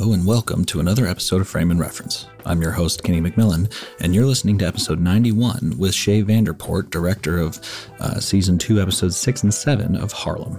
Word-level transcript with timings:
Hello, 0.00 0.14
and 0.14 0.26
welcome 0.26 0.64
to 0.64 0.80
another 0.80 1.06
episode 1.06 1.42
of 1.42 1.48
Frame 1.48 1.70
and 1.70 1.78
Reference. 1.78 2.26
I'm 2.46 2.62
your 2.62 2.70
host, 2.70 3.04
Kenny 3.04 3.20
McMillan, 3.20 3.70
and 4.00 4.14
you're 4.14 4.24
listening 4.24 4.56
to 4.56 4.66
episode 4.66 4.98
91 4.98 5.74
with 5.76 5.94
Shea 5.94 6.22
Vanderpoort, 6.22 6.88
director 6.88 7.36
of 7.36 7.60
uh, 8.00 8.18
season 8.18 8.56
2, 8.56 8.80
episodes 8.80 9.18
6 9.18 9.42
and 9.42 9.52
7 9.52 9.96
of 9.96 10.10
Harlem. 10.10 10.58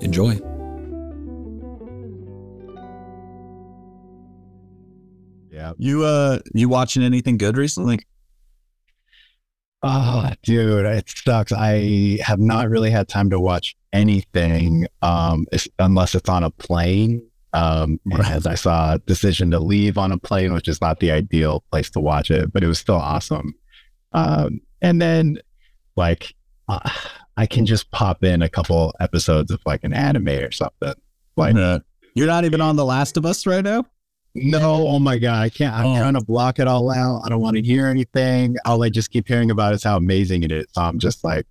Enjoy. 0.00 0.32
Yeah. 5.52 5.74
You 5.78 6.02
uh 6.02 6.40
you 6.52 6.68
watching 6.68 7.04
anything 7.04 7.36
good 7.36 7.56
recently? 7.56 8.00
Oh, 9.84 10.32
dude, 10.42 10.86
it 10.86 11.08
sucks. 11.08 11.52
I 11.52 12.18
have 12.20 12.40
not 12.40 12.68
really 12.68 12.90
had 12.90 13.06
time 13.06 13.30
to 13.30 13.38
watch 13.38 13.76
anything 13.92 14.88
um 15.02 15.46
unless 15.78 16.16
it's 16.16 16.28
on 16.28 16.42
a 16.42 16.50
plane 16.50 17.28
um, 17.52 18.00
as 18.24 18.46
I 18.46 18.54
saw 18.54 18.96
decision 19.06 19.50
to 19.50 19.58
leave 19.58 19.98
on 19.98 20.12
a 20.12 20.18
plane, 20.18 20.52
which 20.52 20.68
is 20.68 20.80
not 20.80 21.00
the 21.00 21.10
ideal 21.10 21.64
place 21.70 21.90
to 21.90 22.00
watch 22.00 22.30
it, 22.30 22.52
but 22.52 22.64
it 22.64 22.66
was 22.66 22.78
still 22.78 22.96
awesome. 22.96 23.54
Um, 24.12 24.60
and 24.80 25.00
then 25.00 25.38
like 25.96 26.34
uh, 26.68 26.90
I 27.36 27.46
can 27.46 27.66
just 27.66 27.90
pop 27.90 28.24
in 28.24 28.42
a 28.42 28.48
couple 28.48 28.94
episodes 29.00 29.50
of 29.50 29.60
like 29.66 29.84
an 29.84 29.92
anime 29.92 30.28
or 30.28 30.50
something. 30.50 30.94
Like 31.36 31.54
uh, 31.56 31.80
you're 32.14 32.26
not 32.26 32.44
even 32.44 32.60
on 32.60 32.76
The 32.76 32.84
Last 32.84 33.16
of 33.16 33.26
Us 33.26 33.46
right 33.46 33.64
now. 33.64 33.84
No, 34.34 34.86
oh 34.88 34.98
my 34.98 35.18
god, 35.18 35.42
I 35.42 35.48
can't. 35.50 35.74
I'm 35.74 35.86
oh. 35.86 35.98
trying 35.98 36.14
to 36.14 36.24
block 36.24 36.58
it 36.58 36.66
all 36.66 36.90
out. 36.90 37.22
I 37.24 37.28
don't 37.28 37.40
want 37.40 37.56
to 37.56 37.62
hear 37.62 37.86
anything. 37.86 38.56
All 38.64 38.82
I 38.82 38.88
just 38.88 39.10
keep 39.10 39.28
hearing 39.28 39.50
about 39.50 39.74
is 39.74 39.84
how 39.84 39.96
amazing 39.96 40.42
it 40.42 40.50
is. 40.50 40.66
So 40.72 40.80
I'm 40.80 40.98
just 40.98 41.22
like 41.22 41.46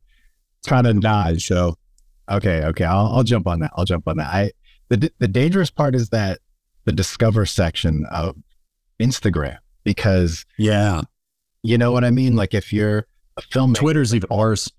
trying 0.66 0.86
to 0.86 0.94
nod. 0.94 1.42
So 1.42 1.78
okay, 2.30 2.64
okay, 2.66 2.86
I'll, 2.86 3.08
I'll 3.08 3.24
jump 3.24 3.46
on 3.46 3.60
that. 3.60 3.72
I'll 3.76 3.86
jump 3.86 4.08
on 4.08 4.18
that. 4.18 4.28
I 4.28 4.52
the 4.92 5.12
the 5.20 5.28
dangerous 5.28 5.70
part 5.70 5.96
is 5.96 6.10
that 6.10 6.40
the 6.86 6.92
discover 6.92 7.46
section 7.46 8.06
of 8.12 8.36
Instagram 9.00 9.58
because 9.84 10.46
yeah, 10.58 11.02
you 11.64 11.78
know 11.78 11.92
what 11.92 12.04
I 12.04 12.12
mean. 12.12 12.36
Like 12.36 12.54
if 12.54 12.74
you're 12.74 13.08
a 13.38 13.42
film, 13.42 13.74
Twitter's 13.74 14.14
even 14.14 14.30
worse. 14.30 14.72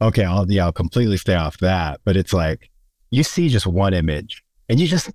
Okay, 0.00 0.24
I'll 0.24 0.50
yeah, 0.50 0.64
I'll 0.64 0.72
completely 0.72 1.16
stay 1.16 1.34
off 1.34 1.58
that. 1.58 2.00
But 2.04 2.16
it's 2.16 2.32
like 2.32 2.70
you 3.10 3.22
see 3.22 3.48
just 3.48 3.66
one 3.66 3.94
image, 3.94 4.42
and 4.68 4.78
you 4.80 4.86
just 4.86 5.10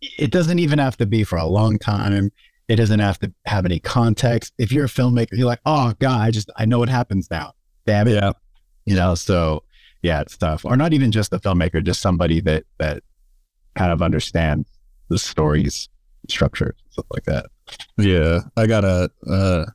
it 0.00 0.30
doesn't 0.30 0.58
even 0.58 0.78
have 0.78 0.96
to 0.98 1.06
be 1.06 1.24
for 1.24 1.36
a 1.36 1.46
long 1.46 1.78
time. 1.78 2.32
It 2.68 2.76
doesn't 2.76 3.00
have 3.00 3.18
to 3.20 3.32
have 3.46 3.66
any 3.66 3.78
context. 3.78 4.52
If 4.58 4.72
you're 4.72 4.86
a 4.86 4.88
filmmaker, 4.88 5.32
you're 5.32 5.46
like, 5.46 5.60
oh 5.66 5.92
god, 5.98 6.20
I 6.20 6.30
just 6.30 6.50
I 6.56 6.64
know 6.64 6.78
what 6.78 6.88
happens 6.88 7.30
now. 7.30 7.52
Damn 7.86 8.08
it, 8.08 8.14
yeah. 8.14 8.32
You 8.84 8.96
know, 8.96 9.14
so 9.14 9.62
yeah, 10.02 10.20
it's 10.20 10.36
tough. 10.36 10.64
Or 10.64 10.76
not 10.76 10.92
even 10.92 11.12
just 11.12 11.32
a 11.32 11.38
filmmaker, 11.38 11.82
just 11.84 12.00
somebody 12.00 12.40
that 12.40 12.64
that 12.78 13.02
kind 13.74 13.92
of 13.92 14.02
understand 14.02 14.66
the 15.08 15.18
stories 15.18 15.88
structure, 16.28 16.74
stuff 16.90 17.06
like 17.12 17.24
that. 17.24 17.46
Yeah, 17.98 18.40
I 18.56 18.66
got 18.66 18.84
a, 18.84 19.10
a 19.26 19.66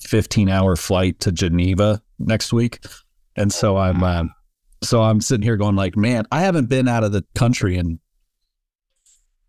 15 0.00 0.48
hour 0.48 0.76
flight 0.76 1.20
to 1.20 1.32
Geneva 1.32 2.02
next 2.18 2.52
week, 2.52 2.84
and 3.36 3.52
so 3.52 3.76
I'm 3.76 4.02
uh, 4.02 4.24
so 4.82 5.02
I'm 5.02 5.20
sitting 5.20 5.42
here 5.42 5.56
going 5.56 5.76
like, 5.76 5.96
man, 5.96 6.26
I 6.30 6.40
haven't 6.40 6.68
been 6.68 6.88
out 6.88 7.04
of 7.04 7.12
the 7.12 7.24
country 7.34 7.76
in 7.76 7.98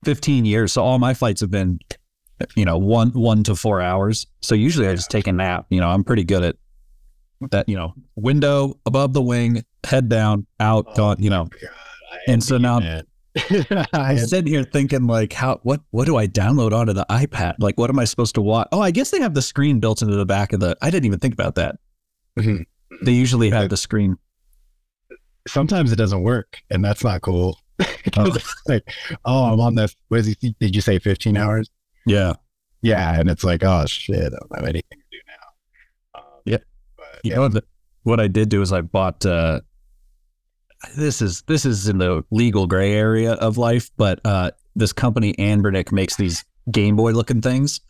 15 0.03 0.45
years, 0.45 0.73
so 0.73 0.83
all 0.83 1.00
my 1.00 1.13
flights 1.13 1.41
have 1.41 1.52
been, 1.52 1.80
you 2.56 2.66
know, 2.66 2.78
one 2.78 3.09
one 3.09 3.44
to 3.44 3.56
four 3.56 3.81
hours. 3.81 4.28
So 4.41 4.56
usually 4.56 4.88
I 4.88 4.95
just 4.95 5.11
take 5.11 5.28
a 5.28 5.33
nap. 5.33 5.67
You 5.69 5.80
know, 5.80 5.89
I'm 5.89 6.03
pretty 6.03 6.23
good 6.23 6.44
at 6.44 6.56
that. 7.52 7.67
You 7.69 7.75
know, 7.75 7.94
window 8.16 8.80
above 8.86 9.13
the 9.13 9.22
wing, 9.22 9.63
head 9.84 10.09
down, 10.09 10.47
out, 10.59 10.85
oh, 10.90 10.95
gone. 10.95 11.18
You 11.19 11.29
know, 11.29 11.50
and 12.28 12.44
so 12.44 12.57
now. 12.57 12.79
I 13.94 14.16
sit 14.16 14.47
here 14.47 14.63
thinking 14.63 15.07
like, 15.07 15.34
how 15.34 15.59
what 15.63 15.81
what 15.91 16.06
do 16.06 16.16
I 16.16 16.28
download 16.28 16.72
onto 16.72 16.94
the 16.94 17.06
iPad? 17.09 17.56
Like, 17.59 17.78
what 17.78 17.90
am 17.90 18.00
I 18.00 18.06
supposed 18.06 18.35
to 18.35 18.41
watch? 18.41 18.68
Oh, 18.72 18.81
I 18.81 18.91
guess 18.91 19.12
they 19.12 19.19
have 19.19 19.34
the 19.34 19.41
screen 19.41 19.79
built 19.79 20.01
into 20.01 20.16
the 20.16 20.25
back 20.25 20.53
of 20.53 20.62
the. 20.62 20.78
I 20.81 20.90
didn't 20.90 21.06
even 21.06 21.19
think 21.19 21.34
about 21.34 21.56
that. 21.56 21.75
Mm-hmm. 22.40 22.63
They 23.03 23.12
usually 23.12 23.50
have 23.50 23.69
the 23.69 23.78
screen. 23.78 24.18
Sometimes 25.47 25.91
it 25.91 25.97
doesn't 25.97 26.24
work, 26.24 26.62
and 26.69 26.84
that's 26.84 27.03
not 27.03 27.22
cool. 27.22 27.59
oh. 28.18 28.38
like, 28.68 28.84
oh, 29.25 29.53
I'm 29.53 29.59
on 29.59 29.75
this. 29.75 29.95
What 30.07 30.22
is 30.22 30.35
he? 30.40 30.56
Did 30.59 30.75
you 30.75 30.81
say 30.81 30.97
15 30.97 31.35
hours? 31.35 31.69
Yeah, 32.06 32.34
yeah, 32.81 33.19
and 33.19 33.29
it's 33.29 33.44
like, 33.44 33.63
oh 33.63 33.85
shit, 33.85 34.18
I 34.18 34.29
don't 34.29 34.56
have 34.56 34.63
anything 34.63 34.97
to 34.97 35.06
do 35.12 35.18
now. 35.28 36.19
Um, 36.19 36.41
yeah, 36.45 36.57
but, 36.95 37.19
you 37.24 37.31
yeah. 37.31 37.35
know 37.35 37.50
what? 37.50 37.63
What 38.03 38.19
I 38.19 38.28
did 38.28 38.50
do 38.50 38.62
is 38.62 38.72
I 38.72 38.81
bought. 38.81 39.25
uh 39.25 39.59
this 40.96 41.22
is 41.22 41.41
this 41.44 41.66
is 41.66 41.88
in 41.88 41.97
the 41.97 42.23
legal 42.31 42.68
gray 42.68 42.94
area 42.94 43.34
of 43.34 43.57
life, 43.57 43.90
but 43.97 44.19
uh, 44.25 44.51
this 44.75 44.94
company 44.94 45.34
Anbernic 45.34 45.91
makes 45.91 46.16
these 46.16 46.44
Game 46.72 46.96
Boy 46.96 47.12
looking 47.12 47.41
things, 47.41 47.81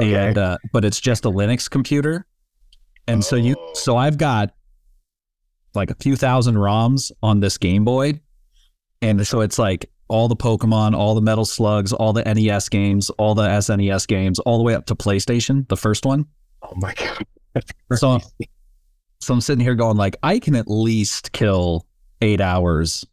okay. 0.00 0.14
and 0.14 0.38
uh, 0.38 0.58
but 0.72 0.84
it's 0.84 1.00
just 1.00 1.24
a 1.24 1.30
Linux 1.30 1.68
computer, 1.70 2.26
and 3.06 3.18
oh. 3.18 3.22
so 3.22 3.36
you 3.36 3.56
so 3.74 3.96
I've 3.96 4.18
got 4.18 4.54
like 5.74 5.90
a 5.90 5.94
few 5.96 6.16
thousand 6.16 6.54
ROMs 6.56 7.10
on 7.22 7.40
this 7.40 7.58
Game 7.58 7.84
Boy, 7.84 8.20
and 9.02 9.26
so 9.26 9.40
it's 9.40 9.58
like 9.58 9.90
all 10.08 10.28
the 10.28 10.36
Pokemon, 10.36 10.94
all 10.94 11.14
the 11.14 11.22
Metal 11.22 11.44
Slugs, 11.44 11.92
all 11.92 12.12
the 12.12 12.22
NES 12.22 12.68
games, 12.68 13.10
all 13.10 13.34
the 13.34 13.46
SNES 13.48 14.06
games, 14.06 14.38
all 14.40 14.58
the 14.58 14.64
way 14.64 14.74
up 14.74 14.86
to 14.86 14.94
PlayStation, 14.94 15.66
the 15.68 15.76
first 15.76 16.06
one. 16.06 16.26
Oh 16.62 16.74
my 16.76 16.94
god! 16.94 17.26
So, 17.94 18.18
so 19.20 19.32
I'm 19.32 19.40
sitting 19.40 19.62
here 19.62 19.76
going 19.76 19.96
like, 19.96 20.16
I 20.24 20.40
can 20.40 20.56
at 20.56 20.66
least 20.66 21.30
kill 21.30 21.86
eight 22.20 22.40
hours 22.40 23.04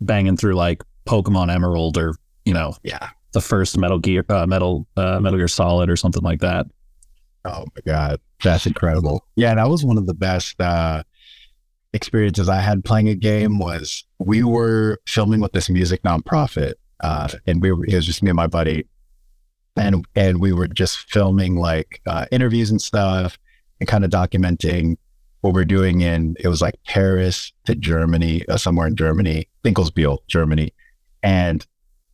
banging 0.00 0.36
through 0.36 0.54
like 0.54 0.82
Pokemon 1.06 1.52
Emerald 1.52 1.98
or 1.98 2.14
you 2.44 2.54
know, 2.54 2.74
yeah, 2.82 3.10
the 3.32 3.40
first 3.40 3.76
Metal 3.78 3.98
Gear, 3.98 4.24
uh, 4.28 4.46
Metal 4.46 4.86
uh, 4.96 5.20
Metal 5.20 5.38
Gear 5.38 5.48
Solid 5.48 5.90
or 5.90 5.96
something 5.96 6.22
like 6.22 6.40
that. 6.40 6.66
Oh 7.44 7.64
my 7.74 7.92
god, 7.92 8.20
that's 8.42 8.66
incredible! 8.66 9.26
Yeah, 9.36 9.54
that 9.54 9.68
was 9.68 9.84
one 9.84 9.98
of 9.98 10.06
the 10.06 10.14
best 10.14 10.60
uh, 10.60 11.02
experiences 11.92 12.48
I 12.48 12.60
had 12.60 12.84
playing 12.84 13.08
a 13.08 13.14
game. 13.14 13.58
Was 13.58 14.04
we 14.18 14.42
were 14.42 14.98
filming 15.06 15.40
with 15.40 15.52
this 15.52 15.70
music 15.70 16.02
nonprofit, 16.02 16.74
uh, 17.00 17.28
and 17.46 17.62
we 17.62 17.72
were 17.72 17.84
it 17.86 17.94
was 17.94 18.06
just 18.06 18.22
me 18.22 18.30
and 18.30 18.36
my 18.36 18.46
buddy, 18.46 18.86
and 19.76 20.04
and 20.14 20.40
we 20.40 20.52
were 20.52 20.68
just 20.68 20.98
filming 21.10 21.56
like 21.56 22.00
uh, 22.06 22.26
interviews 22.30 22.70
and 22.70 22.80
stuff, 22.80 23.38
and 23.80 23.88
kind 23.88 24.04
of 24.04 24.10
documenting 24.10 24.96
what 25.40 25.54
we're 25.54 25.64
doing 25.64 26.00
in 26.02 26.36
it 26.40 26.48
was 26.48 26.60
like 26.60 26.74
Paris 26.86 27.52
to 27.66 27.74
Germany, 27.74 28.46
uh, 28.48 28.56
somewhere 28.56 28.86
in 28.86 28.96
Germany, 28.96 29.48
Dinkelsbühl, 29.64 30.18
Germany, 30.26 30.72
and 31.22 31.66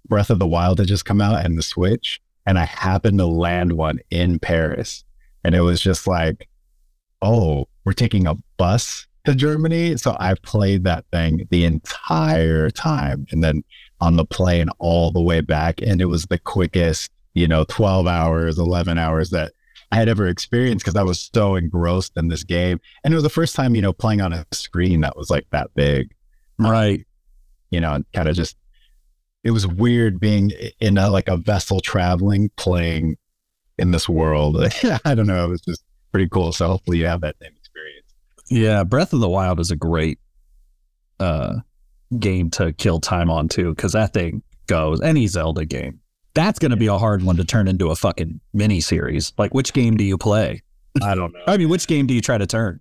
Breath 0.09 0.31
of 0.31 0.38
the 0.38 0.47
Wild 0.47 0.78
had 0.78 0.88
just 0.88 1.04
come 1.04 1.20
out 1.20 1.44
and 1.44 1.59
the 1.59 1.62
Switch, 1.62 2.20
and 2.47 2.59
I 2.59 2.65
happened 2.65 3.19
to 3.19 3.26
land 3.26 3.72
one 3.72 3.98
in 4.10 4.38
Paris, 4.38 5.04
and 5.44 5.54
it 5.54 5.62
was 5.62 5.81
just 5.81 6.06
like, 6.06 6.48
oh, 7.22 7.66
we're 7.84 7.92
taking 7.92 8.26
a 8.26 8.36
bus 8.56 9.06
to 9.25 9.34
Germany, 9.34 9.97
so 9.97 10.16
I 10.20 10.34
played 10.34 10.84
that 10.84 11.04
thing 11.12 11.47
the 11.50 11.65
entire 11.65 12.70
time, 12.70 13.26
and 13.31 13.42
then 13.42 13.65
on 14.00 14.16
the 14.16 14.25
plane 14.25 14.69
all 14.78 15.10
the 15.10 15.20
way 15.20 15.41
back, 15.41 15.81
and 15.82 16.00
it 16.00 16.06
was 16.06 16.26
the 16.26 16.38
quickest, 16.38 17.10
you 17.34 17.48
know, 17.48 17.65
twelve 17.65 18.06
hours, 18.06 18.59
eleven 18.59 18.98
hours 18.98 19.31
that 19.31 19.53
I 19.92 19.97
had 19.97 20.08
ever 20.08 20.26
experienced 20.26 20.84
because 20.84 20.97
I 20.97 21.02
was 21.02 21.30
so 21.32 21.54
engrossed 21.54 22.16
in 22.16 22.28
this 22.28 22.44
game. 22.44 22.80
And 23.04 23.12
it 23.12 23.16
was 23.16 23.22
the 23.22 23.30
first 23.30 23.54
time, 23.54 23.74
you 23.74 23.82
know, 23.82 23.92
playing 23.92 24.20
on 24.20 24.32
a 24.32 24.44
screen 24.52 25.00
that 25.02 25.16
was 25.16 25.30
like 25.30 25.47
that 25.50 25.70
big. 25.74 26.12
Right. 26.58 27.06
You 27.70 27.80
know, 27.80 28.02
kind 28.12 28.28
of 28.28 28.34
just, 28.34 28.56
it 29.44 29.52
was 29.52 29.66
weird 29.66 30.19
being 30.19 30.50
in 30.80 30.98
a, 30.98 31.08
like 31.10 31.28
a 31.28 31.36
vessel 31.36 31.80
traveling, 31.80 32.50
playing 32.56 33.16
in 33.78 33.92
this 33.92 34.09
world. 34.09 34.56
I 35.04 35.15
don't 35.15 35.27
know. 35.27 35.44
It 35.44 35.50
was 35.50 35.60
just 35.60 35.84
pretty 36.10 36.28
cool. 36.28 36.53
So 36.53 36.66
hopefully 36.66 36.98
you 36.98 37.06
have 37.06 37.21
that 37.21 37.36
same 37.41 37.53
experience. 37.56 38.06
Yeah. 38.50 38.83
Breath 38.83 39.12
of 39.12 39.21
the 39.21 39.28
Wild 39.28 39.60
is 39.60 39.71
a 39.71 39.77
great 39.77 40.18
uh, 41.21 41.56
game 42.18 42.50
to 42.50 42.72
kill 42.72 43.00
time 43.00 43.30
on 43.30 43.48
too, 43.48 43.74
because 43.74 43.92
that 43.92 44.12
thing 44.12 44.42
goes, 44.66 45.00
any 45.00 45.28
Zelda 45.28 45.65
game 45.65 46.00
that's 46.36 46.59
going 46.59 46.71
to 46.71 46.77
be 46.77 46.86
a 46.86 46.98
hard 46.98 47.22
one 47.22 47.36
to 47.36 47.44
turn 47.44 47.66
into 47.66 47.91
a 47.91 47.97
fucking 47.97 48.41
mini 48.53 48.80
series. 48.80 49.33
Like, 49.38 49.54
which 49.54 49.72
game 49.72 49.97
do 49.97 50.04
you 50.04 50.18
play? 50.18 50.62
I 51.03 51.15
don't 51.15 51.33
know. 51.33 51.41
I 51.48 51.56
mean, 51.56 51.71
which 51.71 51.86
game 51.86 52.06
do 52.06 52.15
you 52.15 52.21
try 52.21 52.36
to 52.38 52.47
turn? 52.47 52.78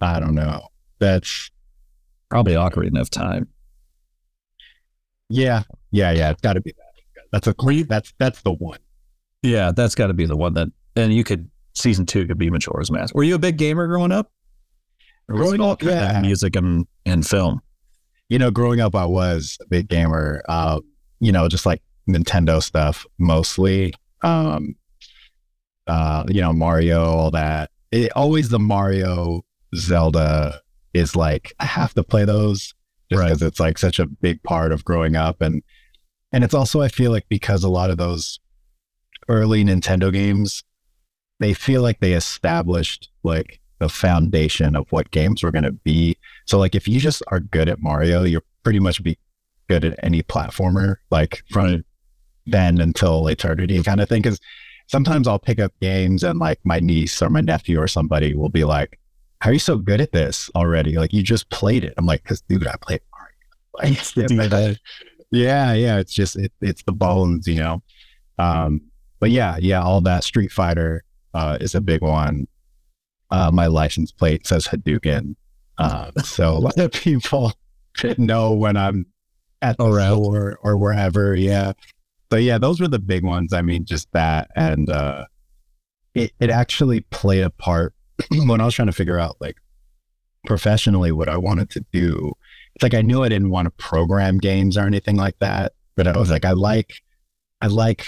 I 0.00 0.20
don't 0.20 0.34
know. 0.34 0.68
That's 1.00 1.50
probably 2.30 2.54
awkward 2.54 2.86
enough 2.86 3.10
time. 3.10 3.48
Yeah, 5.28 5.64
yeah, 5.90 6.12
yeah. 6.12 6.30
It's 6.30 6.40
got 6.40 6.52
to 6.54 6.60
be 6.60 6.72
that. 6.72 7.22
That's 7.32 7.46
a 7.46 7.72
you, 7.72 7.84
that's 7.84 8.12
that's 8.18 8.42
the 8.42 8.52
one. 8.52 8.78
Yeah, 9.42 9.72
that's 9.72 9.94
got 9.94 10.06
to 10.08 10.14
be 10.14 10.26
the 10.26 10.36
one 10.36 10.54
that. 10.54 10.68
And 10.94 11.12
you 11.12 11.24
could 11.24 11.50
season 11.74 12.06
two 12.06 12.26
could 12.26 12.38
be 12.38 12.50
Majora's 12.50 12.90
Mask. 12.90 13.14
Were 13.14 13.22
you 13.22 13.34
a 13.34 13.38
big 13.38 13.56
gamer 13.56 13.86
growing 13.86 14.12
up? 14.12 14.30
growing 15.28 15.60
up, 15.60 15.82
yeah. 15.82 16.20
music 16.20 16.54
and 16.56 16.86
and 17.06 17.26
film. 17.26 17.60
You 18.28 18.38
know, 18.38 18.50
growing 18.50 18.80
up, 18.80 18.94
I 18.94 19.06
was 19.06 19.58
a 19.60 19.66
big 19.66 19.88
gamer. 19.88 20.42
Uh, 20.48 20.80
you 21.20 21.32
know, 21.32 21.48
just 21.48 21.66
like 21.66 21.82
Nintendo 22.08 22.62
stuff 22.62 23.06
mostly. 23.18 23.94
Um, 24.22 24.76
uh, 25.86 26.24
you 26.28 26.40
know, 26.40 26.52
Mario, 26.52 27.04
all 27.04 27.30
that. 27.30 27.70
It, 27.90 28.12
always 28.14 28.48
the 28.48 28.58
Mario 28.58 29.44
Zelda 29.74 30.60
is 30.94 31.16
like 31.16 31.52
I 31.58 31.64
have 31.64 31.94
to 31.94 32.02
play 32.02 32.24
those 32.24 32.74
just 33.10 33.22
because 33.22 33.42
right. 33.42 33.48
it's 33.48 33.60
like 33.60 33.78
such 33.78 33.98
a 33.98 34.06
big 34.06 34.42
part 34.42 34.72
of 34.72 34.84
growing 34.84 35.16
up, 35.16 35.40
and 35.40 35.62
and 36.32 36.44
it's 36.44 36.54
also 36.54 36.80
I 36.80 36.88
feel 36.88 37.10
like 37.10 37.28
because 37.28 37.64
a 37.64 37.68
lot 37.68 37.90
of 37.90 37.98
those 37.98 38.40
early 39.28 39.64
Nintendo 39.64 40.12
games, 40.12 40.62
they 41.40 41.54
feel 41.54 41.82
like 41.82 42.00
they 42.00 42.12
established 42.12 43.10
like 43.22 43.60
the 43.78 43.88
foundation 43.88 44.76
of 44.76 44.86
what 44.90 45.10
games 45.10 45.42
were 45.42 45.50
going 45.50 45.64
to 45.64 45.72
be. 45.72 46.16
So 46.46 46.58
like 46.58 46.74
if 46.74 46.86
you 46.86 47.00
just 47.00 47.22
are 47.28 47.40
good 47.40 47.68
at 47.68 47.82
Mario, 47.82 48.22
you're 48.22 48.44
pretty 48.62 48.78
much 48.78 49.02
be 49.02 49.18
good 49.68 49.84
at 49.84 49.98
any 50.02 50.22
platformer, 50.22 50.96
like 51.10 51.42
from 51.50 51.84
then 52.46 52.80
until 52.80 53.28
eternity 53.28 53.82
kind 53.82 54.00
of 54.00 54.08
thing. 54.08 54.22
Cause 54.22 54.40
sometimes 54.86 55.28
I'll 55.28 55.38
pick 55.38 55.60
up 55.60 55.72
games 55.80 56.22
and 56.22 56.38
like 56.38 56.58
my 56.64 56.80
niece 56.80 57.22
or 57.22 57.30
my 57.30 57.40
nephew 57.40 57.80
or 57.80 57.88
somebody 57.88 58.34
will 58.34 58.48
be 58.48 58.64
like, 58.64 58.98
how 59.40 59.50
are 59.50 59.54
you 59.54 59.58
so 59.58 59.76
good 59.76 60.00
at 60.00 60.12
this 60.12 60.50
already? 60.54 60.96
Like 60.96 61.12
you 61.12 61.22
just 61.22 61.50
played 61.50 61.84
it. 61.84 61.94
I'm 61.96 62.06
like, 62.06 62.24
cause 62.24 62.42
dude, 62.42 62.66
I 62.66 62.76
played 62.80 63.00
Mario. 63.12 63.28
Like, 63.74 63.88
yeah, 65.30 65.72
yeah. 65.72 65.98
It's 65.98 66.12
just, 66.12 66.36
it, 66.36 66.52
it's 66.60 66.82
the 66.82 66.92
bones, 66.92 67.46
you 67.46 67.56
know? 67.56 67.82
Um, 68.38 68.82
but 69.18 69.30
yeah, 69.30 69.56
yeah, 69.58 69.82
all 69.82 70.00
that 70.02 70.24
Street 70.24 70.52
Fighter 70.52 71.04
uh, 71.32 71.56
is 71.60 71.74
a 71.74 71.80
big 71.80 72.02
one. 72.02 72.46
Uh, 73.30 73.50
my 73.50 73.66
license 73.66 74.12
plate 74.12 74.46
says 74.46 74.66
Hadouken. 74.66 75.36
Uh, 75.78 76.10
so 76.22 76.50
a 76.50 76.58
lot 76.58 76.78
of 76.78 76.92
people 76.92 77.52
know 78.18 78.52
when 78.52 78.76
I'm 78.76 79.06
at 79.62 79.78
the 79.78 79.84
store 80.20 80.58
or 80.62 80.76
wherever. 80.76 81.34
Yeah. 81.34 81.72
So 82.32 82.38
yeah, 82.38 82.56
those 82.56 82.80
were 82.80 82.88
the 82.88 82.98
big 82.98 83.24
ones. 83.24 83.52
I 83.52 83.60
mean, 83.60 83.84
just 83.84 84.10
that. 84.12 84.50
And 84.56 84.88
uh, 84.88 85.26
it, 86.14 86.32
it 86.40 86.48
actually 86.48 87.00
played 87.00 87.42
a 87.42 87.50
part 87.50 87.92
when 88.30 88.58
I 88.58 88.64
was 88.64 88.74
trying 88.74 88.86
to 88.86 88.92
figure 88.92 89.18
out 89.18 89.36
like 89.38 89.56
professionally 90.46 91.12
what 91.12 91.28
I 91.28 91.36
wanted 91.36 91.68
to 91.72 91.84
do. 91.92 92.32
It's 92.74 92.82
like 92.82 92.94
I 92.94 93.02
knew 93.02 93.22
I 93.22 93.28
didn't 93.28 93.50
want 93.50 93.66
to 93.66 93.70
program 93.72 94.38
games 94.38 94.78
or 94.78 94.86
anything 94.86 95.16
like 95.16 95.38
that. 95.40 95.72
But 95.94 96.06
I 96.06 96.16
was 96.16 96.30
like, 96.30 96.46
I 96.46 96.52
like 96.52 97.02
I 97.60 97.66
like 97.66 98.06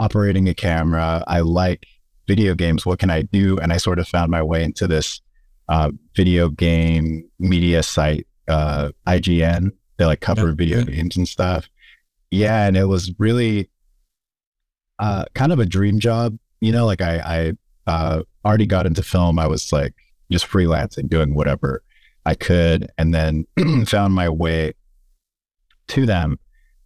operating 0.00 0.48
a 0.48 0.54
camera. 0.54 1.22
I 1.28 1.38
like 1.38 1.86
video 2.26 2.56
games. 2.56 2.84
What 2.84 2.98
can 2.98 3.08
I 3.08 3.22
do? 3.22 3.56
And 3.58 3.72
I 3.72 3.76
sort 3.76 4.00
of 4.00 4.08
found 4.08 4.32
my 4.32 4.42
way 4.42 4.64
into 4.64 4.88
this 4.88 5.20
uh, 5.68 5.92
video 6.16 6.48
game 6.48 7.30
media 7.38 7.84
site, 7.84 8.26
uh, 8.48 8.88
IGN. 9.06 9.70
They 9.96 10.06
like 10.06 10.20
cover 10.20 10.48
yeah, 10.48 10.54
video 10.54 10.82
games 10.82 11.16
and 11.16 11.28
stuff. 11.28 11.68
Yeah, 12.30 12.66
and 12.66 12.76
it 12.76 12.84
was 12.84 13.12
really 13.18 13.70
uh, 14.98 15.24
kind 15.34 15.52
of 15.52 15.58
a 15.58 15.66
dream 15.66 15.98
job. 15.98 16.38
You 16.60 16.72
know, 16.72 16.86
like 16.86 17.00
I, 17.00 17.52
I 17.86 17.90
uh, 17.90 18.22
already 18.44 18.66
got 18.66 18.86
into 18.86 19.02
film. 19.02 19.38
I 19.38 19.46
was 19.46 19.72
like 19.72 19.94
just 20.30 20.46
freelancing, 20.46 21.08
doing 21.08 21.34
whatever 21.34 21.82
I 22.26 22.34
could, 22.34 22.90
and 22.98 23.14
then 23.14 23.46
found 23.86 24.14
my 24.14 24.28
way 24.28 24.72
to 25.88 26.06
them 26.06 26.38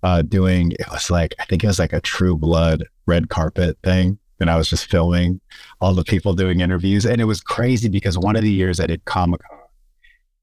uh, 0.03 0.23
doing. 0.23 0.73
It 0.73 0.87
was 0.91 1.11
like 1.11 1.35
I 1.41 1.45
think 1.47 1.65
it 1.65 1.69
was 1.69 1.79
like 1.79 1.93
a 1.93 2.01
True 2.01 2.37
Blood 2.37 2.85
red 3.07 3.29
carpet 3.29 3.79
thing 3.83 4.19
and 4.43 4.51
I 4.51 4.57
was 4.57 4.69
just 4.69 4.87
filming 4.87 5.41
all 5.81 5.95
the 5.95 6.05
people 6.05 6.35
doing 6.35 6.61
interviews. 6.61 7.07
And 7.07 7.21
it 7.21 7.25
was 7.25 7.41
crazy 7.41 7.89
because 7.89 8.19
one 8.19 8.37
of 8.37 8.43
the 8.43 8.51
years 8.51 8.81
I 8.81 8.87
did 8.87 9.05
Comic 9.05 9.41
Con 9.49 9.59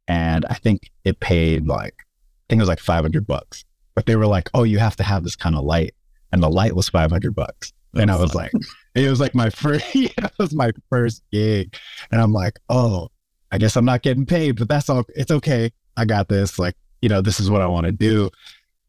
and 0.08 0.46
I 0.50 0.56
think 0.56 0.90
it 1.04 1.20
paid 1.20 1.68
like, 1.68 1.94
I 2.00 2.44
think 2.50 2.60
it 2.60 2.64
was 2.64 2.70
like 2.70 2.80
500 2.80 3.28
bucks. 3.28 3.66
But 4.00 4.06
they 4.06 4.16
were 4.16 4.28
like, 4.28 4.50
oh, 4.54 4.64
you 4.64 4.80
have 4.80 4.96
to 4.96 5.04
have 5.04 5.26
this 5.26 5.36
kind 5.36 5.58
of 5.58 5.66
light. 5.66 5.94
And 6.32 6.42
the 6.42 6.50
light 6.50 6.74
was 6.74 6.88
500 6.88 7.36
bucks. 7.36 7.74
That's 7.92 8.02
and 8.02 8.10
I 8.10 8.16
was 8.16 8.34
like, 8.34 8.54
it 8.96 9.10
was 9.10 9.20
like 9.20 9.36
my 9.36 9.50
first, 9.50 9.94
yeah, 9.94 10.08
it 10.16 10.32
was 10.40 10.56
my 10.56 10.72
first 10.90 11.22
gig. 11.34 11.76
And 12.10 12.22
I'm 12.22 12.32
like, 12.32 12.62
oh, 12.70 13.10
I 13.52 13.58
guess 13.58 13.76
I'm 13.76 13.84
not 13.84 14.02
getting 14.02 14.26
paid, 14.26 14.52
but 14.52 14.70
that's 14.70 14.90
all. 14.90 15.04
It's 15.18 15.32
okay. 15.32 15.74
I 15.98 16.06
got 16.06 16.30
this. 16.30 16.58
Like, 16.58 16.76
you 17.02 17.10
know, 17.10 17.20
this 17.20 17.42
is 17.42 17.52
what 17.52 17.62
I 17.62 17.68
want 17.68 17.88
to 17.88 17.92
do. 17.92 18.30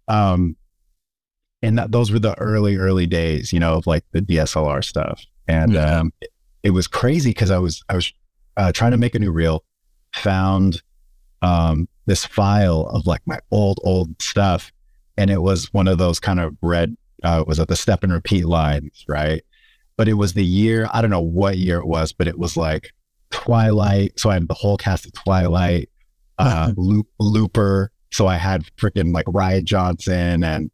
Um, 0.06 0.54
and 1.60 1.76
that, 1.76 1.90
those 1.90 2.12
were 2.12 2.20
the 2.20 2.38
early 2.38 2.76
early 2.76 3.06
days 3.06 3.52
you 3.52 3.60
know 3.60 3.74
of 3.74 3.86
like 3.86 4.02
the 4.12 4.22
dslr 4.22 4.82
stuff 4.82 5.22
and 5.46 5.74
yeah. 5.74 5.98
um, 5.98 6.12
it, 6.22 6.30
it, 6.62 6.70
was 6.70 6.86
crazy 6.86 7.30
because 7.30 7.50
i 7.50 7.58
was 7.58 7.84
i 7.90 7.94
was 7.94 8.14
uh, 8.56 8.72
trying 8.72 8.92
to 8.92 8.96
make 8.96 9.14
a 9.14 9.18
new 9.18 9.30
reel 9.30 9.62
found 10.14 10.80
um, 11.42 11.86
this 12.06 12.24
file 12.24 12.86
of 12.94 13.06
like 13.06 13.20
my 13.26 13.38
old 13.50 13.78
old 13.84 14.20
stuff 14.22 14.72
and 15.20 15.30
it 15.30 15.42
was 15.42 15.72
one 15.72 15.88
of 15.88 15.98
those 15.98 16.18
kind 16.18 16.40
of 16.40 16.56
red 16.62 16.96
uh, 17.22 17.44
was 17.46 17.60
at 17.60 17.68
the 17.68 17.76
step 17.76 18.02
and 18.02 18.12
repeat 18.12 18.46
lines 18.46 19.04
right 19.08 19.42
but 19.96 20.08
it 20.08 20.14
was 20.14 20.32
the 20.32 20.44
year 20.44 20.88
i 20.92 21.00
don't 21.00 21.10
know 21.10 21.20
what 21.20 21.58
year 21.58 21.78
it 21.78 21.86
was 21.86 22.12
but 22.12 22.26
it 22.26 22.38
was 22.38 22.56
like 22.56 22.92
twilight 23.30 24.18
so 24.18 24.30
i 24.30 24.34
had 24.34 24.48
the 24.48 24.54
whole 24.54 24.76
cast 24.76 25.06
of 25.06 25.12
twilight 25.12 25.88
uh, 26.38 26.72
Loop, 26.76 27.06
looper 27.18 27.92
so 28.10 28.26
i 28.26 28.36
had 28.36 28.64
freaking 28.76 29.12
like 29.12 29.26
Rian 29.26 29.64
johnson 29.64 30.42
and 30.42 30.70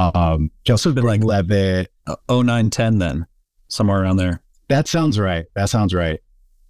um, 0.00 0.50
Joseph 0.64 0.94
been 0.94 1.04
like 1.04 1.22
Levitt. 1.22 1.92
Uh, 2.06 2.16
0910 2.28 2.98
then, 2.98 3.26
somewhere 3.68 4.02
around 4.02 4.16
there. 4.16 4.42
That 4.68 4.88
sounds 4.88 5.18
right. 5.18 5.46
That 5.54 5.68
sounds 5.68 5.94
right. 5.94 6.20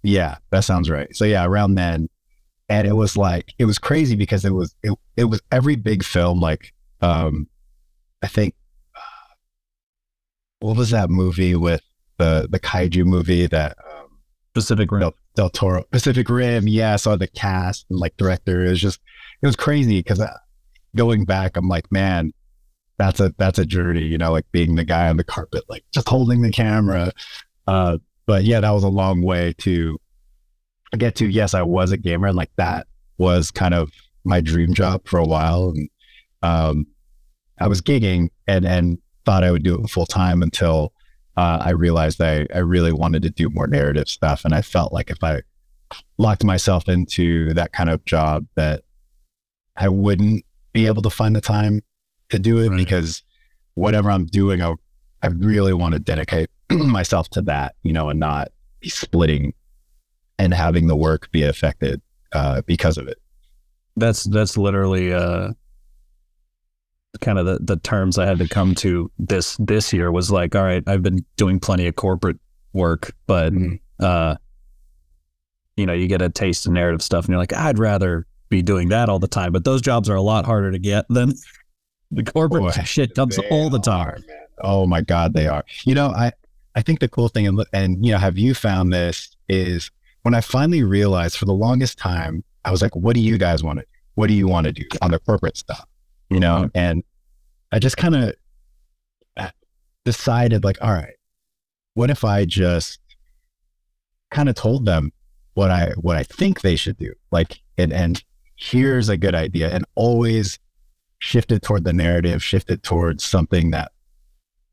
Yeah, 0.03 0.37
that 0.49 0.61
sounds 0.61 0.89
right. 0.89 1.15
So 1.15 1.25
yeah, 1.25 1.45
around 1.45 1.75
then. 1.75 2.09
And 2.67 2.87
it 2.87 2.93
was 2.93 3.17
like, 3.17 3.53
it 3.59 3.65
was 3.65 3.77
crazy 3.77 4.15
because 4.15 4.45
it 4.45 4.53
was, 4.53 4.75
it, 4.81 4.97
it 5.17 5.25
was 5.25 5.41
every 5.51 5.75
big 5.75 6.03
film, 6.03 6.39
like, 6.39 6.73
um, 7.01 7.47
I 8.21 8.27
think, 8.27 8.55
uh, 8.95 9.33
what 10.59 10.77
was 10.77 10.91
that 10.91 11.09
movie 11.09 11.55
with 11.55 11.81
the, 12.17 12.47
the 12.49 12.59
kaiju 12.59 13.05
movie 13.05 13.47
that, 13.47 13.77
um, 13.85 14.19
Pacific 14.53 14.91
Rim. 14.91 15.01
Del, 15.01 15.15
Del, 15.35 15.49
Toro, 15.49 15.83
Pacific 15.91 16.29
Rim. 16.29 16.67
Yeah. 16.67 16.93
I 16.93 16.97
saw 16.97 17.15
the 17.15 17.27
cast 17.27 17.85
and 17.89 17.99
like 17.99 18.17
director. 18.17 18.65
It 18.65 18.69
was 18.69 18.81
just, 18.81 18.99
it 19.41 19.45
was 19.45 19.55
crazy 19.55 19.99
because 19.99 20.19
uh, 20.19 20.37
going 20.95 21.25
back, 21.25 21.57
I'm 21.57 21.67
like, 21.67 21.91
man, 21.91 22.33
that's 22.97 23.19
a 23.19 23.33
that's 23.39 23.57
a 23.57 23.65
journey, 23.65 24.03
you 24.03 24.17
know, 24.17 24.31
like 24.31 24.45
being 24.51 24.75
the 24.75 24.83
guy 24.83 25.09
on 25.09 25.17
the 25.17 25.23
carpet, 25.23 25.63
like 25.67 25.83
just 25.91 26.07
holding 26.07 26.43
the 26.43 26.51
camera. 26.51 27.11
Uh, 27.65 27.97
but 28.27 28.43
yeah, 28.43 28.59
that 28.59 28.69
was 28.69 28.83
a 28.83 28.89
long 28.89 29.23
way 29.23 29.53
to 29.59 29.97
get 30.95 31.15
to. 31.15 31.27
Yes, 31.27 31.55
I 31.55 31.63
was 31.63 31.91
a 31.91 31.97
gamer, 31.97 32.27
and 32.27 32.37
like 32.37 32.51
that 32.57 32.85
was 33.17 33.49
kind 33.49 33.73
of 33.73 33.91
my 34.23 34.39
dream 34.39 34.75
job 34.75 35.07
for 35.07 35.17
a 35.17 35.25
while. 35.25 35.69
And 35.69 35.89
um, 36.41 36.87
I 37.59 37.67
was 37.67 37.81
gigging 37.81 38.29
and 38.47 38.65
and 38.65 38.97
thought 39.25 39.43
I 39.43 39.51
would 39.51 39.63
do 39.63 39.81
it 39.81 39.89
full 39.89 40.05
time 40.05 40.41
until 40.41 40.93
uh, 41.37 41.59
I 41.61 41.71
realized 41.71 42.21
I 42.21 42.47
I 42.53 42.59
really 42.59 42.91
wanted 42.91 43.21
to 43.23 43.29
do 43.29 43.49
more 43.49 43.67
narrative 43.67 44.09
stuff, 44.09 44.45
and 44.45 44.53
I 44.53 44.61
felt 44.61 44.93
like 44.93 45.09
if 45.09 45.23
I 45.23 45.41
locked 46.17 46.43
myself 46.43 46.87
into 46.87 47.53
that 47.53 47.73
kind 47.73 47.89
of 47.89 48.03
job, 48.05 48.45
that 48.55 48.83
I 49.75 49.89
wouldn't 49.89 50.45
be 50.73 50.87
able 50.87 51.01
to 51.01 51.09
find 51.09 51.35
the 51.35 51.41
time 51.41 51.81
to 52.29 52.39
do 52.39 52.59
it 52.59 52.69
right. 52.69 52.77
because 52.77 53.23
whatever 53.73 54.09
I'm 54.09 54.25
doing, 54.25 54.61
I, 54.61 54.73
I 55.21 55.27
really 55.27 55.73
want 55.73 55.93
to 55.93 55.99
dedicate 55.99 56.49
myself 56.71 57.29
to 57.31 57.41
that, 57.43 57.75
you 57.83 57.93
know, 57.93 58.09
and 58.09 58.19
not 58.19 58.49
be 58.79 58.89
splitting 58.89 59.53
and 60.39 60.53
having 60.53 60.87
the 60.87 60.95
work 60.95 61.29
be 61.31 61.43
affected 61.43 62.01
uh, 62.33 62.61
because 62.65 62.97
of 62.97 63.07
it. 63.07 63.17
That's 63.97 64.23
that's 64.23 64.57
literally 64.57 65.13
uh, 65.13 65.51
kind 67.19 67.37
of 67.37 67.45
the, 67.45 67.59
the 67.61 67.77
terms 67.77 68.17
I 68.17 68.25
had 68.25 68.39
to 68.39 68.47
come 68.47 68.73
to 68.75 69.11
this 69.19 69.57
this 69.57 69.91
year 69.91 70.11
was 70.11 70.31
like, 70.31 70.55
all 70.55 70.63
right, 70.63 70.83
I've 70.87 71.03
been 71.03 71.25
doing 71.35 71.59
plenty 71.59 71.87
of 71.87 71.95
corporate 71.95 72.39
work, 72.73 73.13
but 73.27 73.53
mm-hmm. 73.53 73.75
uh, 73.99 74.35
you 75.75 75.85
know, 75.85 75.93
you 75.93 76.07
get 76.07 76.21
a 76.21 76.29
taste 76.29 76.65
of 76.65 76.71
narrative 76.71 77.01
stuff, 77.01 77.25
and 77.25 77.31
you're 77.31 77.39
like, 77.39 77.53
I'd 77.53 77.79
rather 77.79 78.25
be 78.49 78.61
doing 78.61 78.89
that 78.89 79.09
all 79.09 79.19
the 79.19 79.27
time. 79.27 79.51
But 79.51 79.63
those 79.65 79.81
jobs 79.81 80.09
are 80.09 80.15
a 80.15 80.21
lot 80.21 80.45
harder 80.45 80.71
to 80.71 80.79
get 80.79 81.05
than 81.09 81.33
the 82.11 82.23
corporate 82.23 82.63
Boy, 82.63 82.83
shit 82.83 83.15
comes 83.15 83.37
all 83.49 83.69
the 83.69 83.79
time. 83.79 84.07
Are, 84.07 84.17
oh 84.61 84.85
my 84.85 85.01
God, 85.01 85.33
they 85.33 85.47
are. 85.47 85.63
You 85.85 85.95
know, 85.95 86.09
I, 86.09 86.31
I 86.75 86.81
think 86.81 86.99
the 86.99 87.09
cool 87.09 87.27
thing, 87.27 87.47
and, 87.47 87.65
and, 87.73 88.05
you 88.05 88.11
know, 88.11 88.17
have 88.17 88.37
you 88.37 88.53
found 88.53 88.93
this 88.93 89.35
is 89.49 89.91
when 90.23 90.33
I 90.33 90.41
finally 90.41 90.83
realized 90.83 91.37
for 91.37 91.45
the 91.45 91.53
longest 91.53 91.97
time, 91.97 92.43
I 92.63 92.71
was 92.71 92.81
like, 92.81 92.95
what 92.95 93.15
do 93.15 93.21
you 93.21 93.37
guys 93.37 93.63
want 93.63 93.79
to 93.79 93.85
do? 93.85 93.91
What 94.15 94.27
do 94.27 94.33
you 94.33 94.47
want 94.47 94.65
to 94.65 94.73
do 94.73 94.83
on 95.01 95.11
the 95.11 95.19
corporate 95.19 95.57
stuff? 95.57 95.85
You 96.31 96.39
know, 96.39 96.69
and 96.73 97.03
I 97.73 97.79
just 97.79 97.97
kind 97.97 98.15
of 98.15 98.33
uh, 99.35 99.49
decided 100.05 100.63
like, 100.63 100.81
all 100.81 100.93
right, 100.93 101.15
what 101.93 102.09
if 102.09 102.23
I 102.23 102.45
just 102.45 102.99
kind 104.29 104.47
of 104.47 104.55
told 104.55 104.85
them 104.85 105.11
what 105.55 105.71
I, 105.71 105.91
what 105.97 106.15
I 106.15 106.23
think 106.23 106.61
they 106.61 106.77
should 106.77 106.97
do? 106.97 107.13
Like, 107.31 107.59
and, 107.77 107.91
and 107.91 108.23
here's 108.55 109.09
a 109.09 109.17
good 109.17 109.35
idea 109.35 109.71
and 109.71 109.83
always 109.95 110.57
shifted 111.19 111.63
toward 111.63 111.83
the 111.83 111.91
narrative, 111.91 112.41
shifted 112.41 112.81
towards 112.81 113.25
something 113.25 113.71
that 113.71 113.91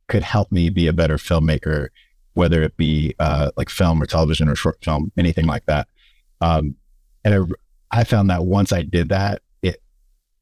could 0.06 0.22
help 0.22 0.52
me 0.52 0.70
be 0.70 0.86
a 0.86 0.92
better 0.92 1.16
filmmaker, 1.16 1.88
whether 2.34 2.62
it 2.62 2.76
be 2.76 3.14
uh, 3.18 3.50
like 3.56 3.68
film 3.68 4.00
or 4.00 4.06
television 4.06 4.48
or 4.48 4.54
short 4.54 4.78
film, 4.84 5.10
anything 5.16 5.46
like 5.46 5.66
that. 5.66 5.88
Um, 6.40 6.76
and 7.24 7.34
I, 7.90 8.00
I 8.00 8.04
found 8.04 8.30
that 8.30 8.44
once 8.44 8.72
I 8.72 8.82
did 8.82 9.08
that, 9.08 9.42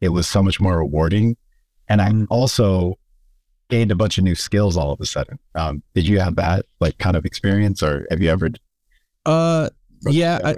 it 0.01 0.11
was 0.11 0.27
so 0.27 0.43
much 0.43 0.61
more 0.61 0.79
rewarding, 0.79 1.37
and 1.89 2.01
I 2.03 2.11
mm. 2.11 2.27
also 2.31 2.99
gained 3.69 3.91
a 3.91 3.97
bunch 3.97 4.19
of 4.19 4.25
new 4.25 4.35
skills 4.35 4.77
all 4.77 4.93
of 4.93 5.01
a 5.01 5.07
sudden. 5.07 5.39
Um, 5.55 5.83
did 5.95 6.07
you 6.07 6.21
have 6.21 6.37
that 6.37 6.67
like 6.81 6.99
kind 6.99 7.17
of 7.17 7.25
experience, 7.25 7.83
or 7.83 8.07
have 8.11 8.21
you 8.21 8.31
ever? 8.31 8.51
Uh, 9.25 9.71
yeah, 10.09 10.39
I, 10.45 10.57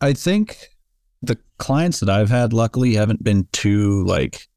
I 0.00 0.12
think 0.12 0.68
the 1.22 1.38
clients 1.58 2.00
that 2.00 2.10
I've 2.10 2.30
had 2.30 2.52
luckily 2.52 2.94
haven't 2.94 3.24
been 3.24 3.48
too 3.52 4.04
like 4.04 4.48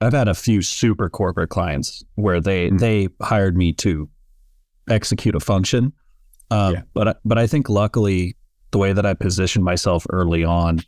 I've 0.00 0.12
had 0.12 0.28
a 0.28 0.34
few 0.34 0.62
super 0.62 1.08
corporate 1.10 1.50
clients 1.50 2.02
where 2.14 2.40
they 2.40 2.70
Mm. 2.70 2.78
they 2.80 3.08
hired 3.22 3.56
me 3.56 3.72
to 3.74 4.08
execute 4.88 5.34
a 5.34 5.40
function. 5.40 5.92
Um, 6.50 6.74
Yeah. 6.74 6.82
But 6.94 7.20
but 7.24 7.38
I 7.38 7.46
think 7.46 7.68
luckily 7.68 8.36
the 8.70 8.78
way 8.78 8.92
that 8.92 9.04
I 9.06 9.14
positioned 9.14 9.64
myself 9.64 10.06
early 10.10 10.44
on, 10.44 10.80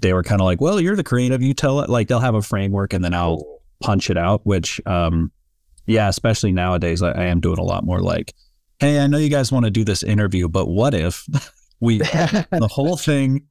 they 0.00 0.12
were 0.12 0.22
kind 0.22 0.40
of 0.40 0.44
like, 0.44 0.60
well, 0.60 0.80
you're 0.80 0.96
the 0.96 1.04
creative. 1.04 1.42
You 1.42 1.54
tell 1.54 1.80
it 1.80 1.90
like 1.90 2.08
they'll 2.08 2.20
have 2.20 2.34
a 2.34 2.42
framework 2.42 2.92
and 2.92 3.04
then 3.04 3.14
I'll 3.14 3.60
punch 3.80 4.10
it 4.10 4.16
out. 4.16 4.40
Which 4.44 4.80
um, 4.86 5.32
yeah, 5.86 6.08
especially 6.08 6.52
nowadays, 6.52 7.02
I, 7.02 7.10
I 7.12 7.24
am 7.24 7.40
doing 7.40 7.58
a 7.58 7.64
lot 7.64 7.84
more 7.84 8.00
like, 8.00 8.34
hey, 8.78 9.00
I 9.00 9.06
know 9.06 9.18
you 9.18 9.30
guys 9.30 9.50
want 9.50 9.64
to 9.64 9.70
do 9.70 9.84
this 9.84 10.02
interview, 10.02 10.48
but 10.48 10.66
what 10.68 10.94
if 10.94 11.26
we 11.80 11.98
the 11.98 12.68
whole 12.70 12.96
thing 12.96 13.46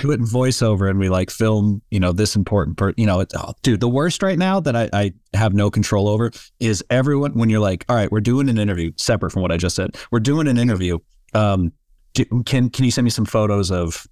do 0.00 0.10
it 0.10 0.20
in 0.20 0.26
voiceover 0.26 0.90
and 0.90 0.98
we 0.98 1.08
like 1.08 1.30
film, 1.30 1.82
you 1.90 2.00
know, 2.00 2.12
this 2.12 2.36
important 2.36 2.76
part. 2.76 2.98
You 2.98 3.06
know, 3.06 3.20
it's, 3.20 3.34
oh, 3.34 3.54
dude, 3.62 3.80
the 3.80 3.88
worst 3.88 4.22
right 4.22 4.38
now 4.38 4.60
that 4.60 4.76
I, 4.76 4.90
I 4.92 5.12
have 5.34 5.54
no 5.54 5.70
control 5.70 6.08
over 6.08 6.30
is 6.60 6.84
everyone 6.90 7.32
when 7.32 7.50
you're 7.50 7.60
like, 7.60 7.84
all 7.88 7.96
right, 7.96 8.10
we're 8.10 8.20
doing 8.20 8.48
an 8.48 8.58
interview 8.58 8.92
separate 8.96 9.30
from 9.30 9.42
what 9.42 9.52
I 9.52 9.56
just 9.56 9.76
said. 9.76 9.96
We're 10.10 10.20
doing 10.20 10.48
an 10.48 10.58
interview. 10.58 10.98
Um, 11.34 11.72
do, 12.14 12.24
can 12.44 12.70
can 12.70 12.84
you 12.84 12.90
send 12.90 13.04
me 13.04 13.10
some 13.10 13.24
photos 13.24 13.70
of 13.70 14.06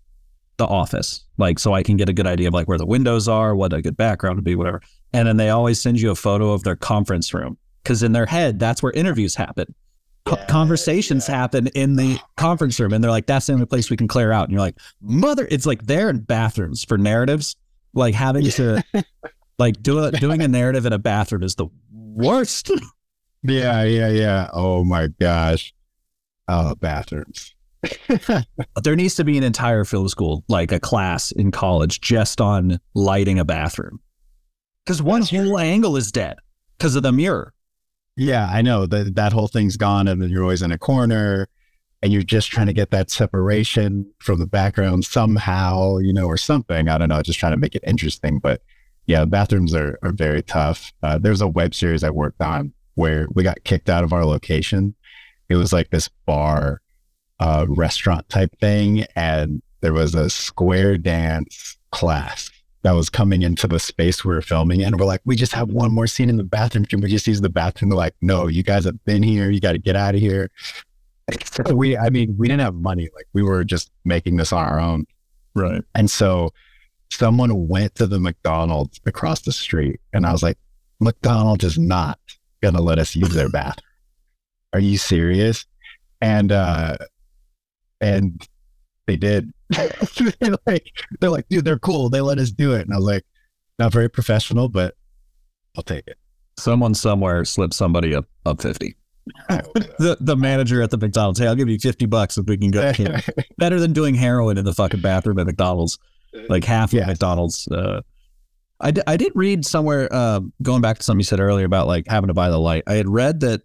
the 0.58 0.66
office, 0.66 1.24
like 1.38 1.58
so 1.58 1.74
I 1.74 1.82
can 1.82 1.96
get 1.96 2.08
a 2.08 2.12
good 2.12 2.26
idea 2.26 2.48
of 2.48 2.54
like 2.54 2.68
where 2.68 2.78
the 2.78 2.86
windows 2.86 3.28
are, 3.28 3.54
what 3.54 3.72
a 3.72 3.82
good 3.82 3.96
background 3.96 4.36
would 4.36 4.44
be, 4.44 4.54
whatever. 4.54 4.80
And 5.12 5.28
then 5.28 5.36
they 5.36 5.50
always 5.50 5.80
send 5.80 6.00
you 6.00 6.10
a 6.10 6.14
photo 6.14 6.52
of 6.52 6.62
their 6.64 6.76
conference 6.76 7.32
room 7.34 7.56
because 7.82 8.02
in 8.02 8.12
their 8.12 8.26
head 8.26 8.58
that's 8.58 8.82
where 8.82 8.92
interviews 8.92 9.34
happen. 9.34 9.74
Co- 10.24 10.36
Yeah, 10.36 10.46
conversations 10.46 11.26
happen 11.26 11.68
in 11.68 11.96
the 11.96 12.18
conference 12.36 12.80
room, 12.80 12.92
and 12.92 13.02
they're 13.04 13.10
like, 13.10 13.26
"That's 13.26 13.46
the 13.46 13.52
only 13.52 13.66
place 13.66 13.90
we 13.90 13.96
can 13.96 14.08
clear 14.08 14.32
out." 14.32 14.44
And 14.44 14.52
you're 14.52 14.60
like, 14.60 14.76
"Mother!" 15.00 15.46
It's 15.50 15.66
like 15.66 15.86
they're 15.86 16.10
in 16.10 16.20
bathrooms 16.20 16.84
for 16.84 16.98
narratives. 16.98 17.54
Like 17.94 18.14
having 18.14 18.44
to, 18.50 18.82
like 19.58 19.82
do 19.82 20.02
a, 20.04 20.10
doing 20.12 20.42
a 20.42 20.48
narrative 20.48 20.84
in 20.84 20.92
a 20.92 20.98
bathroom 20.98 21.42
is 21.42 21.54
the 21.54 21.66
worst. 21.92 22.70
Yeah, 23.42 23.84
yeah, 23.84 24.08
yeah. 24.08 24.48
Oh 24.52 24.82
my 24.82 25.06
gosh. 25.06 25.72
Oh, 26.48 26.74
bathrooms. 26.74 27.54
there 28.82 28.96
needs 28.96 29.14
to 29.16 29.24
be 29.24 29.38
an 29.38 29.44
entire 29.44 29.84
film 29.84 30.08
school, 30.08 30.44
like 30.48 30.72
a 30.72 30.80
class 30.80 31.32
in 31.32 31.50
college, 31.50 32.00
just 32.00 32.40
on 32.40 32.78
lighting 32.94 33.38
a 33.38 33.44
bathroom, 33.44 34.00
because 34.84 35.02
one 35.02 35.22
whole 35.22 35.58
angle 35.58 35.96
is 35.96 36.12
dead 36.12 36.36
because 36.78 36.96
of 36.96 37.02
the 37.02 37.12
mirror. 37.12 37.52
Yeah, 38.16 38.48
I 38.50 38.62
know 38.62 38.86
that 38.86 39.14
that 39.14 39.32
whole 39.32 39.48
thing's 39.48 39.76
gone, 39.76 40.08
and 40.08 40.22
you're 40.30 40.42
always 40.42 40.62
in 40.62 40.72
a 40.72 40.78
corner, 40.78 41.48
and 42.02 42.12
you're 42.12 42.22
just 42.22 42.50
trying 42.50 42.66
to 42.66 42.72
get 42.72 42.90
that 42.90 43.10
separation 43.10 44.10
from 44.18 44.38
the 44.38 44.46
background 44.46 45.04
somehow, 45.04 45.98
you 45.98 46.12
know, 46.12 46.26
or 46.26 46.36
something. 46.36 46.88
I 46.88 46.98
don't 46.98 47.08
know, 47.08 47.22
just 47.22 47.38
trying 47.38 47.52
to 47.52 47.58
make 47.58 47.74
it 47.74 47.84
interesting. 47.86 48.38
But 48.38 48.62
yeah, 49.06 49.24
bathrooms 49.24 49.74
are 49.74 49.98
are 50.02 50.12
very 50.12 50.42
tough. 50.42 50.92
Uh, 51.02 51.18
there's 51.18 51.40
a 51.40 51.48
web 51.48 51.74
series 51.74 52.02
I 52.02 52.10
worked 52.10 52.40
on 52.40 52.72
where 52.94 53.26
we 53.32 53.42
got 53.42 53.64
kicked 53.64 53.88
out 53.88 54.04
of 54.04 54.12
our 54.12 54.24
location. 54.24 54.94
It 55.48 55.56
was 55.56 55.72
like 55.72 55.90
this 55.90 56.08
bar, 56.26 56.80
uh, 57.40 57.66
restaurant 57.68 58.28
type 58.28 58.58
thing, 58.60 59.04
and 59.14 59.62
there 59.80 59.92
was 59.92 60.14
a 60.14 60.30
square 60.30 60.96
dance 60.98 61.76
class 61.90 62.50
that 62.82 62.92
was 62.92 63.10
coming 63.10 63.42
into 63.42 63.66
the 63.66 63.80
space 63.80 64.24
we 64.24 64.32
were 64.32 64.40
filming 64.40 64.80
in. 64.80 64.96
We're 64.96 65.06
like, 65.06 65.20
we 65.24 65.34
just 65.34 65.52
have 65.54 65.70
one 65.70 65.92
more 65.92 66.06
scene 66.06 66.30
in 66.30 66.36
the 66.36 66.44
bathroom. 66.44 66.84
Can 66.84 67.00
we 67.00 67.08
just 67.08 67.26
use 67.26 67.40
the 67.40 67.48
bathroom? 67.48 67.88
They're 67.90 67.96
like, 67.96 68.14
no, 68.20 68.46
you 68.46 68.62
guys 68.62 68.84
have 68.84 69.04
been 69.04 69.24
here. 69.24 69.50
You 69.50 69.58
got 69.58 69.72
to 69.72 69.78
get 69.78 69.96
out 69.96 70.14
of 70.14 70.20
here. 70.20 70.50
So 71.44 71.64
we, 71.74 71.96
I 71.96 72.10
mean, 72.10 72.36
we 72.38 72.46
didn't 72.46 72.60
have 72.60 72.76
money. 72.76 73.08
Like 73.12 73.26
we 73.32 73.42
were 73.42 73.64
just 73.64 73.90
making 74.04 74.36
this 74.36 74.52
on 74.52 74.64
our 74.64 74.78
own. 74.78 75.04
Right. 75.54 75.82
And 75.96 76.08
so 76.08 76.52
someone 77.10 77.66
went 77.66 77.96
to 77.96 78.06
the 78.06 78.20
McDonald's 78.20 79.00
across 79.04 79.40
the 79.40 79.52
street 79.52 80.00
and 80.12 80.24
I 80.24 80.30
was 80.30 80.44
like, 80.44 80.58
McDonald's 81.00 81.64
is 81.64 81.78
not 81.78 82.20
going 82.62 82.74
to 82.74 82.82
let 82.82 83.00
us 83.00 83.16
use 83.16 83.34
their 83.34 83.48
bathroom. 83.48 83.82
Are 84.72 84.80
you 84.80 84.96
serious? 84.96 85.66
And, 86.20 86.52
uh, 86.52 86.98
and 88.00 88.46
they 89.06 89.16
did. 89.16 89.52
they're 89.70 90.56
like, 90.66 90.90
they're 91.20 91.30
like, 91.30 91.48
dude, 91.48 91.64
they're 91.64 91.78
cool. 91.78 92.08
They 92.10 92.20
let 92.20 92.38
us 92.38 92.50
do 92.50 92.72
it. 92.74 92.82
And 92.82 92.92
I 92.92 92.96
was 92.96 93.06
like, 93.06 93.24
not 93.78 93.92
very 93.92 94.08
professional, 94.08 94.68
but 94.68 94.94
I'll 95.76 95.82
take 95.82 96.06
it. 96.06 96.18
Someone 96.58 96.94
somewhere 96.94 97.44
slipped 97.44 97.74
somebody 97.74 98.14
up 98.14 98.26
up 98.46 98.62
fifty. 98.62 98.96
The 99.98 100.16
the 100.20 100.36
manager 100.36 100.82
at 100.82 100.90
the 100.90 100.98
McDonald's, 100.98 101.38
hey, 101.40 101.46
I'll 101.46 101.54
give 101.56 101.68
you 101.68 101.78
fifty 101.78 102.06
bucks 102.06 102.38
if 102.38 102.46
we 102.46 102.56
can 102.56 102.70
go. 102.70 102.92
Better 103.58 103.80
than 103.80 103.92
doing 103.92 104.14
heroin 104.14 104.56
in 104.58 104.64
the 104.64 104.72
fucking 104.74 105.00
bathroom 105.00 105.38
at 105.38 105.46
McDonald's. 105.46 105.98
Like 106.48 106.64
half 106.64 106.92
Yeah. 106.92 107.02
of 107.02 107.08
McDonald's. 107.08 107.66
Uh, 107.68 108.02
I, 108.78 108.90
d- 108.90 109.00
I 109.06 109.16
did 109.16 109.32
read 109.34 109.64
somewhere, 109.64 110.06
uh, 110.12 110.40
going 110.62 110.82
back 110.82 110.98
to 110.98 111.02
something 111.02 111.20
you 111.20 111.24
said 111.24 111.40
earlier 111.40 111.64
about 111.64 111.86
like 111.86 112.06
having 112.08 112.28
to 112.28 112.34
buy 112.34 112.50
the 112.50 112.58
light. 112.58 112.82
I 112.86 112.94
had 112.94 113.08
read 113.08 113.40
that 113.40 113.62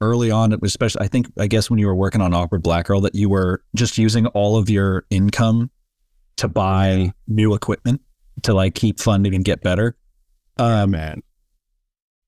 early 0.00 0.30
on, 0.30 0.52
it 0.52 0.60
was 0.60 0.70
especially, 0.72 1.02
I 1.04 1.08
think, 1.08 1.30
I 1.38 1.46
guess 1.46 1.68
when 1.70 1.78
you 1.78 1.86
were 1.86 1.94
working 1.94 2.20
on 2.20 2.32
Awkward 2.34 2.62
Black 2.62 2.86
Girl, 2.86 3.00
that 3.02 3.14
you 3.14 3.28
were 3.28 3.62
just 3.74 3.98
using 3.98 4.26
all 4.28 4.56
of 4.56 4.70
your 4.70 5.04
income 5.10 5.70
to 6.36 6.48
buy 6.48 7.12
new 7.28 7.54
equipment 7.54 8.00
to 8.42 8.54
like 8.54 8.74
keep 8.74 8.98
funding 9.00 9.34
and 9.34 9.44
get 9.44 9.62
better. 9.62 9.96
Oh 10.58 10.64
Um, 10.84 10.90
man. 10.92 11.22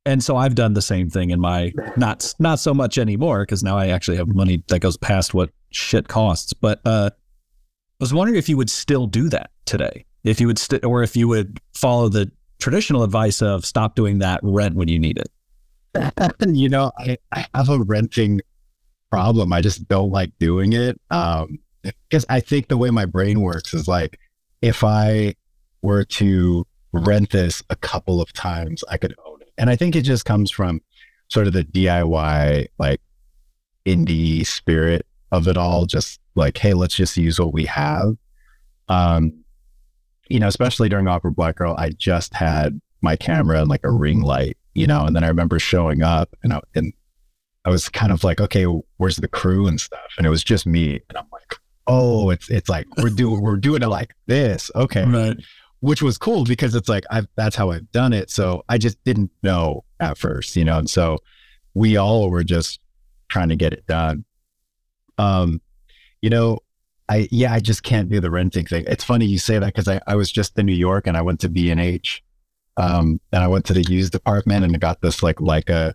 and 0.04 0.22
so 0.22 0.36
I've 0.36 0.54
done 0.54 0.74
the 0.74 0.82
same 0.82 1.08
thing 1.08 1.30
in 1.30 1.40
my 1.40 1.72
not 1.96 2.34
not 2.38 2.58
so 2.58 2.74
much 2.74 2.98
anymore 2.98 3.42
because 3.42 3.62
now 3.62 3.78
I 3.78 3.88
actually 3.88 4.16
have 4.18 4.28
money 4.28 4.62
that 4.68 4.80
goes 4.80 4.96
past 4.96 5.32
what 5.32 5.50
shit 5.70 6.08
costs. 6.08 6.52
But 6.52 6.80
uh, 6.84 7.10
I 7.14 7.16
was 8.00 8.12
wondering 8.12 8.38
if 8.38 8.48
you 8.48 8.56
would 8.56 8.68
still 8.70 9.06
do 9.06 9.28
that 9.30 9.50
today, 9.64 10.04
if 10.24 10.40
you 10.40 10.46
would 10.46 10.58
st- 10.58 10.84
or 10.84 11.02
if 11.02 11.16
you 11.16 11.28
would 11.28 11.58
follow 11.74 12.08
the 12.08 12.30
traditional 12.58 13.02
advice 13.02 13.40
of 13.42 13.64
stop 13.64 13.94
doing 13.94 14.18
that 14.18 14.40
rent 14.42 14.74
when 14.76 14.88
you 14.88 14.98
need 14.98 15.18
it. 15.18 15.30
you 16.46 16.68
know, 16.68 16.92
I, 16.98 17.18
I 17.32 17.46
have 17.54 17.68
a 17.68 17.78
renting 17.78 18.40
problem. 19.10 19.52
I 19.52 19.60
just 19.60 19.86
don't 19.88 20.10
like 20.10 20.32
doing 20.38 20.72
it. 20.72 21.00
Um, 21.10 21.58
because 21.82 22.24
I 22.28 22.40
think 22.40 22.68
the 22.68 22.76
way 22.76 22.90
my 22.90 23.04
brain 23.04 23.40
works 23.40 23.74
is 23.74 23.88
like, 23.88 24.18
if 24.60 24.84
I 24.84 25.34
were 25.82 26.04
to 26.04 26.66
rent 26.92 27.30
this 27.30 27.62
a 27.70 27.76
couple 27.76 28.20
of 28.20 28.32
times, 28.32 28.84
I 28.88 28.96
could 28.96 29.14
own 29.26 29.42
it. 29.42 29.52
And 29.58 29.68
I 29.68 29.76
think 29.76 29.96
it 29.96 30.02
just 30.02 30.24
comes 30.24 30.50
from 30.50 30.80
sort 31.28 31.46
of 31.46 31.52
the 31.52 31.64
DIY, 31.64 32.68
like 32.78 33.00
indie 33.84 34.46
spirit 34.46 35.04
of 35.32 35.48
it 35.48 35.56
all. 35.56 35.86
Just 35.86 36.20
like, 36.34 36.56
hey, 36.56 36.74
let's 36.74 36.94
just 36.94 37.16
use 37.16 37.40
what 37.40 37.52
we 37.52 37.64
have. 37.66 38.16
Um, 38.88 39.42
you 40.28 40.38
know, 40.38 40.46
especially 40.46 40.88
during 40.88 41.08
Awkward 41.08 41.36
Black 41.36 41.56
Girl, 41.56 41.74
I 41.76 41.90
just 41.90 42.32
had 42.34 42.80
my 43.00 43.16
camera 43.16 43.60
and 43.60 43.68
like 43.68 43.84
a 43.84 43.90
ring 43.90 44.22
light, 44.22 44.56
you 44.74 44.86
know, 44.86 45.04
and 45.04 45.14
then 45.14 45.24
I 45.24 45.28
remember 45.28 45.58
showing 45.58 46.02
up 46.02 46.34
and 46.42 46.52
I, 46.52 46.60
and 46.74 46.92
I 47.64 47.70
was 47.70 47.88
kind 47.88 48.12
of 48.12 48.24
like, 48.24 48.40
okay, 48.40 48.64
where's 48.96 49.16
the 49.16 49.28
crew 49.28 49.66
and 49.66 49.80
stuff? 49.80 50.00
And 50.18 50.26
it 50.26 50.30
was 50.30 50.42
just 50.42 50.66
me. 50.66 51.00
And 51.08 51.18
I'm 51.18 51.26
like, 51.32 51.56
oh, 51.86 52.30
it's 52.30 52.48
it's 52.50 52.68
like 52.68 52.86
we're 52.96 53.10
doing 53.10 53.40
we're 53.40 53.56
doing 53.56 53.82
it 53.82 53.88
like 53.88 54.14
this. 54.26 54.70
Okay. 54.74 55.04
Right. 55.04 55.36
Which 55.80 56.02
was 56.02 56.16
cool 56.16 56.44
because 56.44 56.74
it's 56.74 56.88
like 56.88 57.04
I've 57.10 57.26
that's 57.36 57.56
how 57.56 57.70
I've 57.70 57.90
done 57.92 58.12
it. 58.12 58.30
So 58.30 58.64
I 58.68 58.78
just 58.78 59.02
didn't 59.04 59.30
know 59.42 59.84
at 60.00 60.18
first, 60.18 60.56
you 60.56 60.64
know, 60.64 60.78
and 60.78 60.88
so 60.88 61.18
we 61.74 61.96
all 61.96 62.30
were 62.30 62.44
just 62.44 62.80
trying 63.28 63.48
to 63.48 63.56
get 63.56 63.72
it 63.72 63.86
done. 63.86 64.24
Um, 65.18 65.60
you 66.20 66.30
know, 66.30 66.60
I 67.08 67.28
yeah, 67.30 67.52
I 67.52 67.60
just 67.60 67.82
can't 67.82 68.08
do 68.08 68.20
the 68.20 68.30
renting 68.30 68.66
thing. 68.66 68.84
It's 68.86 69.04
funny 69.04 69.26
you 69.26 69.38
say 69.38 69.58
that 69.58 69.66
because 69.66 69.88
I, 69.88 70.00
I 70.06 70.16
was 70.16 70.30
just 70.30 70.58
in 70.58 70.66
New 70.66 70.72
York 70.72 71.06
and 71.06 71.16
I 71.16 71.22
went 71.22 71.40
to 71.40 71.48
B 71.48 71.70
and 71.70 71.80
H. 71.80 72.22
Um, 72.76 73.20
and 73.32 73.42
I 73.42 73.48
went 73.48 73.64
to 73.66 73.74
the 73.74 73.82
used 73.82 74.12
department 74.12 74.64
and 74.64 74.74
I 74.74 74.78
got 74.78 75.00
this 75.00 75.22
like 75.22 75.36
Leica 75.36 75.94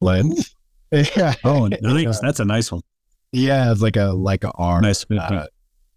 lens. 0.00 0.54
Yeah. 0.90 1.34
Oh, 1.44 1.68
nice. 1.82 2.18
That's 2.20 2.40
a 2.40 2.46
nice 2.46 2.72
one. 2.72 2.80
Yeah, 3.30 3.70
it's 3.70 3.82
like 3.82 3.96
a 3.96 4.06
like 4.06 4.42
a 4.42 4.50
arm. 4.52 4.84
Nice. 4.84 5.04
Uh, 5.10 5.44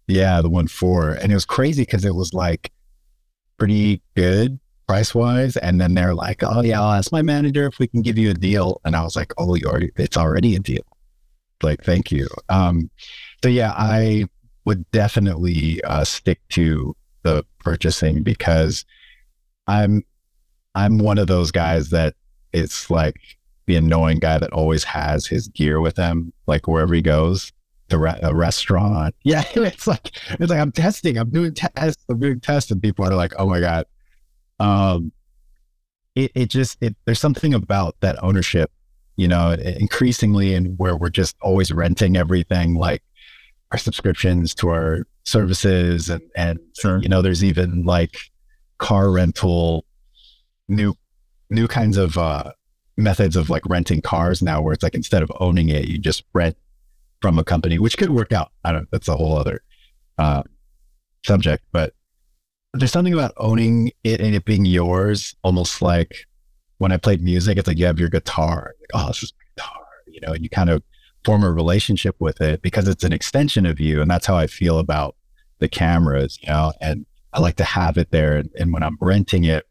yeah, 0.06 0.42
the 0.42 0.50
one 0.50 0.68
four, 0.68 1.12
and 1.12 1.32
it 1.32 1.34
was 1.34 1.46
crazy 1.46 1.82
because 1.82 2.04
it 2.04 2.14
was 2.14 2.34
like 2.34 2.70
pretty 3.56 4.02
good 4.14 4.60
price 4.86 5.14
wise, 5.14 5.56
and 5.56 5.80
then 5.80 5.94
they're 5.94 6.14
like, 6.14 6.42
"Oh 6.42 6.60
yeah, 6.60 6.78
I'll 6.78 6.92
ask 6.92 7.10
my 7.10 7.22
manager 7.22 7.66
if 7.66 7.78
we 7.78 7.86
can 7.86 8.02
give 8.02 8.18
you 8.18 8.30
a 8.30 8.34
deal," 8.34 8.82
and 8.84 8.94
I 8.94 9.02
was 9.02 9.16
like, 9.16 9.32
"Oh, 9.38 9.54
you 9.54 9.66
already, 9.66 9.90
it's 9.96 10.18
already 10.18 10.56
a 10.56 10.58
deal." 10.58 10.84
Like, 11.62 11.82
thank 11.84 12.12
you. 12.12 12.28
Um, 12.50 12.90
so 13.42 13.48
yeah, 13.48 13.72
I 13.74 14.26
would 14.66 14.88
definitely 14.90 15.82
uh, 15.84 16.04
stick 16.04 16.40
to 16.50 16.94
the 17.22 17.46
purchasing 17.60 18.22
because 18.22 18.84
I'm 19.66 20.04
I'm 20.74 20.98
one 20.98 21.18
of 21.18 21.26
those 21.26 21.50
guys 21.50 21.90
that 21.90 22.14
it's 22.52 22.90
like 22.90 23.16
the 23.66 23.76
annoying 23.76 24.18
guy 24.18 24.38
that 24.38 24.52
always 24.52 24.84
has 24.84 25.26
his 25.26 25.48
gear 25.48 25.80
with 25.80 25.96
him, 25.96 26.32
like 26.46 26.66
wherever 26.66 26.94
he 26.94 27.02
goes, 27.02 27.52
the 27.88 27.98
re- 27.98 28.18
a 28.22 28.34
restaurant. 28.34 29.14
Yeah, 29.24 29.44
it's 29.54 29.86
like 29.86 30.10
it's 30.28 30.50
like 30.50 30.58
I'm 30.60 30.72
testing, 30.72 31.16
I'm 31.18 31.30
doing 31.30 31.54
tests, 31.54 32.04
I'm 32.08 32.18
doing 32.18 32.40
tests, 32.40 32.70
and 32.70 32.82
people 32.82 33.04
are 33.06 33.14
like, 33.14 33.32
"Oh 33.38 33.46
my 33.48 33.60
god." 33.60 33.86
Um, 34.58 35.12
it 36.14 36.30
it 36.34 36.46
just 36.50 36.76
it 36.82 36.96
there's 37.04 37.20
something 37.20 37.54
about 37.54 37.96
that 38.00 38.22
ownership, 38.22 38.70
you 39.16 39.28
know, 39.28 39.52
increasingly, 39.52 40.54
and 40.54 40.78
where 40.78 40.96
we're 40.96 41.08
just 41.10 41.36
always 41.40 41.72
renting 41.72 42.16
everything, 42.16 42.74
like 42.74 43.02
our 43.70 43.78
subscriptions 43.78 44.54
to 44.56 44.68
our 44.68 45.06
services, 45.24 46.10
and 46.10 46.22
and 46.36 46.58
Sure. 46.80 46.98
you 46.98 47.08
know, 47.08 47.22
there's 47.22 47.44
even 47.44 47.84
like 47.84 48.16
car 48.82 49.12
rental 49.12 49.86
new 50.68 50.94
new 51.48 51.68
kinds 51.68 51.96
of 51.96 52.18
uh, 52.18 52.50
methods 52.96 53.36
of 53.36 53.48
like 53.48 53.62
renting 53.66 54.02
cars 54.02 54.42
now, 54.42 54.60
where 54.60 54.74
it's 54.74 54.82
like 54.82 54.94
instead 54.94 55.22
of 55.22 55.30
owning 55.38 55.68
it, 55.68 55.86
you 55.86 55.98
just 55.98 56.24
rent 56.34 56.56
from 57.20 57.38
a 57.38 57.44
company, 57.44 57.78
which 57.78 57.96
could 57.96 58.10
work 58.10 58.32
out. 58.32 58.50
I 58.64 58.72
don't. 58.72 58.88
That's 58.90 59.08
a 59.08 59.16
whole 59.16 59.38
other 59.38 59.62
uh, 60.18 60.42
subject, 61.24 61.62
but 61.72 61.94
there's 62.74 62.90
something 62.90 63.14
about 63.14 63.32
owning 63.36 63.92
it 64.02 64.20
and 64.20 64.34
it 64.34 64.44
being 64.44 64.64
yours, 64.64 65.36
almost 65.44 65.80
like 65.80 66.26
when 66.78 66.90
I 66.90 66.96
played 66.96 67.22
music, 67.22 67.58
it's 67.58 67.68
like 67.68 67.78
you 67.78 67.86
have 67.86 68.00
your 68.00 68.08
guitar. 68.08 68.74
Like, 68.80 68.90
oh, 68.94 69.06
this 69.08 69.22
is 69.22 69.32
my 69.38 69.62
guitar, 69.62 69.84
you 70.08 70.20
know, 70.22 70.32
and 70.32 70.42
you 70.42 70.50
kind 70.50 70.70
of 70.70 70.82
form 71.24 71.44
a 71.44 71.52
relationship 71.52 72.16
with 72.18 72.40
it 72.40 72.62
because 72.62 72.88
it's 72.88 73.04
an 73.04 73.12
extension 73.12 73.64
of 73.64 73.78
you. 73.78 74.02
And 74.02 74.10
that's 74.10 74.26
how 74.26 74.36
I 74.36 74.48
feel 74.48 74.80
about 74.80 75.14
the 75.60 75.68
cameras, 75.68 76.38
you 76.42 76.48
know, 76.48 76.72
and 76.80 77.06
I 77.32 77.40
like 77.40 77.56
to 77.56 77.64
have 77.64 77.98
it 77.98 78.10
there. 78.10 78.42
And, 78.58 78.72
when 78.72 78.82
I'm 78.82 78.98
renting 79.00 79.44
it, 79.44 79.64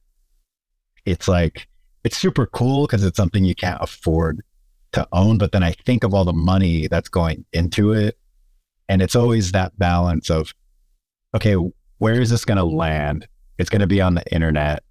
it's 1.06 1.28
like, 1.28 1.68
it's 2.04 2.18
super 2.18 2.46
cool 2.48 2.88
because 2.88 3.04
it's 3.04 3.18
something 3.18 3.46
you 3.46 3.56
can't 3.56 3.82
afford 3.82 4.42
to 4.94 5.08
own. 5.12 5.38
But 5.38 5.52
then 5.52 5.64
I 5.64 5.74
think 5.86 6.04
of 6.04 6.14
all 6.14 6.26
the 6.26 6.34
money 6.34 6.88
that's 6.88 7.10
going 7.10 7.46
into 7.54 7.92
it. 7.94 8.18
And 8.90 9.02
it's 9.02 9.16
always 9.16 9.52
that 9.52 9.78
balance 9.78 10.30
of, 10.30 10.54
okay, 11.36 11.56
where 12.00 12.20
is 12.20 12.30
this 12.30 12.46
going 12.46 12.58
to 12.58 12.64
land? 12.64 13.28
It's 13.58 13.70
going 13.70 13.82
to 13.82 13.88
be 13.88 14.02
on 14.02 14.16
the 14.16 14.34
internet. 14.34 14.84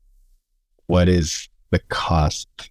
What 0.86 1.08
is 1.08 1.48
the 1.70 1.80
cost 1.88 2.70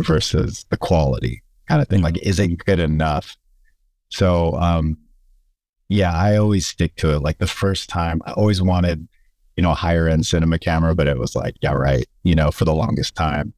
versus 0.00 0.66
the 0.70 0.76
quality 0.76 1.42
kind 1.68 1.80
of 1.80 1.88
thing? 1.88 2.02
Like, 2.02 2.18
is 2.18 2.38
it 2.40 2.58
good 2.58 2.80
enough? 2.80 3.36
So, 4.08 4.54
um, 4.54 4.96
yeah, 5.88 6.14
I 6.14 6.36
always 6.36 6.66
stick 6.66 6.96
to 6.96 7.14
it. 7.14 7.20
Like 7.20 7.38
the 7.38 7.46
first 7.46 7.88
time, 7.88 8.20
I 8.24 8.32
always 8.32 8.62
wanted, 8.62 9.06
you 9.56 9.62
know, 9.62 9.70
a 9.70 9.74
higher 9.74 10.08
end 10.08 10.26
cinema 10.26 10.58
camera, 10.58 10.94
but 10.94 11.06
it 11.06 11.18
was 11.18 11.34
like, 11.36 11.54
yeah, 11.60 11.72
right, 11.72 12.06
you 12.22 12.34
know, 12.34 12.50
for 12.50 12.64
the 12.64 12.74
longest 12.74 13.14
time. 13.14 13.52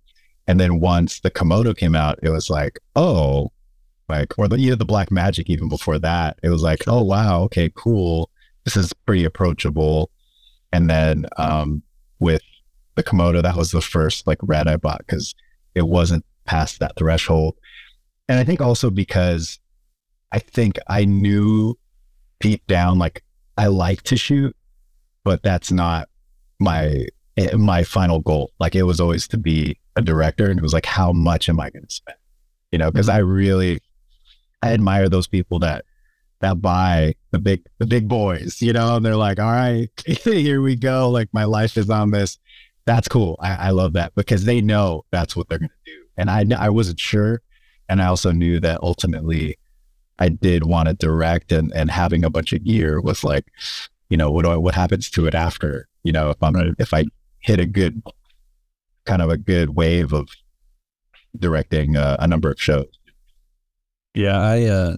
And 0.47 0.61
then 0.61 0.81
once 0.81 1.21
the 1.21 1.31
Komodo 1.31 1.77
came 1.77 1.97
out, 1.97 2.19
it 2.23 2.31
was 2.31 2.51
like, 2.51 2.79
oh, 2.95 3.51
like, 4.09 4.39
or 4.39 4.47
the, 4.47 4.61
you 4.61 4.71
know, 4.71 4.77
the 4.77 4.87
Blackmagic 4.87 5.47
even 5.47 5.69
before 5.69 5.99
that, 5.99 6.39
it 6.43 6.51
was 6.51 6.63
like, 6.63 6.85
oh, 6.87 7.03
wow, 7.03 7.43
okay, 7.43 7.71
cool. 7.75 8.31
This 8.65 8.77
is 8.77 8.93
pretty 8.93 9.25
approachable. 9.25 10.11
And 10.73 10.89
then 10.89 11.27
um, 11.37 11.83
with 12.19 12.43
the 12.95 13.03
Komodo, 13.03 13.43
that 13.43 13.57
was 13.57 13.71
the 13.71 13.81
first 13.81 14.27
like 14.27 14.39
red 14.43 14.69
I 14.69 14.77
bought 14.77 14.99
because 14.99 15.35
it 15.75 15.89
wasn't 15.89 16.25
past 16.45 16.79
that 16.81 16.97
threshold. 16.97 17.57
And 18.29 18.39
I 18.39 18.45
think 18.45 18.61
also 18.61 18.91
because 18.91 19.59
I 20.33 20.39
think 20.39 20.79
I 20.89 21.05
knew 21.05 21.79
deep 22.41 22.67
down, 22.67 22.99
like 22.99 23.23
I 23.57 23.67
like 23.69 24.03
to 24.03 24.17
shoot, 24.17 24.55
but 25.27 25.43
that's 25.43 25.73
not 25.73 26.09
my 26.61 27.05
my 27.55 27.83
final 27.83 28.21
goal. 28.21 28.53
Like 28.61 28.77
it 28.77 28.85
was 28.85 29.01
always 29.01 29.27
to 29.29 29.37
be 29.37 29.77
a 29.97 30.01
director, 30.01 30.49
and 30.49 30.57
it 30.57 30.63
was 30.63 30.73
like, 30.73 30.87
how 30.87 31.13
much 31.13 31.49
am 31.49 31.59
I 31.59 31.69
going 31.69 31.85
to 31.85 31.93
spend? 31.93 32.17
You 32.71 32.79
know, 32.79 32.93
because 32.93 33.09
mm-hmm. 33.09 33.17
I 33.17 33.21
really 33.21 33.81
I 34.63 34.73
admire 34.73 35.09
those 35.09 35.27
people 35.27 35.59
that 35.59 35.85
that 36.41 36.63
buy 36.63 37.17
the 37.33 37.41
big 37.41 37.67
the 37.79 37.87
big 37.87 38.07
boys, 38.09 38.63
you 38.63 38.73
know, 38.73 38.95
and 38.95 39.05
they're 39.05 39.17
like, 39.17 39.41
all 39.41 39.51
right, 39.51 39.89
here 40.07 40.63
we 40.63 40.77
go. 40.77 41.11
Like 41.11 41.29
my 41.33 41.45
life 41.45 41.77
is 41.77 41.91
on 41.91 42.13
this. 42.13 42.39
That's 42.85 43.09
cool. 43.09 43.37
I, 43.41 43.55
I 43.57 43.71
love 43.71 43.95
that 43.95 44.15
because 44.15 44.45
they 44.45 44.61
know 44.61 45.05
that's 45.11 45.35
what 45.35 45.49
they're 45.49 45.59
gonna 45.59 45.71
do. 45.85 46.05
And 46.17 46.31
I 46.31 46.47
I 46.57 46.71
wasn't 46.71 47.01
sure. 47.01 47.43
And 47.89 48.01
I 48.01 48.07
also 48.07 48.31
knew 48.31 48.61
that 48.61 48.79
ultimately 48.81 49.59
I 50.21 50.29
did 50.29 50.65
want 50.65 50.89
to 50.89 50.95
direct 50.95 51.51
and, 51.51 51.73
and 51.75 51.91
having 51.91 52.25
a 52.25 52.31
bunch 52.31 52.53
of 52.53 52.65
gear 52.65 53.01
was 53.01 53.25
like, 53.25 53.45
you 54.09 54.17
know, 54.17 54.31
what 54.31 54.45
do 54.45 54.51
I, 54.51 54.57
what 54.57 54.75
happens 54.75 55.11
to 55.11 55.27
it 55.27 55.35
after? 55.35 55.89
You 56.03 56.13
know, 56.13 56.31
if 56.31 56.43
I'm 56.43 56.55
right. 56.55 56.73
if 56.79 56.95
I 56.95 57.05
hit 57.41 57.61
a 57.61 57.67
good 57.67 58.03
kind 59.05 59.23
of 59.23 59.31
a 59.31 59.37
good 59.37 59.77
wave 59.77 60.13
of 60.13 60.29
directing 61.39 61.97
uh, 61.97 62.17
a 62.19 62.27
number 62.27 62.51
of 62.51 62.61
shows. 62.61 62.87
Yeah, 64.15 64.39
I 64.39 64.65
uh 64.65 64.97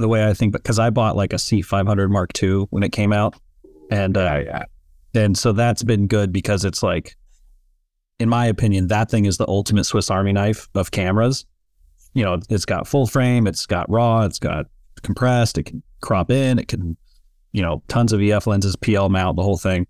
the 0.00 0.08
way 0.08 0.26
I 0.26 0.34
think, 0.34 0.52
because 0.52 0.78
I 0.78 0.90
bought 0.90 1.14
like 1.14 1.32
a 1.32 1.36
C500 1.36 2.10
Mark 2.10 2.30
II 2.42 2.66
when 2.70 2.82
it 2.82 2.90
came 2.90 3.12
out, 3.12 3.36
and 3.90 4.16
uh, 4.16 4.40
yeah, 4.44 4.64
and 5.14 5.36
so 5.36 5.52
that's 5.52 5.82
been 5.82 6.06
good 6.06 6.32
because 6.32 6.64
it's 6.64 6.82
like, 6.82 7.16
in 8.18 8.28
my 8.28 8.46
opinion, 8.46 8.88
that 8.88 9.10
thing 9.10 9.26
is 9.26 9.36
the 9.36 9.46
ultimate 9.46 9.84
Swiss 9.84 10.10
Army 10.10 10.32
knife 10.32 10.68
of 10.74 10.90
cameras. 10.90 11.44
You 12.14 12.24
know, 12.24 12.40
it's 12.48 12.64
got 12.64 12.88
full 12.88 13.06
frame, 13.06 13.46
it's 13.46 13.66
got 13.66 13.88
raw, 13.90 14.22
it's 14.22 14.38
got 14.38 14.66
compressed, 15.02 15.58
it 15.58 15.64
can 15.64 15.82
crop 16.00 16.30
in, 16.30 16.58
it 16.58 16.66
can, 16.66 16.96
you 17.52 17.62
know, 17.62 17.82
tons 17.88 18.12
of 18.12 18.20
EF 18.20 18.46
lenses, 18.46 18.76
PL 18.76 19.08
mount, 19.08 19.36
the 19.36 19.42
whole 19.42 19.58
thing. 19.58 19.86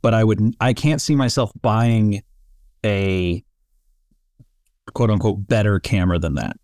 But 0.00 0.14
I 0.14 0.24
would, 0.24 0.54
I 0.60 0.72
can't 0.72 1.00
see 1.00 1.14
myself 1.14 1.52
buying 1.60 2.22
a 2.84 3.44
quote 4.94 5.10
unquote 5.10 5.46
better 5.46 5.78
camera 5.80 6.18
than 6.18 6.34
that. 6.34 6.56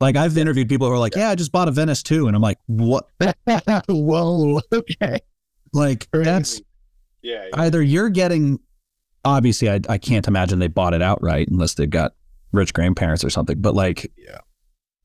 Like 0.00 0.16
I've 0.16 0.36
interviewed 0.38 0.68
people 0.68 0.86
who 0.86 0.94
are 0.94 0.98
like, 0.98 1.14
"Yeah, 1.14 1.28
I 1.28 1.34
just 1.34 1.52
bought 1.52 1.68
a 1.68 1.72
Venice 1.72 2.02
too," 2.02 2.26
and 2.26 2.34
I'm 2.34 2.40
like, 2.40 2.56
"What? 2.66 3.04
Whoa, 3.88 4.60
okay." 4.72 5.18
Like 5.74 6.10
Crazy. 6.10 6.24
that's 6.24 6.62
yeah, 7.22 7.44
yeah, 7.44 7.60
Either 7.60 7.82
you're 7.82 8.08
getting, 8.08 8.58
obviously, 9.26 9.70
I 9.70 9.80
I 9.90 9.98
can't 9.98 10.26
imagine 10.26 10.58
they 10.58 10.68
bought 10.68 10.94
it 10.94 11.02
outright 11.02 11.48
unless 11.48 11.74
they've 11.74 11.90
got 11.90 12.12
rich 12.52 12.72
grandparents 12.72 13.22
or 13.24 13.28
something. 13.28 13.60
But 13.60 13.74
like, 13.74 14.10
yeah, 14.16 14.38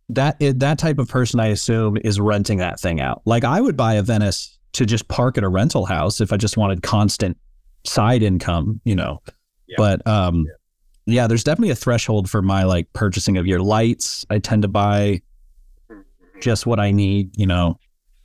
that 0.09 0.37
that 0.39 0.79
type 0.79 0.97
of 0.97 1.09
person, 1.09 1.41
I 1.41 1.47
assume, 1.47 1.97
is 1.97 2.19
renting 2.21 2.59
that 2.59 2.79
thing 2.79 3.01
out. 3.01 3.21
Like 3.25 3.43
I 3.43 3.59
would 3.59 3.75
buy 3.75 3.95
a 3.95 4.01
Venice 4.01 4.57
to 4.75 4.85
just 4.85 5.07
park 5.07 5.38
at 5.38 5.43
a 5.43 5.49
rental 5.49 5.85
house 5.85 6.21
if 6.21 6.31
I 6.31 6.38
just 6.38 6.57
wanted 6.57 6.81
constant 6.83 7.38
side 7.83 8.23
income, 8.23 8.79
you 8.85 8.95
know. 8.95 9.21
Yeah. 9.67 9.75
But 9.77 10.07
um, 10.07 10.45
yeah 10.47 10.53
yeah, 11.05 11.27
there's 11.27 11.43
definitely 11.43 11.71
a 11.71 11.75
threshold 11.75 12.29
for 12.29 12.41
my 12.41 12.63
like 12.63 12.91
purchasing 12.93 13.38
of 13.38 13.45
your 13.45 13.59
lights. 13.59 14.25
I 14.29 14.39
tend 14.39 14.63
to 14.63 14.67
buy 14.67 15.21
mm-hmm. 15.89 16.39
just 16.39 16.65
what 16.65 16.79
I 16.79 16.91
need, 16.91 17.38
you 17.38 17.45
know. 17.45 17.79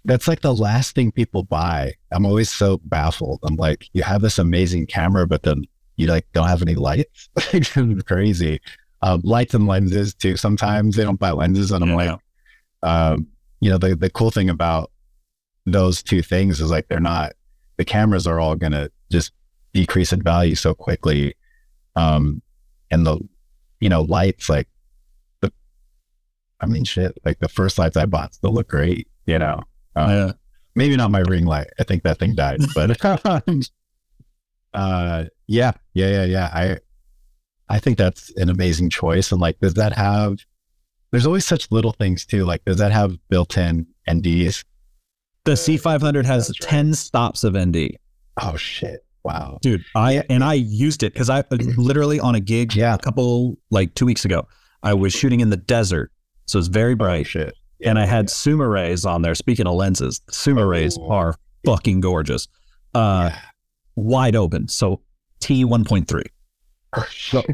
That's 0.06 0.26
like 0.26 0.40
the 0.40 0.54
last 0.54 0.94
thing 0.94 1.12
people 1.12 1.42
buy. 1.42 1.92
I'm 2.10 2.24
always 2.24 2.50
so 2.50 2.80
baffled. 2.84 3.40
I'm 3.42 3.56
like, 3.56 3.86
you 3.92 4.02
have 4.02 4.22
this 4.22 4.38
amazing 4.38 4.86
camera, 4.86 5.26
but 5.26 5.42
then 5.42 5.64
you 5.96 6.06
like 6.06 6.26
don't 6.32 6.48
have 6.48 6.62
any 6.62 6.74
lights. 6.74 7.28
it's 7.52 7.74
crazy. 8.04 8.60
Um, 9.02 9.20
lights 9.24 9.52
and 9.52 9.66
lenses 9.66 10.14
too. 10.14 10.38
Sometimes 10.38 10.96
they 10.96 11.04
don't 11.04 11.20
buy 11.20 11.32
lenses, 11.32 11.70
and 11.70 11.84
I'm 11.84 11.90
yeah. 11.90 11.96
like, 11.96 12.20
um, 12.82 13.26
you 13.60 13.70
know, 13.70 13.76
the 13.76 13.94
the 13.94 14.08
cool 14.08 14.30
thing 14.30 14.48
about 14.48 14.90
those 15.66 16.02
two 16.02 16.22
things 16.22 16.60
is 16.60 16.70
like 16.70 16.88
they're 16.88 17.00
not. 17.00 17.32
The 17.76 17.84
cameras 17.84 18.26
are 18.26 18.40
all 18.40 18.56
gonna 18.56 18.90
just 19.10 19.32
decrease 19.72 20.12
in 20.12 20.22
value 20.22 20.54
so 20.54 20.74
quickly. 20.74 21.34
Um, 21.96 22.42
and 22.90 23.06
the 23.06 23.18
you 23.80 23.88
know 23.88 24.02
lights 24.02 24.48
like 24.48 24.68
the 25.40 25.52
I 26.60 26.66
mean 26.66 26.84
shit 26.84 27.16
like 27.24 27.38
the 27.38 27.48
first 27.48 27.78
lights 27.78 27.96
I 27.96 28.06
bought 28.06 28.34
still 28.34 28.52
look 28.52 28.68
great 28.68 29.08
you 29.26 29.38
know 29.38 29.60
um, 29.96 30.10
yeah. 30.10 30.32
maybe 30.74 30.96
not 30.96 31.10
my 31.10 31.20
ring 31.20 31.46
light 31.46 31.68
I 31.78 31.84
think 31.84 32.02
that 32.02 32.18
thing 32.18 32.34
died 32.34 32.60
but 32.74 33.02
uh 34.74 35.24
yeah 35.46 35.72
yeah 35.94 36.08
yeah 36.08 36.24
yeah 36.24 36.50
I 36.52 36.78
I 37.68 37.78
think 37.78 37.98
that's 37.98 38.30
an 38.36 38.48
amazing 38.50 38.90
choice 38.90 39.32
and 39.32 39.40
like 39.40 39.58
does 39.60 39.74
that 39.74 39.92
have 39.94 40.38
there's 41.10 41.26
always 41.26 41.44
such 41.44 41.70
little 41.70 41.92
things 41.92 42.26
too 42.26 42.44
like 42.44 42.64
does 42.64 42.78
that 42.78 42.92
have 42.92 43.16
built-in 43.28 43.86
NDs 44.08 44.64
the 45.44 45.53
C500 45.53 46.24
has 46.24 46.53
10 46.61 46.94
stops 46.94 47.44
of 47.44 47.57
ND 47.57 47.96
oh 48.40 48.57
shit 48.57 49.05
Wow. 49.22 49.59
Dude, 49.61 49.85
I 49.94 50.24
and 50.31 50.42
I 50.42 50.55
used 50.55 51.03
it 51.03 51.12
because 51.12 51.29
I 51.29 51.40
uh, 51.40 51.44
literally 51.76 52.20
on 52.20 52.35
a 52.35 52.40
gig 52.40 52.74
yeah. 52.74 52.94
a 52.94 52.98
couple 52.98 53.59
like 53.70 53.94
two 53.94 54.07
weeks 54.07 54.24
ago, 54.24 54.46
I 54.83 54.94
was 54.94 55.12
shooting 55.12 55.40
in 55.40 55.50
the 55.50 55.57
desert. 55.57 56.11
So 56.46 56.59
it's 56.59 56.68
very 56.68 56.92
oh, 56.92 56.96
bright. 56.96 57.20
Oh, 57.20 57.24
shit. 57.24 57.55
Yeah, 57.79 57.90
and 57.90 57.98
I 57.98 58.07
had 58.07 58.26
yeah. 58.26 58.35
Sumires 58.35 59.09
on 59.09 59.22
there. 59.22 59.35
Speaking 59.35 59.66
of 59.66 59.74
lenses, 59.74 60.20
Sumires 60.31 60.96
oh. 60.98 61.11
are 61.11 61.35
fucking 61.64 62.00
gorgeous. 62.00 62.48
Uh 62.94 63.31
yeah. 63.33 63.38
wide 63.96 64.37
open. 64.37 64.68
So 64.68 65.03
T 65.40 65.64
one 65.64 65.85
point 65.85 66.09
three. 66.09 66.26
So 67.11 67.44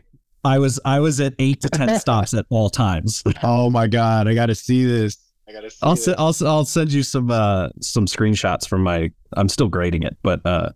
I 0.44 0.58
was 0.58 0.78
I 0.84 1.00
was 1.00 1.20
at 1.20 1.34
eight 1.38 1.60
to 1.62 1.68
ten 1.68 1.98
stops 2.00 2.32
at 2.32 2.46
all 2.48 2.70
times. 2.70 3.24
Oh 3.42 3.70
my 3.70 3.88
god, 3.88 4.28
I 4.28 4.34
gotta 4.34 4.54
see 4.54 4.84
this. 4.84 5.18
I 5.48 5.52
gotta 5.52 5.70
see 5.70 5.78
I'll, 5.82 5.96
I'll 6.18 6.34
I'll 6.48 6.64
send 6.64 6.92
you 6.92 7.02
some 7.02 7.30
uh 7.30 7.68
some 7.80 8.06
screenshots 8.06 8.66
from 8.68 8.82
my 8.82 9.10
I'm 9.34 9.48
still 9.48 9.68
grading 9.68 10.02
it, 10.02 10.16
but 10.22 10.44
uh 10.44 10.70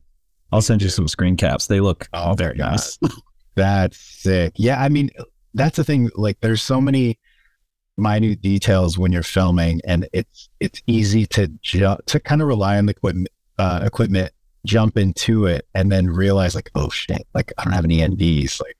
I'll 0.52 0.62
send 0.62 0.82
you 0.82 0.88
some 0.88 1.08
screen 1.08 1.36
caps. 1.36 1.66
They 1.66 1.80
look 1.80 2.08
oh, 2.12 2.34
very 2.34 2.56
nice. 2.56 2.98
that's 3.54 3.98
sick. 3.98 4.52
Yeah, 4.56 4.82
I 4.82 4.88
mean, 4.88 5.10
that's 5.54 5.76
the 5.76 5.84
thing. 5.84 6.10
Like, 6.14 6.40
there's 6.40 6.62
so 6.62 6.80
many 6.80 7.18
minute 7.96 8.40
details 8.40 8.98
when 8.98 9.12
you're 9.12 9.22
filming, 9.22 9.80
and 9.84 10.08
it's 10.12 10.48
it's 10.58 10.82
easy 10.86 11.26
to 11.26 11.48
jump 11.62 12.04
to 12.06 12.20
kind 12.20 12.42
of 12.42 12.48
rely 12.48 12.78
on 12.78 12.86
the 12.86 12.92
equipment, 12.92 13.28
uh, 13.58 13.80
equipment, 13.84 14.32
jump 14.66 14.96
into 14.96 15.46
it, 15.46 15.66
and 15.74 15.90
then 15.92 16.08
realize 16.08 16.54
like, 16.54 16.70
oh 16.74 16.90
shit, 16.90 17.26
like 17.34 17.52
I 17.58 17.64
don't 17.64 17.72
have 17.72 17.84
any 17.84 17.98
NDs. 17.98 18.60
Like, 18.60 18.76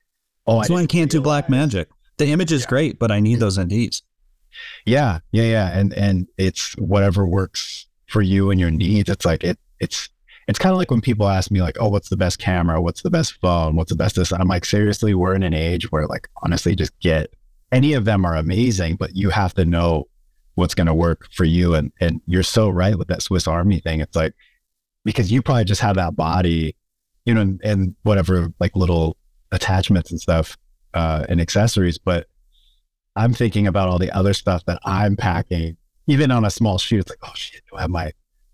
oh, 0.46 0.56
that's 0.56 0.70
I 0.70 0.74
why 0.74 0.80
I 0.82 0.86
can't 0.86 1.10
do 1.10 1.20
black 1.20 1.48
magic 1.48 1.88
The 2.18 2.26
image 2.26 2.52
is 2.52 2.62
yeah. 2.62 2.68
great, 2.68 2.98
but 2.98 3.12
I 3.12 3.20
need 3.20 3.38
those 3.38 3.58
NDs. 3.58 4.02
Yeah, 4.86 5.20
yeah, 5.32 5.44
yeah, 5.44 5.78
and 5.78 5.92
and 5.94 6.28
it's 6.38 6.74
whatever 6.78 7.26
works 7.26 7.86
for 8.08 8.22
you 8.22 8.50
and 8.50 8.58
your 8.58 8.70
needs. 8.70 9.08
It's 9.08 9.24
like 9.24 9.44
it 9.44 9.58
it's 9.78 10.08
it's 10.48 10.58
kind 10.58 10.72
of 10.72 10.78
like 10.78 10.90
when 10.90 11.00
people 11.00 11.28
ask 11.28 11.50
me 11.50 11.62
like, 11.62 11.76
oh, 11.78 11.88
what's 11.88 12.08
the 12.08 12.16
best 12.16 12.40
camera? 12.40 12.82
What's 12.82 13.02
the 13.02 13.10
best 13.10 13.34
phone? 13.40 13.76
What's 13.76 13.90
the 13.90 13.96
best 13.96 14.16
this? 14.16 14.32
I'm 14.32 14.48
like, 14.48 14.64
seriously, 14.64 15.14
we're 15.14 15.34
in 15.34 15.44
an 15.44 15.54
age 15.54 15.92
where 15.92 16.08
like, 16.08 16.28
honestly, 16.42 16.74
just 16.74 16.98
get 16.98 17.30
any 17.70 17.92
of 17.92 18.04
them 18.04 18.24
are 18.24 18.34
amazing, 18.34 18.96
but 18.96 19.14
you 19.14 19.30
have 19.30 19.54
to 19.54 19.64
know 19.64 20.08
what's 20.56 20.74
going 20.74 20.88
to 20.88 20.94
work 20.94 21.28
for 21.32 21.44
you. 21.44 21.74
And, 21.74 21.92
and 22.00 22.20
you're 22.26 22.42
so 22.42 22.68
right 22.68 22.98
with 22.98 23.06
that 23.08 23.22
Swiss 23.22 23.46
army 23.46 23.78
thing. 23.78 24.00
It's 24.00 24.16
like, 24.16 24.34
because 25.04 25.30
you 25.30 25.40
probably 25.40 25.64
just 25.64 25.80
have 25.82 25.94
that 25.96 26.16
body, 26.16 26.74
you 27.24 27.34
know, 27.34 27.42
and, 27.42 27.60
and 27.62 27.94
whatever 28.02 28.52
like 28.58 28.74
little 28.74 29.16
attachments 29.52 30.10
and 30.10 30.20
stuff, 30.20 30.56
uh, 30.94 31.26
and 31.28 31.40
accessories. 31.40 31.96
But 31.96 32.26
I'm 33.16 33.32
thinking 33.32 33.66
about 33.66 33.88
all 33.88 33.98
the 33.98 34.10
other 34.12 34.34
stuff 34.34 34.64
that 34.66 34.80
I'm 34.84 35.16
packing, 35.16 35.76
even 36.06 36.30
on 36.30 36.44
a 36.44 36.50
small 36.50 36.78
shoot. 36.78 37.00
It's 37.00 37.10
like, 37.10 37.18
oh 37.22 37.32
shit, 37.34 37.62
do 37.70 37.76
I 37.76 37.82
have 37.82 37.90
my 37.90 38.12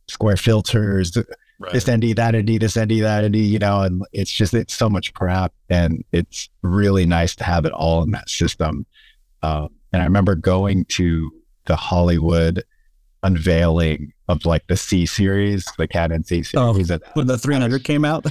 square 0.09 0.37
filters? 0.37 1.17
right. 1.59 1.73
this 1.73 1.89
ND, 1.89 2.17
that 2.17 2.35
ND, 2.35 2.61
this 2.61 2.79
ND, 2.79 3.03
that 3.03 3.25
ND, 3.27 3.37
you 3.37 3.59
know, 3.59 3.83
and 3.83 4.03
it's 4.13 4.31
just, 4.31 4.55
it's 4.55 4.75
so 4.75 4.89
much 4.89 5.13
crap. 5.15 5.53
And 5.69 6.05
it's 6.13 6.49
really 6.63 7.07
nice 7.07 7.35
to 7.37 7.45
have 7.45 7.65
it 7.65 7.73
all 7.73 8.03
in 8.03 8.11
that 8.13 8.29
system. 8.29 8.87
Um, 9.43 9.69
and 9.93 10.03
I 10.03 10.05
remember 10.05 10.35
going 10.35 10.85
to 10.87 11.31
the 11.67 11.77
Hollywood 11.77 12.65
unveiling 13.23 14.13
of 14.29 14.45
like 14.45 14.67
the 14.67 14.77
C 14.77 15.07
series, 15.07 15.67
the 15.79 15.89
Canon 15.89 16.25
C 16.25 16.43
series. 16.43 16.55
Oh, 16.55 16.73
when 17.15 17.27
the 17.27 17.39
300 17.39 17.85
came 17.85 18.05
out? 18.05 18.27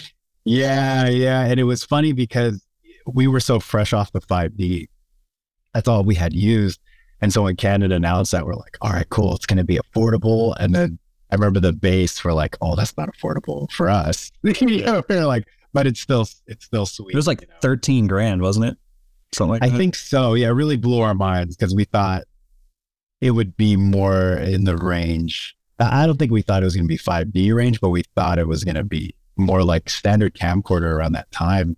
Yeah, 0.46 1.08
yeah. 1.08 1.42
And 1.46 1.60
it 1.60 1.64
was 1.64 1.84
funny 1.84 2.14
because 2.14 2.64
we 3.08 3.28
were 3.28 3.40
so 3.40 3.60
fresh 3.60 3.94
off 3.94 4.12
the 4.12 4.22
5D. 4.22 4.88
That's 5.76 5.90
all 5.90 6.06
we 6.06 6.16
had 6.16 6.34
used. 6.34 6.80
And 7.22 7.32
so 7.34 7.44
when 7.44 7.58
Canon 7.58 7.92
announced 7.92 8.32
that, 8.32 8.46
we're 8.46 8.56
like, 8.56 8.78
all 8.82 8.92
right, 8.92 9.08
cool. 9.10 9.36
It's 9.36 9.46
going 9.46 9.58
to 9.58 9.66
be 9.66 9.78
affordable. 9.78 10.56
And 10.58 10.74
then 10.74 10.98
I 11.32 11.36
remember 11.36 11.60
the 11.60 11.74
base 11.74 12.18
for 12.18 12.32
like, 12.34 12.58
oh, 12.62 12.76
that's 12.76 12.96
not 12.98 13.10
affordable 13.10 13.70
for 13.72 13.90
us. 13.90 14.32
you 14.44 14.86
know, 14.86 15.04
we're 15.10 15.26
like, 15.26 15.46
but 15.74 15.86
it's 15.86 16.00
still 16.00 16.26
it's 16.48 16.66
still 16.66 16.86
sweet. 16.86 17.14
It 17.14 17.18
was 17.18 17.28
like 17.28 17.42
you 17.42 17.48
know? 17.48 17.56
13 17.62 18.08
grand, 18.08 18.42
wasn't 18.42 18.68
it? 18.68 18.78
Something 19.34 19.52
like 19.52 19.64
I 19.64 19.70
that. 19.70 19.78
think 19.78 19.96
so. 19.96 20.34
Yeah, 20.34 20.48
it 20.48 20.52
really 20.52 20.78
blew 20.78 21.02
our 21.02 21.14
minds 21.14 21.58
because 21.58 21.76
we 21.76 21.84
thought 21.84 22.24
it 23.20 23.32
would 23.32 23.58
be 23.58 23.76
more 23.76 24.38
in 24.38 24.64
the 24.64 24.78
range. 24.78 25.58
I 25.78 26.06
don't 26.06 26.18
think 26.18 26.32
we 26.32 26.42
thought 26.42 26.62
it 26.62 26.66
was 26.66 26.76
going 26.76 26.88
to 26.88 26.88
be 26.88 26.98
5D 26.98 27.54
range, 27.54 27.82
but 27.82 27.90
we 27.90 28.04
thought 28.16 28.40
it 28.40 28.48
was 28.48 28.64
going 28.64 28.76
to 28.76 28.86
be 28.86 29.14
more 29.36 29.62
like 29.62 29.90
standard 29.90 30.36
camcorder 30.36 30.94
around 30.94 31.12
that 31.14 31.30
time. 31.32 31.76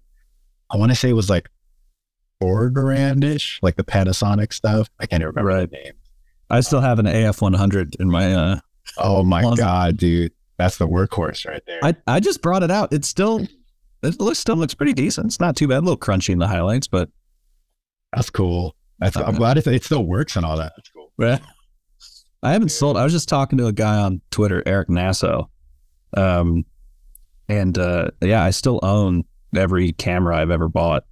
I 0.69 0.77
want 0.77 0.91
to 0.91 0.95
say 0.95 1.09
it 1.09 1.13
was 1.13 1.31
like 1.31 1.49
four 2.39 2.69
grandish, 2.69 3.59
like 3.61 3.75
the 3.75 3.83
Panasonic 3.83 4.53
stuff. 4.53 4.89
I 4.99 5.05
can't 5.05 5.21
even 5.21 5.33
remember 5.35 5.49
right. 5.49 5.69
the 5.69 5.77
name. 5.77 5.93
I 6.49 6.61
still 6.61 6.81
have 6.81 6.99
an 6.99 7.07
AF 7.07 7.41
100 7.41 7.95
in 7.99 8.09
my 8.09 8.33
uh, 8.33 8.59
Oh 8.97 9.23
my 9.23 9.43
awesome. 9.43 9.57
god, 9.57 9.97
dude, 9.97 10.31
that's 10.57 10.77
the 10.77 10.87
workhorse 10.87 11.45
right 11.45 11.61
there. 11.67 11.79
I 11.83 11.95
I 12.07 12.19
just 12.19 12.41
brought 12.41 12.63
it 12.63 12.71
out. 12.71 12.93
It's 12.93 13.07
still 13.07 13.45
it 14.01 14.19
looks 14.19 14.39
still 14.39 14.55
looks 14.55 14.73
pretty 14.73 14.93
decent. 14.93 15.27
It's 15.27 15.39
not 15.39 15.55
too 15.55 15.67
bad. 15.67 15.79
A 15.79 15.81
little 15.81 15.97
crunchy 15.97 16.29
in 16.29 16.39
the 16.39 16.47
highlights, 16.47 16.87
but 16.87 17.09
that's 18.13 18.29
cool. 18.29 18.75
That's, 18.99 19.15
I'm 19.15 19.35
glad 19.35 19.57
it, 19.57 19.67
it 19.67 19.83
still 19.83 20.05
works 20.05 20.35
and 20.35 20.45
all 20.45 20.57
that. 20.57 20.73
That's 20.75 20.89
cool. 20.89 21.11
Yeah. 21.19 21.39
I 22.43 22.51
haven't 22.51 22.69
sold. 22.69 22.97
I 22.97 23.03
was 23.03 23.11
just 23.11 23.27
talking 23.27 23.57
to 23.57 23.65
a 23.65 23.73
guy 23.73 23.97
on 23.97 24.21
Twitter, 24.29 24.61
Eric 24.67 24.89
Nasso, 24.89 25.47
um, 26.15 26.63
and 27.49 27.75
uh, 27.75 28.11
yeah, 28.21 28.43
I 28.43 28.51
still 28.51 28.79
own 28.83 29.23
every 29.55 29.93
camera 29.93 30.37
I've 30.37 30.51
ever 30.51 30.69
bought. 30.69 31.05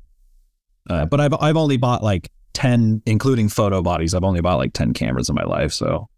Uh, 0.89 1.05
but 1.05 1.19
I've 1.19 1.33
I've 1.39 1.57
only 1.57 1.77
bought 1.77 2.03
like 2.03 2.29
ten, 2.53 3.01
including 3.05 3.49
photo 3.49 3.81
bodies. 3.81 4.13
I've 4.13 4.23
only 4.23 4.41
bought 4.41 4.57
like 4.57 4.73
ten 4.73 4.93
cameras 4.93 5.29
in 5.29 5.35
my 5.35 5.43
life. 5.43 5.73
So 5.73 6.09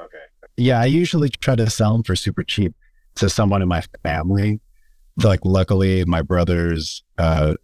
okay, 0.00 0.18
yeah, 0.56 0.80
I 0.80 0.86
usually 0.86 1.28
try 1.28 1.54
to 1.56 1.70
sell 1.70 1.92
them 1.92 2.02
for 2.02 2.16
super 2.16 2.42
cheap 2.42 2.74
to 3.16 3.28
someone 3.28 3.62
in 3.62 3.68
my 3.68 3.82
family. 4.02 4.60
Like, 5.22 5.40
luckily, 5.44 6.04
my 6.04 6.22
brothers 6.22 7.02
uh, 7.18 7.54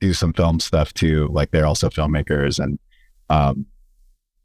do 0.00 0.12
some 0.12 0.32
film 0.32 0.60
stuff 0.60 0.94
too. 0.94 1.28
Like, 1.32 1.50
they're 1.50 1.66
also 1.66 1.88
filmmakers, 1.88 2.62
and 2.62 2.78
um, 3.28 3.66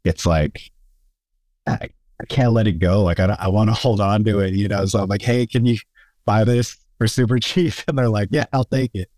it's 0.04 0.26
like 0.26 0.72
I, 1.66 1.90
I 2.20 2.24
can't 2.28 2.52
let 2.52 2.66
it 2.66 2.78
go. 2.78 3.02
Like, 3.02 3.20
I 3.20 3.36
I 3.38 3.48
want 3.48 3.70
to 3.70 3.74
hold 3.74 4.00
on 4.00 4.24
to 4.24 4.40
it, 4.40 4.54
you 4.54 4.66
know. 4.66 4.86
So 4.86 5.00
I'm 5.00 5.08
like, 5.08 5.22
hey, 5.22 5.46
can 5.46 5.66
you 5.66 5.78
buy 6.24 6.44
this 6.44 6.76
for 6.98 7.06
super 7.06 7.38
cheap? 7.40 7.74
And 7.86 7.96
they're 7.98 8.08
like, 8.08 8.28
yeah, 8.32 8.46
I'll 8.52 8.64
take 8.64 8.90
it. 8.94 9.08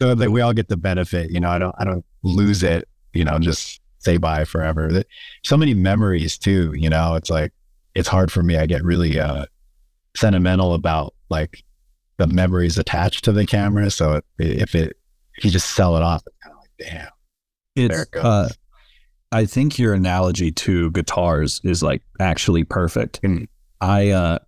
So 0.00 0.12
like, 0.12 0.28
we 0.28 0.40
all 0.40 0.52
get 0.52 0.68
the 0.68 0.76
benefit, 0.76 1.30
you 1.30 1.40
know. 1.40 1.50
I 1.50 1.58
don't 1.58 1.74
I 1.78 1.84
don't 1.84 2.04
lose 2.22 2.62
it, 2.62 2.88
you 3.12 3.24
know. 3.24 3.38
Just 3.38 3.80
say 3.98 4.16
bye 4.16 4.44
forever. 4.44 5.02
So 5.44 5.56
many 5.56 5.74
memories 5.74 6.38
too, 6.38 6.72
you 6.74 6.88
know. 6.88 7.14
It's 7.14 7.30
like 7.30 7.52
it's 7.94 8.08
hard 8.08 8.30
for 8.30 8.42
me. 8.42 8.56
I 8.56 8.66
get 8.66 8.84
really 8.84 9.18
uh, 9.18 9.46
sentimental 10.16 10.74
about 10.74 11.14
like 11.30 11.64
the 12.18 12.26
memories 12.26 12.78
attached 12.78 13.24
to 13.24 13.32
the 13.32 13.46
camera. 13.46 13.90
So 13.90 14.20
if 14.38 14.74
it 14.74 14.96
if 15.36 15.44
you 15.44 15.50
just 15.50 15.72
sell 15.72 15.96
it 15.96 16.02
off, 16.02 16.22
it's 16.26 16.36
kind 16.42 16.54
of 16.54 16.60
like 16.60 16.90
damn. 16.90 17.08
It's 17.74 18.02
it 18.02 18.08
uh, 18.20 18.48
I 19.32 19.46
think 19.46 19.78
your 19.78 19.94
analogy 19.94 20.52
to 20.52 20.90
guitars 20.92 21.60
is 21.64 21.82
like 21.82 22.02
actually 22.20 22.64
perfect. 22.64 23.20
Mm. 23.22 23.48
I 23.80 24.10
uh, 24.10 24.38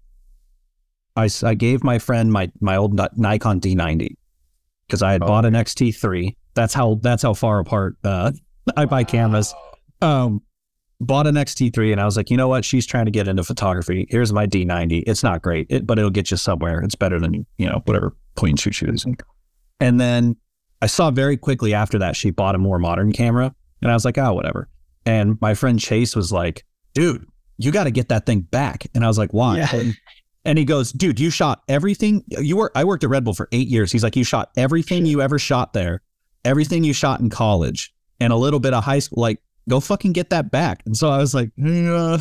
I 1.16 1.28
I 1.42 1.54
gave 1.54 1.82
my 1.82 1.98
friend 1.98 2.32
my 2.32 2.50
my 2.60 2.76
old 2.76 2.94
Nikon 3.16 3.60
D90 3.60 4.16
because 4.90 5.02
I 5.02 5.12
had 5.12 5.22
oh, 5.22 5.26
bought 5.26 5.44
an 5.44 5.54
XT3. 5.54 6.36
That's 6.54 6.74
how 6.74 6.98
that's 7.00 7.22
how 7.22 7.34
far 7.34 7.60
apart 7.60 7.96
uh, 8.02 8.32
I 8.76 8.84
buy 8.86 9.04
cameras. 9.04 9.54
Um, 10.02 10.42
bought 11.00 11.26
an 11.26 11.36
XT3 11.36 11.92
and 11.92 12.00
I 12.00 12.04
was 12.04 12.16
like, 12.16 12.30
you 12.30 12.36
know 12.36 12.48
what? 12.48 12.64
She's 12.64 12.86
trying 12.86 13.06
to 13.06 13.10
get 13.10 13.28
into 13.28 13.42
photography. 13.44 14.06
Here's 14.10 14.32
my 14.32 14.46
D90. 14.46 15.04
It's 15.06 15.22
not 15.22 15.42
great, 15.42 15.66
it, 15.70 15.86
but 15.86 15.98
it'll 15.98 16.10
get 16.10 16.30
you 16.30 16.36
somewhere. 16.36 16.80
It's 16.82 16.94
better 16.94 17.18
than, 17.18 17.46
you 17.56 17.66
know, 17.66 17.82
whatever 17.84 18.14
point 18.36 18.52
and 18.52 18.60
shoot 18.60 18.74
she 18.74 18.86
was. 18.86 19.06
And 19.80 20.00
then 20.00 20.36
I 20.82 20.86
saw 20.86 21.10
very 21.10 21.36
quickly 21.36 21.72
after 21.72 21.98
that, 21.98 22.16
she 22.16 22.30
bought 22.30 22.54
a 22.54 22.58
more 22.58 22.78
modern 22.78 23.12
camera. 23.12 23.54
And 23.82 23.90
I 23.90 23.94
was 23.94 24.04
like, 24.04 24.18
oh, 24.18 24.34
whatever. 24.34 24.68
And 25.06 25.38
my 25.40 25.54
friend 25.54 25.80
Chase 25.80 26.14
was 26.14 26.30
like, 26.30 26.64
dude, 26.92 27.26
you 27.56 27.72
got 27.72 27.84
to 27.84 27.90
get 27.90 28.08
that 28.10 28.26
thing 28.26 28.40
back. 28.40 28.86
And 28.94 29.04
I 29.04 29.08
was 29.08 29.16
like, 29.16 29.32
why? 29.32 29.58
Yeah. 29.58 29.92
And, 30.44 30.58
he 30.58 30.64
goes, 30.64 30.92
dude, 30.92 31.20
you 31.20 31.30
shot 31.30 31.62
everything. 31.68 32.24
You 32.28 32.56
were, 32.56 32.72
I 32.74 32.84
worked 32.84 33.04
at 33.04 33.10
Red 33.10 33.24
Bull 33.24 33.34
for 33.34 33.48
eight 33.52 33.68
years. 33.68 33.92
He's 33.92 34.02
like, 34.02 34.16
you 34.16 34.24
shot 34.24 34.50
everything 34.56 35.06
you 35.06 35.20
ever 35.20 35.38
shot 35.38 35.72
there, 35.72 36.02
everything 36.44 36.82
you 36.84 36.92
shot 36.92 37.20
in 37.20 37.30
college, 37.30 37.92
and 38.20 38.32
a 38.32 38.36
little 38.36 38.60
bit 38.60 38.72
of 38.72 38.82
high 38.82 39.00
school. 39.00 39.20
Like, 39.20 39.40
go 39.68 39.80
fucking 39.80 40.12
get 40.12 40.30
that 40.30 40.50
back. 40.50 40.82
And 40.86 40.96
so 40.96 41.10
I 41.10 41.18
was 41.18 41.34
like, 41.34 41.50
yeah. 41.56 42.18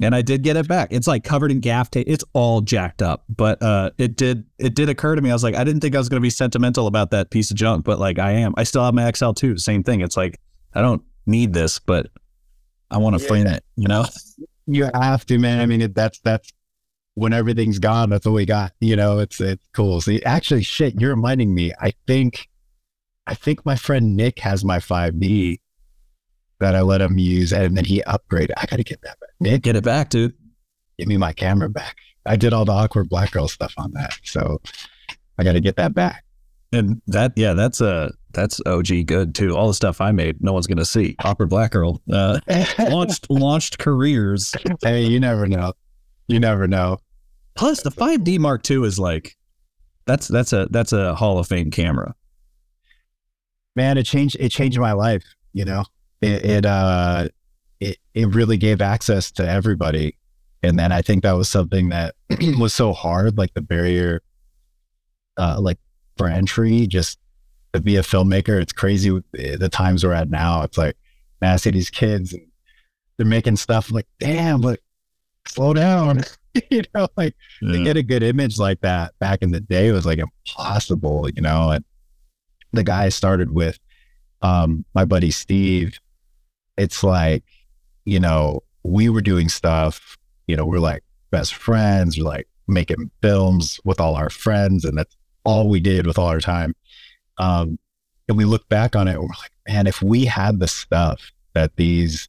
and 0.00 0.14
I 0.14 0.22
did 0.22 0.42
get 0.42 0.56
it 0.56 0.68
back. 0.68 0.88
It's 0.92 1.06
like 1.06 1.24
covered 1.24 1.50
in 1.50 1.60
gaff 1.60 1.90
tape. 1.90 2.06
It's 2.08 2.24
all 2.32 2.60
jacked 2.60 3.02
up. 3.02 3.24
But 3.28 3.62
uh, 3.62 3.90
it 3.98 4.16
did 4.16 4.44
it 4.58 4.74
did 4.74 4.88
occur 4.88 5.14
to 5.14 5.22
me. 5.22 5.30
I 5.30 5.32
was 5.32 5.44
like, 5.44 5.54
I 5.54 5.64
didn't 5.64 5.80
think 5.80 5.94
I 5.94 5.98
was 5.98 6.08
going 6.08 6.20
to 6.20 6.24
be 6.24 6.30
sentimental 6.30 6.86
about 6.86 7.10
that 7.12 7.30
piece 7.30 7.50
of 7.50 7.56
junk, 7.56 7.84
but 7.84 7.98
like 7.98 8.18
I 8.18 8.32
am. 8.32 8.54
I 8.56 8.64
still 8.64 8.84
have 8.84 8.94
my 8.94 9.02
XL2. 9.10 9.60
Same 9.60 9.82
thing. 9.82 10.00
It's 10.00 10.16
like 10.16 10.40
I 10.74 10.82
don't 10.82 11.02
need 11.26 11.52
this, 11.52 11.78
but 11.78 12.08
I 12.90 12.98
want 12.98 13.16
to 13.16 13.22
yeah. 13.22 13.28
frame 13.28 13.46
it. 13.46 13.64
You 13.76 13.88
know. 13.88 14.04
You 14.66 14.90
have 14.94 15.24
to, 15.26 15.38
man. 15.38 15.60
I 15.60 15.66
mean, 15.66 15.80
it, 15.80 15.94
that's 15.94 16.18
that's 16.20 16.52
when 17.14 17.32
everything's 17.32 17.78
gone. 17.78 18.10
That's 18.10 18.26
all 18.26 18.34
we 18.34 18.46
got. 18.46 18.72
You 18.80 18.96
know, 18.96 19.18
it's 19.18 19.40
it's 19.40 19.66
cool. 19.72 20.00
See, 20.00 20.22
actually, 20.22 20.62
shit, 20.62 21.00
you're 21.00 21.14
reminding 21.14 21.54
me. 21.54 21.72
I 21.80 21.92
think 22.06 22.48
I 23.26 23.34
think 23.34 23.64
my 23.66 23.76
friend 23.76 24.16
Nick 24.16 24.38
has 24.40 24.64
my 24.64 24.78
5D 24.78 25.60
that 26.60 26.74
I 26.74 26.80
let 26.82 27.00
him 27.00 27.18
use, 27.18 27.52
and 27.52 27.76
then 27.76 27.84
he 27.84 28.02
upgraded. 28.06 28.52
I 28.56 28.66
got 28.66 28.76
to 28.76 28.84
get 28.84 29.02
that 29.02 29.18
back. 29.20 29.30
Nick, 29.40 29.62
get 29.62 29.76
it 29.76 29.84
back, 29.84 30.10
dude. 30.10 30.34
Give 30.98 31.08
me 31.08 31.16
my 31.16 31.32
camera 31.32 31.68
back. 31.68 31.96
I 32.24 32.36
did 32.36 32.52
all 32.52 32.64
the 32.64 32.72
awkward 32.72 33.08
black 33.08 33.32
girl 33.32 33.48
stuff 33.48 33.74
on 33.76 33.92
that, 33.92 34.18
so 34.24 34.60
I 35.38 35.44
got 35.44 35.52
to 35.52 35.60
get 35.60 35.76
that 35.76 35.94
back. 35.94 36.24
And 36.72 37.00
that, 37.06 37.32
yeah, 37.36 37.52
that's 37.52 37.80
a 37.80 38.12
that's 38.36 38.60
OG 38.66 39.06
good 39.06 39.34
too. 39.34 39.56
All 39.56 39.66
the 39.66 39.74
stuff 39.74 40.00
I 40.00 40.12
made, 40.12 40.42
no 40.42 40.52
one's 40.52 40.66
gonna 40.66 40.84
see. 40.84 41.16
Awkward 41.24 41.48
black 41.48 41.72
girl 41.72 42.02
uh, 42.12 42.38
launched 42.78 43.28
launched 43.30 43.78
careers. 43.78 44.54
Hey, 44.82 45.04
you 45.04 45.18
never 45.18 45.46
know. 45.46 45.72
You 46.28 46.38
never 46.38 46.68
know. 46.68 46.98
Plus, 47.56 47.82
the 47.82 47.90
5D 47.90 48.38
Mark 48.38 48.70
II 48.70 48.84
is 48.84 48.98
like 48.98 49.36
that's 50.04 50.28
that's 50.28 50.52
a 50.52 50.68
that's 50.70 50.92
a 50.92 51.14
Hall 51.14 51.38
of 51.38 51.48
Fame 51.48 51.70
camera. 51.70 52.14
Man, 53.74 53.96
it 53.96 54.04
changed 54.04 54.36
it 54.38 54.50
changed 54.50 54.78
my 54.78 54.92
life. 54.92 55.24
You 55.54 55.64
know, 55.64 55.84
it 56.20 56.44
it, 56.44 56.66
uh, 56.66 57.28
it 57.80 57.96
it 58.12 58.34
really 58.34 58.58
gave 58.58 58.82
access 58.82 59.32
to 59.32 59.48
everybody, 59.48 60.14
and 60.62 60.78
then 60.78 60.92
I 60.92 61.00
think 61.00 61.22
that 61.22 61.32
was 61.32 61.48
something 61.48 61.88
that 61.88 62.14
was 62.58 62.74
so 62.74 62.92
hard, 62.92 63.38
like 63.38 63.54
the 63.54 63.62
barrier, 63.62 64.20
uh, 65.38 65.58
like 65.58 65.78
for 66.18 66.28
entry, 66.28 66.86
just 66.86 67.18
to 67.76 67.82
be 67.82 67.96
a 67.96 68.02
filmmaker. 68.02 68.60
It's 68.60 68.72
crazy 68.72 69.22
the 69.32 69.68
times 69.70 70.04
we're 70.04 70.12
at 70.12 70.30
now. 70.30 70.62
It's 70.62 70.78
like, 70.78 70.96
man, 71.40 71.54
I 71.54 71.56
see 71.56 71.70
these 71.70 71.90
kids 71.90 72.32
and 72.32 72.46
they're 73.16 73.26
making 73.26 73.56
stuff 73.56 73.90
like, 73.90 74.06
damn, 74.18 74.60
but 74.60 74.80
slow 75.46 75.74
down. 75.74 76.22
you 76.70 76.82
know, 76.94 77.08
like 77.16 77.34
yeah. 77.60 77.72
to 77.72 77.84
get 77.84 77.96
a 77.96 78.02
good 78.02 78.22
image 78.22 78.58
like 78.58 78.80
that 78.80 79.18
back 79.18 79.42
in 79.42 79.52
the 79.52 79.60
day 79.60 79.92
was 79.92 80.06
like 80.06 80.18
impossible, 80.18 81.28
you 81.34 81.42
know. 81.42 81.70
And 81.70 81.84
the 82.72 82.84
guy 82.84 83.04
I 83.04 83.08
started 83.10 83.52
with, 83.52 83.78
um, 84.42 84.84
my 84.94 85.04
buddy 85.04 85.30
Steve, 85.30 85.98
it's 86.76 87.02
like, 87.02 87.44
you 88.04 88.20
know, 88.20 88.62
we 88.82 89.08
were 89.08 89.20
doing 89.20 89.48
stuff, 89.48 90.16
you 90.46 90.56
know, 90.56 90.64
we're 90.64 90.78
like 90.78 91.02
best 91.30 91.54
friends. 91.54 92.18
We're 92.18 92.24
like 92.24 92.48
making 92.68 93.10
films 93.22 93.80
with 93.84 94.00
all 94.00 94.14
our 94.14 94.30
friends, 94.30 94.84
and 94.84 94.96
that's 94.96 95.16
all 95.44 95.68
we 95.68 95.80
did 95.80 96.06
with 96.06 96.18
all 96.18 96.28
our 96.28 96.40
time. 96.40 96.74
Um, 97.38 97.78
and 98.28 98.36
we 98.36 98.44
look 98.44 98.68
back 98.68 98.96
on 98.96 99.08
it, 99.08 99.20
we're 99.20 99.26
like, 99.26 99.52
man, 99.68 99.86
if 99.86 100.02
we 100.02 100.24
had 100.24 100.58
the 100.58 100.68
stuff 100.68 101.32
that 101.54 101.76
these 101.76 102.28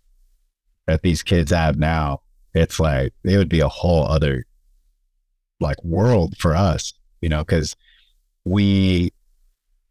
that 0.86 1.02
these 1.02 1.22
kids 1.24 1.52
have 1.52 1.78
now, 1.78 2.22
it's 2.54 2.80
like 2.80 3.13
it 3.24 3.38
would 3.38 3.50
be 3.50 3.60
a 3.60 3.67
whole 3.67 4.08
other 4.08 4.46
like 5.60 5.84
world 5.84 6.36
for 6.38 6.56
us, 6.56 6.93
you 7.22 7.30
know, 7.30 7.39
because 7.39 7.76
we 8.46 9.12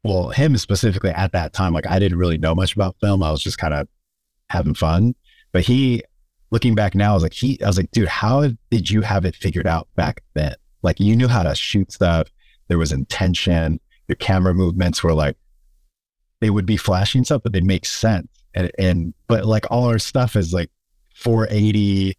well, 0.07 0.29
him 0.29 0.57
specifically 0.57 1.11
at 1.11 1.33
that 1.33 1.53
time, 1.53 1.73
like 1.73 1.87
I 1.87 1.99
didn't 1.99 2.19
really 2.19 2.39
know 2.39 2.55
much 2.55 2.75
about 2.75 2.97
film. 3.01 3.23
I 3.23 3.31
was 3.31 3.43
just 3.43 3.59
kind 3.59 3.75
of 3.75 3.89
having 4.51 4.75
fun. 4.75 5.15
But 5.53 5.63
he, 5.63 6.03
looking 6.51 6.75
back 6.75 6.95
now, 6.95 7.11
I 7.11 7.15
was 7.15 7.23
like, 7.23 7.33
he, 7.33 7.61
I 7.63 7.67
was 7.67 7.77
like, 7.77 7.91
dude, 7.91 8.09
how 8.09 8.49
did 8.71 8.89
you 8.89 9.01
have 9.01 9.25
it 9.25 9.35
figured 9.35 9.67
out 9.67 9.89
back 9.97 10.23
then? 10.35 10.55
Like 10.83 11.01
you 11.01 11.17
knew 11.17 11.27
how 11.27 11.43
to 11.43 11.55
shoot 11.55 11.91
stuff. 11.91 12.29
There 12.69 12.79
was 12.79 12.93
intention. 12.93 13.81
Your 14.09 14.17
camera 14.17 14.55
movements 14.55 15.03
were 15.03 15.15
like, 15.15 15.37
they 16.41 16.51
would 16.51 16.67
be 16.67 16.77
flashing 16.77 17.25
stuff, 17.25 17.43
but 17.43 17.53
they 17.53 17.61
make 17.61 17.87
sense. 17.87 18.29
And, 18.55 18.71
and, 18.79 19.15
but 19.27 19.45
like 19.45 19.67
all 19.71 19.85
our 19.85 19.99
stuff 19.99 20.37
is 20.37 20.53
like 20.53 20.71
480, 21.15 22.17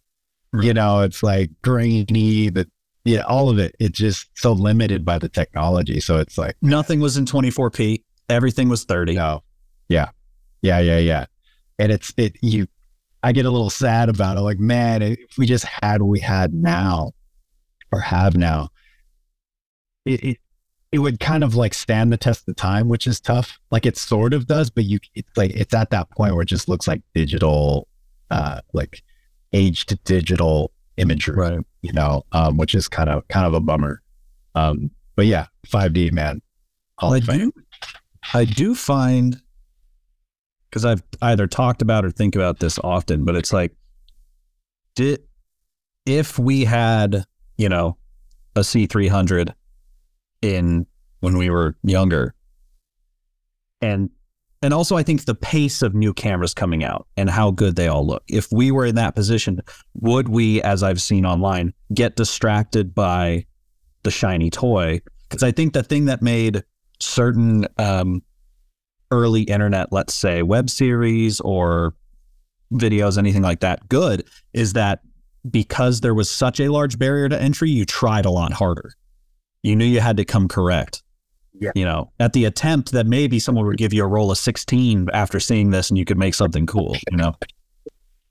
you 0.60 0.74
know, 0.74 1.00
it's 1.00 1.22
like 1.22 1.50
grainy, 1.62 2.48
the, 2.50 2.68
yeah, 3.04 3.22
all 3.22 3.48
of 3.48 3.58
it. 3.58 3.74
It's 3.78 3.98
just 3.98 4.28
so 4.34 4.52
limited 4.52 5.04
by 5.04 5.18
the 5.18 5.28
technology. 5.28 6.00
So 6.00 6.18
it's 6.18 6.36
like 6.36 6.56
nothing 6.62 7.00
was 7.00 7.16
in 7.16 7.24
24p. 7.24 8.02
Everything 8.28 8.68
was 8.68 8.84
30. 8.84 9.14
No. 9.14 9.42
Yeah. 9.88 10.10
Yeah. 10.62 10.80
Yeah. 10.80 10.98
Yeah. 10.98 11.26
And 11.78 11.92
it's, 11.92 12.12
it, 12.16 12.36
you, 12.42 12.66
I 13.22 13.32
get 13.32 13.46
a 13.46 13.50
little 13.50 13.70
sad 13.70 14.08
about 14.08 14.36
it. 14.36 14.40
Like, 14.40 14.58
man, 14.58 15.02
if 15.02 15.38
we 15.38 15.46
just 15.46 15.64
had 15.64 16.02
what 16.02 16.08
we 16.08 16.20
had 16.20 16.52
now 16.52 17.12
or 17.90 18.00
have 18.00 18.36
now, 18.36 18.68
it, 20.04 20.24
it, 20.24 20.38
it 20.92 20.98
would 21.00 21.20
kind 21.20 21.44
of 21.44 21.54
like 21.54 21.74
stand 21.74 22.12
the 22.12 22.16
test 22.16 22.48
of 22.48 22.56
time, 22.56 22.88
which 22.88 23.06
is 23.06 23.20
tough. 23.20 23.58
Like 23.70 23.84
it 23.84 23.96
sort 23.96 24.32
of 24.32 24.46
does, 24.46 24.70
but 24.70 24.84
you, 24.84 24.98
it's 25.14 25.36
like, 25.36 25.50
it's 25.52 25.74
at 25.74 25.90
that 25.90 26.10
point 26.10 26.32
where 26.34 26.42
it 26.42 26.48
just 26.48 26.68
looks 26.68 26.88
like 26.88 27.02
digital, 27.14 27.86
uh, 28.30 28.60
like 28.72 29.02
aged 29.52 30.02
digital 30.04 30.72
imagery, 30.96 31.36
Right. 31.36 31.60
you 31.82 31.92
know, 31.92 32.24
um, 32.32 32.56
which 32.56 32.74
is 32.74 32.88
kind 32.88 33.10
of, 33.10 33.26
kind 33.28 33.46
of 33.46 33.54
a 33.54 33.60
bummer. 33.60 34.00
Um, 34.54 34.90
but 35.14 35.26
yeah, 35.26 35.46
5D, 35.66 36.12
man. 36.12 36.40
Hall 36.98 37.12
I 37.12 37.20
do, 37.20 37.52
I 38.34 38.44
do 38.44 38.74
find 38.74 39.40
because 40.68 40.84
I've 40.84 41.02
either 41.22 41.46
talked 41.46 41.80
about 41.80 42.04
or 42.04 42.10
think 42.10 42.34
about 42.34 42.58
this 42.58 42.78
often, 42.82 43.24
but 43.24 43.36
it's 43.36 43.52
like, 43.52 43.74
did 44.94 45.22
if 46.06 46.38
we 46.38 46.64
had 46.64 47.24
you 47.56 47.68
know 47.68 47.96
a 48.56 48.64
C 48.64 48.86
three 48.86 49.06
hundred 49.08 49.54
in 50.42 50.86
when 51.20 51.36
we 51.36 51.50
were 51.50 51.76
younger, 51.82 52.34
and 53.80 54.10
and 54.62 54.74
also 54.74 54.96
I 54.96 55.02
think 55.02 55.24
the 55.24 55.34
pace 55.34 55.82
of 55.82 55.94
new 55.94 56.12
cameras 56.12 56.52
coming 56.52 56.82
out 56.82 57.06
and 57.16 57.30
how 57.30 57.50
good 57.50 57.76
they 57.76 57.88
all 57.88 58.06
look. 58.06 58.24
If 58.28 58.50
we 58.50 58.70
were 58.70 58.86
in 58.86 58.96
that 58.96 59.14
position, 59.14 59.60
would 59.94 60.28
we, 60.28 60.60
as 60.62 60.82
I've 60.82 61.00
seen 61.00 61.24
online, 61.24 61.72
get 61.94 62.16
distracted 62.16 62.94
by 62.94 63.46
the 64.02 64.10
shiny 64.10 64.50
toy? 64.50 65.00
Because 65.28 65.42
I 65.42 65.52
think 65.52 65.74
the 65.74 65.82
thing 65.82 66.06
that 66.06 66.22
made 66.22 66.64
certain 66.98 67.66
um, 67.78 68.22
early 69.10 69.42
internet, 69.42 69.92
let's 69.92 70.14
say 70.14 70.42
web 70.42 70.70
series 70.70 71.40
or 71.40 71.94
videos, 72.72 73.16
anything 73.16 73.42
like 73.42 73.60
that, 73.60 73.88
good 73.88 74.26
is 74.52 74.72
that 74.72 75.00
because 75.48 76.00
there 76.00 76.14
was 76.14 76.28
such 76.28 76.58
a 76.58 76.68
large 76.68 76.98
barrier 76.98 77.28
to 77.28 77.40
entry, 77.40 77.70
you 77.70 77.84
tried 77.84 78.24
a 78.24 78.30
lot 78.30 78.52
harder. 78.52 78.92
You 79.62 79.76
knew 79.76 79.84
you 79.84 80.00
had 80.00 80.16
to 80.18 80.24
come 80.24 80.48
correct. 80.48 81.02
Yeah. 81.60 81.72
You 81.74 81.84
know, 81.84 82.12
at 82.20 82.32
the 82.32 82.44
attempt 82.44 82.92
that 82.92 83.06
maybe 83.06 83.40
someone 83.40 83.66
would 83.66 83.78
give 83.78 83.92
you 83.92 84.04
a 84.04 84.06
roll 84.06 84.30
of 84.30 84.38
16 84.38 85.08
after 85.12 85.40
seeing 85.40 85.70
this 85.70 85.90
and 85.90 85.98
you 85.98 86.04
could 86.04 86.18
make 86.18 86.34
something 86.34 86.66
cool, 86.66 86.96
you 87.10 87.16
know? 87.16 87.34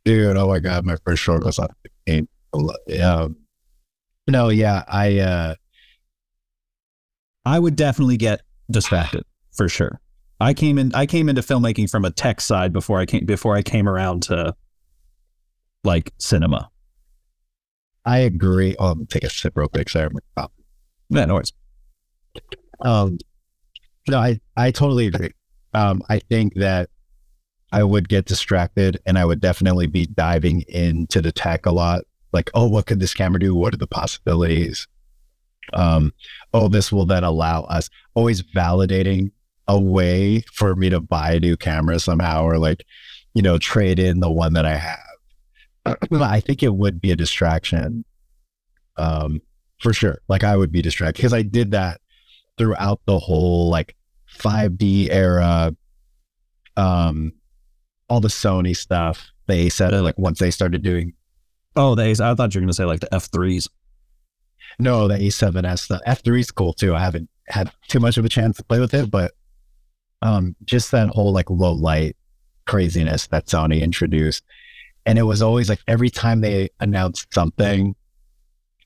Dude, 0.05 0.37
oh 0.37 0.47
my 0.47 0.59
god, 0.59 0.85
my 0.85 0.95
first 1.05 1.21
short 1.21 1.43
was 1.43 1.59
on 1.59 1.67
15. 2.07 2.27
Yeah. 2.87 3.27
No, 4.27 4.49
yeah, 4.49 4.83
I 4.87 5.19
uh 5.19 5.55
I 7.45 7.59
would 7.59 7.75
definitely 7.75 8.17
get 8.17 8.41
distracted 8.69 9.23
for 9.53 9.67
sure. 9.67 9.99
I 10.39 10.53
came 10.53 10.77
in 10.77 10.93
I 10.93 11.05
came 11.05 11.29
into 11.29 11.41
filmmaking 11.41 11.89
from 11.89 12.05
a 12.05 12.11
tech 12.11 12.39
side 12.41 12.71
before 12.71 12.99
I 12.99 13.05
came 13.05 13.25
before 13.25 13.55
I 13.55 13.61
came 13.61 13.87
around 13.89 14.23
to 14.23 14.55
like 15.83 16.13
cinema. 16.17 16.69
I 18.05 18.19
agree. 18.19 18.75
Oh, 18.79 18.93
gonna 18.93 19.05
take 19.05 19.23
a 19.23 19.29
sip 19.29 19.57
real 19.57 19.67
quick. 19.67 19.89
Sorry. 19.89 20.09
I'm 20.37 20.47
Yeah, 21.09 21.25
no 21.25 21.35
worries. 21.35 21.53
Um, 22.81 23.17
no, 24.07 24.19
I, 24.19 24.39
I 24.55 24.71
totally 24.71 25.07
agree. 25.07 25.31
Um, 25.73 26.01
I 26.09 26.19
think 26.19 26.55
that 26.55 26.89
I 27.71 27.83
would 27.83 28.07
get 28.09 28.25
distracted 28.25 28.99
and 29.05 29.17
I 29.17 29.25
would 29.25 29.41
definitely 29.41 29.87
be 29.87 30.05
diving 30.05 30.61
into 30.69 31.21
the 31.21 31.31
tech 31.31 31.65
a 31.65 31.71
lot. 31.71 32.03
Like, 32.31 32.49
oh, 32.53 32.67
what 32.67 32.85
could 32.85 32.99
this 32.99 33.13
camera 33.13 33.39
do? 33.39 33.55
What 33.55 33.73
are 33.73 33.77
the 33.77 33.87
possibilities? 33.87 34.87
Um, 35.73 36.13
oh, 36.53 36.67
this 36.67 36.91
will 36.91 37.05
then 37.05 37.23
allow 37.23 37.63
us 37.63 37.89
always 38.13 38.41
validating 38.41 39.31
a 39.67 39.79
way 39.79 40.41
for 40.53 40.75
me 40.75 40.89
to 40.89 41.01
buy 41.01 41.33
a 41.33 41.39
new 41.39 41.57
camera 41.57 41.99
somehow 41.99 42.43
or 42.43 42.57
like, 42.57 42.85
you 43.33 43.41
know, 43.41 43.57
trade 43.57 43.99
in 43.99 44.21
the 44.21 44.31
one 44.31 44.53
that 44.53 44.65
I 44.65 44.77
have. 44.77 45.97
I 46.21 46.39
think 46.39 46.63
it 46.63 46.75
would 46.75 47.01
be 47.01 47.11
a 47.11 47.15
distraction. 47.15 48.05
Um, 48.95 49.41
for 49.79 49.93
sure. 49.93 50.19
Like 50.27 50.43
I 50.43 50.55
would 50.57 50.71
be 50.71 50.81
distracted 50.81 51.17
because 51.19 51.33
I 51.33 51.41
did 51.41 51.71
that 51.71 52.01
throughout 52.57 53.01
the 53.05 53.19
whole 53.19 53.69
like 53.69 53.95
5D 54.39 55.09
era, 55.11 55.75
um, 56.75 57.33
all 58.09 58.19
the 58.19 58.27
Sony 58.27 58.75
stuff. 58.75 59.27
They 59.47 59.69
said 59.69 59.93
it 59.93 60.01
like 60.01 60.17
once 60.17 60.39
they 60.39 60.51
started 60.51 60.81
doing 60.83 61.13
Oh, 61.75 61.93
the 61.93 62.03
A's. 62.05 62.19
I 62.19 62.33
thought 62.33 62.55
you 62.55 62.59
were 62.59 62.63
going 62.63 62.69
to 62.69 62.73
say 62.73 62.85
like 62.85 63.01
the 63.01 63.07
F3s. 63.13 63.69
no, 64.79 65.07
the 65.07 65.13
A7S, 65.15 65.87
the 65.87 66.01
F3 66.07 66.39
is 66.39 66.51
cool 66.51 66.73
too. 66.73 66.95
I 66.95 66.99
haven't 66.99 67.29
had 67.47 67.71
too 67.87 67.99
much 67.99 68.17
of 68.17 68.25
a 68.25 68.29
chance 68.29 68.57
to 68.57 68.63
play 68.63 68.79
with 68.79 68.93
it, 68.95 69.11
but 69.11 69.33
um, 70.23 70.55
just 70.65 70.89
that 70.91 71.09
whole 71.09 71.31
like 71.31 71.49
low 71.51 71.71
light 71.73 72.15
craziness 72.65 73.27
that 73.27 73.45
Sony 73.45 73.81
introduced. 73.81 74.43
And 75.05 75.19
it 75.19 75.23
was 75.23 75.41
always 75.43 75.69
like 75.69 75.79
every 75.87 76.09
time 76.09 76.41
they 76.41 76.69
announced 76.79 77.31
something, 77.33 77.95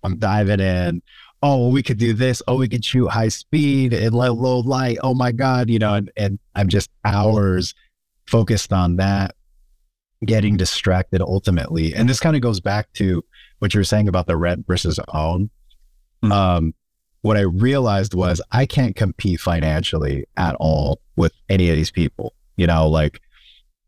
I'm 0.04 0.18
diving 0.18 0.60
in. 0.60 1.02
Oh, 1.44 1.70
we 1.70 1.82
could 1.82 1.98
do 1.98 2.14
this. 2.14 2.42
Oh, 2.48 2.58
we 2.58 2.68
could 2.68 2.86
shoot 2.86 3.08
high 3.08 3.30
speed 3.30 3.94
and 3.94 4.14
low, 4.14 4.32
low 4.34 4.60
light. 4.60 4.98
Oh 5.02 5.14
my 5.14 5.32
God, 5.32 5.70
you 5.70 5.80
know, 5.80 5.96
and, 5.96 6.12
and 6.16 6.40
I'm 6.56 6.68
just 6.70 6.90
hours 7.04 7.74
focused 8.28 8.72
on 8.72 8.98
that, 8.98 9.36
getting 10.26 10.56
distracted 10.56 11.22
ultimately. 11.22 11.96
And 11.96 12.08
this 12.08 12.20
kind 12.20 12.36
of 12.36 12.42
goes 12.42 12.60
back 12.60 12.94
to 12.94 13.24
what 13.60 13.74
you 13.74 13.80
were 13.80 13.86
saying 13.86 14.08
about 14.08 14.28
the 14.28 14.38
rent 14.38 14.66
versus 14.68 15.00
own. 15.14 15.50
Mhm. 16.24 16.32
Um, 16.32 16.74
what 17.22 17.38
I 17.38 17.42
realized 17.42 18.14
was 18.14 18.42
I 18.52 18.66
can't 18.66 18.96
compete 18.96 19.40
financially 19.40 20.26
at 20.38 20.56
all 20.56 21.02
with 21.16 21.34
any 21.50 21.70
of 21.70 21.76
these 21.76 21.92
people. 21.92 22.34
You 22.58 22.68
know, 22.68 22.88
like 22.88 23.22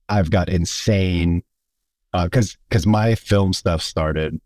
I've 0.09 0.31
got 0.31 0.49
insane 0.49 1.43
because 2.13 2.57
because 2.69 2.85
my 2.85 3.15
film 3.15 3.53
stuff 3.53 3.81
started 3.81 4.39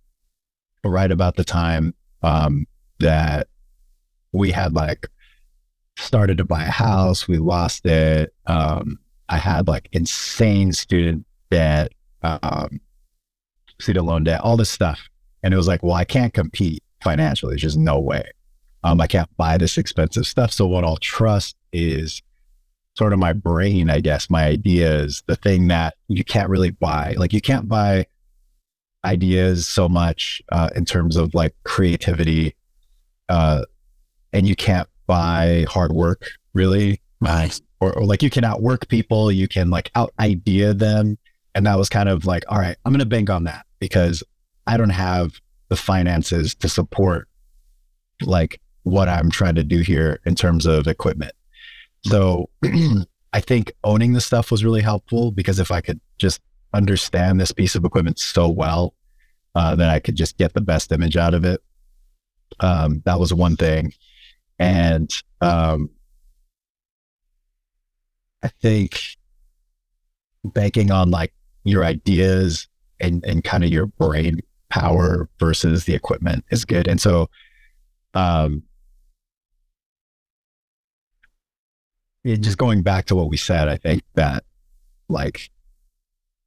right 0.83 1.11
about 1.11 1.35
the 1.35 1.43
time 1.43 1.93
um, 2.23 2.65
that 2.99 3.47
we 4.31 4.51
had 4.51 4.73
like 4.73 5.07
started 5.97 6.37
to 6.37 6.45
buy 6.45 6.63
a 6.63 6.71
house. 6.71 7.27
We 7.27 7.37
lost 7.37 7.85
it. 7.85 8.33
Um, 8.45 8.99
I 9.29 9.37
had 9.37 9.67
like 9.67 9.89
insane 9.91 10.71
student 10.71 11.25
debt, 11.51 11.91
um, 12.23 12.79
student 13.79 14.05
loan 14.05 14.23
debt, 14.23 14.41
all 14.41 14.57
this 14.57 14.69
stuff, 14.69 15.09
and 15.43 15.53
it 15.53 15.57
was 15.57 15.67
like, 15.67 15.83
well, 15.83 15.93
I 15.93 16.05
can't 16.05 16.33
compete 16.33 16.83
financially. 17.03 17.51
There's 17.51 17.61
just 17.61 17.77
no 17.77 17.99
way. 17.99 18.31
Um, 18.83 19.01
I 19.01 19.07
can't 19.07 19.29
buy 19.37 19.57
this 19.57 19.77
expensive 19.77 20.25
stuff. 20.25 20.51
So 20.51 20.65
what 20.67 20.83
I'll 20.83 20.97
trust 20.97 21.55
is 21.73 22.21
sort 22.97 23.13
of 23.13 23.19
my 23.19 23.33
brain, 23.33 23.89
I 23.89 23.99
guess, 23.99 24.29
my 24.29 24.45
ideas, 24.45 25.23
the 25.27 25.35
thing 25.35 25.67
that 25.67 25.95
you 26.07 26.23
can't 26.23 26.49
really 26.49 26.71
buy. 26.71 27.15
Like 27.17 27.33
you 27.33 27.41
can't 27.41 27.67
buy 27.67 28.05
ideas 29.05 29.67
so 29.67 29.87
much 29.87 30.41
uh, 30.51 30.69
in 30.75 30.85
terms 30.85 31.15
of 31.15 31.33
like 31.33 31.55
creativity, 31.63 32.55
uh, 33.29 33.63
and 34.33 34.47
you 34.47 34.55
can't 34.55 34.87
buy 35.05 35.65
hard 35.69 35.91
work 35.91 36.29
really. 36.53 37.01
Nice. 37.21 37.61
Or, 37.79 37.93
or 37.93 38.05
like 38.05 38.23
you 38.23 38.29
can 38.29 38.43
outwork 38.43 38.87
people, 38.89 39.31
you 39.31 39.47
can 39.47 39.69
like 39.69 39.91
out 39.95 40.13
idea 40.19 40.73
them. 40.73 41.17
And 41.55 41.65
that 41.65 41.77
was 41.77 41.89
kind 41.89 42.09
of 42.09 42.25
like, 42.25 42.43
all 42.49 42.57
right, 42.57 42.75
I'm 42.83 42.91
going 42.91 42.99
to 42.99 43.05
bank 43.05 43.29
on 43.29 43.45
that 43.45 43.65
because 43.79 44.23
I 44.65 44.77
don't 44.77 44.89
have 44.89 45.39
the 45.69 45.75
finances 45.75 46.53
to 46.55 46.69
support 46.69 47.27
like 48.21 48.59
what 48.83 49.07
I'm 49.07 49.29
trying 49.29 49.55
to 49.55 49.63
do 49.63 49.79
here 49.79 50.19
in 50.25 50.35
terms 50.35 50.65
of 50.65 50.87
equipment. 50.87 51.33
So 52.05 52.49
I 53.33 53.39
think 53.39 53.71
owning 53.83 54.13
the 54.13 54.21
stuff 54.21 54.51
was 54.51 54.63
really 54.63 54.81
helpful 54.81 55.31
because 55.31 55.59
if 55.59 55.71
I 55.71 55.81
could 55.81 55.99
just 56.17 56.41
understand 56.73 57.39
this 57.39 57.51
piece 57.51 57.75
of 57.75 57.85
equipment 57.85 58.19
so 58.19 58.49
well, 58.49 58.93
uh, 59.55 59.75
that 59.75 59.89
I 59.89 59.99
could 59.99 60.15
just 60.15 60.37
get 60.37 60.53
the 60.53 60.61
best 60.61 60.91
image 60.91 61.17
out 61.17 61.33
of 61.33 61.45
it. 61.45 61.61
Um, 62.59 63.01
that 63.05 63.19
was 63.19 63.33
one 63.33 63.55
thing. 63.55 63.93
And 64.59 65.11
um, 65.41 65.89
I 68.43 68.49
think 68.61 68.99
banking 70.43 70.91
on 70.91 71.11
like 71.11 71.33
your 71.63 71.83
ideas 71.83 72.67
and, 72.99 73.23
and 73.25 73.43
kind 73.43 73.63
of 73.63 73.69
your 73.69 73.87
brain 73.87 74.39
power 74.69 75.29
versus 75.39 75.85
the 75.85 75.93
equipment 75.93 76.45
is 76.51 76.65
good. 76.65 76.87
And 76.87 76.99
so, 76.99 77.29
um, 78.13 78.63
just 82.25 82.57
going 82.57 82.81
back 82.83 83.05
to 83.05 83.15
what 83.15 83.29
we 83.29 83.37
said, 83.37 83.69
I 83.69 83.77
think 83.77 84.03
that 84.15 84.43
like 85.07 85.49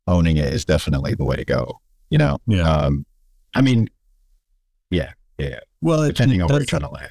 owning 0.07 0.37
it 0.37 0.53
is 0.53 0.65
definitely 0.65 1.15
the 1.15 1.25
way 1.25 1.37
to 1.37 1.45
go. 1.45 1.81
You 2.11 2.19
know, 2.19 2.39
Yeah. 2.47 2.69
um, 2.69 3.05
I 3.55 3.61
mean, 3.61 3.89
yeah, 4.91 5.13
yeah, 5.39 5.61
Well, 5.81 6.07
depending 6.07 6.41
it 6.41 6.43
on 6.43 6.49
where 6.49 6.59
you're 6.59 6.67
trying 6.67 6.83
to 6.83 6.91
land. 6.91 7.11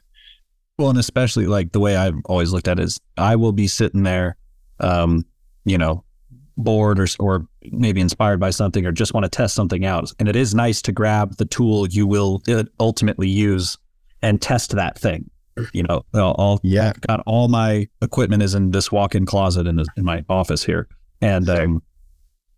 Well, 0.78 0.90
and 0.90 1.00
especially 1.00 1.46
like 1.48 1.72
the 1.72 1.80
way 1.80 1.96
I've 1.96 2.16
always 2.26 2.52
looked 2.54 2.68
at 2.68 2.80
it 2.80 2.84
is 2.84 3.00
I 3.18 3.36
will 3.36 3.52
be 3.52 3.68
sitting 3.68 4.04
there, 4.04 4.38
um, 4.80 5.26
you 5.66 5.78
know, 5.78 6.04
bored 6.58 7.00
or, 7.00 7.08
or 7.20 7.46
maybe 7.72 8.02
inspired 8.02 8.40
by 8.40 8.50
something 8.50 8.86
or 8.86 8.92
just 8.92 9.14
want 9.14 9.24
to 9.24 9.30
test 9.30 9.56
something 9.56 9.86
out. 9.86 10.12
And 10.20 10.28
it 10.28 10.36
is 10.36 10.54
nice 10.54 10.82
to 10.84 10.92
grab 10.92 11.36
the 11.38 11.46
tool 11.46 11.88
you 11.88 12.06
will 12.06 12.42
uh, 12.50 12.64
ultimately 12.80 13.30
use 13.30 13.78
and 14.22 14.42
test 14.42 14.72
that 14.76 14.98
thing. 14.98 15.30
You 15.74 15.84
know, 15.84 16.06
all, 16.14 16.32
all 16.38 16.60
Yeah, 16.64 16.94
got 17.08 17.22
all 17.26 17.50
my 17.50 17.88
equipment 18.02 18.44
is 18.44 18.56
in 18.56 18.72
this 18.72 18.92
walk-in 18.92 19.26
closet 19.26 19.68
in, 19.68 19.84
in 19.98 20.06
my 20.06 20.24
office 20.30 20.64
here. 20.64 20.88
And 21.22 21.50
um, 21.50 21.84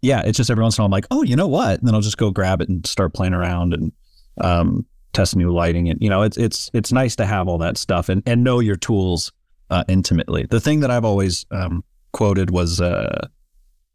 yeah, 0.01 0.21
it's 0.25 0.37
just 0.37 0.49
every 0.49 0.63
once 0.63 0.77
in 0.77 0.81
a 0.81 0.83
while 0.83 0.87
I'm 0.87 0.91
like, 0.91 1.07
oh, 1.11 1.23
you 1.23 1.35
know 1.35 1.47
what? 1.47 1.79
And 1.79 1.87
then 1.87 1.95
I'll 1.95 2.01
just 2.01 2.17
go 2.17 2.31
grab 2.31 2.61
it 2.61 2.69
and 2.69 2.85
start 2.85 3.13
playing 3.13 3.33
around 3.33 3.73
and 3.73 3.91
um, 4.39 4.85
test 5.13 5.35
new 5.35 5.51
lighting. 5.51 5.89
And 5.89 6.01
you 6.01 6.09
know, 6.09 6.23
it's 6.23 6.37
it's 6.37 6.69
it's 6.73 6.91
nice 6.91 7.15
to 7.17 7.25
have 7.25 7.47
all 7.47 7.57
that 7.59 7.77
stuff 7.77 8.09
and 8.09 8.23
and 8.25 8.43
know 8.43 8.59
your 8.59 8.75
tools 8.75 9.31
uh, 9.69 9.83
intimately. 9.87 10.45
The 10.49 10.59
thing 10.59 10.79
that 10.81 10.91
I've 10.91 11.05
always 11.05 11.45
um, 11.51 11.83
quoted 12.13 12.51
was 12.51 12.81
uh, 12.81 13.27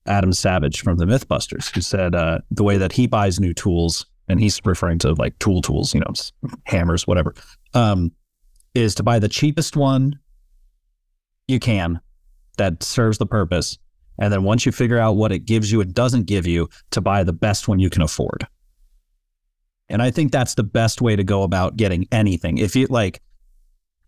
Adam 0.06 0.32
Savage 0.32 0.80
from 0.80 0.96
the 0.96 1.04
MythBusters, 1.04 1.74
who 1.74 1.80
said 1.80 2.14
uh, 2.14 2.38
the 2.50 2.62
way 2.62 2.76
that 2.78 2.92
he 2.92 3.06
buys 3.06 3.40
new 3.40 3.52
tools, 3.52 4.06
and 4.28 4.40
he's 4.40 4.60
referring 4.64 4.98
to 5.00 5.12
like 5.14 5.38
tool 5.38 5.60
tools, 5.60 5.94
you 5.94 6.00
know, 6.00 6.12
hammers, 6.64 7.06
whatever, 7.06 7.34
um, 7.74 8.12
is 8.74 8.94
to 8.94 9.02
buy 9.02 9.18
the 9.18 9.28
cheapest 9.28 9.76
one 9.76 10.18
you 11.48 11.58
can 11.58 12.00
that 12.58 12.82
serves 12.82 13.18
the 13.18 13.26
purpose. 13.26 13.78
And 14.18 14.32
then 14.32 14.44
once 14.44 14.64
you 14.64 14.72
figure 14.72 14.98
out 14.98 15.16
what 15.16 15.32
it 15.32 15.40
gives 15.40 15.70
you 15.70 15.80
and 15.80 15.92
doesn't 15.92 16.24
give 16.24 16.46
you, 16.46 16.68
to 16.90 17.00
buy 17.00 17.22
the 17.22 17.32
best 17.32 17.68
one 17.68 17.78
you 17.78 17.90
can 17.90 18.02
afford. 18.02 18.46
And 19.88 20.02
I 20.02 20.10
think 20.10 20.32
that's 20.32 20.54
the 20.54 20.62
best 20.62 21.00
way 21.00 21.16
to 21.16 21.24
go 21.24 21.42
about 21.42 21.76
getting 21.76 22.08
anything. 22.10 22.58
If 22.58 22.74
you 22.74 22.86
like, 22.88 23.20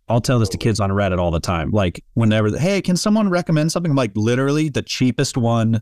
I'll 0.09 0.21
tell 0.21 0.39
this 0.39 0.49
to 0.49 0.57
kids 0.57 0.79
on 0.79 0.89
Reddit 0.89 1.19
all 1.19 1.31
the 1.31 1.39
time. 1.39 1.69
Like, 1.69 2.03
whenever, 2.15 2.57
hey, 2.57 2.81
can 2.81 2.97
someone 2.97 3.29
recommend 3.29 3.71
something? 3.71 3.91
I'm 3.91 3.95
like, 3.95 4.11
literally, 4.15 4.69
the 4.69 4.81
cheapest 4.81 5.37
one 5.37 5.81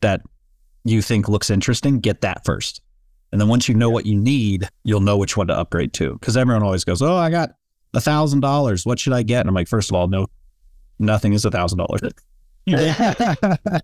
that 0.00 0.22
you 0.84 1.02
think 1.02 1.28
looks 1.28 1.50
interesting, 1.50 2.00
get 2.00 2.22
that 2.22 2.44
first. 2.44 2.80
And 3.32 3.40
then 3.40 3.48
once 3.48 3.68
you 3.68 3.74
know 3.74 3.90
what 3.90 4.06
you 4.06 4.16
need, 4.16 4.68
you'll 4.84 5.00
know 5.00 5.18
which 5.18 5.36
one 5.36 5.48
to 5.48 5.54
upgrade 5.58 5.92
to. 5.94 6.14
Because 6.14 6.36
everyone 6.36 6.62
always 6.62 6.84
goes, 6.84 7.02
oh, 7.02 7.16
I 7.16 7.28
got 7.28 7.50
a 7.92 8.00
thousand 8.00 8.40
dollars. 8.40 8.86
What 8.86 8.98
should 8.98 9.12
I 9.12 9.22
get? 9.22 9.40
And 9.40 9.48
I'm 9.48 9.54
like, 9.54 9.68
first 9.68 9.90
of 9.90 9.94
all, 9.96 10.08
no, 10.08 10.26
nothing 10.98 11.34
is 11.34 11.44
a 11.44 11.50
thousand 11.50 11.78
dollars. 11.78 12.00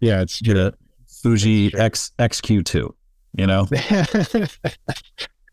yeah, 0.00 0.20
it's 0.22 0.40
Get 0.40 0.56
a 0.56 0.74
Fuji 1.08 1.72
X 1.76 2.12
XQ2. 2.18 2.92
You 3.36 3.46
know, 3.46 3.66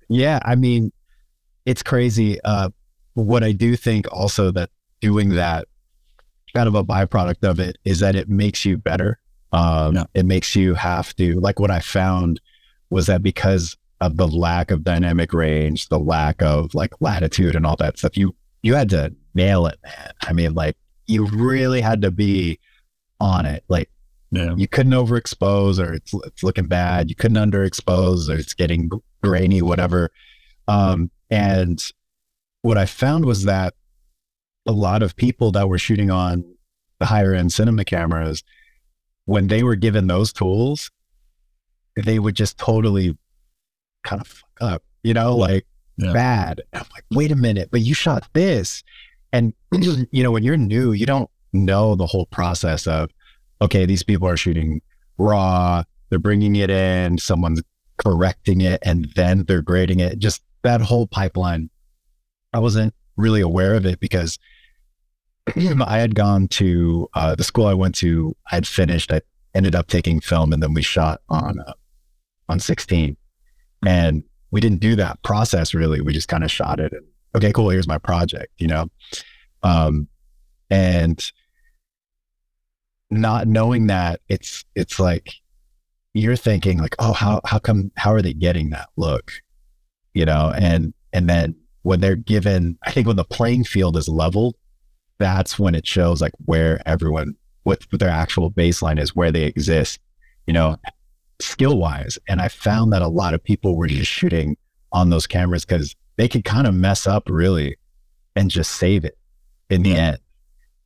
yeah, 0.09 0.39
I 0.43 0.55
mean, 0.55 0.91
it's 1.65 1.81
crazy. 1.81 2.39
Uh, 2.43 2.69
what 3.13 3.43
I 3.43 3.51
do 3.51 3.75
think 3.75 4.05
also 4.11 4.51
that 4.51 4.69
doing 4.99 5.29
that, 5.29 5.67
kind 6.55 6.67
of 6.67 6.75
a 6.75 6.83
byproduct 6.83 7.47
of 7.47 7.59
it, 7.59 7.77
is 7.85 7.99
that 7.99 8.15
it 8.15 8.29
makes 8.29 8.65
you 8.65 8.77
better. 8.77 9.19
Um, 9.51 9.95
Yeah. 9.95 10.03
It 10.13 10.25
makes 10.25 10.55
you 10.55 10.75
have 10.75 11.15
to, 11.15 11.39
like 11.39 11.59
what 11.59 11.71
I 11.71 11.79
found 11.79 12.39
was 12.89 13.07
that 13.07 13.23
because 13.23 13.75
of 13.99 14.17
the 14.17 14.27
lack 14.27 14.71
of 14.71 14.83
dynamic 14.83 15.33
range, 15.33 15.89
the 15.89 15.99
lack 15.99 16.41
of 16.41 16.73
like 16.73 16.93
latitude 17.01 17.55
and 17.55 17.65
all 17.65 17.75
that 17.77 17.97
stuff, 17.97 18.17
you 18.17 18.35
you 18.63 18.75
had 18.75 18.89
to 18.89 19.13
nail 19.33 19.65
it, 19.65 19.79
man. 19.83 20.11
I 20.21 20.33
mean, 20.33 20.53
like 20.53 20.77
you 21.11 21.25
really 21.27 21.81
had 21.81 22.01
to 22.03 22.11
be 22.11 22.59
on 23.19 23.45
it. 23.45 23.63
Like 23.67 23.89
yeah, 24.31 24.55
you 24.55 24.67
couldn't 24.67 24.93
overexpose 24.93 25.77
or 25.83 25.93
it's, 25.93 26.13
it's 26.25 26.43
looking 26.43 26.67
bad. 26.67 27.09
You 27.09 27.15
couldn't 27.15 27.51
underexpose 27.51 28.29
or 28.29 28.35
it's 28.37 28.53
getting 28.53 28.89
grainy, 29.21 29.61
whatever. 29.61 30.09
Um, 30.67 31.11
and 31.29 31.83
what 32.61 32.77
I 32.77 32.85
found 32.85 33.25
was 33.25 33.43
that 33.45 33.73
a 34.65 34.71
lot 34.71 35.03
of 35.03 35.15
people 35.15 35.51
that 35.51 35.67
were 35.67 35.77
shooting 35.77 36.09
on 36.11 36.45
the 36.99 37.07
higher 37.07 37.33
end 37.33 37.51
cinema 37.51 37.83
cameras, 37.83 38.43
when 39.25 39.47
they 39.47 39.63
were 39.63 39.75
given 39.75 40.07
those 40.07 40.31
tools, 40.31 40.91
they 41.95 42.19
would 42.19 42.35
just 42.35 42.57
totally 42.57 43.17
kind 44.03 44.21
of 44.21 44.27
fuck 44.27 44.49
up, 44.61 44.83
you 45.03 45.13
know, 45.13 45.35
like 45.35 45.65
Yeah. 45.97 46.13
bad. 46.13 46.61
And 46.71 46.81
I'm 46.83 46.89
like, 46.93 47.03
wait 47.11 47.31
a 47.31 47.35
minute, 47.35 47.69
but 47.71 47.81
you 47.81 47.93
shot 47.93 48.27
this. 48.33 48.83
And, 49.33 49.53
you 49.71 50.23
know, 50.23 50.31
when 50.31 50.43
you're 50.43 50.57
new, 50.57 50.91
you 50.91 51.05
don't 51.05 51.29
know 51.53 51.95
the 51.95 52.05
whole 52.05 52.25
process 52.27 52.87
of, 52.87 53.09
okay, 53.61 53.85
these 53.85 54.03
people 54.03 54.27
are 54.27 54.37
shooting 54.37 54.81
raw, 55.17 55.83
they're 56.09 56.19
bringing 56.19 56.55
it 56.55 56.69
in, 56.69 57.17
someone's 57.17 57.61
correcting 57.97 58.61
it, 58.61 58.79
and 58.83 59.07
then 59.15 59.45
they're 59.45 59.61
grading 59.61 59.99
it. 59.99 60.19
Just 60.19 60.41
that 60.63 60.81
whole 60.81 61.07
pipeline. 61.07 61.69
I 62.53 62.59
wasn't 62.59 62.93
really 63.15 63.41
aware 63.41 63.75
of 63.75 63.85
it 63.85 63.99
because 63.99 64.37
I 65.55 65.97
had 65.97 66.15
gone 66.15 66.47
to 66.49 67.07
uh, 67.13 67.35
the 67.35 67.43
school 67.43 67.67
I 67.67 67.73
went 67.73 67.95
to. 67.95 68.35
I 68.51 68.55
had 68.55 68.67
finished. 68.67 69.11
I 69.11 69.21
ended 69.53 69.75
up 69.75 69.87
taking 69.87 70.19
film, 70.19 70.53
and 70.53 70.61
then 70.61 70.73
we 70.73 70.81
shot 70.81 71.21
on 71.29 71.59
uh, 71.59 71.73
on 72.49 72.59
16. 72.59 73.15
And 73.85 74.23
we 74.51 74.59
didn't 74.59 74.81
do 74.81 74.95
that 74.95 75.23
process 75.23 75.73
really. 75.73 76.01
We 76.01 76.13
just 76.13 76.27
kind 76.27 76.43
of 76.43 76.51
shot 76.51 76.79
it. 76.79 76.91
And 76.91 77.05
okay, 77.35 77.51
cool. 77.51 77.69
Here's 77.69 77.87
my 77.87 77.97
project. 77.97 78.53
You 78.57 78.67
know, 78.67 78.87
um, 79.63 80.07
and 80.69 81.23
not 83.09 83.47
knowing 83.47 83.87
that 83.87 84.21
it's 84.29 84.63
it's 84.75 84.99
like 84.99 85.33
you're 86.13 86.35
thinking 86.35 86.79
like, 86.79 86.95
oh, 86.99 87.13
how 87.13 87.41
how 87.45 87.59
come 87.59 87.91
how 87.97 88.13
are 88.13 88.21
they 88.21 88.33
getting 88.33 88.69
that 88.71 88.89
look? 88.97 89.31
You 90.13 90.25
know, 90.25 90.53
and 90.55 90.93
and 91.13 91.29
then 91.29 91.55
when 91.83 91.99
they're 91.99 92.15
given, 92.15 92.77
I 92.83 92.91
think 92.91 93.07
when 93.07 93.15
the 93.15 93.23
playing 93.23 93.63
field 93.63 93.97
is 93.97 94.07
leveled, 94.07 94.55
that's 95.17 95.57
when 95.57 95.75
it 95.75 95.87
shows 95.87 96.21
like 96.21 96.33
where 96.45 96.81
everyone 96.85 97.35
what, 97.63 97.85
what 97.89 97.99
their 97.99 98.09
actual 98.09 98.51
baseline 98.51 98.99
is, 98.99 99.15
where 99.15 99.31
they 99.31 99.43
exist, 99.43 99.99
you 100.47 100.53
know, 100.53 100.77
skill 101.39 101.77
wise. 101.77 102.17
And 102.27 102.41
I 102.41 102.47
found 102.47 102.93
that 102.93 103.01
a 103.01 103.07
lot 103.07 103.33
of 103.33 103.43
people 103.43 103.77
were 103.77 103.87
just 103.87 104.11
shooting 104.11 104.57
on 104.91 105.09
those 105.09 105.27
cameras 105.27 105.65
because 105.65 105.95
they 106.21 106.27
could 106.27 106.45
kind 106.45 106.67
of 106.67 106.75
mess 106.75 107.07
up 107.07 107.27
really 107.27 107.77
and 108.35 108.51
just 108.51 108.73
save 108.73 109.05
it 109.05 109.17
in 109.71 109.81
the 109.81 109.95
end. 109.95 110.19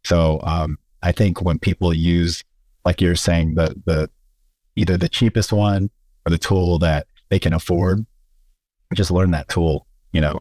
So 0.06 0.40
um, 0.44 0.78
I 1.04 1.12
think 1.12 1.42
when 1.42 1.60
people 1.60 1.94
use, 1.94 2.42
like 2.86 3.02
you're 3.02 3.18
saying, 3.18 3.56
the 3.56 3.76
the 3.86 4.10
either 4.78 4.96
the 4.96 5.10
cheapest 5.10 5.52
one 5.52 5.90
or 6.26 6.30
the 6.30 6.38
tool 6.38 6.80
that 6.80 7.08
they 7.28 7.38
can 7.38 7.52
afford, 7.52 8.06
just 8.94 9.12
learn 9.12 9.32
that 9.32 9.50
tool. 9.50 9.86
You 10.14 10.22
know, 10.22 10.40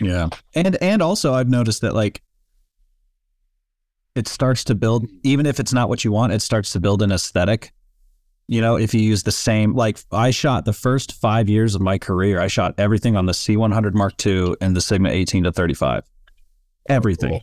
Yeah. 0.00 0.30
And 0.56 0.74
and 0.82 1.00
also 1.00 1.34
I've 1.34 1.48
noticed 1.48 1.82
that 1.82 1.94
like 1.94 2.22
it 4.16 4.26
starts 4.26 4.64
to 4.64 4.74
build 4.74 5.06
even 5.22 5.46
if 5.46 5.60
it's 5.60 5.72
not 5.72 5.88
what 5.88 6.02
you 6.02 6.10
want, 6.10 6.32
it 6.32 6.42
starts 6.42 6.72
to 6.72 6.80
build 6.80 7.02
an 7.02 7.12
aesthetic. 7.12 7.72
You 8.48 8.60
know, 8.60 8.76
if 8.76 8.94
you 8.94 9.00
use 9.00 9.24
the 9.24 9.32
same 9.32 9.74
like 9.74 9.98
I 10.12 10.30
shot 10.30 10.64
the 10.64 10.72
first 10.72 11.12
5 11.12 11.48
years 11.48 11.74
of 11.74 11.80
my 11.80 11.98
career, 11.98 12.40
I 12.40 12.46
shot 12.46 12.74
everything 12.78 13.16
on 13.16 13.26
the 13.26 13.32
C100 13.32 13.94
Mark 13.94 14.24
II 14.24 14.54
and 14.60 14.76
the 14.76 14.80
Sigma 14.80 15.10
18 15.10 15.44
to 15.44 15.52
35. 15.52 16.04
Everything. 16.88 17.30
Cool. 17.30 17.42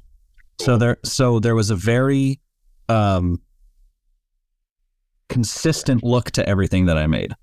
So 0.59 0.77
there 0.77 0.97
so 1.03 1.39
there 1.39 1.55
was 1.55 1.69
a 1.69 1.75
very 1.75 2.39
um 2.87 3.41
consistent 5.27 6.03
look 6.03 6.31
to 6.31 6.47
everything 6.47 6.85
that 6.85 6.97
I 6.97 7.07
made. 7.07 7.33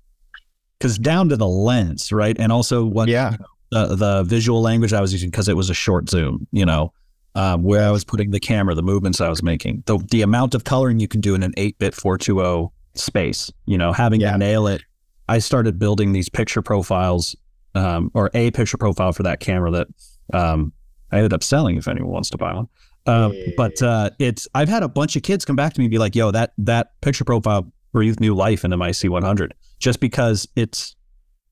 Cuz 0.79 0.97
down 0.97 1.29
to 1.29 1.37
the 1.37 1.47
lens, 1.47 2.11
right? 2.11 2.35
And 2.39 2.51
also 2.51 2.83
what 2.83 3.09
yeah, 3.09 3.37
the 3.71 3.95
the 3.95 4.23
visual 4.23 4.61
language 4.61 4.93
I 4.93 5.01
was 5.01 5.13
using 5.13 5.29
because 5.29 5.47
it 5.47 5.55
was 5.55 5.69
a 5.69 5.75
short 5.75 6.09
zoom, 6.09 6.47
you 6.51 6.65
know, 6.65 6.93
um, 7.35 7.63
where 7.63 7.83
I 7.83 7.91
was 7.91 8.03
putting 8.03 8.31
the 8.31 8.39
camera, 8.39 8.75
the 8.75 8.83
movements 8.83 9.21
I 9.21 9.29
was 9.29 9.41
making, 9.43 9.83
the 9.85 9.97
the 10.09 10.21
amount 10.21 10.55
of 10.55 10.63
coloring 10.63 10.99
you 10.99 11.07
can 11.07 11.21
do 11.21 11.35
in 11.35 11.43
an 11.43 11.53
eight 11.57 11.77
bit 11.77 11.93
four 11.93 12.17
two 12.17 12.35
zero 12.35 12.73
space, 12.95 13.51
you 13.65 13.77
know, 13.77 13.91
having 13.93 14.21
Yeah. 14.21 14.31
to 14.33 14.37
nail 14.37 14.67
it. 14.67 14.83
I 15.29 15.39
started 15.39 15.79
building 15.79 16.11
these 16.11 16.29
picture 16.29 16.61
profiles, 16.61 17.35
um, 17.75 18.11
or 18.13 18.29
a 18.33 18.51
picture 18.51 18.77
profile 18.77 19.13
for 19.13 19.23
that 19.23 19.39
camera 19.39 19.71
that 19.71 19.87
um, 20.33 20.73
I 21.11 21.17
ended 21.17 21.33
up 21.33 21.43
selling 21.43 21.77
if 21.77 21.87
anyone 21.87 22.11
wants 22.11 22.29
to 22.31 22.37
buy 22.37 22.53
one. 22.53 22.67
Um, 23.07 23.33
but 23.57 23.81
uh, 23.81 24.09
it's 24.19 24.47
I've 24.53 24.69
had 24.69 24.83
a 24.83 24.89
bunch 24.89 25.15
of 25.15 25.23
kids 25.23 25.45
come 25.45 25.55
back 25.55 25.73
to 25.73 25.79
me 25.79 25.85
and 25.85 25.91
be 25.91 25.97
like, 25.97 26.15
"Yo, 26.15 26.31
that 26.31 26.53
that 26.59 26.99
picture 27.01 27.23
profile 27.23 27.71
breathed 27.93 28.19
new 28.19 28.35
life 28.35 28.63
into 28.63 28.77
my 28.77 28.91
C100," 28.91 29.51
just 29.79 29.99
because 29.99 30.47
it's 30.55 30.95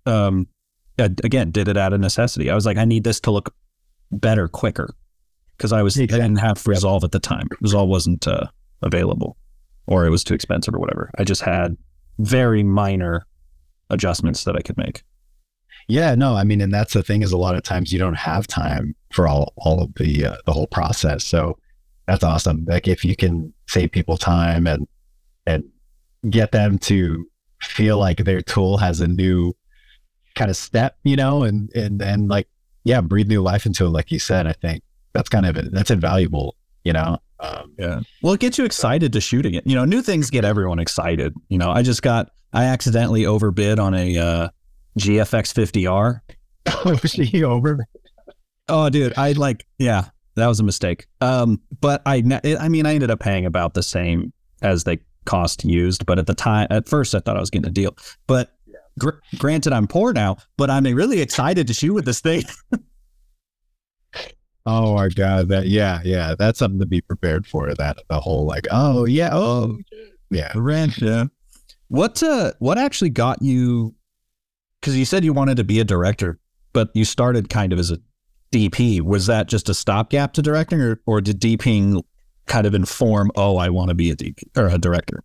um, 0.06 0.48
again, 0.98 1.50
did 1.52 1.68
it 1.68 1.78
out 1.78 1.94
of 1.94 2.00
necessity. 2.02 2.50
I 2.50 2.56
was 2.56 2.66
like, 2.66 2.78
I 2.78 2.86
need 2.86 3.04
this 3.04 3.20
to 3.22 3.32
look 3.32 3.56
better, 4.12 4.48
quicker, 4.48 4.94
because 5.58 5.72
I 5.74 5.82
was 5.82 5.98
exactly. 5.98 6.20
I 6.22 6.28
didn't 6.28 6.40
have 6.40 6.66
Resolve 6.68 7.04
at 7.04 7.12
the 7.12 7.20
time. 7.20 7.48
Resolve 7.62 7.90
wasn't 7.90 8.28
uh, 8.28 8.46
available, 8.82 9.38
or 9.90 10.06
it 10.06 10.10
was 10.10 10.24
too 10.24 10.34
expensive, 10.34 10.74
or 10.74 10.80
whatever. 10.80 11.12
I 11.18 11.26
just 11.26 11.42
had 11.42 11.76
very 12.20 12.64
minor 12.64 13.26
adjustments 13.90 14.46
that 14.46 14.56
I 14.56 14.62
could 14.62 14.78
make. 14.78 15.04
Yeah, 15.88 16.14
no, 16.16 16.36
I 16.36 16.44
mean, 16.44 16.62
and 16.62 16.74
that's 16.74 16.94
the 16.94 17.04
thing 17.04 17.24
is 17.24 17.32
a 17.32 17.38
lot 17.38 17.56
of 17.56 17.64
times 17.64 17.92
you 17.92 18.00
don't 18.00 18.14
have 18.14 18.46
time 18.48 18.96
for 19.12 19.28
all 19.28 19.54
all 19.58 19.82
of 19.82 19.94
the 19.96 20.26
uh, 20.26 20.38
the 20.46 20.54
whole 20.54 20.68
process. 20.68 21.24
So 21.24 21.58
that's 22.08 22.24
awesome. 22.24 22.66
Like 22.68 22.88
if 22.88 23.04
you 23.04 23.16
can 23.16 23.54
save 23.68 23.92
people 23.92 24.16
time 24.18 24.68
and 24.68 24.88
and 25.48 25.64
get 26.30 26.52
them 26.52 26.78
to 26.80 27.26
feel 27.62 27.98
like 27.98 28.18
their 28.18 28.42
tool 28.42 28.78
has 28.78 29.02
a 29.02 29.08
new 29.08 29.54
kind 30.36 30.52
of 30.52 30.58
step, 30.58 30.98
you 31.04 31.16
know, 31.16 31.44
and 31.44 31.72
and 31.74 32.02
and 32.02 32.30
like 32.30 32.48
yeah, 32.84 33.02
breathe 33.02 33.28
new 33.28 33.42
life 33.42 33.66
into 33.66 33.86
it, 33.86 33.90
like 33.90 34.12
you 34.12 34.20
said. 34.20 34.48
I 34.48 34.54
think 34.54 34.84
that's 35.14 35.30
kind 35.30 35.46
of. 35.46 35.72
That's 35.72 35.92
invaluable, 35.92 36.56
you 36.84 36.94
know. 36.94 37.18
Um, 37.40 37.74
yeah. 37.78 38.02
Well, 38.22 38.34
it 38.34 38.40
gets 38.40 38.58
you 38.58 38.66
excited 38.66 39.14
to 39.14 39.22
shoot 39.22 39.46
again. 39.46 39.62
You 39.66 39.76
know, 39.76 39.86
new 39.86 40.02
things 40.02 40.30
get 40.30 40.46
everyone 40.46 40.80
excited. 40.80 41.34
You 41.48 41.58
know, 41.58 41.72
I 41.72 41.82
just 41.82 42.02
got 42.02 42.32
I 42.54 42.66
accidentally 42.66 43.26
overbid 43.26 43.80
on 43.80 43.94
a 43.94 44.18
uh, 44.18 44.50
GFX 45.00 45.54
50R. 45.54 46.22
was 47.02 47.12
she 47.12 47.44
over? 47.44 47.86
Oh, 48.68 48.90
dude, 48.90 49.14
I 49.18 49.32
like, 49.34 49.66
yeah, 49.78 50.06
that 50.36 50.48
was 50.48 50.60
a 50.60 50.64
mistake. 50.64 51.08
Um, 51.22 51.62
but 51.82 52.02
I, 52.06 52.24
I 52.60 52.70
mean, 52.70 52.86
I 52.86 52.94
ended 52.94 53.12
up 53.12 53.20
paying 53.20 53.46
about 53.46 53.74
the 53.74 53.84
same 53.84 54.34
as 54.62 54.84
they 54.84 55.00
cost 55.26 55.64
used. 55.64 56.06
But 56.06 56.20
at 56.20 56.28
the 56.28 56.36
time, 56.36 56.68
at 56.70 56.88
first, 56.90 57.16
I 57.16 57.20
thought 57.20 57.38
I 57.38 57.40
was 57.40 57.50
getting 57.50 57.68
a 57.68 57.72
deal. 57.74 57.96
But 58.28 58.52
gr- 58.98 59.20
granted, 59.38 59.74
I'm 59.74 59.88
poor 59.88 60.14
now, 60.14 60.38
but 60.58 60.70
I'm 60.70 60.84
really 60.84 61.22
excited 61.22 61.68
to 61.68 61.74
shoot 61.74 61.94
with 61.94 62.06
this 62.06 62.20
thing. 62.20 62.44
oh 64.66 64.96
my 64.96 65.10
god, 65.10 65.50
that 65.50 65.68
yeah, 65.68 66.02
yeah, 66.04 66.36
that's 66.38 66.60
something 66.60 66.80
to 66.80 66.86
be 66.86 67.02
prepared 67.02 67.46
for. 67.46 67.74
That 67.74 67.98
the 68.10 68.20
whole 68.20 68.46
like, 68.46 68.68
oh 68.72 69.06
yeah, 69.06 69.30
oh 69.32 69.78
yeah, 70.30 70.52
rent, 70.56 70.98
yeah. 71.00 71.26
What 71.88 72.22
uh, 72.22 72.54
what 72.60 72.78
actually 72.78 73.10
got 73.10 73.42
you 73.42 73.96
because 74.80 74.98
you 74.98 75.06
said 75.06 75.24
you 75.24 75.34
wanted 75.34 75.58
to 75.58 75.64
be 75.64 75.80
a 75.80 75.84
director, 75.84 76.40
but 76.74 76.90
you 76.94 77.06
started 77.06 77.50
kind 77.50 77.74
of 77.74 77.80
as 77.80 77.92
a 77.92 78.00
DP. 78.52 79.02
Was 79.02 79.26
that 79.28 79.48
just 79.48 79.70
a 79.70 79.74
stopgap 79.74 80.34
to 80.34 80.42
directing, 80.42 80.82
or 80.82 81.02
or 81.06 81.22
did 81.22 81.40
DPing 81.40 82.04
kind 82.50 82.68
of 82.68 82.74
inform, 82.74 83.32
oh, 83.36 83.58
I 83.58 83.70
want 83.70 83.90
to 83.90 83.96
be 83.96 84.12
a 84.12 84.16
DP 84.16 84.44
or 84.58 84.68
a 84.68 84.78
director? 84.78 85.24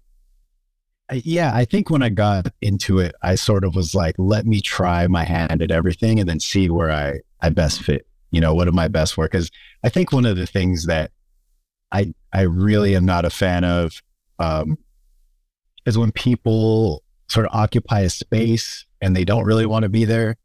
Yeah, 1.12 1.52
I 1.54 1.64
think 1.64 1.90
when 1.90 2.02
I 2.02 2.08
got 2.08 2.48
into 2.62 2.98
it, 2.98 3.14
I 3.22 3.34
sort 3.34 3.64
of 3.64 3.74
was 3.74 3.94
like, 3.94 4.14
let 4.18 4.46
me 4.46 4.60
try 4.60 5.06
my 5.06 5.24
hand 5.24 5.60
at 5.60 5.70
everything 5.70 6.18
and 6.18 6.28
then 6.28 6.40
see 6.40 6.70
where 6.70 6.90
I, 6.90 7.20
I 7.42 7.50
best 7.50 7.82
fit. 7.82 8.06
You 8.34 8.40
know, 8.40 8.54
what 8.54 8.68
am 8.68 8.74
my 8.74 8.88
best 8.88 9.16
work? 9.16 9.32
Because 9.32 9.50
I 9.84 9.88
think 9.88 10.12
one 10.12 10.26
of 10.26 10.36
the 10.36 10.46
things 10.46 10.86
that 10.86 11.10
I 11.92 12.12
I 12.32 12.42
really 12.42 12.96
am 12.96 13.04
not 13.04 13.24
a 13.24 13.30
fan 13.30 13.64
of 13.64 14.02
um, 14.38 14.78
is 15.86 15.96
when 15.96 16.12
people 16.12 17.02
sort 17.28 17.46
of 17.46 17.54
occupy 17.54 18.00
a 18.00 18.10
space 18.10 18.86
and 19.00 19.14
they 19.14 19.24
don't 19.24 19.44
really 19.44 19.66
want 19.66 19.84
to 19.84 19.88
be 19.88 20.04
there. 20.04 20.36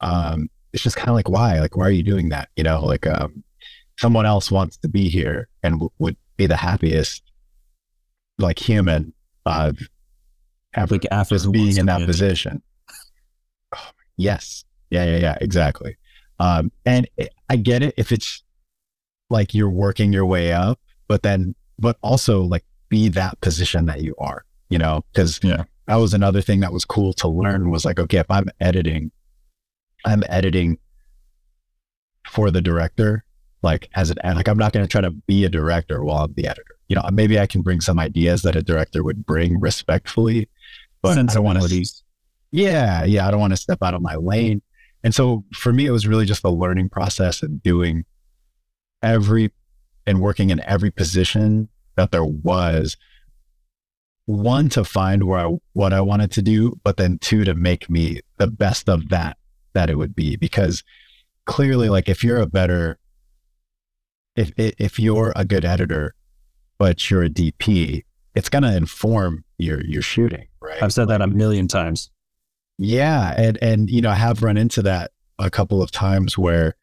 Um, 0.00 0.48
it's 0.72 0.82
just 0.82 0.96
kind 0.96 1.08
of 1.08 1.14
like, 1.14 1.28
why? 1.28 1.60
Like, 1.60 1.76
why 1.76 1.86
are 1.86 1.90
you 1.90 2.02
doing 2.02 2.30
that? 2.30 2.48
You 2.56 2.64
know, 2.64 2.84
like 2.84 3.06
um, 3.06 3.44
someone 3.98 4.26
else 4.26 4.50
wants 4.50 4.76
to 4.78 4.88
be 4.88 5.08
here 5.08 5.48
and 5.62 5.74
w- 5.74 5.90
would 5.98 6.16
be 6.36 6.46
the 6.46 6.56
happiest, 6.56 7.22
like 8.38 8.58
human, 8.58 9.12
uh, 9.46 9.72
after, 10.74 10.94
like 10.94 11.06
after 11.10 11.38
being 11.50 11.76
in 11.76 11.86
that 11.86 12.06
position. 12.06 12.62
Oh, 13.74 13.90
yes. 14.16 14.64
Yeah. 14.90 15.04
Yeah. 15.04 15.18
Yeah. 15.18 15.38
Exactly. 15.40 15.96
Um, 16.40 16.72
and 16.84 17.08
it, 17.16 17.32
I 17.48 17.56
get 17.56 17.82
it 17.82 17.94
if 17.96 18.10
it's 18.10 18.42
like 19.28 19.54
you're 19.54 19.70
working 19.70 20.12
your 20.12 20.26
way 20.26 20.52
up, 20.52 20.80
but 21.06 21.22
then, 21.22 21.54
but 21.78 21.96
also 22.02 22.42
like 22.42 22.64
be 22.88 23.08
that 23.10 23.40
position 23.40 23.86
that 23.86 24.02
you 24.02 24.16
are, 24.18 24.44
you 24.68 24.78
know, 24.78 25.04
because 25.12 25.38
yeah 25.44 25.64
that 25.90 25.96
was 25.96 26.14
another 26.14 26.40
thing 26.40 26.60
that 26.60 26.72
was 26.72 26.84
cool 26.84 27.12
to 27.14 27.26
learn 27.26 27.68
was 27.68 27.84
like, 27.84 27.98
okay, 27.98 28.18
if 28.18 28.30
I'm 28.30 28.48
editing, 28.60 29.10
I'm 30.04 30.22
editing 30.28 30.78
for 32.28 32.52
the 32.52 32.62
director, 32.62 33.24
like 33.62 33.88
as 33.96 34.10
an 34.10 34.18
like 34.22 34.46
I'm 34.46 34.56
not 34.56 34.72
going 34.72 34.86
to 34.86 34.90
try 34.90 35.00
to 35.00 35.10
be 35.10 35.44
a 35.44 35.48
director 35.48 36.04
while 36.04 36.26
I'm 36.26 36.34
the 36.34 36.46
editor. 36.46 36.76
You 36.86 36.94
know, 36.94 37.02
maybe 37.12 37.40
I 37.40 37.46
can 37.46 37.62
bring 37.62 37.80
some 37.80 37.98
ideas 37.98 38.42
that 38.42 38.54
a 38.54 38.62
director 38.62 39.02
would 39.02 39.26
bring 39.26 39.58
respectfully, 39.58 40.48
but 41.02 41.18
I 41.18 41.22
don't 41.22 41.42
want 41.42 41.60
to. 41.60 41.84
Yeah, 42.52 43.02
yeah, 43.04 43.26
I 43.26 43.32
don't 43.32 43.40
want 43.40 43.52
to 43.52 43.56
step 43.56 43.78
out 43.82 43.94
of 43.94 44.00
my 44.00 44.14
lane. 44.14 44.62
And 45.02 45.14
so 45.14 45.44
for 45.52 45.72
me, 45.72 45.86
it 45.86 45.90
was 45.90 46.06
really 46.06 46.26
just 46.26 46.44
a 46.44 46.50
learning 46.50 46.90
process 46.90 47.42
and 47.42 47.62
doing 47.62 48.04
every 49.02 49.50
and 50.06 50.20
working 50.20 50.50
in 50.50 50.60
every 50.64 50.90
position 50.90 51.68
that 51.96 52.10
there 52.10 52.24
was 52.24 52.96
one 54.26 54.68
to 54.70 54.84
find 54.84 55.24
where 55.24 55.46
I, 55.46 55.56
what 55.72 55.92
I 55.92 56.00
wanted 56.00 56.30
to 56.32 56.42
do, 56.42 56.78
but 56.84 56.96
then 56.96 57.18
two 57.18 57.44
to 57.44 57.54
make 57.54 57.90
me 57.90 58.20
the 58.36 58.46
best 58.46 58.88
of 58.88 59.08
that 59.08 59.36
that 59.72 59.90
it 59.90 59.96
would 59.96 60.14
be. 60.14 60.36
Because 60.36 60.82
clearly, 61.46 61.88
like 61.88 62.08
if 62.08 62.22
you're 62.22 62.40
a 62.40 62.46
better, 62.46 62.98
if 64.36 64.52
if 64.56 64.98
you're 64.98 65.32
a 65.36 65.44
good 65.44 65.64
editor, 65.64 66.14
but 66.78 67.10
you're 67.10 67.24
a 67.24 67.28
DP, 67.28 68.04
it's 68.34 68.48
gonna 68.48 68.76
inform 68.76 69.44
your 69.58 69.84
your 69.84 70.02
shooting, 70.02 70.46
right? 70.60 70.82
I've 70.82 70.92
said 70.92 71.08
that 71.08 71.20
a 71.20 71.26
million 71.26 71.68
times. 71.68 72.10
Yeah, 72.82 73.34
and 73.36 73.58
and 73.60 73.90
you 73.90 74.00
know 74.00 74.08
I 74.08 74.14
have 74.14 74.42
run 74.42 74.56
into 74.56 74.80
that 74.82 75.10
a 75.38 75.50
couple 75.50 75.82
of 75.82 75.90
times 75.90 76.38
where 76.38 76.76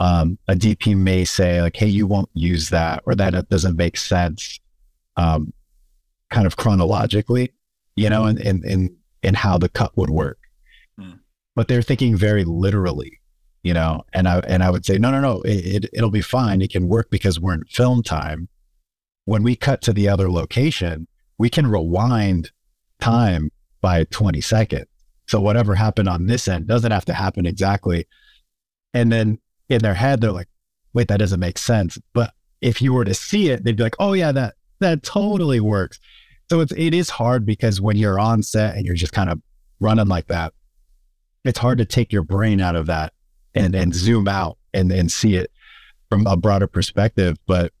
um, 0.00 0.38
a 0.48 0.54
DP 0.54 0.96
may 0.96 1.26
say 1.26 1.60
like, 1.60 1.76
"Hey, 1.76 1.88
you 1.88 2.06
won't 2.06 2.30
use 2.32 2.70
that," 2.70 3.02
or 3.04 3.14
that 3.14 3.34
it 3.34 3.50
doesn't 3.50 3.76
make 3.76 3.98
sense. 3.98 4.58
Um, 5.16 5.52
kind 6.30 6.46
of 6.46 6.56
chronologically, 6.56 7.52
you 7.96 8.08
know, 8.08 8.24
and 8.24 8.38
and 8.38 8.64
and 8.64 8.96
in 9.22 9.34
how 9.34 9.58
the 9.58 9.68
cut 9.68 9.94
would 9.94 10.08
work. 10.08 10.38
Mm. 10.98 11.20
But 11.54 11.68
they're 11.68 11.82
thinking 11.82 12.16
very 12.16 12.44
literally, 12.44 13.20
you 13.62 13.74
know, 13.74 14.04
and 14.14 14.26
I, 14.26 14.38
and 14.38 14.62
I 14.62 14.70
would 14.70 14.86
say, 14.86 14.96
no, 14.96 15.10
no, 15.10 15.20
no, 15.20 15.42
it, 15.42 15.84
it, 15.84 15.90
it'll 15.92 16.10
be 16.10 16.22
fine. 16.22 16.62
It 16.62 16.72
can 16.72 16.88
work 16.88 17.10
because 17.10 17.38
we're 17.38 17.52
in 17.52 17.64
film 17.64 18.02
time. 18.02 18.48
When 19.26 19.42
we 19.42 19.54
cut 19.54 19.82
to 19.82 19.92
the 19.92 20.08
other 20.08 20.30
location, 20.30 21.08
we 21.36 21.50
can 21.50 21.66
rewind 21.66 22.52
time 23.00 23.50
by 23.82 24.04
20 24.04 24.40
seconds. 24.40 24.86
So 25.32 25.40
whatever 25.40 25.74
happened 25.74 26.10
on 26.10 26.26
this 26.26 26.46
end 26.46 26.66
doesn't 26.66 26.92
have 26.92 27.06
to 27.06 27.14
happen 27.14 27.46
exactly. 27.46 28.06
And 28.92 29.10
then 29.10 29.38
in 29.70 29.78
their 29.78 29.94
head, 29.94 30.20
they're 30.20 30.30
like, 30.30 30.50
wait, 30.92 31.08
that 31.08 31.20
doesn't 31.20 31.40
make 31.40 31.56
sense. 31.56 31.96
But 32.12 32.34
if 32.60 32.82
you 32.82 32.92
were 32.92 33.06
to 33.06 33.14
see 33.14 33.48
it, 33.48 33.64
they'd 33.64 33.74
be 33.74 33.82
like, 33.82 33.96
oh 33.98 34.12
yeah, 34.12 34.30
that 34.32 34.56
that 34.80 35.02
totally 35.02 35.58
works. 35.58 35.98
So 36.50 36.60
it's 36.60 36.74
it 36.76 36.92
is 36.92 37.08
hard 37.08 37.46
because 37.46 37.80
when 37.80 37.96
you're 37.96 38.20
on 38.20 38.42
set 38.42 38.76
and 38.76 38.84
you're 38.84 38.94
just 38.94 39.14
kind 39.14 39.30
of 39.30 39.40
running 39.80 40.06
like 40.06 40.26
that, 40.26 40.52
it's 41.46 41.58
hard 41.58 41.78
to 41.78 41.86
take 41.86 42.12
your 42.12 42.24
brain 42.24 42.60
out 42.60 42.76
of 42.76 42.84
that 42.88 43.14
and 43.54 43.74
and 43.74 43.94
zoom 43.94 44.28
out 44.28 44.58
and 44.74 44.92
and 44.92 45.10
see 45.10 45.36
it 45.36 45.50
from 46.10 46.26
a 46.26 46.36
broader 46.36 46.66
perspective. 46.66 47.38
But 47.46 47.72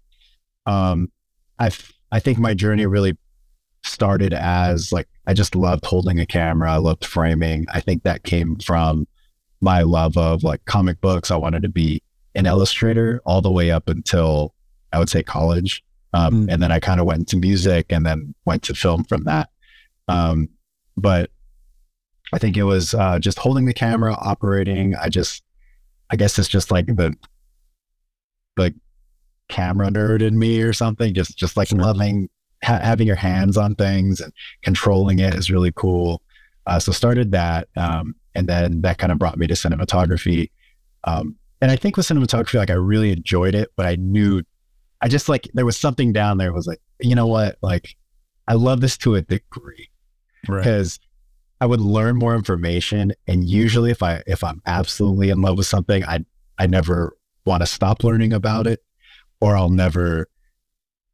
um, 0.64 1.12
I 1.58 1.70
I 2.10 2.18
think 2.18 2.38
my 2.38 2.54
journey 2.54 2.86
really 2.86 3.18
started 3.84 4.32
as 4.32 4.92
like 4.92 5.08
I 5.26 5.34
just 5.34 5.54
loved 5.54 5.84
holding 5.84 6.20
a 6.20 6.26
camera. 6.26 6.72
I 6.72 6.76
loved 6.76 7.04
framing. 7.04 7.66
I 7.72 7.80
think 7.80 8.02
that 8.02 8.24
came 8.24 8.56
from 8.56 9.06
my 9.60 9.82
love 9.82 10.16
of 10.16 10.42
like 10.42 10.64
comic 10.64 11.00
books. 11.00 11.30
I 11.30 11.36
wanted 11.36 11.62
to 11.62 11.68
be 11.68 12.02
an 12.34 12.46
illustrator 12.46 13.20
all 13.24 13.40
the 13.40 13.50
way 13.50 13.70
up 13.70 13.88
until 13.88 14.54
I 14.92 14.98
would 14.98 15.08
say 15.08 15.22
college. 15.22 15.82
Um, 16.14 16.46
mm. 16.46 16.52
And 16.52 16.62
then 16.62 16.72
I 16.72 16.80
kind 16.80 17.00
of 17.00 17.06
went 17.06 17.28
to 17.28 17.36
music 17.36 17.86
and 17.90 18.04
then 18.04 18.34
went 18.44 18.62
to 18.64 18.74
film 18.74 19.04
from 19.04 19.24
that. 19.24 19.48
Um, 20.08 20.48
but 20.96 21.30
I 22.32 22.38
think 22.38 22.56
it 22.56 22.64
was 22.64 22.94
uh, 22.94 23.18
just 23.18 23.38
holding 23.38 23.64
the 23.64 23.74
camera, 23.74 24.14
operating. 24.14 24.94
I 24.96 25.08
just, 25.08 25.42
I 26.10 26.16
guess 26.16 26.38
it's 26.38 26.48
just 26.48 26.70
like 26.70 26.86
the, 26.86 27.14
the 28.56 28.74
camera 29.48 29.88
nerd 29.88 30.22
in 30.22 30.38
me 30.38 30.60
or 30.60 30.72
something. 30.72 31.14
Just, 31.14 31.36
just 31.38 31.56
like 31.56 31.68
sure. 31.68 31.78
loving 31.78 32.28
ha- 32.62 32.80
having 32.80 33.06
your 33.06 33.16
hands 33.16 33.56
on 33.56 33.74
things 33.74 34.20
and 34.20 34.32
controlling 34.62 35.18
it 35.18 35.34
is 35.34 35.50
really 35.50 35.72
cool. 35.74 36.22
Uh, 36.66 36.78
so 36.78 36.92
started 36.92 37.32
that, 37.32 37.68
um, 37.76 38.14
and 38.34 38.48
then 38.48 38.80
that 38.82 38.98
kind 38.98 39.12
of 39.12 39.18
brought 39.18 39.36
me 39.38 39.46
to 39.46 39.54
cinematography. 39.54 40.50
Um, 41.04 41.36
and 41.60 41.70
I 41.70 41.76
think 41.76 41.96
with 41.96 42.06
cinematography, 42.06 42.54
like 42.54 42.70
I 42.70 42.74
really 42.74 43.12
enjoyed 43.12 43.54
it, 43.54 43.70
but 43.76 43.86
I 43.86 43.96
knew 43.96 44.42
I 45.00 45.08
just 45.08 45.28
like 45.28 45.48
there 45.52 45.66
was 45.66 45.76
something 45.76 46.12
down 46.12 46.38
there 46.38 46.52
was 46.52 46.66
like, 46.66 46.80
you 47.00 47.14
know 47.14 47.26
what? 47.26 47.58
Like 47.60 47.96
I 48.46 48.54
love 48.54 48.80
this 48.80 48.96
to 48.98 49.16
a 49.16 49.22
degree. 49.22 49.90
Because 50.42 50.98
right. 51.00 51.64
I 51.64 51.66
would 51.66 51.80
learn 51.80 52.16
more 52.16 52.34
information. 52.34 53.12
And 53.26 53.44
usually 53.44 53.90
if 53.90 54.02
I 54.02 54.22
if 54.26 54.42
I'm 54.42 54.62
absolutely 54.66 55.30
in 55.30 55.40
love 55.40 55.58
with 55.58 55.66
something, 55.66 56.04
I 56.04 56.24
I 56.58 56.66
never 56.66 57.16
want 57.44 57.62
to 57.62 57.66
stop 57.66 58.04
learning 58.04 58.32
about 58.32 58.66
it. 58.66 58.80
Or 59.40 59.56
I'll 59.56 59.70
never 59.70 60.28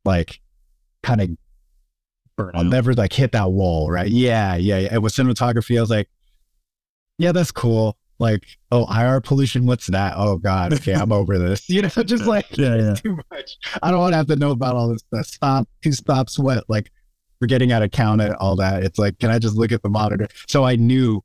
like 0.04 0.40
kind 1.02 1.20
of 1.20 1.30
Burn 2.36 2.52
I'll 2.54 2.60
out. 2.60 2.66
never 2.66 2.94
like 2.94 3.12
hit 3.12 3.32
that 3.32 3.50
wall, 3.50 3.90
right? 3.90 4.08
Yeah, 4.08 4.54
yeah, 4.56 4.78
yeah. 4.78 4.88
And 4.92 5.02
with 5.02 5.12
cinematography, 5.14 5.76
I 5.76 5.80
was 5.80 5.90
like, 5.90 6.08
yeah, 7.18 7.32
that's 7.32 7.50
cool. 7.50 7.96
Like, 8.20 8.44
oh, 8.72 8.86
IR 8.92 9.20
pollution, 9.20 9.66
what's 9.66 9.86
that? 9.88 10.14
Oh 10.16 10.38
God, 10.38 10.72
okay, 10.74 10.94
I'm 10.94 11.12
over 11.12 11.38
this. 11.38 11.68
You 11.68 11.82
know, 11.82 11.88
just 11.88 12.24
like 12.26 12.56
Yeah, 12.56 12.76
yeah. 12.76 12.94
too 12.94 13.18
much. 13.32 13.56
I 13.82 13.90
don't 13.90 14.00
want 14.00 14.12
to 14.12 14.16
have 14.16 14.26
to 14.28 14.36
know 14.36 14.50
about 14.52 14.74
all 14.76 14.88
this 14.88 15.02
stuff. 15.12 15.26
Stop, 15.26 15.68
two 15.82 15.92
stop 15.92 16.30
sweat. 16.30 16.64
Like 16.68 16.90
we're 17.40 17.46
getting 17.48 17.70
out 17.72 17.82
of 17.82 17.90
count 17.92 18.20
and 18.20 18.34
all 18.36 18.56
that. 18.56 18.82
It's 18.82 18.98
like, 18.98 19.18
can 19.18 19.30
I 19.30 19.38
just 19.38 19.56
look 19.56 19.70
at 19.72 19.82
the 19.82 19.88
monitor? 19.88 20.26
So 20.48 20.64
I 20.64 20.74
knew 20.76 21.22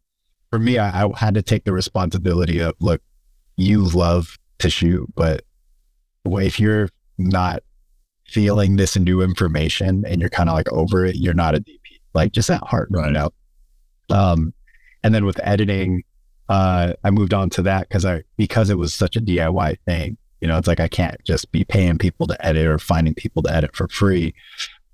for 0.51 0.59
me, 0.59 0.77
I, 0.77 1.05
I 1.05 1.11
had 1.17 1.33
to 1.35 1.41
take 1.41 1.63
the 1.63 1.73
responsibility 1.73 2.59
of 2.59 2.73
look, 2.79 3.01
you 3.57 3.83
love 3.83 4.37
to 4.59 4.69
shoot, 4.69 5.07
but 5.15 5.43
if 6.25 6.59
you're 6.59 6.89
not 7.17 7.61
feeling 8.33 8.75
this 8.75 8.97
new 8.97 9.21
information 9.21 10.03
and 10.07 10.19
you're 10.19 10.29
kind 10.29 10.49
of 10.49 10.55
like 10.55 10.71
over 10.71 11.05
it, 11.05 11.15
you're 11.15 11.33
not 11.33 11.55
a 11.55 11.59
DP. 11.59 11.79
Like 12.13 12.31
just 12.31 12.47
that 12.47 12.63
heart, 12.63 12.89
Right. 12.91 13.11
know. 13.11 13.29
Um, 14.09 14.53
and 15.03 15.13
then 15.13 15.25
with 15.25 15.39
editing, 15.43 16.03
uh, 16.49 16.93
I 17.03 17.11
moved 17.11 17.33
on 17.33 17.49
to 17.51 17.61
that 17.63 17.87
because 17.87 18.05
I 18.05 18.23
because 18.37 18.69
it 18.69 18.77
was 18.77 18.93
such 18.93 19.15
a 19.15 19.21
DIY 19.21 19.77
thing. 19.85 20.17
You 20.41 20.47
know, 20.47 20.57
it's 20.57 20.67
like 20.67 20.79
I 20.79 20.87
can't 20.87 21.23
just 21.23 21.51
be 21.51 21.63
paying 21.63 21.97
people 21.97 22.27
to 22.27 22.45
edit 22.45 22.67
or 22.67 22.77
finding 22.77 23.13
people 23.13 23.41
to 23.43 23.53
edit 23.53 23.75
for 23.75 23.87
free. 23.87 24.33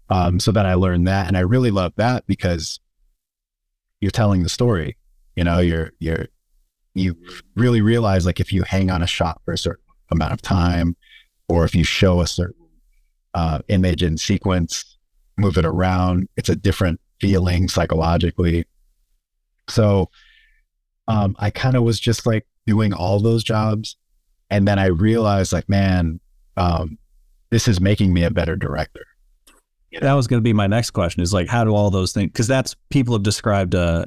Um, 0.10 0.40
so 0.40 0.52
then 0.52 0.66
I 0.66 0.76
learned 0.76 1.08
that, 1.08 1.28
and 1.28 1.36
I 1.38 1.42
really 1.42 1.72
love 1.72 1.94
that 1.98 2.26
because 2.28 2.80
you're 4.00 4.12
telling 4.12 4.44
the 4.44 4.50
story. 4.50 4.96
You 5.36 5.44
know, 5.44 5.60
you're 5.60 5.92
you're 6.00 6.28
you 6.94 7.16
really 7.56 7.82
realize 7.82 8.26
like 8.26 8.40
if 8.40 8.54
you 8.54 8.64
hang 8.64 8.90
on 8.92 9.02
a 9.02 9.08
shot 9.08 9.42
for 9.44 9.54
a 9.54 9.58
certain 9.58 9.84
amount 10.12 10.34
of 10.34 10.42
time, 10.42 10.96
or 11.48 11.66
if 11.66 11.76
you 11.76 11.84
show 11.84 12.22
a 12.22 12.28
certain 12.28 12.56
uh, 13.34 13.60
image 13.68 14.04
in 14.04 14.18
sequence, 14.18 14.98
move 15.38 15.58
it 15.58 15.66
around, 15.66 16.28
it's 16.36 16.50
a 16.50 16.56
different 16.56 17.00
feeling 17.20 17.68
psychologically. 17.68 18.66
So 19.70 20.10
um, 21.08 21.36
I 21.40 21.50
kind 21.50 21.76
of 21.76 21.84
was 21.84 22.00
just 22.00 22.26
like 22.26 22.46
doing 22.66 22.94
all 22.94 23.20
those 23.20 23.44
jobs. 23.44 23.98
And 24.50 24.68
then 24.68 24.80
I 24.80 24.88
realized, 24.88 25.54
like, 25.54 25.70
man, 25.70 26.20
um, 26.58 26.98
this 27.52 27.68
is 27.68 27.80
making 27.80 28.14
me 28.14 28.24
a 28.24 28.32
better 28.32 28.56
director. 28.56 29.06
That 30.02 30.14
was 30.14 30.28
going 30.28 30.40
to 30.40 30.44
be 30.44 30.54
my 30.54 30.68
next 30.68 30.92
question 30.92 31.22
is 31.22 31.34
like, 31.34 31.48
how 31.48 31.64
do 31.64 31.74
all 31.74 31.90
those 31.90 32.14
things, 32.14 32.32
because 32.32 32.48
that's 32.48 32.76
people 32.90 33.16
have 33.16 33.24
described, 33.24 33.74
uh, 33.76 34.06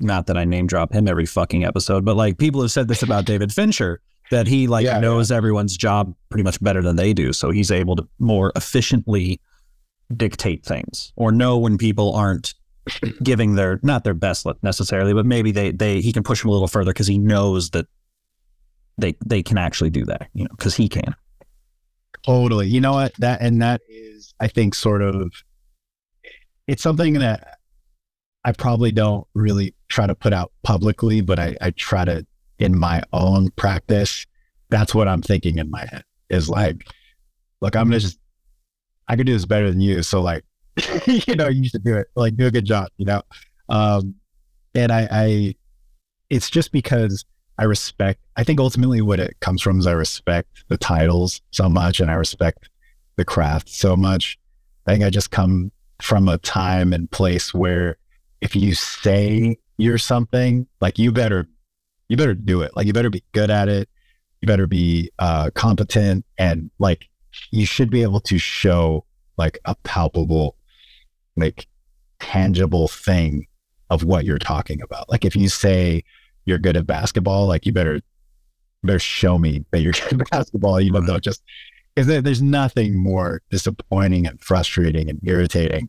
not 0.00 0.26
that 0.26 0.36
I 0.36 0.44
name 0.44 0.66
drop 0.66 0.92
him 0.92 1.06
every 1.06 1.26
fucking 1.26 1.64
episode, 1.64 2.04
but 2.04 2.16
like 2.16 2.38
people 2.38 2.62
have 2.62 2.70
said 2.70 2.88
this 2.88 3.02
about 3.02 3.26
David 3.26 3.52
Fincher 3.52 4.00
that 4.30 4.46
he 4.46 4.66
like 4.66 4.84
Yeah, 4.84 4.98
knows 5.00 5.30
everyone's 5.30 5.76
job 5.76 6.14
pretty 6.28 6.44
much 6.44 6.62
better 6.62 6.82
than 6.82 6.96
they 6.96 7.12
do. 7.12 7.32
So 7.32 7.50
he's 7.50 7.70
able 7.70 7.96
to 7.96 8.08
more 8.18 8.52
efficiently 8.56 9.40
dictate 10.14 10.64
things 10.64 11.12
or 11.16 11.32
know 11.32 11.58
when 11.58 11.78
people 11.78 12.14
aren't 12.14 12.54
giving 13.22 13.54
their, 13.54 13.80
not 13.82 14.04
their 14.04 14.14
best 14.14 14.46
necessarily, 14.62 15.12
but 15.14 15.26
maybe 15.26 15.50
they, 15.50 15.72
they, 15.72 16.00
he 16.00 16.12
can 16.12 16.22
push 16.22 16.42
them 16.42 16.50
a 16.50 16.52
little 16.52 16.68
further 16.68 16.92
because 16.92 17.06
he 17.06 17.18
knows 17.18 17.70
that 17.70 17.86
they, 18.98 19.16
they 19.24 19.42
can 19.42 19.58
actually 19.58 19.90
do 19.90 20.04
that, 20.04 20.28
you 20.34 20.44
know, 20.44 20.50
because 20.56 20.74
he 20.74 20.88
can. 20.88 21.14
Totally. 22.24 22.68
You 22.68 22.80
know 22.80 22.92
what? 22.92 23.14
That 23.18 23.42
and 23.42 23.60
that 23.60 23.82
is, 23.88 24.34
I 24.40 24.48
think, 24.48 24.74
sort 24.74 25.02
of 25.02 25.30
it's 26.66 26.82
something 26.82 27.14
that 27.14 27.58
I 28.44 28.52
probably 28.52 28.92
don't 28.92 29.26
really 29.34 29.74
try 29.88 30.06
to 30.06 30.14
put 30.14 30.32
out 30.32 30.52
publicly, 30.62 31.20
but 31.20 31.38
I, 31.38 31.56
I 31.60 31.70
try 31.70 32.04
to 32.04 32.26
in 32.58 32.78
my 32.78 33.02
own 33.12 33.50
practice. 33.50 34.26
That's 34.70 34.94
what 34.94 35.08
I'm 35.08 35.22
thinking 35.22 35.58
in 35.58 35.70
my 35.70 35.86
head 35.90 36.04
is 36.30 36.48
like, 36.48 36.88
look, 37.60 37.76
I'm 37.76 37.88
gonna 37.88 38.00
just 38.00 38.18
I 39.08 39.16
could 39.16 39.26
do 39.26 39.32
this 39.32 39.46
better 39.46 39.70
than 39.70 39.80
you. 39.80 40.02
So 40.02 40.20
like, 40.22 40.44
you 41.06 41.36
know, 41.36 41.48
you 41.48 41.68
should 41.68 41.84
do 41.84 41.96
it. 41.96 42.08
Like 42.16 42.36
do 42.36 42.46
a 42.46 42.50
good 42.50 42.64
job, 42.64 42.88
you 42.96 43.04
know? 43.04 43.22
Um 43.68 44.14
and 44.74 44.90
I, 44.90 45.08
I 45.10 45.54
it's 46.30 46.50
just 46.50 46.72
because 46.72 47.24
I 47.58 47.64
respect, 47.64 48.20
I 48.36 48.42
think 48.42 48.58
ultimately 48.58 49.00
what 49.00 49.20
it 49.20 49.38
comes 49.40 49.62
from 49.62 49.78
is 49.78 49.86
I 49.86 49.92
respect 49.92 50.64
the 50.68 50.76
titles 50.76 51.40
so 51.52 51.68
much 51.68 52.00
and 52.00 52.10
I 52.10 52.14
respect 52.14 52.68
the 53.16 53.24
craft 53.24 53.68
so 53.68 53.94
much. 53.94 54.38
I 54.86 54.92
think 54.92 55.04
I 55.04 55.10
just 55.10 55.30
come 55.30 55.70
from 56.02 56.28
a 56.28 56.38
time 56.38 56.92
and 56.92 57.10
place 57.10 57.54
where 57.54 57.96
if 58.40 58.56
you 58.56 58.74
say 58.74 59.56
you're 59.78 59.98
something, 59.98 60.66
like 60.80 60.98
you 60.98 61.12
better, 61.12 61.46
you 62.08 62.16
better 62.16 62.34
do 62.34 62.62
it. 62.62 62.72
Like 62.76 62.86
you 62.86 62.92
better 62.92 63.10
be 63.10 63.24
good 63.32 63.50
at 63.50 63.68
it. 63.68 63.88
You 64.40 64.46
better 64.46 64.66
be 64.66 65.10
uh, 65.18 65.50
competent 65.54 66.24
and 66.38 66.70
like 66.78 67.08
you 67.50 67.66
should 67.66 67.90
be 67.90 68.02
able 68.02 68.20
to 68.20 68.38
show 68.38 69.04
like 69.36 69.58
a 69.64 69.74
palpable, 69.76 70.56
like 71.36 71.66
tangible 72.20 72.88
thing 72.88 73.46
of 73.90 74.04
what 74.04 74.24
you're 74.24 74.38
talking 74.38 74.80
about. 74.82 75.08
Like 75.08 75.24
if 75.24 75.34
you 75.34 75.48
say, 75.48 76.04
you're 76.46 76.58
good 76.58 76.76
at 76.76 76.86
basketball, 76.86 77.46
like 77.46 77.64
you 77.64 77.72
better 77.72 78.00
better 78.82 78.98
show 78.98 79.38
me 79.38 79.64
that 79.70 79.80
you're 79.80 79.92
good 80.10 80.20
at 80.20 80.30
basketball, 80.30 80.80
even 80.80 81.06
though 81.06 81.18
just 81.18 81.42
because 81.94 82.06
there, 82.06 82.20
there's 82.20 82.42
nothing 82.42 82.96
more 82.96 83.40
disappointing 83.50 84.26
and 84.26 84.40
frustrating 84.42 85.08
and 85.08 85.20
irritating 85.22 85.88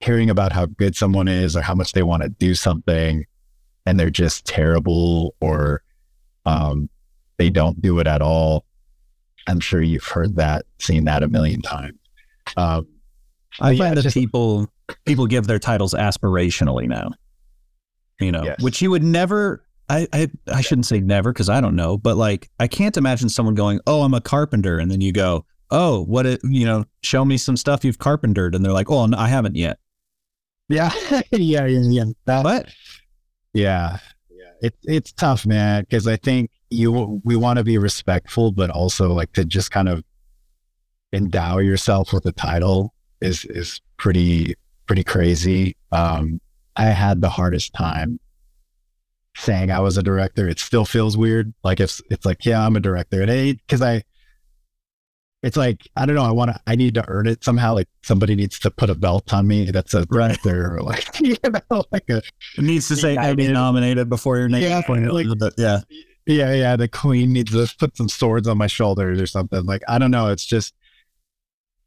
hearing 0.00 0.28
about 0.28 0.52
how 0.52 0.66
good 0.66 0.94
someone 0.94 1.28
is 1.28 1.56
or 1.56 1.62
how 1.62 1.74
much 1.74 1.92
they 1.92 2.02
want 2.02 2.22
to 2.22 2.28
do 2.28 2.54
something 2.54 3.24
and 3.86 3.98
they're 3.98 4.10
just 4.10 4.44
terrible 4.46 5.34
or 5.40 5.82
um, 6.46 6.88
they 7.38 7.50
don't 7.50 7.80
do 7.82 7.98
it 7.98 8.06
at 8.06 8.22
all. 8.22 8.64
I'm 9.46 9.60
sure 9.60 9.82
you've 9.82 10.04
heard 10.04 10.36
that, 10.36 10.64
seen 10.78 11.04
that 11.04 11.22
a 11.22 11.28
million 11.28 11.60
times. 11.62 11.98
Um, 12.56 12.86
I 13.60 13.70
But 13.70 13.76
yeah, 13.76 13.84
find 13.84 13.96
that 13.98 14.14
people 14.14 14.68
people 15.04 15.26
give 15.26 15.46
their 15.46 15.58
titles 15.58 15.94
aspirationally 15.94 16.88
now. 16.88 17.10
You 18.20 18.32
know, 18.32 18.44
Yes. 18.44 18.62
which 18.62 18.80
you 18.82 18.90
would 18.90 19.02
never. 19.02 19.64
I 19.88 20.06
I, 20.12 20.30
I 20.52 20.60
shouldn't 20.62 20.86
say 20.86 21.00
never 21.00 21.32
because 21.32 21.48
I 21.50 21.60
don't 21.60 21.76
know, 21.76 21.98
but 21.98 22.16
like 22.16 22.48
I 22.58 22.66
can't 22.68 22.96
imagine 22.96 23.28
someone 23.28 23.54
going, 23.54 23.80
"Oh, 23.86 24.02
I'm 24.02 24.14
a 24.14 24.20
carpenter," 24.20 24.78
and 24.78 24.90
then 24.90 25.00
you 25.02 25.12
go, 25.12 25.44
"Oh, 25.70 26.04
what? 26.04 26.24
It, 26.26 26.40
you 26.44 26.64
know, 26.64 26.84
show 27.02 27.24
me 27.24 27.36
some 27.36 27.56
stuff 27.56 27.84
you've 27.84 27.98
carpentered," 27.98 28.54
and 28.54 28.64
they're 28.64 28.72
like, 28.72 28.90
"Oh, 28.90 29.04
no, 29.06 29.18
I 29.18 29.28
haven't 29.28 29.56
yet." 29.56 29.78
yeah, 30.70 30.90
yeah, 31.32 31.66
yeah, 31.66 31.66
yeah. 31.66 32.04
That- 32.24 32.42
But 32.44 32.68
Yeah, 33.54 33.98
yeah. 34.30 34.52
It's 34.60 34.78
it's 34.84 35.12
tough, 35.12 35.46
man, 35.46 35.82
because 35.82 36.06
I 36.06 36.16
think 36.16 36.50
you 36.70 37.20
we 37.24 37.36
want 37.36 37.58
to 37.58 37.64
be 37.64 37.78
respectful, 37.78 38.52
but 38.52 38.70
also 38.70 39.12
like 39.12 39.32
to 39.34 39.44
just 39.44 39.70
kind 39.70 39.88
of 39.88 40.04
endow 41.12 41.58
yourself 41.58 42.12
with 42.12 42.26
a 42.26 42.32
title 42.32 42.92
is 43.20 43.44
is 43.46 43.80
pretty 43.96 44.56
pretty 44.86 45.04
crazy. 45.04 45.76
Um, 45.92 46.40
I 46.76 46.86
had 46.86 47.20
the 47.20 47.30
hardest 47.30 47.72
time 47.72 48.18
saying 49.36 49.70
I 49.70 49.80
was 49.80 49.96
a 49.96 50.02
director. 50.02 50.48
It 50.48 50.58
still 50.58 50.84
feels 50.84 51.16
weird. 51.16 51.54
Like 51.62 51.80
if 51.80 52.00
it's 52.10 52.26
like 52.26 52.44
yeah, 52.44 52.64
I'm 52.66 52.76
a 52.76 52.80
director, 52.80 53.22
and 53.22 53.56
because 53.58 53.82
I. 53.82 54.02
It's 55.44 55.56
like 55.56 55.86
I 55.96 56.06
don't 56.06 56.16
know. 56.16 56.24
I 56.24 56.30
want 56.32 56.50
to. 56.52 56.60
I 56.66 56.74
need 56.74 56.94
to 56.94 57.04
earn 57.08 57.26
it 57.26 57.44
somehow. 57.44 57.74
Like 57.74 57.88
somebody 58.02 58.34
needs 58.34 58.58
to 58.60 58.70
put 58.70 58.88
a 58.90 58.94
belt 58.94 59.32
on 59.34 59.46
me. 59.46 59.70
That's 59.70 59.92
a 59.94 60.06
director, 60.06 60.74
or 60.76 60.80
like 60.82 61.20
you 61.20 61.36
know, 61.70 61.84
like 61.92 62.08
a 62.08 62.18
it 62.56 62.62
needs 62.62 62.88
to 62.88 62.96
say 62.96 63.16
Emmy 63.16 63.48
nominated 63.48 64.08
before 64.08 64.38
your 64.38 64.48
name. 64.48 64.62
Yeah, 64.62 64.80
like- 65.12 65.26
yeah. 65.58 65.80
yeah, 66.26 66.52
yeah, 66.54 66.76
the 66.76 66.88
queen 66.88 67.32
needs 67.32 67.52
to 67.52 67.72
put 67.78 67.96
some 67.96 68.08
swords 68.08 68.48
on 68.48 68.56
my 68.56 68.66
shoulders 68.66 69.20
or 69.20 69.26
something. 69.26 69.66
Like, 69.66 69.82
I 69.86 69.98
don't 69.98 70.10
know. 70.10 70.28
It's 70.28 70.46
just, 70.46 70.74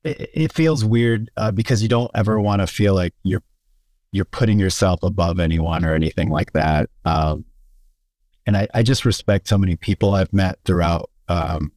it, 0.03 0.29
it 0.33 0.53
feels 0.53 0.85
weird 0.85 1.31
uh, 1.37 1.49
because 1.51 1.81
you 1.81 1.89
don't 1.89 2.11
ever 2.13 2.39
want 2.39 2.61
to 2.61 2.67
feel 2.67 2.93
like 2.93 3.15
you're, 3.23 3.41
you're 4.11 4.25
putting 4.25 4.59
yourself 4.59 5.01
above 5.01 5.39
anyone 5.39 5.83
or 5.83 5.95
anything 5.95 6.29
like 6.29 6.53
that. 6.53 6.89
Um, 7.05 7.45
and 8.45 8.55
I, 8.55 8.67
I 8.75 8.83
just 8.83 9.03
respect 9.05 9.47
so 9.47 9.57
many 9.57 9.75
people 9.75 10.13
I've 10.13 10.31
met 10.31 10.59
throughout, 10.65 11.09
um, 11.27 11.71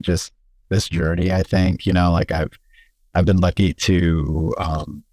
just 0.00 0.32
this 0.68 0.88
journey. 0.88 1.32
I 1.32 1.42
think, 1.42 1.86
you 1.86 1.92
know, 1.92 2.12
like 2.12 2.30
I've, 2.30 2.58
I've 3.14 3.24
been 3.24 3.40
lucky 3.40 3.72
to, 3.74 4.54
um, 4.58 5.04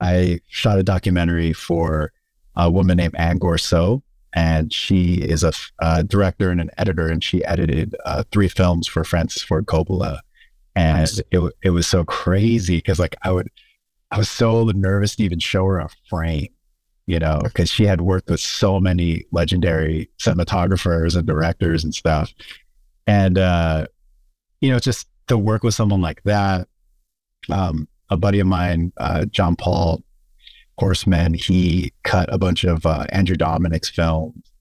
I 0.00 0.40
shot 0.48 0.78
a 0.78 0.82
documentary 0.82 1.52
for 1.52 2.12
a 2.56 2.70
woman 2.70 2.96
named 2.96 3.14
Anne 3.16 3.38
Goursaud, 3.38 4.02
and 4.34 4.72
she 4.72 5.14
is 5.14 5.44
a, 5.44 5.52
uh, 5.80 6.02
director 6.02 6.50
and 6.50 6.60
an 6.60 6.70
editor, 6.76 7.08
and 7.08 7.22
she 7.22 7.44
edited 7.44 7.94
uh, 8.04 8.24
three 8.32 8.48
films 8.48 8.88
for 8.88 9.04
Francis 9.04 9.42
Ford 9.42 9.66
Coppola, 9.66 10.18
and 10.74 10.98
Nice. 10.98 11.20
it 11.30 11.52
it 11.62 11.70
was 11.70 11.86
so 11.86 12.04
crazy 12.04 12.78
because 12.78 12.98
like 12.98 13.14
I 13.22 13.30
would, 13.30 13.48
I 14.10 14.18
was 14.18 14.28
so 14.28 14.64
nervous 14.74 15.16
to 15.16 15.22
even 15.22 15.38
show 15.38 15.66
her 15.66 15.78
a 15.78 15.88
frame, 16.08 16.48
you 17.06 17.18
know, 17.18 17.40
because 17.44 17.70
she 17.70 17.84
had 17.84 18.00
worked 18.00 18.28
with 18.28 18.40
so 18.40 18.80
many 18.80 19.24
legendary 19.32 20.10
cinematographers 20.18 21.14
and 21.14 21.26
directors 21.26 21.84
and 21.84 21.94
stuff, 21.94 22.32
and 23.06 23.38
uh, 23.38 23.86
you 24.60 24.70
know, 24.70 24.78
just 24.78 25.08
to 25.28 25.38
work 25.38 25.62
with 25.62 25.74
someone 25.74 26.00
like 26.00 26.22
that. 26.24 26.68
Um, 27.50 27.88
a 28.10 28.16
buddy 28.16 28.40
of 28.40 28.46
mine, 28.46 28.92
uh, 28.98 29.24
John 29.26 29.56
Paul 29.56 30.02
Horseman, 30.78 31.34
he 31.34 31.92
cut 32.04 32.32
a 32.32 32.38
bunch 32.38 32.64
of 32.64 32.84
uh, 32.86 33.06
Andrew 33.10 33.36
Dominik's 33.36 33.88
films, 33.90 34.52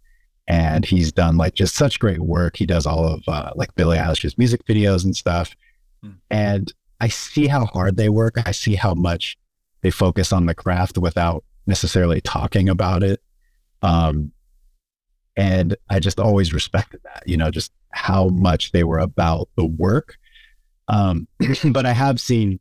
and 0.48 0.86
he's 0.86 1.12
done 1.12 1.38
like 1.38 1.54
just 1.54 1.76
such 1.76 2.00
great 2.00 2.20
work. 2.20 2.58
He 2.58 2.66
does 2.66 2.86
all 2.86 3.06
of 3.06 3.24
uh, 3.28 3.52
like 3.56 3.76
Billie 3.76 3.98
Eilish's 3.98 4.38
music 4.38 4.66
videos 4.66 5.04
and 5.04 5.16
stuff. 5.16 5.56
Hmm. 6.02 6.12
And 6.30 6.74
I 7.00 7.08
see 7.10 7.48
how 7.48 7.66
hard 7.66 7.98
they 7.98 8.10
work. 8.10 8.36
I 8.46 8.52
see 8.52 8.76
how 8.76 8.94
much 8.94 9.38
they 9.82 9.92
focus 9.92 10.32
on 10.32 10.46
the 10.46 10.56
craft 10.56 10.98
without 10.98 11.44
necessarily 11.66 12.22
talking 12.22 12.70
about 12.70 13.04
it. 13.04 13.22
Um, 13.82 14.32
and 15.36 15.76
I 15.90 16.00
just 16.00 16.20
always 16.20 16.54
respected 16.54 17.02
that, 17.04 17.24
you 17.26 17.38
know, 17.38 17.50
just 17.50 17.72
how 17.94 18.28
much 18.30 18.72
they 18.72 18.84
were 18.84 19.00
about 19.00 19.50
the 19.56 19.66
work. 19.66 20.18
Um, 20.88 21.28
but 21.72 21.86
I 21.86 21.94
have 21.94 22.20
seen, 22.20 22.60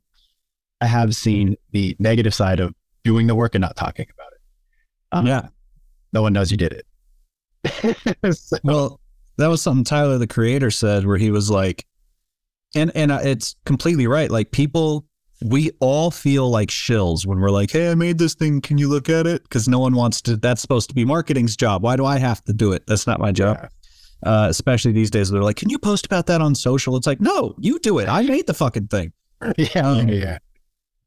I 0.79 0.87
have 0.87 1.15
seen 1.15 1.55
the 1.71 1.95
negative 1.99 2.33
side 2.33 2.59
of 2.59 2.73
doing 3.03 3.27
the 3.27 3.35
work 3.35 3.55
and 3.55 3.61
not 3.61 3.75
talking 3.75 4.07
about 4.13 4.31
it. 4.33 4.39
Um, 5.11 5.27
yeah. 5.27 5.47
No 6.13 6.21
one 6.21 6.33
knows 6.33 6.51
you 6.51 6.57
did 6.57 6.73
it. 6.73 6.85
so, 8.35 8.57
well, 8.63 8.99
that 9.37 9.47
was 9.47 9.61
something 9.61 9.83
Tyler, 9.83 10.17
the 10.17 10.27
creator, 10.27 10.71
said 10.71 11.05
where 11.05 11.17
he 11.17 11.31
was 11.31 11.49
like, 11.49 11.85
and 12.75 12.91
and 12.95 13.11
uh, 13.11 13.19
it's 13.21 13.55
completely 13.65 14.07
right. 14.07 14.31
Like 14.31 14.51
people, 14.51 15.05
we 15.43 15.71
all 15.79 16.11
feel 16.11 16.49
like 16.49 16.69
shills 16.69 17.25
when 17.25 17.39
we're 17.39 17.49
like, 17.49 17.71
"Hey, 17.71 17.91
I 17.91 17.95
made 17.95 18.17
this 18.17 18.33
thing. 18.33 18.61
Can 18.61 18.77
you 18.77 18.87
look 18.87 19.09
at 19.09 19.27
it?" 19.27 19.43
Because 19.43 19.67
no 19.67 19.79
one 19.79 19.95
wants 19.95 20.21
to. 20.23 20.37
That's 20.37 20.61
supposed 20.61 20.89
to 20.89 20.95
be 20.95 21.05
marketing's 21.05 21.55
job. 21.55 21.83
Why 21.83 21.95
do 21.95 22.05
I 22.05 22.17
have 22.17 22.43
to 22.45 22.53
do 22.53 22.71
it? 22.71 22.85
That's 22.87 23.07
not 23.07 23.19
my 23.19 23.31
job. 23.31 23.57
Yeah. 23.61 23.69
Uh, 24.23 24.47
especially 24.49 24.91
these 24.91 25.09
days, 25.09 25.29
they're 25.29 25.41
like, 25.41 25.55
"Can 25.55 25.69
you 25.69 25.79
post 25.79 26.05
about 26.05 26.27
that 26.27 26.41
on 26.41 26.53
social?" 26.53 26.95
It's 26.95 27.07
like, 27.07 27.21
no, 27.21 27.55
you 27.59 27.79
do 27.79 27.99
it. 27.99 28.07
I 28.07 28.21
made 28.21 28.47
the 28.47 28.53
fucking 28.53 28.87
thing. 28.87 29.13
Yeah, 29.57 29.89
um, 29.89 30.07
yeah. 30.07 30.37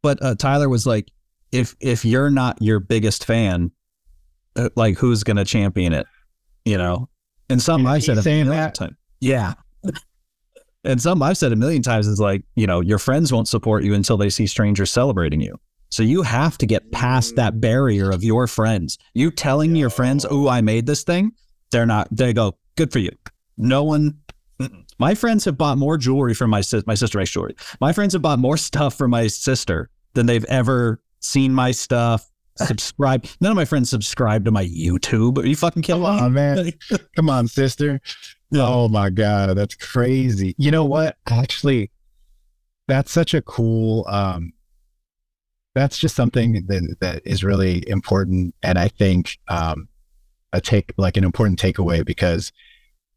But 0.02 0.20
uh, 0.20 0.34
Tyler 0.34 0.68
was 0.68 0.86
like, 0.86 1.08
if 1.52 1.76
if 1.80 2.04
you're 2.04 2.30
not 2.30 2.60
your 2.60 2.80
biggest 2.80 3.24
fan, 3.24 3.70
uh, 4.56 4.70
like 4.74 4.98
who's 4.98 5.22
gonna 5.22 5.44
champion 5.44 5.92
it? 5.92 6.06
You 6.64 6.76
know, 6.76 7.08
and 7.48 7.62
something 7.62 7.86
I've 7.86 8.02
said 8.02 8.18
a 8.18 8.22
million 8.22 8.48
that? 8.48 8.74
times. 8.74 8.96
Yeah. 9.20 9.54
and 10.84 11.00
some 11.00 11.22
I've 11.22 11.38
said 11.38 11.52
a 11.52 11.56
million 11.56 11.82
times 11.82 12.08
is 12.08 12.18
like, 12.18 12.42
you 12.56 12.66
know, 12.66 12.80
your 12.80 12.98
friends 12.98 13.32
won't 13.32 13.48
support 13.48 13.84
you 13.84 13.94
until 13.94 14.16
they 14.16 14.30
see 14.30 14.46
strangers 14.46 14.90
celebrating 14.90 15.40
you. 15.40 15.58
So 15.90 16.02
you 16.02 16.22
have 16.22 16.58
to 16.58 16.66
get 16.66 16.90
past 16.90 17.36
that 17.36 17.60
barrier 17.60 18.10
of 18.10 18.24
your 18.24 18.48
friends. 18.48 18.98
You 19.14 19.30
telling 19.30 19.76
your 19.76 19.90
friends, 19.90 20.26
"Oh, 20.28 20.48
I 20.48 20.60
made 20.60 20.86
this 20.86 21.04
thing." 21.04 21.32
They're 21.70 21.86
not. 21.86 22.08
They 22.10 22.32
go, 22.32 22.56
"Good 22.76 22.92
for 22.92 22.98
you." 22.98 23.10
No 23.56 23.84
one. 23.84 24.18
My 24.98 25.14
friends 25.14 25.44
have 25.46 25.58
bought 25.58 25.78
more 25.78 25.96
jewelry 25.98 26.34
from 26.34 26.50
my 26.50 26.60
sister. 26.60 26.84
my 26.86 26.94
sister 26.94 27.18
makes 27.18 27.30
jewelry. 27.30 27.56
My 27.80 27.92
friends 27.92 28.12
have 28.12 28.22
bought 28.22 28.38
more 28.38 28.56
stuff 28.56 28.96
from 28.96 29.10
my 29.10 29.26
sister 29.26 29.90
than 30.14 30.26
they've 30.26 30.44
ever 30.44 31.00
seen 31.20 31.52
my 31.52 31.72
stuff, 31.72 32.30
subscribe. 32.58 33.26
None 33.40 33.50
of 33.50 33.56
my 33.56 33.64
friends 33.64 33.90
subscribe 33.90 34.44
to 34.44 34.50
my 34.52 34.64
YouTube. 34.64 35.38
Are 35.38 35.46
you 35.46 35.56
fucking 35.56 35.82
kidding 35.82 36.02
me? 36.02 36.08
Oh 36.08 36.28
man, 36.28 36.72
come 37.16 37.28
on, 37.28 37.48
sister. 37.48 38.00
Yeah. 38.50 38.66
Oh 38.66 38.88
my 38.88 39.10
god, 39.10 39.56
that's 39.56 39.74
crazy. 39.74 40.54
You 40.58 40.70
know 40.70 40.84
what? 40.84 41.16
Actually, 41.26 41.90
that's 42.86 43.10
such 43.10 43.34
a 43.34 43.42
cool. 43.42 44.06
um 44.08 44.52
That's 45.74 45.98
just 45.98 46.14
something 46.14 46.64
that 46.68 46.96
that 47.00 47.22
is 47.24 47.42
really 47.42 47.82
important, 47.88 48.54
and 48.62 48.78
I 48.78 48.86
think 48.88 49.38
um 49.48 49.88
a 50.54 50.60
take 50.60 50.94
like 50.96 51.18
an 51.18 51.24
important 51.24 51.60
takeaway 51.60 52.02
because 52.04 52.50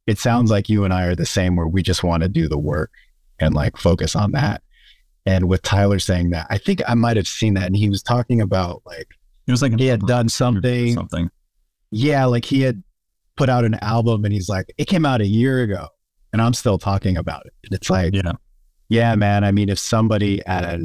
it 0.05 0.17
sounds 0.17 0.51
like 0.51 0.67
you 0.67 0.83
and 0.83 0.93
I 0.93 1.05
are 1.05 1.15
the 1.15 1.25
same, 1.25 1.55
where 1.55 1.67
we 1.67 1.81
just 1.81 2.03
want 2.03 2.23
to 2.23 2.29
do 2.29 2.49
the 2.49 2.57
work 2.57 2.91
and 3.39 3.53
like 3.53 3.77
focus 3.77 4.15
on 4.15 4.31
that. 4.31 4.61
And 5.25 5.47
with 5.47 5.61
Tyler 5.61 5.99
saying 5.99 6.31
that, 6.31 6.47
I 6.49 6.57
think 6.57 6.81
I 6.87 6.95
might 6.95 7.17
have 7.17 7.27
seen 7.27 7.53
that, 7.53 7.67
and 7.67 7.75
he 7.75 7.89
was 7.89 8.03
talking 8.03 8.41
about 8.41 8.81
like 8.85 9.07
it 9.47 9.51
was 9.51 9.61
like 9.61 9.79
he 9.79 9.87
had 9.87 10.01
done 10.01 10.27
something. 10.27 10.93
Something. 10.93 11.29
Yeah, 11.91 12.25
like 12.25 12.43
he 12.43 12.61
had 12.61 12.83
put 13.37 13.49
out 13.49 13.63
an 13.63 13.75
album 13.75 14.25
and 14.25 14.33
he's 14.33 14.49
like, 14.49 14.73
it 14.77 14.85
came 14.85 15.05
out 15.05 15.21
a 15.21 15.27
year 15.27 15.61
ago 15.61 15.87
and 16.33 16.41
I'm 16.41 16.53
still 16.53 16.77
talking 16.77 17.15
about 17.15 17.45
it. 17.45 17.53
And 17.63 17.73
it's 17.73 17.89
like, 17.89 18.13
yeah, 18.13 18.33
yeah, 18.89 19.15
man. 19.15 19.43
I 19.43 19.51
mean, 19.51 19.69
if 19.69 19.79
somebody 19.79 20.45
as 20.45 20.81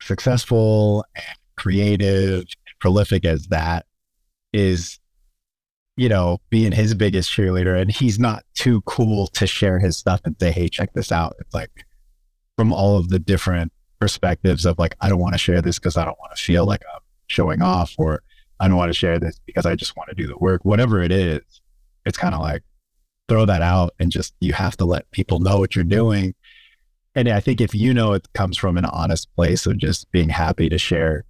successful 0.00 1.04
and 1.14 1.24
creative, 1.56 2.44
prolific 2.80 3.24
as 3.24 3.46
that 3.48 3.86
is, 4.52 4.98
you 5.98 6.08
know, 6.08 6.38
being 6.48 6.70
his 6.70 6.94
biggest 6.94 7.28
cheerleader 7.28 7.78
and 7.78 7.90
he's 7.90 8.20
not 8.20 8.44
too 8.54 8.80
cool 8.82 9.26
to 9.26 9.48
share 9.48 9.80
his 9.80 9.96
stuff 9.96 10.20
and 10.24 10.36
say, 10.38 10.52
hey, 10.52 10.68
check 10.68 10.92
this 10.92 11.10
out. 11.10 11.34
It's 11.40 11.52
like 11.52 11.84
from 12.56 12.72
all 12.72 12.96
of 12.96 13.08
the 13.08 13.18
different 13.18 13.72
perspectives 13.98 14.64
of 14.64 14.78
like, 14.78 14.94
I 15.00 15.08
don't 15.08 15.18
want 15.18 15.34
to 15.34 15.38
share 15.38 15.60
this 15.60 15.76
because 15.76 15.96
I 15.96 16.04
don't 16.04 16.18
want 16.20 16.36
to 16.36 16.40
feel 16.40 16.64
like 16.64 16.82
I'm 16.94 17.00
showing 17.26 17.62
off 17.62 17.96
or 17.98 18.22
I 18.60 18.68
don't 18.68 18.76
want 18.76 18.90
to 18.90 18.96
share 18.96 19.18
this 19.18 19.40
because 19.44 19.66
I 19.66 19.74
just 19.74 19.96
want 19.96 20.08
to 20.10 20.14
do 20.14 20.28
the 20.28 20.38
work. 20.38 20.64
Whatever 20.64 21.02
it 21.02 21.10
is, 21.10 21.42
it's 22.06 22.16
kind 22.16 22.32
of 22.32 22.40
like 22.42 22.62
throw 23.28 23.44
that 23.46 23.62
out 23.62 23.92
and 23.98 24.12
just 24.12 24.34
you 24.38 24.52
have 24.52 24.76
to 24.76 24.84
let 24.84 25.10
people 25.10 25.40
know 25.40 25.58
what 25.58 25.74
you're 25.74 25.84
doing. 25.84 26.32
And 27.16 27.28
I 27.28 27.40
think 27.40 27.60
if 27.60 27.74
you 27.74 27.92
know 27.92 28.12
it 28.12 28.32
comes 28.34 28.56
from 28.56 28.78
an 28.78 28.84
honest 28.84 29.34
place 29.34 29.66
of 29.66 29.78
just 29.78 30.08
being 30.12 30.28
happy 30.28 30.68
to 30.68 30.78
share 30.78 31.24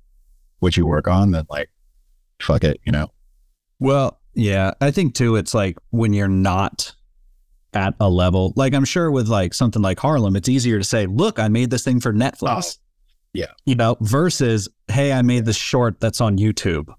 what 0.58 0.76
you 0.76 0.84
work 0.84 1.08
on, 1.08 1.30
then 1.30 1.46
like 1.48 1.70
fuck 2.38 2.64
it, 2.64 2.78
you 2.84 2.92
know. 2.92 3.08
Well, 3.80 4.17
yeah, 4.38 4.72
I 4.80 4.90
think 4.90 5.14
too 5.14 5.36
it's 5.36 5.54
like 5.54 5.76
when 5.90 6.12
you're 6.12 6.28
not 6.28 6.94
at 7.74 7.94
a 8.00 8.08
level 8.08 8.54
like 8.56 8.72
I'm 8.72 8.86
sure 8.86 9.10
with 9.10 9.28
like 9.28 9.52
something 9.52 9.82
like 9.82 9.98
Harlem, 9.98 10.36
it's 10.36 10.48
easier 10.48 10.78
to 10.78 10.84
say, 10.84 11.06
"Look, 11.06 11.38
I 11.38 11.48
made 11.48 11.70
this 11.70 11.84
thing 11.84 12.00
for 12.00 12.12
Netflix." 12.12 12.78
Oh, 12.78 12.84
yeah. 13.34 13.52
You 13.66 13.74
know, 13.74 13.96
versus, 14.00 14.68
hey, 14.88 15.12
I 15.12 15.22
made 15.22 15.44
this 15.44 15.56
short 15.56 16.00
that's 16.00 16.20
on 16.20 16.38
YouTube, 16.38 16.92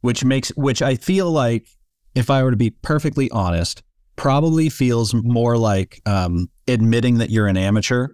which 0.00 0.24
makes, 0.24 0.48
which 0.50 0.82
I 0.82 0.94
feel 0.94 1.30
like, 1.30 1.68
if 2.14 2.30
I 2.30 2.42
were 2.42 2.50
to 2.50 2.56
be 2.56 2.70
perfectly 2.70 3.30
honest, 3.30 3.82
probably 4.16 4.68
feels 4.68 5.14
more 5.14 5.56
like 5.56 6.00
um, 6.06 6.48
admitting 6.68 7.18
that 7.18 7.30
you're 7.30 7.46
an 7.46 7.56
amateur 7.56 8.08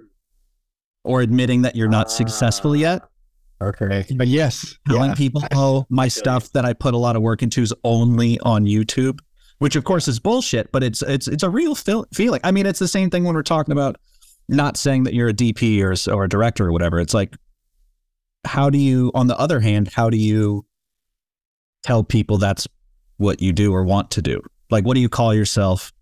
or 1.04 1.20
admitting 1.20 1.62
that 1.62 1.76
you're 1.76 1.88
not 1.88 2.06
uh, 2.06 2.10
successful 2.10 2.74
yet. 2.74 3.02
Okay. 3.60 4.04
But 4.14 4.28
yes, 4.28 4.76
telling 4.88 5.10
yeah. 5.10 5.14
people, 5.14 5.42
oh, 5.52 5.86
my 5.88 6.08
stuff 6.08 6.52
that 6.52 6.64
I 6.64 6.72
put 6.72 6.94
a 6.94 6.98
lot 6.98 7.16
of 7.16 7.22
work 7.22 7.42
into 7.42 7.62
is 7.62 7.74
only 7.82 8.38
on 8.40 8.64
YouTube, 8.66 9.18
which 9.58 9.74
of 9.74 9.84
course 9.84 10.06
is 10.06 10.20
bullshit, 10.20 10.70
but 10.70 10.84
it's 10.84 11.02
it's 11.02 11.26
it's 11.26 11.42
a 11.42 11.50
real 11.50 11.74
feel- 11.74 12.06
feeling. 12.14 12.40
I 12.44 12.52
mean, 12.52 12.66
it's 12.66 12.78
the 12.78 12.88
same 12.88 13.10
thing 13.10 13.24
when 13.24 13.34
we're 13.34 13.42
talking 13.42 13.72
about 13.72 13.96
not 14.48 14.76
saying 14.76 15.04
that 15.04 15.14
you're 15.14 15.28
a 15.28 15.34
DP 15.34 15.82
or 15.82 16.12
or 16.14 16.24
a 16.24 16.28
director 16.28 16.66
or 16.66 16.72
whatever. 16.72 17.00
It's 17.00 17.14
like 17.14 17.34
how 18.44 18.70
do 18.70 18.78
you, 18.78 19.10
on 19.14 19.26
the 19.26 19.38
other 19.38 19.60
hand, 19.60 19.90
how 19.92 20.10
do 20.10 20.16
you 20.16 20.64
tell 21.82 22.02
people 22.02 22.38
that's 22.38 22.66
what 23.16 23.42
you 23.42 23.52
do 23.52 23.74
or 23.74 23.84
want 23.84 24.10
to 24.12 24.22
do? 24.22 24.40
Like, 24.70 24.84
what 24.84 24.94
do 24.94 25.00
you 25.00 25.08
call 25.08 25.34
yourself? 25.34 25.92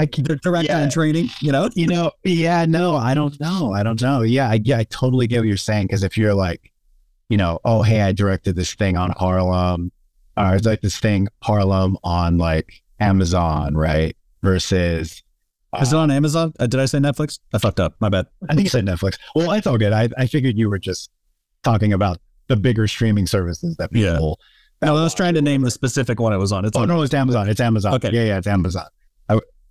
I 0.00 0.06
can 0.06 0.24
direct 0.24 0.66
yeah. 0.66 0.88
training, 0.88 1.28
you 1.42 1.52
know, 1.52 1.68
you 1.74 1.86
know, 1.86 2.12
yeah, 2.24 2.64
no, 2.64 2.96
I 2.96 3.12
don't 3.12 3.38
know. 3.38 3.74
I 3.74 3.82
don't 3.82 4.00
know. 4.00 4.22
Yeah. 4.22 4.48
I, 4.48 4.60
yeah, 4.64 4.78
I 4.78 4.84
totally 4.84 5.26
get 5.26 5.40
what 5.40 5.46
you're 5.46 5.58
saying. 5.58 5.88
Cause 5.88 6.02
if 6.02 6.16
you're 6.16 6.32
like, 6.32 6.72
you 7.28 7.36
know, 7.36 7.58
oh, 7.66 7.82
Hey, 7.82 8.00
I 8.00 8.12
directed 8.12 8.56
this 8.56 8.72
thing 8.72 8.96
on 8.96 9.10
Harlem 9.10 9.92
or 10.38 10.54
it's 10.54 10.64
like 10.64 10.80
this 10.80 10.98
thing 10.98 11.28
Harlem 11.42 11.98
on 12.02 12.38
like 12.38 12.82
Amazon, 12.98 13.74
right? 13.74 14.16
Versus 14.42 15.22
is 15.78 15.92
it 15.92 15.96
on 15.96 16.10
Amazon? 16.10 16.54
Uh, 16.58 16.66
did 16.66 16.80
I 16.80 16.86
say 16.86 16.98
Netflix? 16.98 17.38
I 17.52 17.58
fucked 17.58 17.78
up. 17.78 17.94
My 18.00 18.08
bad. 18.08 18.26
I 18.48 18.54
think 18.54 18.64
you 18.64 18.70
said 18.70 18.86
Netflix. 18.86 19.18
Well, 19.34 19.52
it's 19.52 19.66
all 19.66 19.76
good. 19.76 19.92
I, 19.92 20.08
I 20.16 20.26
figured 20.26 20.56
you 20.56 20.70
were 20.70 20.78
just 20.78 21.10
talking 21.62 21.92
about 21.92 22.18
the 22.48 22.56
bigger 22.56 22.88
streaming 22.88 23.26
services 23.26 23.76
that 23.76 23.92
people. 23.92 24.38
Yeah. 24.82 24.88
No, 24.88 24.96
I 24.96 25.02
was 25.02 25.14
trying 25.14 25.34
to 25.34 25.42
name 25.42 25.60
the 25.60 25.70
specific 25.70 26.18
one 26.18 26.32
it 26.32 26.38
was 26.38 26.52
on. 26.52 26.64
It's 26.64 26.76
oh, 26.76 26.82
on. 26.82 26.88
no, 26.88 27.02
it's 27.02 27.12
Amazon. 27.12 27.50
It's 27.50 27.60
Amazon. 27.60 27.94
Okay. 27.94 28.10
Yeah, 28.12 28.24
yeah, 28.24 28.38
it's 28.38 28.46
Amazon. 28.46 28.86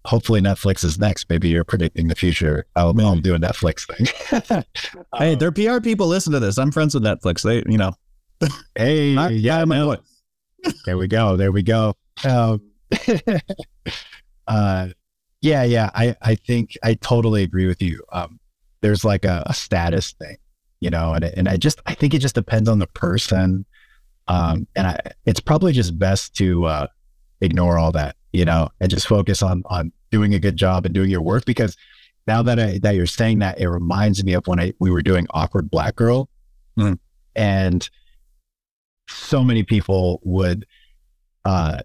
I, 0.05 0.09
hopefully 0.09 0.41
Netflix 0.41 0.83
is 0.83 0.99
next. 0.99 1.29
Maybe 1.29 1.49
you're 1.49 1.63
predicting 1.63 2.07
the 2.07 2.15
future. 2.15 2.65
I'll, 2.75 2.99
I'll 2.99 3.15
do 3.17 3.35
a 3.35 3.39
Netflix 3.39 3.85
thing. 3.87 4.63
hey, 5.17 5.35
their 5.35 5.51
PR 5.51 5.79
people 5.79 6.07
listen 6.07 6.33
to 6.33 6.39
this. 6.39 6.57
I'm 6.57 6.71
friends 6.71 6.93
with 6.93 7.03
Netflix. 7.03 7.43
They, 7.43 7.63
you 7.71 7.77
know. 7.77 7.93
hey, 8.75 9.13
yeah, 9.31 9.65
my 9.65 9.97
There 10.85 10.97
we 10.97 11.07
go. 11.07 11.35
There 11.35 11.51
we 11.51 11.63
go. 11.63 11.95
Um, 12.23 12.61
uh, 14.47 14.89
yeah, 15.41 15.63
yeah. 15.63 15.89
I, 15.93 16.15
I 16.21 16.35
think 16.35 16.77
I 16.83 16.95
totally 16.95 17.43
agree 17.43 17.65
with 17.65 17.81
you. 17.81 18.03
Um, 18.11 18.39
there's 18.81 19.05
like 19.05 19.25
a, 19.25 19.43
a, 19.45 19.53
status 19.53 20.13
thing, 20.13 20.37
you 20.79 20.89
know, 20.89 21.13
and, 21.13 21.23
and 21.25 21.47
I 21.47 21.57
just, 21.57 21.81
I 21.85 21.93
think 21.93 22.13
it 22.13 22.19
just 22.19 22.35
depends 22.35 22.69
on 22.69 22.79
the 22.79 22.87
person. 22.87 23.65
Um, 24.27 24.67
and 24.75 24.87
I, 24.87 24.99
it's 25.25 25.39
probably 25.39 25.73
just 25.73 25.97
best 25.97 26.35
to, 26.35 26.65
uh, 26.65 26.87
ignore 27.41 27.77
all 27.77 27.91
that, 27.93 28.15
you 28.33 28.45
know, 28.45 28.69
and 28.79 28.89
just 28.89 29.07
focus 29.07 29.41
on, 29.41 29.63
on 29.65 29.91
doing 30.11 30.33
a 30.33 30.39
good 30.39 30.55
job 30.55 30.85
and 30.85 30.93
doing 30.93 31.09
your 31.09 31.21
work. 31.21 31.45
Because 31.45 31.75
now 32.27 32.41
that 32.43 32.59
I, 32.59 32.79
that 32.79 32.95
you're 32.95 33.05
saying 33.05 33.39
that, 33.39 33.59
it 33.59 33.67
reminds 33.67 34.23
me 34.23 34.33
of 34.33 34.45
when 34.47 34.59
I, 34.59 34.73
we 34.79 34.91
were 34.91 35.01
doing 35.01 35.27
awkward 35.31 35.69
black 35.69 35.95
girl 35.95 36.29
mm. 36.77 36.97
and 37.35 37.89
so 39.07 39.43
many 39.43 39.63
people 39.63 40.19
would, 40.23 40.65
uh, 41.45 41.79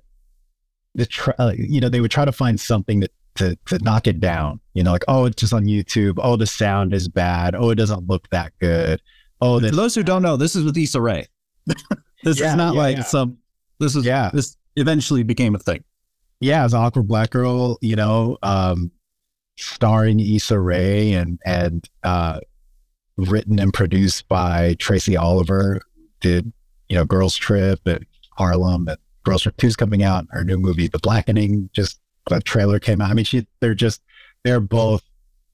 the 0.94 1.06
try, 1.06 1.34
uh, 1.38 1.52
you 1.56 1.80
know, 1.80 1.88
they 1.88 2.00
would 2.00 2.10
try 2.10 2.24
to 2.24 2.32
find 2.32 2.60
something 2.60 3.00
that 3.00 3.10
to 3.36 3.58
to 3.66 3.78
knock 3.78 4.06
it 4.06 4.20
down. 4.20 4.60
You 4.74 4.82
know, 4.82 4.92
like 4.92 5.04
oh, 5.08 5.24
it's 5.26 5.36
just 5.36 5.52
on 5.52 5.64
YouTube. 5.64 6.18
Oh, 6.18 6.36
the 6.36 6.46
sound 6.46 6.94
is 6.94 7.08
bad. 7.08 7.54
Oh, 7.54 7.70
it 7.70 7.76
doesn't 7.76 8.08
look 8.08 8.28
that 8.30 8.52
good. 8.60 9.00
Oh, 9.40 9.60
for 9.60 9.70
those 9.70 9.94
who 9.94 10.02
don't 10.02 10.22
know, 10.22 10.36
this 10.36 10.56
is 10.56 10.64
with 10.64 10.76
Issa 10.76 11.00
Rae. 11.00 11.26
this 12.22 12.40
yeah, 12.40 12.50
is 12.50 12.56
not 12.56 12.74
yeah, 12.74 12.80
like 12.80 12.96
yeah. 12.98 13.02
some. 13.02 13.38
This 13.80 13.96
is 13.96 14.04
yeah. 14.04 14.30
This 14.32 14.56
eventually 14.76 15.22
became 15.22 15.54
a 15.54 15.58
thing. 15.58 15.82
Yeah, 16.40 16.64
as 16.64 16.74
awkward 16.74 17.08
black 17.08 17.30
girl, 17.30 17.78
you 17.80 17.96
know, 17.96 18.36
um, 18.42 18.90
starring 19.56 20.20
Issa 20.20 20.58
Rae 20.58 21.12
and 21.12 21.38
and 21.44 21.88
uh, 22.02 22.40
written 23.16 23.58
and 23.58 23.72
produced 23.72 24.28
by 24.28 24.74
Tracy 24.78 25.16
Oliver, 25.16 25.80
did 26.20 26.52
you 26.88 26.96
know, 26.96 27.04
Girls 27.04 27.36
Trip 27.36 27.80
and 27.86 28.04
Harlem 28.36 28.88
and 28.88 28.98
Girls 29.24 29.42
Trip 29.42 29.56
2's 29.56 29.76
coming 29.76 30.02
out. 30.02 30.26
Her 30.30 30.44
new 30.44 30.58
movie, 30.58 30.86
The 30.88 30.98
Blackening, 30.98 31.70
just 31.72 31.98
the 32.28 32.40
trailer 32.40 32.78
came 32.78 33.00
out. 33.00 33.10
I 33.10 33.14
mean, 33.14 33.24
she, 33.24 33.46
they're 33.60 33.74
just, 33.74 34.02
they're 34.44 34.60
both 34.60 35.02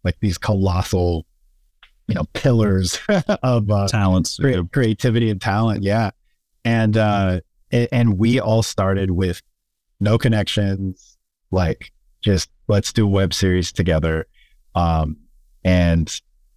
like 0.04 0.16
these 0.20 0.38
colossal, 0.38 1.26
you 2.08 2.14
know, 2.14 2.24
pillars 2.32 2.98
of 3.42 3.70
uh, 3.70 3.86
Talents. 3.88 4.38
crea- 4.38 4.66
creativity 4.72 5.30
and 5.30 5.40
talent. 5.40 5.82
Yeah. 5.82 6.10
And, 6.64 6.96
uh, 6.96 7.40
and 7.70 8.18
we 8.18 8.40
all 8.40 8.62
started 8.62 9.12
with 9.12 9.40
no 10.00 10.18
connections, 10.18 11.16
like 11.50 11.92
just 12.22 12.50
let's 12.68 12.92
do 12.92 13.06
web 13.06 13.32
series 13.32 13.72
together. 13.72 14.26
Um, 14.74 15.16
and 15.64 16.12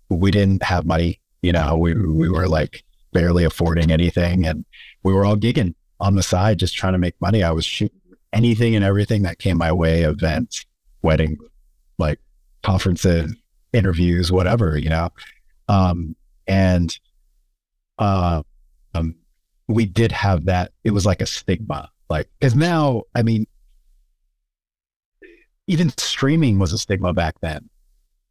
we 0.10 0.32
didn't 0.32 0.64
have 0.64 0.86
money, 0.86 1.20
you 1.42 1.52
know, 1.52 1.78
we, 1.78 1.94
we 1.94 2.30
were 2.30 2.48
like 2.48 2.84
barely 3.12 3.44
affording 3.44 3.92
anything 3.92 4.46
and 4.46 4.66
we 5.04 5.14
were 5.14 5.26
all 5.26 5.36
gigging 5.36 5.76
on 6.00 6.16
the 6.16 6.24
side, 6.24 6.60
just 6.60 6.76
trying 6.76 6.94
to 6.94 7.00
make 7.00 7.20
money. 7.22 7.44
I 7.44 7.52
was 7.52 7.66
shooting 7.66 8.00
anything 8.32 8.76
and 8.76 8.84
everything 8.84 9.24
that 9.24 9.40
came 9.40 9.58
my 9.58 9.72
way, 9.72 10.04
events, 10.04 10.66
wedding, 11.02 11.38
like 11.98 12.20
conferences, 12.64 13.34
interviews, 13.74 14.32
whatever, 14.32 14.78
you 14.78 14.90
know? 14.90 15.10
Um, 15.68 16.16
and, 16.48 16.98
uh, 18.00 18.44
um, 18.94 19.16
we 19.68 19.86
did 19.86 20.12
have 20.12 20.46
that. 20.46 20.72
It 20.84 20.92
was 20.92 21.06
like 21.06 21.22
a 21.22 21.26
stigma, 21.26 21.90
like, 22.14 22.30
cause 22.42 22.56
now, 22.56 23.04
I 23.16 23.24
mean, 23.24 23.46
even 25.68 25.90
streaming 25.98 26.60
was 26.60 26.74
a 26.74 26.78
stigma 26.78 27.14
back 27.14 27.40
then. 27.42 27.70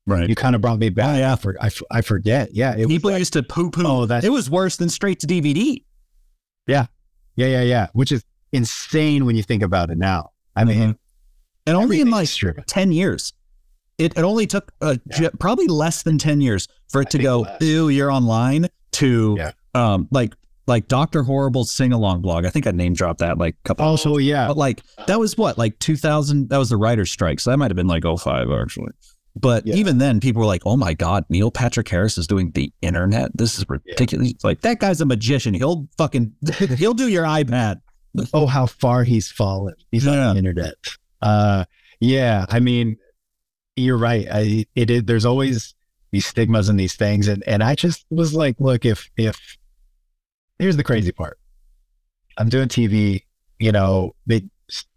Right. 0.07 0.29
You 0.29 0.35
kind 0.35 0.55
of 0.55 0.61
brought 0.61 0.79
me 0.79 0.89
back. 0.89 1.19
yeah. 1.19 1.33
I, 1.33 1.37
for, 1.37 1.57
I, 1.61 1.71
I 1.91 2.01
forget. 2.03 2.51
Yeah. 2.53 2.75
People 2.75 3.11
like- 3.11 3.19
used 3.21 3.33
to 3.35 3.43
poo 3.43 3.71
poo. 3.71 3.83
Oh, 3.87 4.07
that. 4.07 4.25
it 4.25 4.31
was 4.31 4.51
worse 4.51 4.77
than 4.77 4.89
straight 4.89 5.21
to 5.21 5.27
DVD. 5.27 5.83
yeah, 6.67 6.87
yeah, 7.37 7.47
yeah. 7.47 7.63
Yeah. 7.63 7.87
Which 7.93 8.11
is 8.13 8.25
insane 8.53 9.25
when 9.25 9.37
you 9.37 9.43
think 9.43 9.63
about 9.63 9.91
it 9.91 9.99
now. 9.99 10.31
I 10.57 10.65
mean, 10.65 10.97
And 11.67 11.77
only 11.77 12.01
in 12.01 12.11
like 12.11 12.29
streaming. 12.29 12.65
10 12.67 12.93
years. 12.93 13.33
It, 13.99 14.17
it 14.19 14.23
only 14.25 14.47
took 14.47 14.73
uh, 14.81 14.97
Yeah. 15.21 15.29
probably 15.39 15.69
less 15.69 16.03
than 16.03 16.19
10 16.19 16.41
years 16.41 16.67
for 16.91 17.01
it 17.01 17.07
I 17.09 17.11
to 17.11 17.19
go, 17.19 17.41
less. 17.41 17.63
ew, 17.63 17.89
you're 17.89 18.11
online 18.11 18.69
to 18.93 19.37
Yeah. 19.39 19.53
um, 19.75 20.09
like 20.11 20.35
like 20.67 20.89
Dr. 20.89 21.23
Horrible's 21.25 21.73
sing 21.73 21.93
along 21.93 22.23
blog. 22.23 22.45
I 22.45 22.51
think 22.51 22.67
I 22.67 22.71
name 22.71 22.95
dropped 22.95 23.21
that 23.21 23.39
like 23.39 23.57
a 23.65 23.69
couple. 23.69 23.85
Also, 23.87 24.17
yeah. 24.19 24.47
But 24.49 24.57
like 24.57 24.83
that 25.07 25.19
was 25.19 25.37
what, 25.37 25.59
like 25.59 25.79
2000, 25.81 26.51
that 26.51 26.59
was 26.59 26.71
the 26.71 26.77
writer's 26.77 27.11
strike. 27.11 27.41
So 27.41 27.51
that 27.51 27.57
might 27.57 27.71
have 27.71 27.77
been 27.77 27.89
like 27.89 28.05
05 28.05 28.51
actually. 28.51 28.93
But 29.35 29.67
Yeah. 29.67 29.77
even 29.77 29.99
then, 29.99 30.21
people 30.21 30.41
were 30.41 30.47
like, 30.47 30.63
oh 30.67 30.77
my 30.77 30.93
God, 30.95 31.25
Neil 31.31 31.51
Patrick 31.51 31.89
Harris 31.89 32.19
is 32.19 32.27
doing 32.27 32.51
the 32.53 32.71
internet. 32.83 33.31
This 33.37 33.59
is 33.59 33.65
ridiculous. 33.69 34.31
It's 34.31 34.45
Like, 34.45 34.61
that 34.61 34.79
guy's 34.79 35.01
a 35.01 35.07
magician. 35.07 35.55
He'll 35.55 35.89
fucking, 35.97 36.33
he'll 36.77 36.93
do 36.95 37.09
your 37.09 37.25
iPad. 37.25 37.81
oh, 38.35 38.47
how 38.47 38.67
far 38.67 39.05
he's 39.05 39.31
fallen. 39.31 39.75
He's 39.91 40.05
Yeah. 40.05 40.29
on 40.29 40.35
the 40.35 40.39
internet. 40.39 40.75
Uh, 41.23 41.65
yeah. 41.99 42.45
I 42.51 42.61
mean, 42.61 42.99
you're 43.75 43.97
right. 43.97 44.27
I, 44.31 44.67
it 44.75 44.91
is, 44.91 45.05
there's 45.05 45.25
always 45.25 45.75
these 46.11 46.27
stigmas 46.27 46.69
and 46.69 46.79
these 46.79 46.95
things. 46.95 47.27
And, 47.27 47.43
and 47.47 47.63
I 47.63 47.75
just 47.75 48.05
was 48.11 48.35
like, 48.35 48.57
look, 48.61 48.85
if, 48.85 49.09
if, 49.17 49.57
here's 50.63 50.77
the 50.77 50.85
crazy 50.85 51.11
part. 51.11 51.41
I'm 52.39 52.49
doing 52.49 52.69
TV, 52.69 53.25
you 53.59 53.73
know, 53.73 54.15
they 54.27 54.45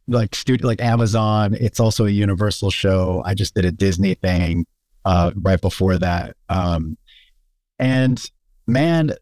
like 0.08 0.36
studio, 0.36 0.68
like 0.68 0.80
Amazon. 0.80 1.56
It's 1.60 1.80
also 1.80 2.06
a 2.06 2.10
universal 2.10 2.70
show. 2.70 3.24
I 3.26 3.34
just 3.34 3.56
did 3.56 3.66
a 3.66 3.72
Disney 3.72 4.14
thing, 4.14 4.68
uh, 5.06 5.32
right 5.36 5.60
before 5.60 5.98
that. 5.98 6.38
Um, 6.50 6.98
and 7.80 8.24
man, 8.68 9.14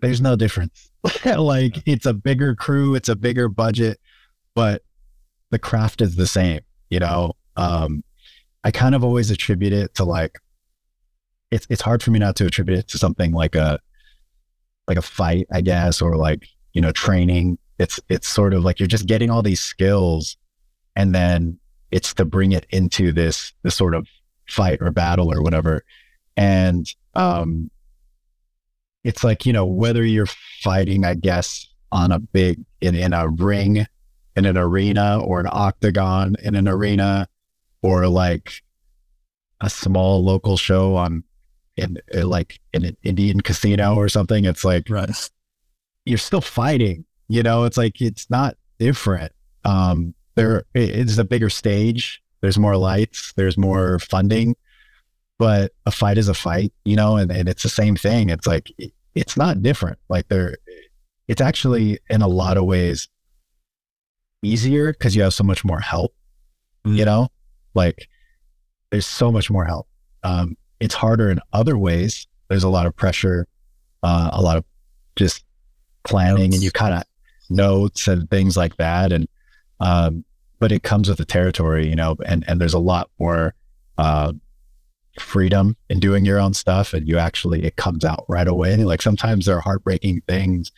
there's 0.00 0.22
no 0.22 0.36
difference. 0.36 0.90
like 1.24 1.82
it's 1.86 2.06
a 2.06 2.14
bigger 2.14 2.54
crew, 2.54 2.94
it's 2.94 3.10
a 3.10 3.16
bigger 3.16 3.48
budget, 3.48 4.00
but 4.54 4.82
the 5.50 5.58
craft 5.58 6.00
is 6.00 6.16
the 6.16 6.26
same, 6.26 6.60
you 6.88 6.98
know? 6.98 7.34
Um, 7.56 8.02
I 8.64 8.70
kind 8.70 8.94
of 8.94 9.04
always 9.04 9.30
attribute 9.30 9.74
it 9.74 9.94
to 9.96 10.04
like, 10.04 10.38
it's, 11.50 11.66
it's 11.68 11.82
hard 11.82 12.02
for 12.02 12.10
me 12.10 12.18
not 12.18 12.36
to 12.36 12.46
attribute 12.46 12.78
it 12.78 12.88
to 12.88 12.98
something 12.98 13.32
like 13.32 13.54
a, 13.54 13.78
like 14.88 14.96
a 14.96 15.02
fight, 15.02 15.46
I 15.52 15.60
guess, 15.60 16.02
or 16.02 16.16
like, 16.16 16.46
you 16.72 16.80
know, 16.80 16.92
training. 16.92 17.58
It's, 17.78 17.98
it's 18.08 18.28
sort 18.28 18.54
of 18.54 18.62
like 18.62 18.78
you're 18.78 18.86
just 18.86 19.06
getting 19.06 19.30
all 19.30 19.42
these 19.42 19.60
skills 19.60 20.36
and 20.96 21.14
then 21.14 21.58
it's 21.90 22.14
to 22.14 22.24
bring 22.24 22.52
it 22.52 22.66
into 22.70 23.12
this, 23.12 23.52
this 23.62 23.74
sort 23.74 23.94
of 23.94 24.06
fight 24.48 24.78
or 24.80 24.90
battle 24.90 25.32
or 25.32 25.42
whatever. 25.42 25.84
And, 26.36 26.86
um, 27.14 27.70
it's 29.02 29.22
like, 29.22 29.44
you 29.44 29.52
know, 29.52 29.66
whether 29.66 30.04
you're 30.04 30.28
fighting, 30.62 31.04
I 31.04 31.14
guess, 31.14 31.66
on 31.92 32.12
a 32.12 32.18
big, 32.18 32.60
in, 32.80 32.94
in 32.94 33.12
a 33.12 33.28
ring, 33.28 33.86
in 34.36 34.46
an 34.46 34.56
arena 34.56 35.20
or 35.20 35.40
an 35.40 35.48
octagon 35.50 36.34
in 36.42 36.54
an 36.54 36.68
arena 36.68 37.28
or 37.82 38.08
like 38.08 38.62
a 39.60 39.70
small 39.70 40.24
local 40.24 40.56
show 40.56 40.96
on 40.96 41.22
in 41.76 41.98
uh, 42.14 42.26
like 42.26 42.60
in 42.72 42.84
an 42.84 42.96
Indian 43.02 43.40
casino 43.40 43.94
or 43.94 44.08
something. 44.08 44.44
It's 44.44 44.64
like, 44.64 44.88
Right. 44.88 45.10
you're 46.04 46.18
still 46.18 46.40
fighting, 46.40 47.04
you 47.28 47.42
know, 47.42 47.64
it's 47.64 47.76
like, 47.76 48.00
it's 48.00 48.28
not 48.30 48.56
different. 48.78 49.32
Um, 49.64 50.14
there 50.36 50.64
it's 50.74 51.18
a 51.18 51.24
bigger 51.24 51.50
stage. 51.50 52.22
There's 52.40 52.58
more 52.58 52.76
lights. 52.76 53.32
There's 53.36 53.56
more 53.56 53.98
funding, 53.98 54.54
but 55.38 55.72
a 55.86 55.90
fight 55.90 56.18
is 56.18 56.28
a 56.28 56.34
fight, 56.34 56.72
you 56.84 56.96
know, 56.96 57.16
and, 57.16 57.30
and 57.32 57.48
it's 57.48 57.62
the 57.62 57.68
same 57.68 57.96
thing. 57.96 58.28
It's 58.30 58.46
like, 58.46 58.70
it- 58.78 58.92
it's 59.14 59.36
not 59.36 59.62
different. 59.62 59.96
Like 60.08 60.26
there, 60.28 60.56
it's 61.28 61.40
actually 61.40 62.00
in 62.10 62.20
a 62.20 62.26
lot 62.26 62.56
of 62.56 62.64
ways 62.64 63.06
easier 64.42 64.92
because 64.92 65.14
you 65.16 65.22
have 65.22 65.34
so 65.34 65.44
much 65.44 65.64
more 65.64 65.80
help, 65.80 66.14
Mm. 66.84 66.96
you 66.96 67.04
know, 67.04 67.28
like 67.74 68.08
there's 68.90 69.06
so 69.06 69.32
much 69.32 69.50
more 69.50 69.64
help. 69.64 69.86
Um, 70.24 70.56
it's 70.84 70.94
harder 70.94 71.30
in 71.30 71.40
other 71.54 71.78
ways. 71.78 72.26
There's 72.48 72.62
a 72.62 72.68
lot 72.68 72.84
of 72.84 72.94
pressure, 72.94 73.48
uh, 74.02 74.28
a 74.34 74.42
lot 74.42 74.58
of 74.58 74.64
just 75.16 75.42
planning 76.02 76.50
Notes. 76.50 76.56
and 76.56 76.62
you 76.62 76.70
kind 76.70 76.94
of 76.94 77.04
notes 77.48 78.06
and 78.06 78.28
things 78.28 78.54
like 78.54 78.76
that. 78.76 79.12
And, 79.12 79.26
um, 79.80 80.24
but 80.58 80.72
it 80.72 80.82
comes 80.82 81.08
with 81.08 81.16
the 81.16 81.24
territory, 81.24 81.88
you 81.88 81.96
know, 81.96 82.16
and, 82.26 82.44
and 82.46 82.60
there's 82.60 82.74
a 82.74 82.78
lot 82.78 83.10
more, 83.18 83.54
uh, 83.96 84.34
freedom 85.18 85.76
in 85.88 86.00
doing 86.00 86.24
your 86.24 86.38
own 86.38 86.52
stuff 86.52 86.92
and 86.92 87.08
you 87.08 87.16
actually, 87.16 87.64
it 87.64 87.76
comes 87.76 88.04
out 88.04 88.24
right 88.28 88.48
away. 88.48 88.76
Like 88.76 89.00
sometimes 89.00 89.46
there 89.46 89.56
are 89.56 89.60
heartbreaking 89.60 90.22
things. 90.28 90.70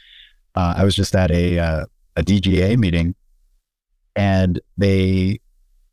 Uh, 0.55 0.75
I 0.77 0.85
was 0.85 0.95
just 0.95 1.17
at 1.17 1.33
a, 1.33 1.59
uh, 1.59 1.87
a 2.15 2.23
DGA 2.23 2.79
meeting 2.79 3.17
and 4.15 4.61
they, 4.79 5.41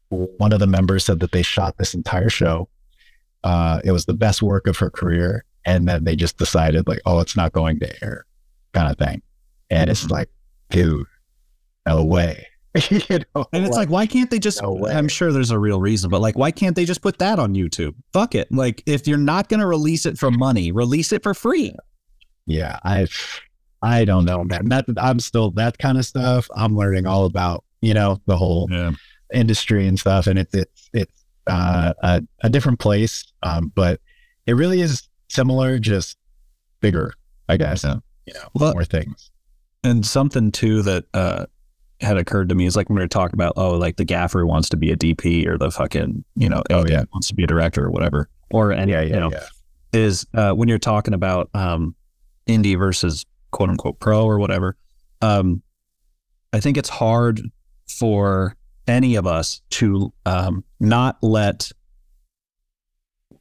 one 0.09 0.53
of 0.53 0.59
the 0.59 0.68
members 0.68 1.05
said 1.05 1.20
that 1.22 1.32
they 1.32 1.41
shot 1.41 1.78
this 1.78 1.95
entire 1.95 2.30
show. 2.30 2.70
Uh, 3.43 3.79
it 3.83 3.91
was 3.91 4.05
the 4.05 4.13
best 4.13 4.41
work 4.41 4.67
of 4.67 4.77
her 4.77 4.89
career. 4.89 5.43
And 5.65 5.87
then 5.87 6.03
they 6.03 6.15
just 6.15 6.37
decided 6.37 6.87
like, 6.87 6.99
oh, 7.05 7.19
it's 7.19 7.35
not 7.37 7.51
going 7.53 7.79
to 7.79 8.03
air 8.03 8.25
kind 8.73 8.91
of 8.91 8.97
thing. 8.97 9.21
And 9.69 9.89
it's 9.89 10.05
Mhm. 10.05 10.11
like, 10.11 10.29
dude, 10.69 11.05
no 11.87 12.03
way. 12.03 12.47
you 12.89 13.19
know, 13.35 13.45
And 13.53 13.65
it's 13.65 13.75
like, 13.77 13.89
why 13.89 14.07
can't 14.07 14.29
they 14.31 14.39
just? 14.39 14.61
No. 14.61 14.87
I'm 14.87 15.07
sure 15.07 15.31
there's 15.31 15.51
a 15.51 15.59
real 15.59 15.79
reason, 15.79 16.09
but 16.09 16.21
like, 16.21 16.35
why 16.37 16.51
can't 16.51 16.75
they 16.75 16.85
just 16.85 17.01
put 17.01 17.19
that 17.19 17.37
on 17.39 17.53
YouTube? 17.53 17.93
Fuck 18.13 18.33
it. 18.35 18.51
Like, 18.51 18.81
if 18.85 19.07
you're 19.07 19.17
not 19.17 19.47
going 19.47 19.59
to 19.59 19.67
release 19.67 20.05
it 20.05 20.17
for 20.17 20.31
money, 20.31 20.71
release 20.71 21.11
it 21.11 21.21
for 21.23 21.33
free. 21.33 21.75
yeah, 22.45 22.79
I, 22.83 23.07
I 23.81 24.05
don't 24.05 24.25
know, 24.25 24.43
man. 24.43 24.69
That 24.69 24.85
I'm 24.97 25.19
still 25.19 25.51
that 25.51 25.77
kind 25.77 25.97
of 25.97 26.05
stuff. 26.05 26.49
I'm 26.55 26.75
learning 26.75 27.05
all 27.05 27.25
about, 27.25 27.63
you 27.81 27.93
know, 27.93 28.21
the 28.25 28.37
whole 28.37 28.67
Yeah. 28.71 28.91
industry 29.33 29.87
and 29.87 29.99
stuff, 29.99 30.25
and 30.27 30.39
it's 30.39 30.53
it's 30.53 30.89
it's 30.93 31.22
uh, 31.47 31.93
a 32.01 32.21
a 32.41 32.49
different 32.49 32.79
place, 32.79 33.25
um, 33.43 33.71
but 33.75 33.99
it 34.45 34.53
really 34.53 34.81
is 34.81 35.07
similar, 35.29 35.79
just 35.79 36.17
bigger, 36.81 37.13
I 37.49 37.57
guess. 37.57 37.83
Yeah. 37.83 37.95
You 38.25 38.33
know, 38.35 38.49
Well, 38.53 38.73
more 38.73 38.85
things. 38.85 39.29
And 39.83 40.05
something 40.05 40.51
too 40.51 40.81
that 40.83 41.05
uh, 41.13 41.45
had 41.99 42.17
occurred 42.17 42.49
to 42.49 42.55
me 42.55 42.65
is 42.65 42.75
like 42.75 42.87
when 42.89 42.95
we 42.95 43.01
were 43.01 43.07
talking 43.07 43.33
about, 43.35 43.53
oh, 43.57 43.71
like 43.77 43.97
the 43.97 44.05
gaffer 44.05 44.45
wants 44.45 44.69
to 44.69 44.77
be 44.77 44.91
a 44.91 44.95
DP 44.97 45.45
or 45.47 45.57
the 45.57 45.71
fucking, 45.71 46.23
you 46.35 46.47
know, 46.49 46.63
Oh, 46.69 46.85
yeah. 46.87 47.03
wants 47.13 47.27
to 47.29 47.35
be 47.35 47.43
a 47.43 47.47
director 47.47 47.83
or 47.85 47.91
whatever. 47.91 48.29
Or 48.51 48.71
any, 48.71 48.91
Yeah, 48.93 49.01
you 49.01 49.09
yeah, 49.13 49.19
know, 49.19 49.31
yeah. 49.31 49.43
is 49.93 50.25
uh, 50.33 50.51
when 50.53 50.69
you're 50.69 50.77
talking 50.79 51.13
about 51.13 51.49
um, 51.53 51.95
indie 52.47 52.77
versus 52.77 53.25
quote 53.51 53.69
unquote 53.69 53.99
pro 53.99 54.25
or 54.25 54.39
whatever. 54.39 54.75
Um, 55.21 55.61
I 56.53 56.59
think 56.59 56.77
it's 56.77 56.89
hard 56.89 57.41
for 57.89 58.55
any 58.88 59.15
of 59.15 59.25
us 59.27 59.61
to 59.71 60.13
um, 60.25 60.63
not 60.79 61.17
let 61.21 61.71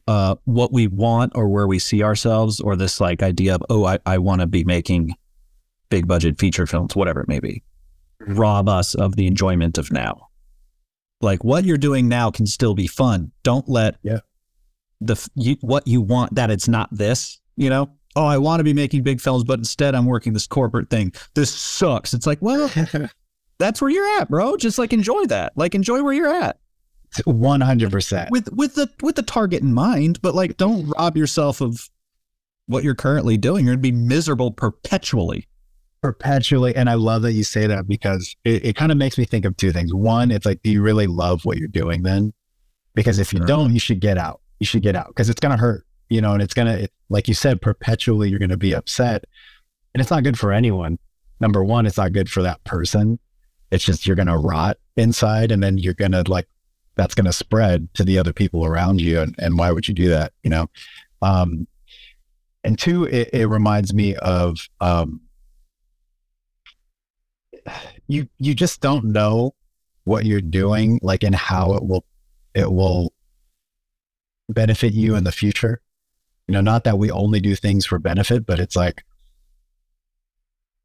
uh, 0.07 0.35
what 0.45 0.73
we 0.73 0.87
want 0.87 1.31
or 1.35 1.47
where 1.47 1.67
we 1.67 1.79
see 1.79 2.03
ourselves 2.03 2.59
or 2.59 2.75
this 2.75 2.99
like 2.99 3.23
idea 3.23 3.55
of, 3.55 3.63
oh, 3.69 3.85
I, 3.85 3.99
I 4.05 4.17
want 4.17 4.41
to 4.41 4.47
be 4.47 4.63
making 4.63 5.15
big 5.89 6.07
budget 6.07 6.39
feature 6.39 6.65
films, 6.65 6.95
whatever 6.95 7.21
it 7.21 7.27
may 7.27 7.39
be, 7.39 7.63
rob 8.19 8.67
us 8.67 8.95
of 8.95 9.15
the 9.15 9.27
enjoyment 9.27 9.77
of 9.77 9.91
now. 9.91 10.27
Like 11.21 11.43
what 11.43 11.63
you're 11.63 11.77
doing 11.77 12.09
now 12.09 12.31
can 12.31 12.45
still 12.45 12.73
be 12.73 12.87
fun. 12.87 13.31
Don't 13.43 13.67
let 13.69 13.95
Yeah. 14.03 14.19
the 14.99 15.15
you, 15.35 15.55
what 15.61 15.87
you 15.87 16.01
want 16.01 16.35
that 16.35 16.51
it's 16.51 16.67
not 16.67 16.89
this, 16.91 17.39
you 17.55 17.69
know, 17.69 17.89
oh, 18.15 18.25
I 18.25 18.37
want 18.39 18.59
to 18.59 18.63
be 18.65 18.73
making 18.73 19.03
big 19.03 19.21
films, 19.21 19.43
but 19.45 19.57
instead 19.57 19.95
I'm 19.95 20.05
working 20.05 20.33
this 20.33 20.47
corporate 20.47 20.89
thing. 20.89 21.13
This 21.33 21.53
sucks. 21.53 22.13
It's 22.13 22.27
like, 22.27 22.39
well, 22.41 22.69
that's 23.63 23.81
where 23.81 23.89
you're 23.89 24.19
at, 24.19 24.29
bro. 24.29 24.57
Just 24.57 24.77
like 24.77 24.93
enjoy 24.93 25.25
that. 25.25 25.53
Like 25.55 25.73
enjoy 25.73 26.03
where 26.03 26.13
you're 26.13 26.33
at. 26.33 26.59
One 27.25 27.61
hundred 27.61 27.91
percent. 27.91 28.31
With 28.31 28.51
with 28.53 28.75
the 28.75 28.89
with 29.01 29.15
the 29.15 29.23
target 29.23 29.61
in 29.61 29.73
mind, 29.73 30.21
but 30.21 30.35
like 30.35 30.57
don't 30.57 30.89
rob 30.97 31.15
yourself 31.15 31.61
of 31.61 31.89
what 32.67 32.83
you're 32.83 32.95
currently 32.95 33.37
doing. 33.37 33.65
You're 33.65 33.75
gonna 33.75 33.81
be 33.81 33.91
miserable 33.91 34.51
perpetually. 34.51 35.47
Perpetually. 36.01 36.75
And 36.75 36.89
I 36.89 36.95
love 36.95 37.21
that 37.21 37.33
you 37.33 37.43
say 37.43 37.67
that 37.67 37.87
because 37.87 38.35
it, 38.43 38.65
it 38.65 38.75
kind 38.75 38.91
of 38.91 38.97
makes 38.97 39.17
me 39.17 39.25
think 39.25 39.45
of 39.45 39.55
two 39.55 39.71
things. 39.71 39.93
One, 39.93 40.31
it's 40.31 40.45
like, 40.45 40.61
do 40.63 40.69
you 40.71 40.81
really 40.81 41.07
love 41.07 41.45
what 41.45 41.57
you're 41.57 41.67
doing 41.67 42.03
then? 42.03 42.33
Because 42.95 43.19
if 43.19 43.31
you 43.31 43.37
Sure. 43.39 43.47
don't, 43.47 43.73
you 43.73 43.79
should 43.79 43.99
get 44.01 44.17
out. 44.17 44.41
You 44.59 44.65
should 44.65 44.81
get 44.81 44.95
out 44.95 45.07
because 45.07 45.29
it's 45.29 45.39
gonna 45.39 45.57
hurt, 45.57 45.85
you 46.09 46.19
know, 46.19 46.33
and 46.33 46.41
it's 46.41 46.53
gonna 46.53 46.73
it, 46.73 46.91
like 47.09 47.27
you 47.27 47.33
said, 47.33 47.61
perpetually 47.61 48.29
you're 48.29 48.39
gonna 48.39 48.57
be 48.57 48.73
upset. 48.73 49.25
And 49.93 50.01
it's 50.01 50.09
not 50.09 50.23
good 50.23 50.39
for 50.39 50.51
anyone. 50.51 50.97
Number 51.39 51.63
one, 51.63 51.85
it's 51.85 51.97
not 51.97 52.13
good 52.13 52.29
for 52.29 52.41
that 52.41 52.63
person. 52.63 53.19
It's 53.73 53.83
just 53.83 54.05
you're 54.05 54.15
gonna 54.15 54.37
rot 54.37 54.77
inside 54.97 55.51
and 55.51 55.63
then 55.63 55.79
you're 55.79 55.95
gonna 55.95 56.23
like 56.27 56.47
that's 56.95 57.15
gonna 57.15 57.33
spread 57.33 57.91
to 57.95 58.03
the 58.03 58.19
other 58.19 58.31
people 58.31 58.65
around 58.65 59.01
you. 59.01 59.19
And, 59.19 59.35
and 59.39 59.57
why 59.57 59.71
would 59.71 59.87
you 59.87 59.95
do 59.95 60.09
that? 60.09 60.31
You 60.43 60.51
know? 60.51 60.67
Um 61.23 61.67
and 62.63 62.77
two, 62.77 63.05
it, 63.05 63.31
it 63.33 63.47
reminds 63.47 63.91
me 63.93 64.15
of 64.17 64.69
um 64.79 65.21
you 68.07 68.27
you 68.37 68.53
just 68.53 68.79
don't 68.79 69.05
know 69.05 69.55
what 70.03 70.25
you're 70.25 70.39
doing, 70.39 70.99
like 71.01 71.23
and 71.23 71.33
how 71.33 71.73
it 71.73 71.83
will 71.83 72.05
it 72.53 72.71
will 72.71 73.11
benefit 74.49 74.93
you 74.93 75.15
in 75.15 75.23
the 75.23 75.31
future. 75.31 75.81
You 76.47 76.53
know, 76.53 76.61
not 76.61 76.83
that 76.83 76.99
we 76.99 77.09
only 77.09 77.39
do 77.39 77.55
things 77.55 77.87
for 77.87 77.97
benefit, 77.97 78.45
but 78.45 78.59
it's 78.59 78.75
like 78.75 79.03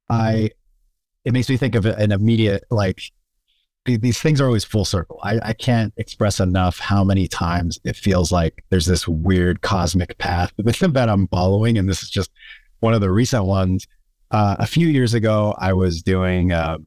I 0.09 0.53
it 1.29 1.33
makes 1.33 1.51
me 1.51 1.59
think 1.59 1.75
of 1.75 1.85
an 1.85 2.11
immediate 2.11 2.65
like 2.71 3.03
these 3.85 4.19
things 4.19 4.41
are 4.41 4.47
always 4.47 4.65
full 4.65 4.87
circle. 4.87 5.21
I, 5.23 5.39
I 5.43 5.53
can't 5.53 5.93
express 5.99 6.41
enough 6.41 6.79
how 6.79 7.05
many 7.05 7.29
times 7.29 7.79
it 7.85 7.97
feels 7.97 8.33
like 8.33 8.65
there's 8.71 8.87
this 8.87 9.07
weird 9.07 9.61
cosmic 9.61 10.17
path 10.17 10.55
that 10.57 11.09
I'm 11.11 11.29
following. 11.29 11.77
And 11.77 11.87
this 11.87 12.03
is 12.03 12.09
just 12.09 12.31
one 12.81 12.95
of 12.95 13.03
the 13.03 13.11
recent 13.11 13.45
ones. 13.45 13.87
Uh, 14.31 14.57
a 14.59 14.67
few 14.67 14.89
years 14.89 15.13
ago, 15.13 15.55
I 15.59 15.75
was 15.75 16.03
doing, 16.03 16.53
uh, 16.53 16.79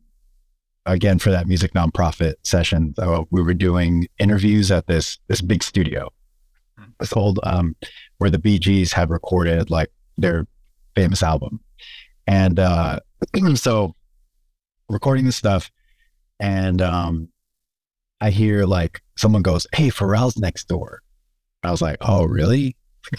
again, 0.87 1.19
for 1.19 1.29
that 1.29 1.47
music 1.47 1.73
nonprofit 1.73 2.33
session, 2.41 2.95
so 2.97 3.27
we 3.29 3.43
were 3.43 3.53
doing 3.53 4.07
interviews 4.17 4.71
at 4.71 4.87
this, 4.87 5.19
this 5.27 5.41
big 5.41 5.61
studio. 5.61 6.11
It's 6.99 7.15
old, 7.15 7.39
um, 7.43 7.75
where 8.17 8.31
the 8.31 8.39
Bee 8.39 8.57
Gees 8.57 8.91
had 8.91 9.11
recorded 9.11 9.69
like 9.69 9.91
their 10.17 10.47
famous 10.95 11.21
album. 11.21 11.59
And, 12.25 12.57
uh, 12.57 12.99
so 13.55 13.95
recording 14.91 15.25
this 15.25 15.35
stuff 15.35 15.71
and, 16.39 16.81
um, 16.81 17.29
I 18.19 18.29
hear 18.29 18.65
like 18.65 19.01
someone 19.17 19.41
goes, 19.41 19.65
Hey, 19.73 19.89
Pharrell's 19.89 20.37
next 20.37 20.67
door. 20.67 21.01
I 21.63 21.71
was 21.71 21.81
like, 21.81 21.97
Oh, 22.01 22.25
really? 22.25 22.75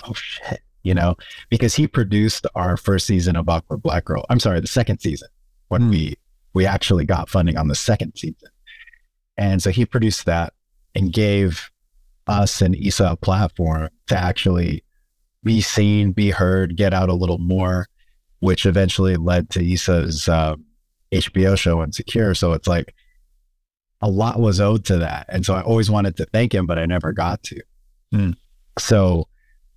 Oh 0.07 0.15
shit. 0.15 0.61
You 0.85 0.95
know, 0.95 1.17
because 1.51 1.75
he 1.75 1.87
produced 1.87 2.47
our 2.55 2.77
first 2.77 3.07
season 3.07 3.37
of 3.37 3.49
Awkward 3.49 3.83
Black 3.83 4.05
Girl. 4.05 4.25
I'm 4.31 4.41
sorry, 4.41 4.61
the 4.61 4.67
second 4.67 5.01
season 5.01 5.29
when 5.69 5.89
we 5.89 6.17
we 6.55 6.67
actually 6.67 7.05
got 7.05 7.29
funding 7.29 7.57
on 7.57 7.69
the 7.69 7.75
second 7.75 8.13
season. 8.17 8.49
And 9.37 9.63
so 9.63 9.71
he 9.71 9.87
produced 9.87 10.27
that 10.27 10.53
and 10.95 11.13
gave 11.13 11.71
us 12.27 12.61
and 12.61 12.77
Issa 12.77 13.13
a 13.13 13.17
platform 13.17 13.89
to 14.09 14.17
actually 14.17 14.85
be 15.43 15.61
seen, 15.61 16.13
be 16.13 16.31
heard, 16.31 16.77
get 16.77 16.93
out 16.93 17.09
a 17.09 17.15
little 17.15 17.39
more, 17.39 17.87
which 18.41 18.67
eventually 18.67 19.17
led 19.17 19.51
to 19.51 19.73
Issa's 19.73 20.29
uh, 20.29 20.57
HBO 21.13 21.59
show 21.59 21.83
Insecure. 21.83 22.35
So 22.35 22.53
it's 22.53 22.67
like 22.67 22.95
a 24.01 24.09
lot 24.09 24.41
was 24.41 24.61
owed 24.61 24.85
to 24.87 24.99
that. 24.99 25.27
And 25.29 25.47
so 25.47 25.55
I 25.55 25.63
always 25.63 25.91
wanted 25.91 26.17
to 26.17 26.27
thank 26.27 26.55
him, 26.55 26.67
but 26.67 26.79
I 26.79 26.87
never 26.87 27.13
got 27.13 27.43
to. 27.45 27.61
Hmm. 28.11 28.31
So 28.79 29.29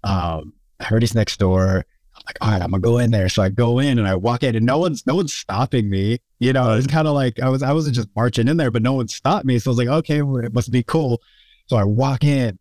um, 0.03 0.53
I 0.79 0.85
heard 0.85 1.03
he's 1.03 1.15
next 1.15 1.37
door. 1.37 1.85
I'm 2.15 2.23
like, 2.25 2.37
all 2.41 2.51
right, 2.51 2.61
I'm 2.61 2.71
gonna 2.71 2.81
go 2.81 2.97
in 2.97 3.11
there. 3.11 3.29
So 3.29 3.43
I 3.43 3.49
go 3.49 3.79
in 3.79 3.99
and 3.99 4.07
I 4.07 4.15
walk 4.15 4.43
in, 4.43 4.55
and 4.55 4.65
no 4.65 4.77
one's 4.77 5.05
no 5.05 5.15
one's 5.15 5.33
stopping 5.33 5.89
me. 5.89 6.19
You 6.39 6.53
know, 6.53 6.73
it's 6.73 6.87
kind 6.87 7.07
of 7.07 7.13
like 7.13 7.39
I 7.39 7.49
was 7.49 7.61
I 7.61 7.73
wasn't 7.73 7.95
just 7.95 8.07
marching 8.15 8.47
in 8.47 8.57
there, 8.57 8.71
but 8.71 8.81
no 8.81 8.93
one 8.93 9.07
stopped 9.09 9.45
me. 9.45 9.59
So 9.59 9.69
I 9.69 9.71
was 9.71 9.77
like, 9.77 9.87
okay, 9.87 10.21
well, 10.21 10.43
it 10.43 10.53
must 10.53 10.71
be 10.71 10.81
cool. 10.81 11.21
So 11.67 11.75
I 11.75 11.83
walk 11.83 12.23
in, 12.23 12.57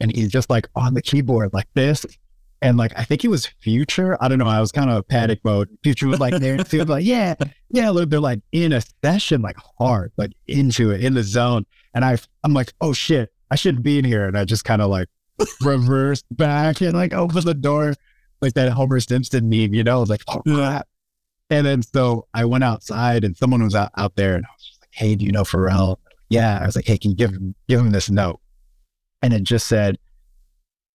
and 0.00 0.14
he's 0.14 0.30
just 0.30 0.50
like 0.50 0.68
on 0.76 0.94
the 0.94 1.02
keyboard 1.02 1.52
like 1.52 1.68
this. 1.74 2.06
And 2.62 2.78
like 2.78 2.92
I 2.96 3.02
think 3.02 3.24
it 3.24 3.28
was 3.28 3.46
Future. 3.60 4.16
I 4.20 4.28
don't 4.28 4.38
know. 4.38 4.46
I 4.46 4.60
was 4.60 4.70
kind 4.70 4.88
of 4.88 5.06
panic 5.08 5.40
mode. 5.42 5.68
Future 5.82 6.06
was 6.06 6.20
like 6.20 6.38
there 6.40 6.56
too. 6.58 6.84
like 6.84 7.04
yeah, 7.04 7.34
yeah. 7.70 7.90
Look, 7.90 8.08
they're 8.08 8.20
like 8.20 8.38
in 8.52 8.72
a 8.72 8.80
session, 9.04 9.42
like 9.42 9.56
hard, 9.78 10.12
like 10.16 10.30
into 10.46 10.92
it, 10.92 11.04
in 11.04 11.14
the 11.14 11.24
zone. 11.24 11.66
And 11.92 12.04
I, 12.04 12.16
I'm 12.44 12.54
like, 12.54 12.72
oh 12.80 12.92
shit, 12.92 13.32
I 13.50 13.56
shouldn't 13.56 13.82
be 13.82 13.98
in 13.98 14.04
here. 14.04 14.26
And 14.26 14.38
I 14.38 14.44
just 14.44 14.64
kind 14.64 14.80
of 14.80 14.90
like 14.90 15.08
reversed 15.60 16.24
back 16.30 16.80
and 16.80 16.94
like 16.94 17.12
opened 17.12 17.42
the 17.42 17.54
door, 17.54 17.94
like 18.40 18.54
that 18.54 18.70
Homer 18.72 19.00
Simpson 19.00 19.48
meme, 19.48 19.74
you 19.74 19.82
know, 19.82 20.02
like, 20.04 20.22
oh, 20.28 20.40
crap. 20.46 20.86
And 21.50 21.66
then 21.66 21.82
so 21.82 22.28
I 22.32 22.44
went 22.44 22.64
outside 22.64 23.24
and 23.24 23.36
someone 23.36 23.62
was 23.62 23.74
out, 23.74 23.90
out 23.96 24.14
there 24.14 24.36
and 24.36 24.46
I 24.46 24.48
was 24.56 24.78
like, 24.80 24.88
hey, 24.92 25.16
do 25.16 25.24
you 25.24 25.32
know 25.32 25.42
Pharrell? 25.42 25.96
Yeah. 26.30 26.60
I 26.62 26.66
was 26.66 26.76
like, 26.76 26.86
hey, 26.86 26.96
can 26.96 27.10
you 27.10 27.16
give 27.16 27.30
him, 27.30 27.54
give 27.68 27.80
him 27.80 27.90
this 27.90 28.08
note? 28.08 28.40
And 29.20 29.34
it 29.34 29.42
just 29.42 29.66
said, 29.66 29.98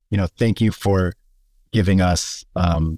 you 0.10 0.18
know, 0.18 0.28
thank 0.40 0.62
you 0.62 0.72
for 0.72 1.14
giving 1.78 2.02
us 2.02 2.44
um, 2.56 2.98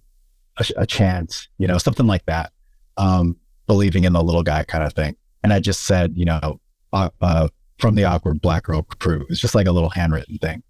a, 0.57 0.65
a 0.77 0.85
chance, 0.87 1.49
you 1.57 1.67
know, 1.67 1.77
something 1.77 2.07
like 2.07 2.25
that. 2.27 2.53
Um, 2.95 3.35
believing 3.67 4.05
in 4.05 4.13
the 4.13 4.23
little 4.23 4.41
guy 4.41 4.63
kind 4.63 4.85
of 4.85 4.93
thing. 4.93 5.17
And 5.43 5.51
I 5.51 5.59
just 5.59 5.83
said, 5.83 6.13
you 6.15 6.23
know, 6.23 6.61
uh, 6.93 7.09
uh, 7.19 7.49
from 7.77 7.95
the 7.95 8.05
awkward 8.05 8.39
black 8.39 8.63
girl 8.63 8.83
crew. 8.83 9.25
It's 9.29 9.41
just 9.41 9.53
like 9.53 9.67
a 9.67 9.71
little 9.73 9.89
handwritten 9.89 10.37
thing. 10.37 10.63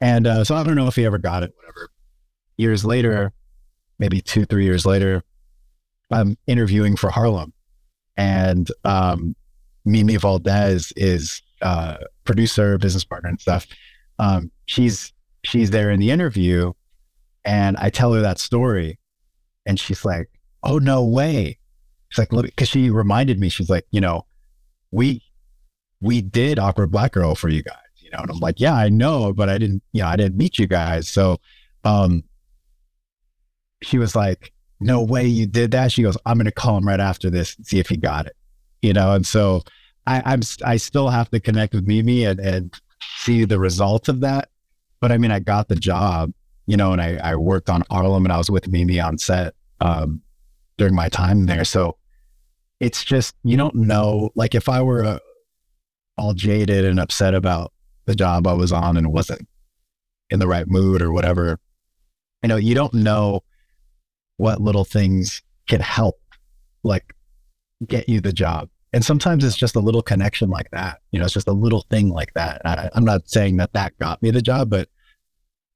And 0.00 0.26
uh, 0.26 0.42
so 0.44 0.54
I 0.54 0.62
don't 0.62 0.76
know 0.76 0.86
if 0.86 0.96
he 0.96 1.04
ever 1.04 1.18
got 1.18 1.42
it, 1.42 1.52
whatever. 1.56 1.90
Years 2.56 2.86
later, 2.86 3.34
maybe 3.98 4.22
two, 4.22 4.46
three 4.46 4.64
years 4.64 4.86
later, 4.86 5.22
I'm 6.10 6.38
interviewing 6.46 6.96
for 6.96 7.10
Harlem. 7.10 7.52
And 8.16 8.70
um, 8.84 9.36
Mimi 9.84 10.16
Valdez 10.16 10.92
is 10.96 11.42
uh, 11.60 11.98
producer, 12.24 12.78
business 12.78 13.04
partner, 13.04 13.28
and 13.28 13.40
stuff. 13.40 13.66
Um, 14.18 14.50
she's 14.64 15.12
she's 15.44 15.70
there 15.70 15.90
in 15.90 16.00
the 16.00 16.10
interview, 16.10 16.72
and 17.46 17.76
I 17.78 17.90
tell 17.90 18.12
her 18.12 18.20
that 18.20 18.40
story, 18.40 18.98
and 19.64 19.78
she's 19.78 20.04
like, 20.04 20.28
"Oh 20.62 20.78
no 20.78 21.04
way!" 21.04 21.58
She's 22.08 22.18
like, 22.18 22.30
"Because 22.30 22.68
she 22.68 22.90
reminded 22.90 23.38
me, 23.38 23.48
she's 23.48 23.70
like, 23.70 23.86
you 23.90 24.00
know, 24.00 24.26
we 24.90 25.22
we 26.00 26.20
did 26.20 26.58
awkward 26.58 26.90
black 26.90 27.12
girl 27.12 27.34
for 27.34 27.48
you 27.48 27.62
guys, 27.62 27.76
you 27.98 28.10
know." 28.10 28.18
And 28.18 28.30
I'm 28.30 28.40
like, 28.40 28.60
"Yeah, 28.60 28.74
I 28.74 28.88
know, 28.88 29.32
but 29.32 29.48
I 29.48 29.58
didn't, 29.58 29.82
you 29.92 30.02
know, 30.02 30.08
I 30.08 30.16
didn't 30.16 30.36
meet 30.36 30.58
you 30.58 30.66
guys." 30.66 31.08
So, 31.08 31.38
um, 31.84 32.24
she 33.82 33.98
was 33.98 34.16
like, 34.16 34.52
"No 34.80 35.02
way 35.02 35.26
you 35.26 35.46
did 35.46 35.70
that." 35.70 35.92
She 35.92 36.02
goes, 36.02 36.18
"I'm 36.26 36.38
going 36.38 36.46
to 36.46 36.52
call 36.52 36.76
him 36.76 36.88
right 36.88 37.00
after 37.00 37.30
this 37.30 37.56
and 37.56 37.66
see 37.66 37.78
if 37.78 37.88
he 37.88 37.96
got 37.96 38.26
it," 38.26 38.36
you 38.82 38.92
know. 38.92 39.12
And 39.12 39.24
so 39.24 39.62
I, 40.06 40.20
I'm 40.24 40.40
I 40.64 40.78
still 40.78 41.10
have 41.10 41.30
to 41.30 41.40
connect 41.40 41.74
with 41.74 41.86
Mimi 41.86 42.24
and 42.24 42.40
and 42.40 42.74
see 43.18 43.44
the 43.44 43.60
results 43.60 44.08
of 44.08 44.20
that. 44.20 44.48
But 45.00 45.12
I 45.12 45.18
mean, 45.18 45.30
I 45.30 45.38
got 45.38 45.68
the 45.68 45.76
job, 45.76 46.32
you 46.66 46.76
know, 46.76 46.92
and 46.92 47.00
I, 47.00 47.18
I 47.22 47.36
worked 47.36 47.70
on 47.70 47.82
Harlem 47.90 48.24
and 48.24 48.32
I 48.32 48.38
was 48.38 48.50
with 48.50 48.68
Mimi 48.68 49.00
on 49.00 49.18
set 49.18 49.54
um, 49.80 50.20
during 50.76 50.94
my 50.94 51.08
time 51.08 51.46
there. 51.46 51.64
So 51.64 51.96
it's 52.80 53.04
just, 53.04 53.34
you 53.44 53.56
don't 53.56 53.74
know, 53.74 54.30
like 54.34 54.54
if 54.54 54.68
I 54.68 54.82
were 54.82 55.04
uh, 55.04 55.18
all 56.18 56.34
jaded 56.34 56.84
and 56.84 57.00
upset 57.00 57.34
about 57.34 57.72
the 58.06 58.14
job 58.14 58.46
I 58.46 58.52
was 58.52 58.72
on 58.72 58.96
and 58.96 59.12
wasn't 59.12 59.46
in 60.30 60.40
the 60.40 60.48
right 60.48 60.68
mood 60.68 61.02
or 61.02 61.12
whatever, 61.12 61.58
you 62.42 62.48
know, 62.48 62.56
you 62.56 62.74
don't 62.74 62.94
know 62.94 63.42
what 64.36 64.60
little 64.60 64.84
things 64.84 65.42
can 65.68 65.80
help, 65.80 66.20
like 66.82 67.14
get 67.86 68.08
you 68.08 68.20
the 68.20 68.32
job. 68.32 68.68
And 68.92 69.04
sometimes 69.04 69.44
it's 69.44 69.56
just 69.56 69.76
a 69.76 69.80
little 69.80 70.02
connection 70.02 70.48
like 70.48 70.70
that. 70.70 71.00
You 71.10 71.18
know, 71.18 71.26
it's 71.26 71.34
just 71.34 71.48
a 71.48 71.52
little 71.52 71.84
thing 71.90 72.10
like 72.10 72.32
that. 72.34 72.62
I, 72.64 72.88
I'm 72.94 73.04
not 73.04 73.28
saying 73.28 73.56
that 73.58 73.72
that 73.72 73.98
got 73.98 74.22
me 74.22 74.30
the 74.30 74.42
job, 74.42 74.70
but 74.70 74.88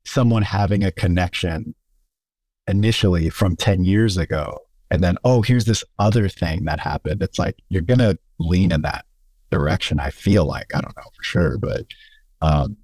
someone 0.05 0.43
having 0.43 0.85
a 0.85 0.91
connection 0.91 1.75
initially 2.67 3.31
from 3.31 3.57
10 3.57 3.85
years 3.85 4.17
ago, 4.17 4.59
and 4.91 5.03
then, 5.03 5.17
oh, 5.25 5.43
here's 5.43 5.65
this 5.65 5.85
other 5.99 6.29
thing 6.29 6.65
that 6.65 6.81
happened. 6.81 7.23
It's 7.23 7.39
like 7.39 7.57
you're 7.69 7.83
to 7.99 8.19
lean 8.39 8.73
in 8.73 8.83
that 8.83 9.05
direction. 9.51 10.01
I 10.01 10.11
feel 10.11 10.45
like, 10.45 10.75
I 10.75 10.81
don't 10.81 10.97
know 10.97 11.11
for 11.17 11.23
sure, 11.23 11.59
but, 11.59 11.87
um, 12.43 12.77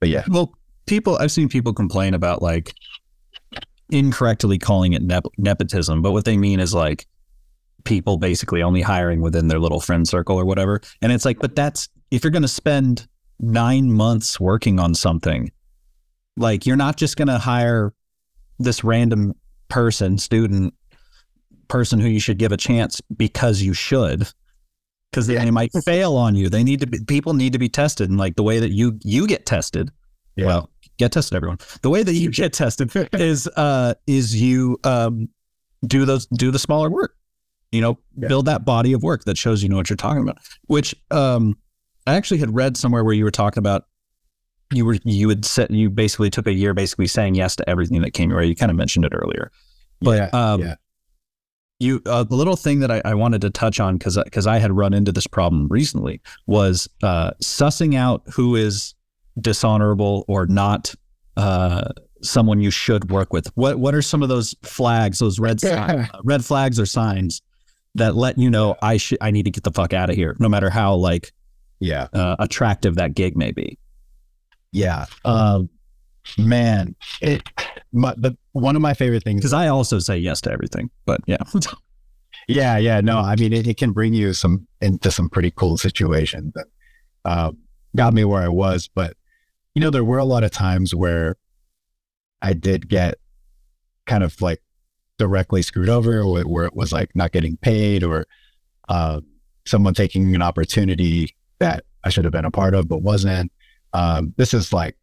but 0.00 0.08
yeah. 0.08 0.24
Well, 0.28 0.54
people, 0.86 1.16
I've 1.16 1.32
seen 1.32 1.48
people 1.48 1.72
complain 1.72 2.14
about 2.14 2.42
like 2.42 2.72
incorrectly 3.90 4.58
calling 4.58 4.92
it 4.92 5.02
nep- 5.02 5.26
nepotism, 5.38 6.02
but 6.02 6.12
what 6.12 6.24
they 6.24 6.36
mean 6.36 6.60
is 6.60 6.74
like 6.74 7.06
people 7.84 8.16
basically 8.16 8.62
only 8.62 8.80
hiring 8.80 9.20
within 9.20 9.48
their 9.48 9.58
little 9.58 9.80
friend 9.80 10.08
circle 10.08 10.38
or 10.38 10.44
whatever. 10.44 10.80
And 11.02 11.12
it's 11.12 11.24
like, 11.24 11.38
but 11.38 11.54
that's 11.54 11.88
if 12.10 12.24
you're 12.24 12.30
to 12.42 12.48
spend 12.48 13.06
nine 13.40 13.92
months 13.92 14.40
working 14.40 14.78
on 14.78 14.94
something, 14.94 15.50
like 16.36 16.66
you're 16.66 16.76
not 16.76 16.96
just 16.96 17.16
going 17.16 17.28
to 17.28 17.38
hire 17.38 17.92
this 18.58 18.84
random 18.84 19.34
person, 19.68 20.18
student, 20.18 20.74
person 21.68 21.98
who 22.00 22.08
you 22.08 22.20
should 22.20 22.38
give 22.38 22.52
a 22.52 22.56
chance 22.56 23.00
because 23.16 23.62
you 23.62 23.72
should. 23.74 24.28
Because 25.10 25.26
they 25.28 25.50
might 25.50 25.70
fail 25.84 26.16
on 26.16 26.34
you. 26.34 26.48
They 26.48 26.64
need 26.64 26.80
to 26.80 26.86
be 26.86 26.98
people 27.06 27.34
need 27.34 27.52
to 27.52 27.58
be 27.58 27.68
tested. 27.68 28.10
And 28.10 28.18
like 28.18 28.34
the 28.36 28.42
way 28.42 28.58
that 28.58 28.70
you 28.72 28.98
you 29.04 29.26
get 29.28 29.46
tested, 29.46 29.90
Yeah. 30.36 30.46
well, 30.46 30.70
get 30.98 31.12
tested, 31.12 31.36
everyone. 31.36 31.58
The 31.82 31.90
way 31.90 32.02
that 32.02 32.14
you 32.14 32.30
get 32.30 32.52
tested 32.52 32.90
is 33.12 33.46
uh 33.56 33.94
is 34.08 34.40
you 34.40 34.78
um 34.82 35.28
do 35.86 36.04
those 36.04 36.26
do 36.26 36.50
the 36.50 36.58
smaller 36.58 36.90
work. 36.90 37.14
You 37.70 37.80
know, 37.80 37.98
Yeah. 38.16 38.26
build 38.28 38.46
that 38.46 38.64
body 38.64 38.92
of 38.92 39.02
work 39.04 39.24
that 39.24 39.38
shows 39.38 39.62
you 39.62 39.68
know 39.68 39.76
what 39.76 39.88
you're 39.88 39.96
talking 39.96 40.22
about. 40.22 40.38
Which 40.66 40.94
um 41.12 41.56
I 42.08 42.16
actually 42.16 42.38
had 42.38 42.52
read 42.54 42.76
somewhere 42.76 43.04
where 43.04 43.14
you 43.14 43.22
were 43.24 43.30
talking 43.30 43.60
about 43.60 43.84
you 44.72 44.84
were 44.84 44.96
you 45.04 45.26
would 45.26 45.44
set 45.44 45.70
you 45.70 45.90
basically 45.90 46.30
took 46.30 46.46
a 46.46 46.52
year 46.52 46.74
basically 46.74 47.06
saying 47.06 47.34
yes 47.34 47.56
to 47.56 47.68
everything 47.68 48.02
that 48.02 48.12
came 48.12 48.30
your 48.30 48.38
way. 48.38 48.46
You 48.46 48.56
kind 48.56 48.70
of 48.70 48.76
mentioned 48.76 49.04
it 49.04 49.12
earlier. 49.14 49.50
But 50.00 50.16
yeah, 50.16 50.28
um 50.32 50.60
yeah. 50.60 50.74
you 51.78 52.02
uh, 52.06 52.24
the 52.24 52.34
little 52.34 52.56
thing 52.56 52.80
that 52.80 52.90
I, 52.90 53.02
I 53.04 53.14
wanted 53.14 53.40
to 53.42 53.50
touch 53.50 53.80
on 53.80 53.98
because 53.98 54.18
because 54.24 54.46
I 54.46 54.58
had 54.58 54.72
run 54.72 54.94
into 54.94 55.12
this 55.12 55.26
problem 55.26 55.68
recently 55.68 56.20
was 56.46 56.88
uh, 57.02 57.32
sussing 57.42 57.94
out 57.94 58.22
who 58.32 58.56
is 58.56 58.94
dishonorable 59.40 60.24
or 60.28 60.46
not 60.46 60.94
uh, 61.36 61.90
someone 62.22 62.60
you 62.60 62.70
should 62.70 63.10
work 63.10 63.32
with. 63.32 63.46
What 63.54 63.78
what 63.78 63.94
are 63.94 64.02
some 64.02 64.22
of 64.22 64.28
those 64.28 64.54
flags, 64.62 65.18
those 65.18 65.38
red 65.38 65.64
uh, 65.64 66.06
red 66.24 66.44
flags 66.44 66.80
or 66.80 66.86
signs 66.86 67.42
that 67.94 68.16
let 68.16 68.38
you 68.38 68.50
know 68.50 68.76
I 68.82 68.96
should 68.96 69.18
I 69.20 69.30
need 69.30 69.44
to 69.44 69.50
get 69.50 69.64
the 69.64 69.72
fuck 69.72 69.92
out 69.92 70.10
of 70.10 70.16
here, 70.16 70.36
no 70.38 70.48
matter 70.48 70.70
how 70.70 70.94
like 70.94 71.32
yeah. 71.80 72.08
uh, 72.12 72.36
attractive 72.38 72.96
that 72.96 73.14
gig 73.14 73.36
may 73.36 73.52
be. 73.52 73.78
Yeah. 74.74 75.06
Um, 75.24 75.70
man, 76.36 76.96
it, 77.22 77.42
my, 77.92 78.12
the, 78.16 78.36
one 78.52 78.74
of 78.74 78.82
my 78.82 78.92
favorite 78.92 79.22
things. 79.22 79.40
Because 79.40 79.52
I 79.52 79.68
also 79.68 80.00
say 80.00 80.18
yes 80.18 80.40
to 80.42 80.50
everything, 80.52 80.90
but 81.06 81.20
yeah, 81.26 81.38
Yeah. 82.48 82.76
Yeah. 82.76 83.00
No, 83.00 83.18
I 83.18 83.36
mean, 83.36 83.52
it, 83.52 83.66
it 83.66 83.76
can 83.78 83.92
bring 83.92 84.12
you 84.12 84.32
some 84.34 84.66
into 84.80 85.10
some 85.10 85.30
pretty 85.30 85.50
cool 85.52 85.76
situations 85.78 86.52
that 86.54 86.66
um, 87.24 87.58
got 87.96 88.12
me 88.12 88.24
where 88.24 88.42
I 88.42 88.48
was. 88.48 88.88
But, 88.92 89.16
you 89.74 89.80
know, 89.80 89.90
there 89.90 90.04
were 90.04 90.18
a 90.18 90.24
lot 90.24 90.44
of 90.44 90.50
times 90.50 90.94
where 90.94 91.36
I 92.42 92.52
did 92.52 92.88
get 92.88 93.14
kind 94.06 94.22
of 94.22 94.42
like 94.42 94.60
directly 95.18 95.62
screwed 95.62 95.88
over 95.88 96.26
where, 96.26 96.42
where 96.42 96.66
it 96.66 96.74
was 96.74 96.92
like 96.92 97.10
not 97.14 97.32
getting 97.32 97.56
paid 97.56 98.02
or 98.02 98.26
uh, 98.88 99.20
someone 99.64 99.94
taking 99.94 100.34
an 100.34 100.42
opportunity 100.42 101.34
that 101.60 101.84
I 102.02 102.10
should 102.10 102.24
have 102.24 102.32
been 102.32 102.44
a 102.44 102.50
part 102.50 102.74
of 102.74 102.88
but 102.88 103.02
wasn't. 103.02 103.50
Um, 103.94 104.34
this 104.36 104.52
is 104.52 104.72
like 104.72 104.96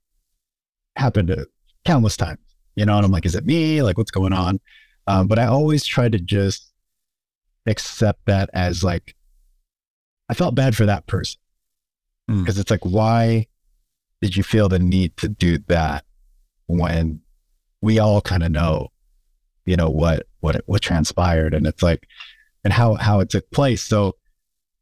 happened 0.96 1.34
countless 1.86 2.18
times, 2.18 2.40
you 2.76 2.86
know, 2.86 2.98
and 2.98 3.06
I'm 3.06 3.12
like, 3.12 3.26
is 3.26 3.36
it 3.36 3.46
me? 3.46 3.82
Like, 3.82 3.98
what's 3.98 4.12
going 4.12 4.34
on? 4.34 4.60
Um, 5.08 5.28
but 5.28 5.40
I 5.40 5.46
always 5.48 5.84
try 5.86 6.10
to 6.10 6.20
just 6.20 6.72
accept 7.66 8.26
that 8.28 8.50
as 8.54 8.84
like, 8.84 9.16
I 10.30 10.34
felt 10.34 10.54
bad 10.56 10.76
for 10.76 10.86
that 10.86 11.08
person 11.08 11.40
Mm. 12.30 12.42
because 12.42 12.60
it's 12.60 12.70
like, 12.72 12.86
why 12.86 13.48
did 14.22 14.36
you 14.36 14.44
feel 14.44 14.70
the 14.70 14.80
need 14.80 15.18
to 15.18 15.28
do 15.28 15.58
that 15.68 16.06
when 16.68 17.20
we 17.82 17.98
all 18.00 18.22
kind 18.22 18.44
of 18.44 18.52
know, 18.52 18.90
you 19.66 19.76
know, 19.76 19.90
what, 19.90 20.28
what, 20.40 20.62
what 20.68 20.82
transpired 20.82 21.54
and 21.54 21.66
it's 21.66 21.82
like, 21.82 22.08
and 22.64 22.72
how, 22.72 22.94
how 22.94 23.20
it 23.20 23.30
took 23.30 23.50
place. 23.52 23.84
So 23.84 24.16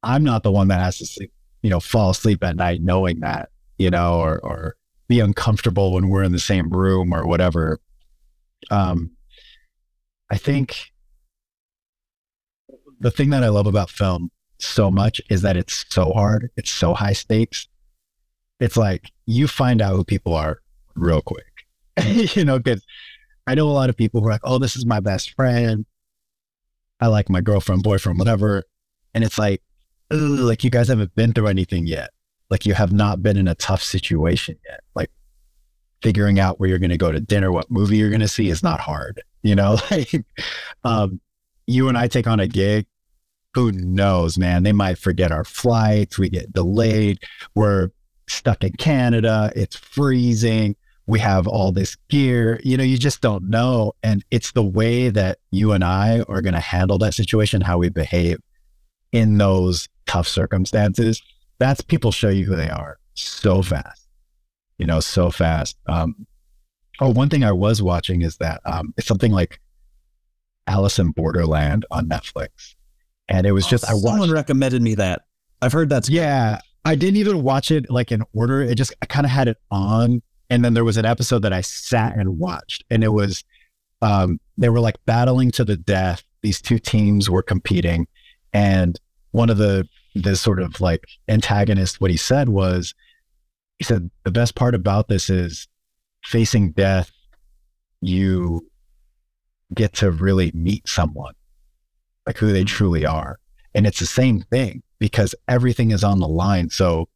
I'm 0.04 0.24
not 0.24 0.44
the 0.44 0.52
one 0.52 0.68
that 0.68 0.82
has 0.82 0.98
to 0.98 1.06
sleep, 1.06 1.32
you 1.62 1.70
know, 1.70 1.80
fall 1.80 2.10
asleep 2.10 2.44
at 2.44 2.58
night 2.58 2.82
knowing 2.82 3.22
that, 3.22 3.50
you 3.80 3.90
know, 3.90 4.20
or, 4.20 4.40
or 4.40 4.76
be 5.08 5.20
uncomfortable 5.20 5.94
when 5.94 6.10
we're 6.10 6.24
in 6.24 6.32
the 6.32 6.40
same 6.40 6.70
room 6.70 7.14
or 7.14 7.26
whatever. 7.26 7.80
Um, 8.70 9.12
I 10.30 10.38
think 10.38 10.92
the 13.00 13.10
thing 13.10 13.32
that 13.32 13.44
I 13.44 13.50
love 13.50 13.66
about 13.66 13.90
film 13.90 14.30
so 14.60 14.92
much 14.92 15.22
is 15.30 15.42
that 15.42 15.58
it's 15.58 15.86
so 15.90 16.12
hard. 16.12 16.52
It's 16.58 16.70
so 16.70 16.94
high 16.94 17.14
stakes. 17.14 17.68
It's 18.60 18.78
like 18.78 19.12
you 19.26 19.48
find 19.48 19.82
out 19.82 19.96
who 19.96 20.04
people 20.04 20.34
are 20.34 20.60
real 20.96 21.22
quick, 21.22 21.46
you 22.36 22.44
know, 22.44 22.60
because 22.60 22.86
I 23.48 23.56
know 23.56 23.70
a 23.70 23.72
lot 23.72 23.90
of 23.90 23.98
people 23.98 24.22
who 24.22 24.28
are 24.28 24.32
like, 24.32 24.42
oh, 24.44 24.60
this 24.60 24.76
is 24.76 24.86
my 24.86 25.00
best 25.00 25.32
friend. 25.32 25.86
I 27.00 27.08
like 27.08 27.30
my 27.30 27.42
girlfriend, 27.42 27.82
boyfriend, 27.82 28.20
whatever. 28.20 28.64
And 29.14 29.24
it's 29.24 29.40
like, 29.40 29.64
"Ugh, 30.12 30.20
like 30.20 30.64
you 30.66 30.70
guys 30.70 30.90
haven't 30.90 31.16
been 31.16 31.34
through 31.34 31.48
anything 31.48 31.88
yet. 31.88 32.10
Like 32.50 32.66
you 32.66 32.74
have 32.74 32.92
not 32.92 33.22
been 33.22 33.38
in 33.38 33.48
a 33.48 33.56
tough 33.56 33.84
situation 33.84 34.58
yet. 34.68 34.82
Like 34.96 35.12
figuring 36.02 36.40
out 36.40 36.60
where 36.60 36.70
you're 36.70 36.80
going 36.80 36.90
to 36.90 36.98
go 36.98 37.12
to 37.12 37.20
dinner, 37.20 37.52
what 37.52 37.70
movie 37.70 37.98
you're 37.98 38.10
going 38.10 38.22
to 38.22 38.28
see 38.28 38.50
is 38.50 38.64
not 38.64 38.80
hard. 38.80 39.22
You 39.44 39.56
know, 39.56 39.78
like 39.92 40.12
um, 40.84 41.20
you 41.68 41.88
and 41.88 41.98
I 41.98 42.08
take 42.08 42.28
on 42.28 42.40
a 42.40 42.48
gig. 42.48 42.86
Who 43.56 43.72
knows, 43.72 44.38
man? 44.38 44.64
They 44.64 44.72
might 44.72 45.00
forget 45.00 45.32
our 45.32 45.44
flights. 45.44 46.20
We 46.20 46.30
get 46.30 46.54
delayed. 46.54 47.20
We're 47.56 47.90
stuck 48.28 48.64
in 48.64 48.74
Canada. 48.74 49.52
It's 49.56 49.76
freezing. 49.76 50.76
We 51.08 51.20
have 51.20 51.48
all 51.48 51.72
this 51.72 51.96
gear. 52.10 52.60
You 52.64 52.78
know, 52.78 52.84
you 52.84 52.98
just 52.98 53.22
don't 53.22 53.50
know. 53.50 53.94
And 54.04 54.24
it's 54.30 54.52
the 54.52 54.64
way 54.64 55.10
that 55.10 55.40
you 55.50 55.72
and 55.72 55.84
I 55.84 56.22
are 56.30 56.42
going 56.42 56.54
to 56.54 56.60
handle 56.60 57.00
that 57.00 57.16
situation, 57.16 57.62
how 57.62 57.80
we 57.80 57.90
behave 57.90 58.38
in 59.12 59.40
those 59.40 59.90
tough 60.06 60.28
circumstances. 60.28 61.22
That's 61.60 61.82
people 61.82 62.12
show 62.12 62.30
you 62.30 62.46
who 62.46 62.56
they 62.56 62.70
are 62.70 62.98
so 63.14 63.62
fast, 63.62 64.08
you 64.78 64.86
know, 64.86 65.00
so 65.00 65.30
fast. 65.30 65.78
Um, 65.88 66.26
oh, 67.00 67.12
one 67.12 67.30
thing 67.30 67.44
I 67.44 67.52
was 67.52 67.82
watching 67.82 68.22
is 68.22 68.38
that 68.38 68.62
um, 68.66 68.94
it's 68.98 69.08
something 69.08 69.32
like 69.32 69.60
Alice 70.68 71.00
in 71.00 71.12
Borderland 71.12 71.86
on 71.92 72.08
Netflix. 72.08 72.76
And 73.28 73.46
it 73.46 73.52
was 73.52 73.68
just, 73.68 73.86
I 73.86 73.94
watched 73.94 74.06
someone 74.06 74.32
recommended 74.32 74.82
me 74.82 74.96
that. 74.96 75.22
I've 75.62 75.74
heard 75.74 75.90
that's 75.90 76.10
yeah, 76.10 76.60
I 76.86 76.96
didn't 76.96 77.18
even 77.18 77.44
watch 77.44 77.72
it 77.72 77.90
like 77.90 78.12
in 78.12 78.24
order. 78.34 78.62
It 78.62 78.76
just 78.76 78.94
I 79.02 79.06
kind 79.06 79.26
of 79.26 79.32
had 79.32 79.48
it 79.48 79.58
on, 79.70 80.22
and 80.50 80.64
then 80.64 80.74
there 80.74 80.86
was 80.86 80.98
an 80.98 81.06
episode 81.06 81.40
that 81.40 81.54
I 81.54 81.62
sat 81.62 82.18
and 82.18 82.40
watched, 82.40 82.86
and 82.90 83.04
it 83.04 83.10
was 83.10 83.44
um, 84.02 84.40
they 84.58 84.70
were 84.70 84.80
like 84.80 84.96
battling 85.06 85.52
to 85.52 85.66
the 85.66 85.76
death. 85.76 86.24
These 86.42 86.62
two 86.62 86.80
teams 86.80 87.30
were 87.30 87.44
competing, 87.44 88.08
and 88.54 88.98
one 89.32 89.50
of 89.50 89.58
the 89.58 89.88
the 90.16 90.36
sort 90.36 90.60
of 90.60 90.80
like 90.82 91.04
antagonist, 91.28 92.02
what 92.02 92.12
he 92.12 92.18
said 92.18 92.50
was, 92.50 92.94
he 93.78 93.84
said 93.86 94.10
the 94.24 94.32
best 94.32 94.56
part 94.56 94.76
about 94.76 95.08
this 95.08 95.30
is 95.30 95.68
facing 96.24 96.72
death. 96.72 97.12
You 98.02 98.68
get 99.74 99.94
to 99.96 100.12
really 100.12 100.52
meet 100.54 100.88
someone, 100.88 101.34
like 102.26 102.38
who 102.38 102.52
they 102.52 102.64
truly 102.64 103.06
are. 103.06 103.40
And 103.76 103.86
it's 103.86 104.00
the 104.00 104.06
same 104.06 104.42
thing 104.42 104.82
because 105.00 105.36
everything 105.48 105.92
is 105.92 106.04
on 106.04 106.20
the 106.20 106.28
line. 106.28 106.70
So 106.70 107.08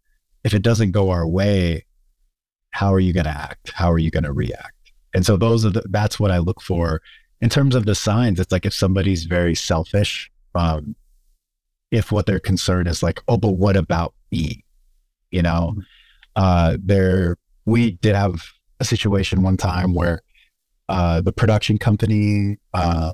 if 0.44 0.54
it 0.54 0.62
doesn't 0.62 0.92
go 0.92 1.10
our 1.10 1.28
way, 1.28 1.86
how 2.72 2.94
are 2.94 3.00
you 3.00 3.14
going 3.14 3.26
to 3.26 3.30
act? 3.30 3.72
How 3.74 3.92
are 3.92 4.00
you 4.00 4.12
going 4.12 4.24
to 4.24 4.34
react? 4.34 4.74
And 5.14 5.26
so 5.26 5.38
those 5.38 5.66
are 5.66 5.70
the, 5.70 5.84
that's 5.90 6.20
what 6.20 6.32
I 6.32 6.40
look 6.40 6.62
for 6.62 7.02
in 7.42 7.50
terms 7.50 7.76
of 7.76 7.86
the 7.86 7.96
signs. 7.96 8.40
It's 8.40 8.52
like 8.52 8.66
if 8.66 8.74
somebody's 8.74 9.26
very 9.26 9.56
selfish, 9.56 10.32
um, 10.56 10.96
if 11.94 12.12
what 12.12 12.26
they're 12.26 12.40
concerned 12.40 12.88
is 12.88 13.04
like, 13.04 13.22
oh, 13.28 13.38
but 13.38 13.52
what 13.52 13.78
about 13.78 14.16
me? 14.32 14.66
You 15.30 15.44
know, 15.44 15.76
uh, 16.36 16.78
there 16.84 17.38
we 17.66 17.92
did 17.92 18.16
have 18.16 18.44
a 18.80 18.84
situation 18.84 19.44
one 19.44 19.58
time 19.58 19.94
where 19.94 20.22
uh, 20.90 21.22
the 21.22 21.32
production 21.32 21.78
company, 21.78 22.58
uh, 22.74 23.14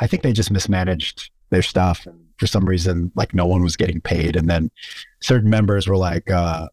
I 0.00 0.06
think 0.06 0.22
they 0.22 0.32
just 0.32 0.50
mismanaged 0.50 1.30
their 1.50 1.62
stuff. 1.62 2.06
And 2.06 2.18
for 2.38 2.46
some 2.46 2.64
reason, 2.64 3.12
like 3.14 3.34
no 3.34 3.44
one 3.44 3.62
was 3.62 3.76
getting 3.76 4.00
paid. 4.00 4.36
And 4.36 4.48
then 4.48 4.70
certain 5.20 5.50
members 5.50 5.86
were 5.86 5.98
like, 5.98 6.30
uh, 6.30 6.68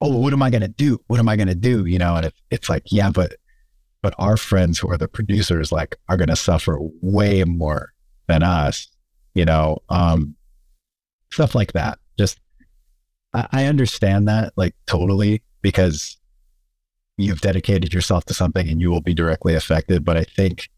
oh, 0.00 0.16
what 0.18 0.32
am 0.32 0.42
I 0.42 0.48
going 0.48 0.62
to 0.62 0.68
do? 0.68 0.98
What 1.06 1.20
am 1.20 1.28
I 1.28 1.36
going 1.36 1.48
to 1.48 1.54
do? 1.54 1.84
You 1.84 1.98
know, 1.98 2.16
and 2.16 2.26
it, 2.26 2.34
it's 2.50 2.70
like, 2.70 2.84
yeah, 2.86 3.10
but, 3.10 3.34
but 4.00 4.14
our 4.18 4.38
friends 4.38 4.78
who 4.78 4.90
are 4.90 4.98
the 4.98 5.06
producers, 5.06 5.70
like, 5.70 5.96
are 6.08 6.16
going 6.16 6.28
to 6.28 6.36
suffer 6.36 6.78
way 7.02 7.44
more 7.44 7.92
than 8.26 8.42
us, 8.42 8.88
you 9.36 9.44
know, 9.44 9.78
um, 9.90 10.34
stuff 11.30 11.54
like 11.54 11.74
that. 11.74 11.98
Just, 12.18 12.40
I, 13.34 13.46
I 13.52 13.64
understand 13.66 14.26
that 14.28 14.54
like 14.56 14.74
totally 14.86 15.42
because 15.60 16.16
you've 17.18 17.42
dedicated 17.42 17.92
yourself 17.92 18.24
to 18.24 18.34
something 18.34 18.66
and 18.66 18.80
you 18.80 18.90
will 18.90 19.02
be 19.02 19.12
directly 19.12 19.54
affected. 19.54 20.06
But 20.06 20.16
I 20.16 20.24
think 20.24 20.70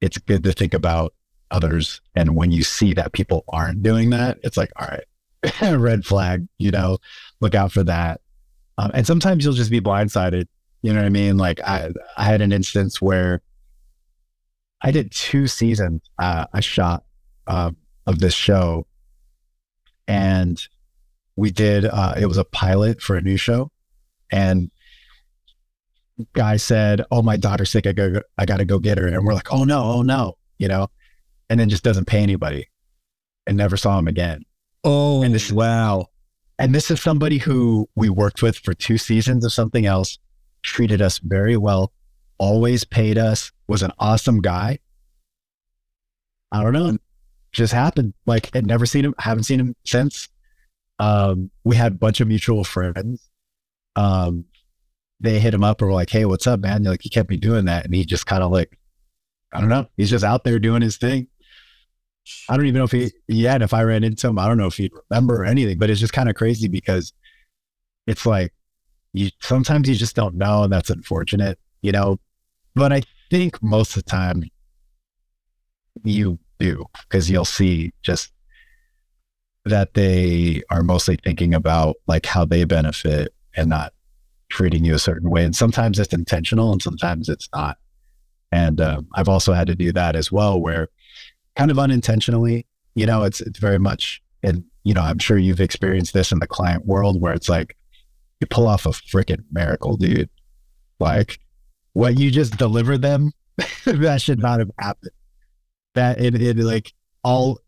it's 0.00 0.18
good 0.18 0.44
to 0.44 0.52
think 0.52 0.72
about 0.72 1.14
others. 1.50 2.00
And 2.14 2.36
when 2.36 2.52
you 2.52 2.62
see 2.62 2.94
that 2.94 3.12
people 3.12 3.44
aren't 3.48 3.82
doing 3.82 4.10
that, 4.10 4.38
it's 4.44 4.56
like, 4.56 4.70
all 4.76 4.86
right, 4.86 5.72
red 5.76 6.04
flag, 6.04 6.46
you 6.58 6.70
know, 6.70 6.98
look 7.40 7.56
out 7.56 7.72
for 7.72 7.82
that. 7.82 8.20
Um, 8.78 8.92
and 8.94 9.04
sometimes 9.04 9.44
you'll 9.44 9.54
just 9.54 9.70
be 9.70 9.80
blindsided. 9.80 10.46
You 10.82 10.92
know 10.92 11.00
what 11.00 11.06
I 11.06 11.10
mean? 11.10 11.38
Like 11.38 11.60
I, 11.60 11.90
I 12.16 12.24
had 12.24 12.40
an 12.40 12.52
instance 12.52 13.02
where 13.02 13.42
I 14.80 14.92
did 14.92 15.10
two 15.10 15.48
seasons. 15.48 16.02
Uh, 16.20 16.46
I 16.52 16.60
shot 16.60 17.02
uh, 17.50 17.72
of 18.06 18.18
this 18.18 18.34
show, 18.34 18.86
and 20.08 20.60
we 21.36 21.50
did. 21.50 21.84
Uh, 21.84 22.14
it 22.18 22.26
was 22.26 22.38
a 22.38 22.44
pilot 22.44 23.00
for 23.00 23.16
a 23.16 23.20
new 23.22 23.36
show, 23.36 23.70
and 24.30 24.70
guy 26.32 26.56
said, 26.56 27.02
"Oh, 27.10 27.22
my 27.22 27.36
daughter's 27.36 27.70
sick. 27.70 27.86
I 27.86 27.92
go, 27.92 28.20
I 28.38 28.44
got 28.46 28.58
to 28.58 28.64
go 28.64 28.78
get 28.78 28.98
her," 28.98 29.06
and 29.06 29.24
we're 29.24 29.34
like, 29.34 29.52
"Oh 29.52 29.64
no, 29.64 29.82
oh 29.82 30.02
no," 30.02 30.36
you 30.58 30.68
know, 30.68 30.88
and 31.48 31.58
then 31.60 31.68
just 31.68 31.84
doesn't 31.84 32.06
pay 32.06 32.22
anybody, 32.22 32.68
and 33.46 33.56
never 33.56 33.76
saw 33.76 33.98
him 33.98 34.08
again. 34.08 34.44
Oh, 34.84 35.22
And 35.22 35.34
this- 35.34 35.52
wow. 35.52 36.06
And 36.58 36.74
this 36.74 36.90
is 36.90 37.00
somebody 37.00 37.38
who 37.38 37.88
we 37.94 38.10
worked 38.10 38.42
with 38.42 38.58
for 38.58 38.74
two 38.74 38.98
seasons 38.98 39.46
of 39.46 39.52
something 39.52 39.86
else, 39.86 40.18
treated 40.62 41.00
us 41.00 41.16
very 41.18 41.56
well, 41.56 41.90
always 42.36 42.84
paid 42.84 43.16
us, 43.16 43.50
was 43.66 43.82
an 43.82 43.92
awesome 43.98 44.42
guy. 44.42 44.78
I 46.52 46.62
don't 46.62 46.74
know. 46.74 46.98
Just 47.52 47.72
happened. 47.72 48.14
Like 48.26 48.52
had 48.54 48.66
never 48.66 48.86
seen 48.86 49.04
him, 49.04 49.14
haven't 49.18 49.44
seen 49.44 49.60
him 49.60 49.74
since. 49.84 50.28
Um, 50.98 51.50
we 51.64 51.76
had 51.76 51.92
a 51.92 51.96
bunch 51.96 52.20
of 52.20 52.28
mutual 52.28 52.64
friends. 52.64 53.28
Um, 53.96 54.44
they 55.18 55.38
hit 55.38 55.54
him 55.54 55.64
up 55.64 55.80
and 55.80 55.88
were 55.88 55.94
like, 55.94 56.10
Hey, 56.10 56.24
what's 56.24 56.46
up, 56.46 56.60
man? 56.60 56.82
You're 56.82 56.92
like, 56.92 57.04
you 57.04 57.10
kept 57.10 57.30
me 57.30 57.36
doing 57.36 57.64
that. 57.66 57.84
And 57.84 57.94
he 57.94 58.04
just 58.04 58.26
kind 58.26 58.42
of 58.42 58.50
like, 58.50 58.78
I 59.52 59.60
don't 59.60 59.68
know. 59.68 59.86
He's 59.96 60.10
just 60.10 60.24
out 60.24 60.44
there 60.44 60.58
doing 60.58 60.82
his 60.82 60.96
thing. 60.96 61.28
I 62.48 62.56
don't 62.56 62.66
even 62.66 62.78
know 62.78 62.84
if 62.84 62.92
he, 62.92 63.10
yeah, 63.28 63.54
and 63.54 63.62
if 63.62 63.74
I 63.74 63.82
ran 63.82 64.04
into 64.04 64.28
him, 64.28 64.38
I 64.38 64.46
don't 64.46 64.58
know 64.58 64.66
if 64.66 64.76
he'd 64.76 64.92
remember 65.08 65.42
or 65.42 65.44
anything, 65.44 65.78
but 65.78 65.90
it's 65.90 66.00
just 66.00 66.12
kind 66.12 66.28
of 66.28 66.36
crazy 66.36 66.68
because 66.68 67.12
it's 68.06 68.26
like 68.26 68.52
you 69.12 69.30
sometimes 69.40 69.88
you 69.88 69.94
just 69.94 70.16
don't 70.16 70.36
know, 70.36 70.64
and 70.64 70.72
that's 70.72 70.90
unfortunate, 70.90 71.58
you 71.82 71.92
know. 71.92 72.18
But 72.74 72.92
I 72.92 73.02
think 73.30 73.62
most 73.62 73.96
of 73.96 74.04
the 74.04 74.10
time 74.10 74.44
you 76.04 76.38
do 76.60 76.84
because 77.08 77.30
you'll 77.30 77.44
see 77.44 77.92
just 78.02 78.32
that 79.64 79.94
they 79.94 80.62
are 80.70 80.82
mostly 80.82 81.16
thinking 81.16 81.54
about 81.54 81.96
like 82.06 82.26
how 82.26 82.44
they 82.44 82.64
benefit 82.64 83.34
and 83.56 83.68
not 83.68 83.92
treating 84.48 84.84
you 84.84 84.94
a 84.94 84.98
certain 84.98 85.30
way. 85.30 85.44
And 85.44 85.54
sometimes 85.54 85.98
it's 85.98 86.12
intentional 86.12 86.72
and 86.72 86.82
sometimes 86.82 87.28
it's 87.28 87.48
not. 87.54 87.78
And 88.52 88.80
um, 88.80 89.08
I've 89.14 89.28
also 89.28 89.52
had 89.52 89.68
to 89.68 89.74
do 89.74 89.92
that 89.92 90.16
as 90.16 90.32
well, 90.32 90.60
where 90.60 90.88
kind 91.56 91.70
of 91.70 91.78
unintentionally, 91.78 92.66
you 92.94 93.06
know, 93.06 93.22
it's 93.22 93.40
it's 93.40 93.58
very 93.58 93.78
much, 93.78 94.20
and 94.42 94.64
you 94.82 94.92
know, 94.92 95.02
I'm 95.02 95.18
sure 95.18 95.38
you've 95.38 95.60
experienced 95.60 96.14
this 96.14 96.32
in 96.32 96.40
the 96.40 96.48
client 96.48 96.84
world 96.84 97.20
where 97.20 97.32
it's 97.32 97.48
like 97.48 97.76
you 98.40 98.46
pull 98.48 98.66
off 98.66 98.86
a 98.86 98.90
freaking 98.90 99.44
miracle, 99.52 99.96
dude. 99.96 100.28
Like 100.98 101.38
what 101.92 102.18
you 102.18 102.30
just 102.30 102.56
delivered 102.56 103.02
them, 103.02 103.32
that 103.84 104.20
should 104.20 104.40
not 104.40 104.58
have 104.58 104.70
happened. 104.78 105.12
That 105.94 106.20
it, 106.20 106.40
it 106.40 106.56
like 106.56 106.92
all 107.24 107.60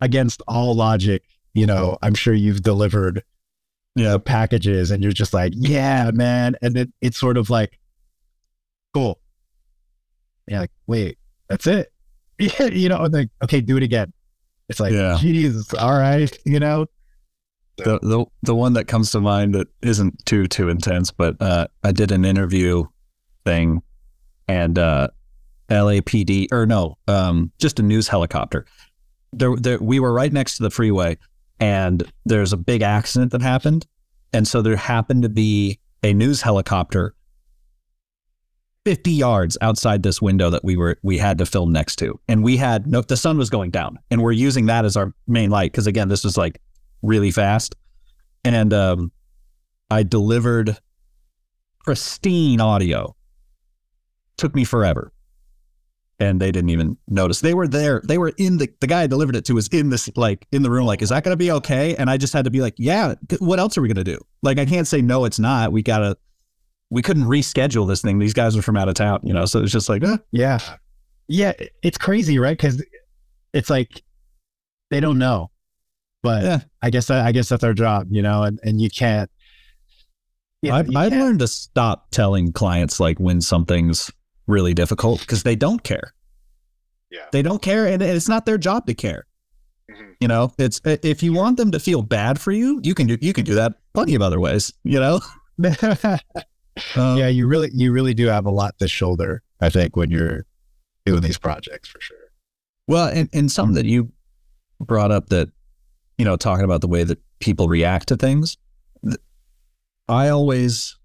against 0.00 0.42
all 0.48 0.74
logic, 0.74 1.22
you 1.54 1.66
know, 1.66 1.98
I'm 2.02 2.14
sure 2.14 2.34
you've 2.34 2.62
delivered 2.62 3.22
you 3.94 4.04
know, 4.04 4.18
packages 4.18 4.90
and 4.90 5.02
you're 5.02 5.12
just 5.12 5.34
like, 5.34 5.52
yeah, 5.56 6.10
man. 6.12 6.56
And 6.62 6.74
then 6.74 6.92
it's 7.00 7.18
sort 7.18 7.36
of 7.36 7.50
like, 7.50 7.78
cool. 8.94 9.20
Yeah, 10.46 10.60
like, 10.60 10.70
wait, 10.86 11.18
that's 11.48 11.66
it. 11.66 11.92
Yeah, 12.38 12.68
you 12.68 12.88
know, 12.88 13.02
and 13.04 13.12
like, 13.12 13.28
okay, 13.44 13.60
do 13.60 13.76
it 13.76 13.82
again. 13.82 14.14
It's 14.70 14.80
like, 14.80 14.94
Yeah. 14.94 15.18
Jesus, 15.20 15.74
all 15.74 15.92
right, 15.98 16.34
you 16.46 16.58
know? 16.58 16.86
The, 17.76 17.98
the 18.00 18.24
the 18.42 18.54
one 18.54 18.72
that 18.74 18.86
comes 18.86 19.10
to 19.10 19.20
mind 19.20 19.54
that 19.54 19.66
isn't 19.82 20.24
too 20.24 20.46
too 20.46 20.70
intense, 20.70 21.10
but 21.10 21.36
uh, 21.40 21.66
I 21.84 21.92
did 21.92 22.12
an 22.12 22.24
interview 22.24 22.84
thing, 23.44 23.82
and 24.48 24.78
uh, 24.78 25.08
LAPD 25.70 26.48
or 26.52 26.66
no, 26.66 26.98
um, 27.08 27.50
just 27.58 27.78
a 27.78 27.82
news 27.82 28.08
helicopter. 28.08 28.66
There, 29.32 29.54
there, 29.56 29.78
we 29.78 30.00
were 30.00 30.12
right 30.12 30.32
next 30.32 30.56
to 30.56 30.62
the 30.62 30.70
freeway, 30.70 31.16
and 31.60 32.02
there's 32.24 32.52
a 32.52 32.56
big 32.56 32.82
accident 32.82 33.32
that 33.32 33.42
happened, 33.42 33.86
and 34.32 34.46
so 34.46 34.62
there 34.62 34.76
happened 34.76 35.22
to 35.22 35.28
be 35.28 35.78
a 36.02 36.12
news 36.12 36.42
helicopter. 36.42 37.14
50 38.86 39.10
yards 39.10 39.58
outside 39.60 40.02
this 40.02 40.22
window 40.22 40.48
that 40.48 40.64
we 40.64 40.74
were 40.74 40.96
we 41.02 41.18
had 41.18 41.36
to 41.36 41.44
film 41.44 41.70
next 41.70 41.96
to 41.96 42.18
and 42.28 42.42
we 42.42 42.56
had 42.56 42.86
no 42.86 43.02
the 43.02 43.16
sun 43.16 43.36
was 43.36 43.50
going 43.50 43.70
down 43.70 43.98
and 44.10 44.22
we're 44.22 44.32
using 44.32 44.64
that 44.66 44.86
as 44.86 44.96
our 44.96 45.12
main 45.26 45.50
light 45.50 45.70
because 45.70 45.86
again 45.86 46.08
this 46.08 46.24
was 46.24 46.38
like 46.38 46.62
really 47.02 47.30
fast. 47.30 47.74
And 48.44 48.72
um, 48.72 49.12
I 49.90 50.02
delivered 50.02 50.78
pristine 51.84 52.60
audio. 52.60 53.14
Took 54.36 54.54
me 54.54 54.64
forever. 54.64 55.12
And 56.20 56.38
they 56.38 56.52
didn't 56.52 56.68
even 56.70 56.98
notice. 57.08 57.40
They 57.40 57.54
were 57.54 57.66
there. 57.66 58.02
They 58.04 58.18
were 58.18 58.32
in 58.36 58.58
the 58.58 58.68
the 58.80 58.86
guy 58.86 59.02
I 59.02 59.06
delivered 59.06 59.36
it 59.36 59.44
to 59.46 59.54
was 59.54 59.68
in 59.68 59.88
this 59.88 60.08
like 60.16 60.46
in 60.52 60.62
the 60.62 60.70
room, 60.70 60.84
like, 60.86 61.00
is 61.00 61.08
that 61.08 61.24
gonna 61.24 61.34
be 61.36 61.50
okay? 61.52 61.96
And 61.96 62.10
I 62.10 62.18
just 62.18 62.32
had 62.34 62.44
to 62.44 62.50
be 62.50 62.60
like, 62.60 62.74
yeah, 62.76 63.14
what 63.38 63.58
else 63.58 63.78
are 63.78 63.80
we 63.82 63.88
gonna 63.88 64.04
do? 64.04 64.18
Like 64.42 64.58
I 64.58 64.66
can't 64.66 64.86
say 64.86 65.00
no, 65.00 65.24
it's 65.24 65.38
not. 65.38 65.72
We 65.72 65.82
gotta 65.82 66.18
we 66.90 67.00
couldn't 67.02 67.24
reschedule 67.24 67.88
this 67.88 68.02
thing. 68.02 68.18
These 68.18 68.34
guys 68.34 68.54
are 68.56 68.60
from 68.62 68.76
out 68.76 68.88
of 68.88 68.94
town, 68.94 69.20
you 69.22 69.32
know. 69.32 69.46
So 69.46 69.62
it's 69.62 69.72
just 69.72 69.88
like, 69.88 70.02
eh, 70.04 70.18
Yeah. 70.30 70.58
Yeah. 71.28 71.52
It's 71.82 71.96
crazy, 71.96 72.38
right? 72.38 72.56
Because 72.56 72.84
it's 73.54 73.70
like 73.70 74.02
they 74.90 75.00
don't 75.00 75.18
know. 75.18 75.50
But 76.22 76.42
Yeah. 76.42 76.60
I 76.82 76.90
guess 76.90 77.08
I 77.08 77.32
guess 77.32 77.48
that's 77.48 77.64
our 77.64 77.72
job, 77.72 78.08
you 78.10 78.20
know, 78.20 78.42
and, 78.42 78.60
and 78.62 78.78
you 78.78 78.90
can't. 78.90 79.30
you 80.60 80.70
know, 80.70 80.76
I've, 80.76 80.88
you 80.90 80.98
I've 80.98 81.10
can't- 81.12 81.22
learned 81.22 81.38
to 81.38 81.48
stop 81.48 82.10
telling 82.10 82.52
clients 82.52 83.00
like 83.00 83.18
when 83.18 83.40
something's 83.40 84.10
really 84.50 84.74
difficult 84.74 85.20
because 85.20 85.42
they 85.42 85.56
don't 85.56 85.82
care. 85.82 86.12
Yeah. 87.10 87.26
They 87.32 87.42
don't 87.42 87.62
care, 87.62 87.86
and 87.86 88.02
it's 88.02 88.28
not 88.28 88.46
their 88.46 88.58
job 88.58 88.86
to 88.86 88.94
care. 88.94 89.26
Mhm. 89.90 90.14
You 90.20 90.28
know, 90.28 90.52
it's 90.58 90.80
if 90.84 91.22
you 91.22 91.32
want 91.32 91.56
them 91.56 91.70
to 91.72 91.80
feel 91.80 92.02
bad 92.02 92.40
for 92.40 92.52
you, 92.52 92.80
you 92.82 92.94
can 92.94 93.06
do 93.06 93.16
you 93.20 93.32
can 93.32 93.44
do 93.44 93.54
that 93.54 93.74
plenty 93.94 94.14
of 94.14 94.22
other 94.22 94.38
ways. 94.40 94.72
You 94.84 95.00
know, 95.00 95.20
Um, 96.96 97.18
yeah, 97.18 97.26
you 97.28 97.46
really 97.46 97.70
you 97.74 97.92
really 97.92 98.14
do 98.14 98.26
have 98.28 98.46
a 98.46 98.50
lot 98.50 98.78
to 98.78 98.88
shoulder, 98.88 99.42
I 99.60 99.70
think, 99.70 99.96
when 99.96 100.10
you're 100.10 100.46
doing 101.04 101.20
these 101.20 101.36
projects 101.36 101.88
for 101.88 102.00
sure. 102.00 102.16
Well, 102.86 103.08
and, 103.08 103.28
and 103.32 103.50
something 103.50 103.74
that 103.74 103.86
you 103.86 104.12
brought 104.80 105.10
up 105.10 105.28
that, 105.28 105.48
you 106.16 106.24
know, 106.24 106.36
talking 106.36 106.64
about 106.64 106.80
the 106.80 106.88
way 106.88 107.04
that 107.04 107.18
people 107.40 107.68
react 107.68 108.08
to 108.08 108.16
things, 108.16 108.56
th- 109.04 109.18
I 110.08 110.28
always 110.28 110.96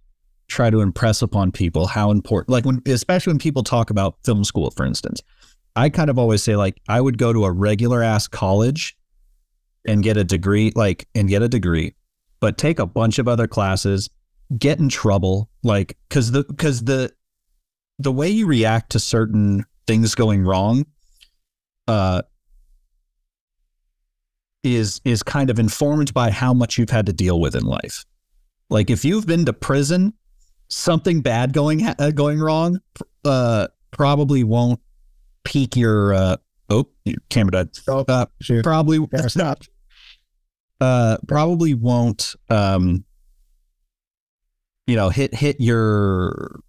try 0.48 0.70
to 0.70 0.82
impress 0.82 1.22
upon 1.22 1.52
people 1.52 1.88
how 1.88 2.12
important, 2.12 2.50
like 2.50 2.66
when, 2.66 2.82
especially 2.86 3.32
when 3.32 3.39
people 3.39 3.64
talk 3.64 3.89
about 3.89 4.18
film 4.24 4.43
school, 4.43 4.72
for 4.72 4.86
instance, 4.86 5.22
I 5.76 5.89
kind 5.89 6.10
of 6.10 6.18
always 6.18 6.44
say, 6.44 6.56
like, 6.56 6.80
I 6.88 7.02
would 7.02 7.18
go 7.18 7.34
to 7.34 7.45
a 7.45 7.52
regular 7.52 8.02
ass 8.02 8.28
college 8.28 8.95
and 9.86 10.03
get 10.03 10.18
a 10.18 10.24
degree, 10.24 10.72
like, 10.76 11.07
and 11.15 11.28
get 11.28 11.41
a 11.41 11.49
degree, 11.49 11.95
but 12.40 12.57
take 12.57 12.80
a 12.80 12.86
bunch 12.86 13.19
of 13.19 13.28
other 13.28 13.48
classes, 13.48 14.10
get 14.57 14.80
in 14.80 14.90
trouble, 14.90 15.49
like, 15.64 15.98
cause 16.10 16.32
the, 16.32 16.44
cause 16.44 16.84
the, 16.84 17.11
the 17.99 18.11
way 18.11 18.30
you 18.30 18.45
react 18.45 18.91
to 18.91 18.99
certain 18.99 19.65
things 19.88 20.15
going 20.15 20.44
wrong 20.44 20.86
uh, 21.88 22.22
is 24.64 24.99
is 25.06 25.24
kind 25.24 25.49
of 25.49 25.60
informed 25.60 26.14
by 26.14 26.32
how 26.32 26.53
much 26.53 26.78
you've 26.78 26.90
had 26.90 27.06
to 27.06 27.14
deal 27.14 27.40
with 27.40 27.56
in 27.56 27.64
life. 27.64 28.06
Like 28.69 28.90
if 28.90 29.06
you've 29.06 29.28
been 29.28 29.45
to 29.45 29.53
prison, 29.53 30.14
something 30.68 31.22
bad 31.22 31.54
going 31.54 31.86
uh, 31.86 32.12
going 32.14 32.40
wrong 32.40 32.80
uh, 33.24 33.68
probably 33.92 34.44
won't 34.44 34.80
peak 35.44 35.76
your 35.76 36.14
uh, 36.14 36.38
oh 36.70 36.88
your 37.04 37.18
camera 37.30 37.52
died. 37.52 37.76
Stop. 37.76 38.10
Uh, 38.10 38.26
Sure. 38.42 38.64
probably 38.64 39.00
Yeah, 39.14 39.28
stop. 39.28 39.62
uh, 40.82 41.18
probably 41.28 41.74
won't 41.74 42.36
um, 42.50 43.04
you 44.88 44.96
know 44.96 45.10
hit 45.10 45.34
hit 45.34 45.60
your 45.60 46.60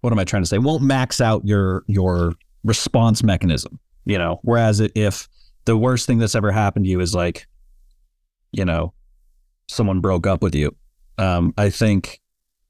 what 0.00 0.12
am 0.12 0.18
I 0.18 0.24
trying 0.24 0.42
to 0.42 0.46
say? 0.48 0.58
Won't 0.58 0.82
max 0.82 1.20
out 1.20 1.46
your 1.46 1.84
your 1.86 2.34
response 2.64 3.22
mechanism. 3.22 3.78
You 4.06 4.16
know, 4.18 4.40
whereas 4.42 4.80
if 4.80 5.28
the 5.66 5.76
worst 5.76 6.06
thing 6.06 6.18
that's 6.18 6.34
ever 6.34 6.50
happened 6.50 6.86
to 6.86 6.90
you 6.90 7.00
is 7.00 7.14
like, 7.14 7.46
you 8.50 8.64
know, 8.64 8.94
someone 9.68 10.00
broke 10.00 10.26
up 10.26 10.42
with 10.42 10.54
you. 10.54 10.74
Um, 11.20 11.54
I 11.58 11.70
think 11.70 12.20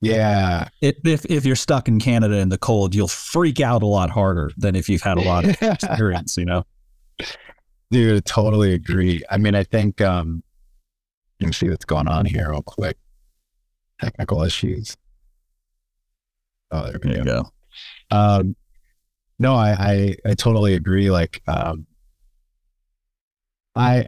Yeah. 0.00 0.68
it, 0.80 0.98
if 1.04 1.24
if 1.26 1.44
you're 1.46 1.56
stuck 1.56 1.88
in 1.88 1.98
Canada 2.00 2.36
in 2.38 2.48
the 2.48 2.58
cold, 2.58 2.94
you'll 2.94 3.08
freak 3.08 3.60
out 3.60 3.82
a 3.82 3.86
lot 3.86 4.10
harder 4.10 4.50
than 4.56 4.74
if 4.74 4.88
you've 4.88 5.02
had 5.02 5.18
a 5.18 5.22
lot 5.22 5.44
of 5.44 5.50
experience. 5.62 6.36
You 6.36 6.44
know. 6.46 6.64
Dude, 7.90 8.16
I 8.16 8.20
totally 8.24 8.72
agree. 8.74 9.22
I 9.30 9.36
mean, 9.38 9.54
I 9.54 9.64
think 9.64 10.00
um 10.00 10.42
let 11.40 11.46
me 11.48 11.52
see 11.52 11.68
what's 11.70 11.84
going 11.84 12.08
on 12.08 12.26
here 12.26 12.50
real 12.50 12.62
quick. 12.62 12.96
Technical 14.00 14.42
issues. 14.42 14.96
Oh, 16.70 16.84
there 16.84 17.00
we 17.02 17.10
There 17.14 17.24
go. 17.24 17.30
you 17.36 17.42
go. 18.10 18.16
Um, 18.16 18.56
no, 19.38 19.54
I, 19.54 19.70
I, 19.72 20.16
I 20.30 20.34
totally 20.34 20.74
agree. 20.74 21.10
Like, 21.10 21.40
um, 21.48 21.86
I, 23.74 24.06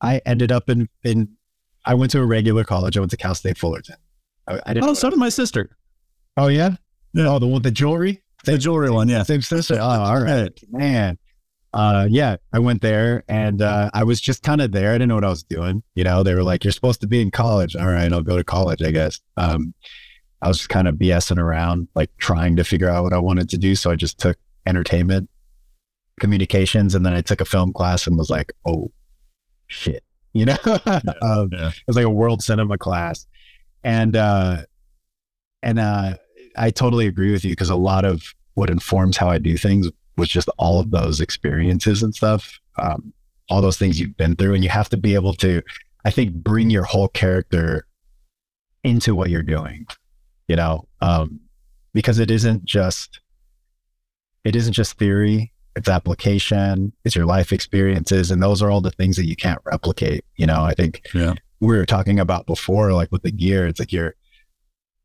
I 0.00 0.20
ended 0.26 0.50
up 0.52 0.68
in, 0.68 0.88
in, 1.04 1.36
I 1.88 1.94
went 1.94 2.12
to 2.12 2.20
a 2.20 2.26
regular 2.26 2.64
college. 2.64 2.96
I 2.96 3.00
went 3.00 3.10
to 3.12 3.16
Cal 3.16 3.34
State 3.34 3.56
Fullerton. 3.56 3.96
I, 4.46 4.60
I 4.66 4.74
didn't. 4.74 4.88
Oh, 4.88 4.94
so 4.94 5.10
did 5.10 5.18
my 5.18 5.30
sister. 5.30 5.76
oh 6.36 6.48
yeah. 6.48 6.76
Oh, 7.16 7.38
the 7.38 7.46
one 7.46 7.62
the 7.62 7.70
jewelry. 7.70 8.22
The 8.44 8.58
jewelry 8.58 8.90
one, 8.90 9.08
yeah. 9.08 9.24
Same 9.24 9.42
sister. 9.42 9.74
Oh, 9.74 9.80
all 9.80 10.20
right, 10.20 10.52
man. 10.70 11.18
Uh, 11.74 12.06
yeah, 12.08 12.36
I 12.52 12.60
went 12.60 12.82
there 12.82 13.24
and 13.28 13.60
uh, 13.60 13.90
I 13.92 14.04
was 14.04 14.20
just 14.20 14.42
kind 14.42 14.60
of 14.60 14.70
there. 14.72 14.90
I 14.90 14.94
didn't 14.94 15.08
know 15.08 15.16
what 15.16 15.24
I 15.24 15.30
was 15.30 15.42
doing. 15.42 15.82
You 15.96 16.04
know, 16.04 16.22
they 16.22 16.34
were 16.34 16.42
like, 16.42 16.62
"You're 16.62 16.72
supposed 16.72 17.00
to 17.00 17.06
be 17.06 17.20
in 17.20 17.30
college." 17.30 17.74
All 17.74 17.88
right, 17.88 18.12
I'll 18.12 18.22
go 18.22 18.36
to 18.36 18.44
college, 18.44 18.82
I 18.82 18.90
guess. 18.90 19.20
Um, 19.36 19.74
I 20.42 20.48
was 20.48 20.58
just 20.58 20.68
kind 20.68 20.86
of 20.88 20.96
BSing 20.96 21.38
around, 21.38 21.88
like 21.94 22.10
trying 22.18 22.56
to 22.56 22.64
figure 22.64 22.88
out 22.88 23.02
what 23.02 23.12
I 23.12 23.18
wanted 23.18 23.48
to 23.50 23.58
do. 23.58 23.74
So 23.74 23.90
I 23.90 23.96
just 23.96 24.18
took 24.18 24.36
entertainment 24.66 25.28
communications 26.20 26.94
and 26.94 27.04
then 27.04 27.14
I 27.14 27.22
took 27.22 27.40
a 27.40 27.44
film 27.44 27.72
class 27.72 28.06
and 28.06 28.16
was 28.16 28.30
like, 28.30 28.52
oh 28.66 28.90
shit. 29.66 30.04
You 30.38 30.46
know? 30.46 30.56
um, 31.22 31.50
yeah. 31.52 31.68
it 31.68 31.82
was 31.86 31.96
like 31.96 32.04
a 32.04 32.10
world 32.10 32.42
cinema 32.42 32.78
class. 32.78 33.26
And 33.84 34.16
uh 34.16 34.62
and 35.62 35.78
uh 35.78 36.14
I 36.56 36.70
totally 36.70 37.06
agree 37.06 37.32
with 37.32 37.44
you 37.44 37.52
because 37.52 37.70
a 37.70 37.76
lot 37.76 38.04
of 38.04 38.34
what 38.54 38.70
informs 38.70 39.16
how 39.16 39.28
I 39.28 39.38
do 39.38 39.56
things 39.56 39.88
was 40.16 40.28
just 40.28 40.48
all 40.58 40.80
of 40.80 40.90
those 40.90 41.20
experiences 41.20 42.02
and 42.02 42.14
stuff. 42.14 42.58
Um, 42.76 43.12
all 43.48 43.62
those 43.62 43.78
things 43.78 43.98
you've 43.98 44.16
been 44.16 44.36
through. 44.36 44.54
And 44.54 44.62
you 44.62 44.70
have 44.70 44.88
to 44.90 44.96
be 44.96 45.14
able 45.14 45.32
to, 45.34 45.62
I 46.04 46.10
think, 46.10 46.34
bring 46.34 46.70
your 46.70 46.82
whole 46.82 47.08
character 47.08 47.86
into 48.84 49.14
what 49.14 49.30
you're 49.30 49.42
doing, 49.42 49.86
you 50.48 50.56
know, 50.56 50.86
um, 51.00 51.40
because 51.94 52.18
it 52.18 52.30
isn't 52.30 52.64
just, 52.64 53.20
it 54.44 54.54
isn't 54.54 54.72
just 54.72 54.98
theory, 54.98 55.52
it's 55.78 55.88
application, 55.88 56.92
it's 57.04 57.16
your 57.16 57.26
life 57.26 57.52
experiences. 57.52 58.30
And 58.30 58.42
those 58.42 58.62
are 58.62 58.70
all 58.70 58.80
the 58.80 58.90
things 58.90 59.16
that 59.16 59.26
you 59.26 59.36
can't 59.36 59.60
replicate. 59.64 60.24
You 60.36 60.46
know, 60.46 60.62
I 60.62 60.74
think 60.74 61.02
Yeah. 61.14 61.34
we 61.60 61.76
were 61.76 61.86
talking 61.86 62.18
about 62.20 62.46
before, 62.46 62.92
like 62.92 63.10
with 63.12 63.22
the 63.22 63.30
gear, 63.30 63.66
it's 63.66 63.80
like 63.80 63.92
you're, 63.92 64.14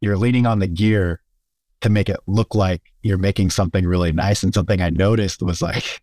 you're 0.02 0.18
leaning 0.18 0.46
on 0.46 0.60
the 0.60 0.68
gear 0.68 1.22
to 1.82 1.90
make 1.90 2.10
it 2.10 2.20
look 2.28 2.56
like 2.56 2.82
you're 3.02 3.18
making 3.18 3.50
something 3.50 3.86
really 3.86 4.12
nice. 4.12 4.44
And 4.44 4.54
something 4.54 4.82
I 4.82 4.90
noticed 4.90 5.42
was 5.42 5.62
like 5.62 6.02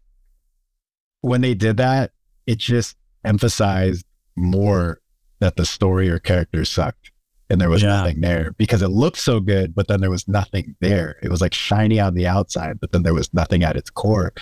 when 1.23 1.41
they 1.41 1.55
did 1.55 1.77
that, 1.79 2.13
it 2.47 2.59
just 2.59 2.97
emphasized 3.25 4.05
more 4.37 5.01
that 5.41 5.57
the 5.57 5.67
story 5.67 6.09
or 6.11 6.19
character 6.19 6.65
sucked 6.65 7.11
and 7.51 7.61
there 7.61 7.69
was 7.69 7.83
Yeah. 7.83 7.89
nothing 7.89 8.21
there 8.21 8.53
because 8.57 8.81
it 8.81 8.89
looked 8.89 9.19
so 9.19 9.41
good, 9.41 9.75
but 9.75 9.89
then 9.89 10.01
there 10.01 10.11
was 10.11 10.27
nothing 10.29 10.77
there. 10.81 11.17
It 11.23 11.31
was 11.31 11.41
like 11.41 11.53
shiny 11.53 11.99
on 12.01 12.15
the 12.15 12.27
outside, 12.27 12.81
but 12.81 12.93
then 12.93 13.03
there 13.03 13.13
was 13.15 13.33
nothing 13.35 13.63
at 13.65 13.77
its 13.77 13.91
core, 13.91 14.33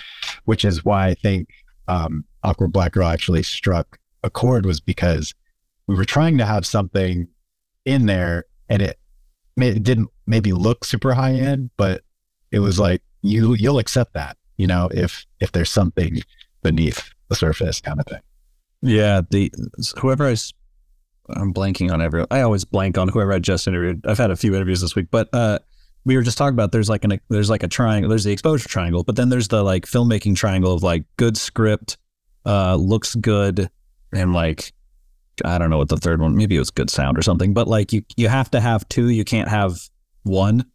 which 0.45 0.63
is 0.63 0.85
why 0.85 1.07
I 1.07 1.13
think 1.15 1.49
um, 1.87 2.23
Awkward 2.43 2.71
Black 2.71 2.93
Girl 2.93 3.07
actually 3.07 3.43
struck 3.43 3.97
a 4.23 4.29
chord 4.29 4.65
was 4.65 4.79
because 4.79 5.33
we 5.87 5.95
were 5.95 6.05
trying 6.05 6.37
to 6.37 6.45
have 6.45 6.65
something 6.65 7.27
in 7.85 8.05
there 8.05 8.45
and 8.69 8.81
it, 8.81 8.97
it 9.57 9.81
didn't 9.83 10.09
maybe 10.27 10.53
look 10.53 10.85
super 10.85 11.13
high 11.15 11.33
end, 11.33 11.71
but 11.77 12.03
it 12.51 12.59
was 12.59 12.77
like 12.79 13.01
you 13.23 13.55
you'll 13.55 13.79
accept 13.79 14.13
that, 14.13 14.37
you 14.57 14.67
know, 14.67 14.87
if 14.93 15.25
if 15.39 15.51
there's 15.51 15.71
something 15.71 16.21
beneath 16.61 17.09
the 17.29 17.35
surface 17.35 17.81
kind 17.81 17.99
of 17.99 18.05
thing. 18.05 18.21
Yeah, 18.81 19.21
the 19.29 19.51
whoever 19.99 20.27
I, 20.27 20.35
I'm 21.35 21.53
blanking 21.53 21.91
on 21.91 22.01
everyone. 22.01 22.27
I 22.31 22.41
always 22.41 22.65
blank 22.65 22.97
on 22.97 23.07
whoever 23.07 23.33
I 23.33 23.39
just 23.39 23.67
interviewed. 23.67 24.05
I've 24.07 24.17
had 24.17 24.31
a 24.31 24.35
few 24.35 24.55
interviews 24.55 24.81
this 24.81 24.95
week, 24.95 25.07
but 25.11 25.29
uh, 25.33 25.59
we 26.05 26.15
were 26.15 26.21
just 26.23 26.37
talking 26.37 26.53
about 26.53 26.71
there's 26.71 26.89
like 26.89 27.03
an 27.03 27.19
there's 27.29 27.49
like 27.49 27.63
a 27.63 27.67
triangle. 27.67 28.09
There's 28.09 28.23
the 28.23 28.31
exposure 28.31 28.67
triangle, 28.69 29.03
but 29.03 29.15
then 29.15 29.29
there's 29.29 29.47
the 29.49 29.63
like 29.63 29.85
filmmaking 29.85 30.35
triangle 30.35 30.73
of 30.73 30.83
like 30.83 31.03
good 31.17 31.37
script, 31.37 31.97
uh, 32.45 32.75
looks 32.75 33.15
good, 33.15 33.69
and 34.13 34.33
like 34.33 34.73
I 35.45 35.57
don't 35.57 35.69
know 35.69 35.77
what 35.77 35.89
the 35.89 35.97
third 35.97 36.21
one. 36.21 36.35
Maybe 36.35 36.55
it 36.55 36.59
was 36.59 36.71
good 36.71 36.89
sound 36.89 37.17
or 37.17 37.21
something. 37.21 37.53
But 37.53 37.67
like 37.67 37.93
you 37.93 38.03
you 38.17 38.27
have 38.27 38.49
to 38.51 38.59
have 38.59 38.87
two. 38.89 39.09
You 39.09 39.23
can't 39.23 39.49
have 39.49 39.77
one. 40.23 40.65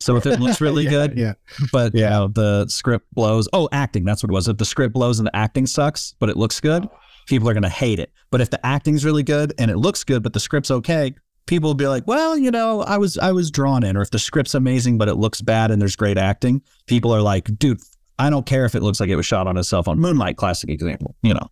So 0.00 0.16
if 0.16 0.26
it 0.26 0.38
looks 0.40 0.60
really 0.60 0.84
Yeah, 0.84 0.90
good, 0.90 1.18
Yeah. 1.18 1.32
but 1.72 1.94
you 1.94 2.02
Yeah. 2.02 2.10
know, 2.10 2.28
the 2.28 2.66
script 2.68 3.06
blows. 3.14 3.48
Oh, 3.52 3.68
acting. 3.72 4.04
That's 4.04 4.22
what 4.22 4.30
it 4.30 4.34
was. 4.34 4.46
If 4.46 4.56
the 4.58 4.64
script 4.64 4.94
blows 4.94 5.18
and 5.18 5.26
the 5.26 5.34
acting 5.34 5.66
sucks, 5.66 6.14
but 6.20 6.28
it 6.28 6.36
looks 6.36 6.60
good, 6.60 6.88
people 7.28 7.48
are 7.48 7.52
going 7.52 7.62
to 7.62 7.68
hate 7.68 8.00
it. 8.00 8.12
But 8.30 8.40
if 8.40 8.50
the 8.50 8.64
acting's 8.66 9.04
really 9.04 9.22
good 9.22 9.52
and 9.58 9.70
it 9.70 9.76
looks 9.76 10.02
good, 10.02 10.22
but 10.22 10.32
the 10.32 10.40
script's 10.40 10.70
okay, 10.70 11.14
people 11.46 11.70
will 11.70 11.74
be 11.74 11.86
like, 11.86 12.06
well, 12.06 12.36
you 12.36 12.50
know, 12.50 12.82
I 12.82 12.98
was 12.98 13.16
I 13.18 13.32
was 13.32 13.50
drawn 13.50 13.84
in. 13.84 13.96
Or 13.96 14.02
if 14.02 14.10
the 14.10 14.18
script's 14.18 14.54
amazing 14.54 14.98
but 14.98 15.08
it 15.08 15.14
looks 15.14 15.40
bad 15.40 15.70
and 15.70 15.80
there's 15.80 15.96
great 15.96 16.18
acting, 16.18 16.62
people 16.86 17.14
are 17.14 17.22
like, 17.22 17.56
dude, 17.58 17.80
I 18.18 18.30
don't 18.30 18.46
care 18.46 18.64
if 18.64 18.74
it 18.74 18.82
looks 18.82 18.98
like 18.98 19.10
it 19.10 19.16
was 19.16 19.26
shot 19.26 19.46
on 19.46 19.56
a 19.56 19.62
cell 19.62 19.82
phone. 19.82 20.00
Moonlight, 20.00 20.36
classic 20.36 20.70
example. 20.70 21.14
You 21.22 21.34
know, 21.34 21.48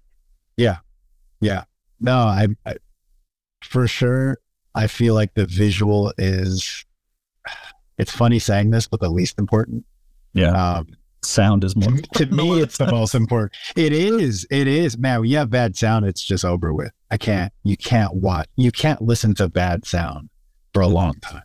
Yeah, 0.56 0.78
yeah. 1.40 1.64
No, 2.00 2.16
I, 2.16 2.48
I 2.64 2.76
for 3.62 3.86
sure 3.86 4.38
I 4.74 4.86
feel 4.86 5.14
like 5.14 5.34
the 5.34 5.46
visual 5.46 6.12
is 6.18 6.84
it's 7.98 8.12
funny 8.12 8.38
saying 8.38 8.70
this, 8.70 8.86
but 8.86 9.00
the 9.00 9.08
least 9.08 9.38
important. 9.38 9.84
yeah, 10.34 10.78
Um 10.78 10.88
sound 11.26 11.64
is 11.64 11.76
more. 11.76 11.92
to 12.14 12.26
me 12.26 12.60
it's 12.60 12.78
the 12.78 12.86
most 12.90 13.14
important. 13.22 13.52
It 13.76 13.92
is. 13.92 14.46
It 14.50 14.66
is. 14.68 14.96
Man, 14.98 15.20
when 15.20 15.30
you 15.30 15.36
have 15.38 15.50
bad 15.50 15.76
sound, 15.76 16.04
it's 16.06 16.22
just 16.24 16.44
over 16.44 16.72
with. 16.72 16.92
I 17.10 17.16
can't 17.16 17.52
you 17.62 17.76
can't 17.76 18.14
watch 18.14 18.48
you 18.56 18.72
can't 18.72 19.00
listen 19.02 19.34
to 19.36 19.48
bad 19.48 19.86
sound 19.86 20.28
for 20.74 20.82
a 20.82 20.86
long 20.88 21.14
time. 21.20 21.42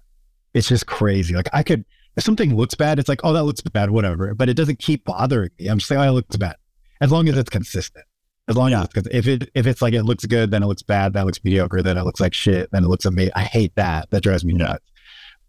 It's 0.54 0.68
just 0.68 0.86
crazy. 0.88 1.34
Like 1.36 1.50
I 1.54 1.64
could 1.64 1.86
if 2.18 2.24
something 2.24 2.56
looks 2.56 2.76
bad, 2.76 3.00
it's 3.00 3.08
like, 3.08 3.22
oh 3.24 3.32
that 3.34 3.44
looks 3.44 3.62
bad, 3.62 3.90
whatever. 3.92 4.34
But 4.36 4.50
it 4.50 4.56
doesn't 4.56 4.80
keep 4.80 5.06
bothering 5.06 5.52
me. 5.60 5.68
I'm 5.68 5.78
just 5.78 5.90
like, 5.92 6.00
oh 6.00 6.10
it 6.10 6.12
looks 6.12 6.36
bad. 6.38 6.56
As 7.00 7.12
long 7.12 7.28
as 7.30 7.38
it's 7.38 7.50
consistent. 7.50 8.06
As 8.48 8.58
long 8.58 8.72
Yeah. 8.72 8.82
as 8.82 8.90
it's 8.96 9.08
if 9.12 9.28
it 9.28 9.50
if 9.54 9.66
it's 9.68 9.82
like 9.82 9.94
it 9.94 10.04
looks 10.04 10.26
good, 10.26 10.52
then 10.52 10.64
it 10.64 10.66
looks 10.68 10.82
bad, 10.82 11.14
that 11.14 11.26
looks 11.26 11.40
mediocre, 11.44 11.82
then 11.82 11.98
it 11.98 12.04
looks 12.04 12.20
like 12.20 12.34
shit, 12.34 12.70
then 12.72 12.84
it 12.84 12.88
looks 12.88 13.06
amazing. 13.06 13.34
I 13.36 13.44
hate 13.44 13.74
that. 13.76 14.10
That 14.10 14.24
drives 14.24 14.44
me 14.44 14.54
nuts. 14.54 14.84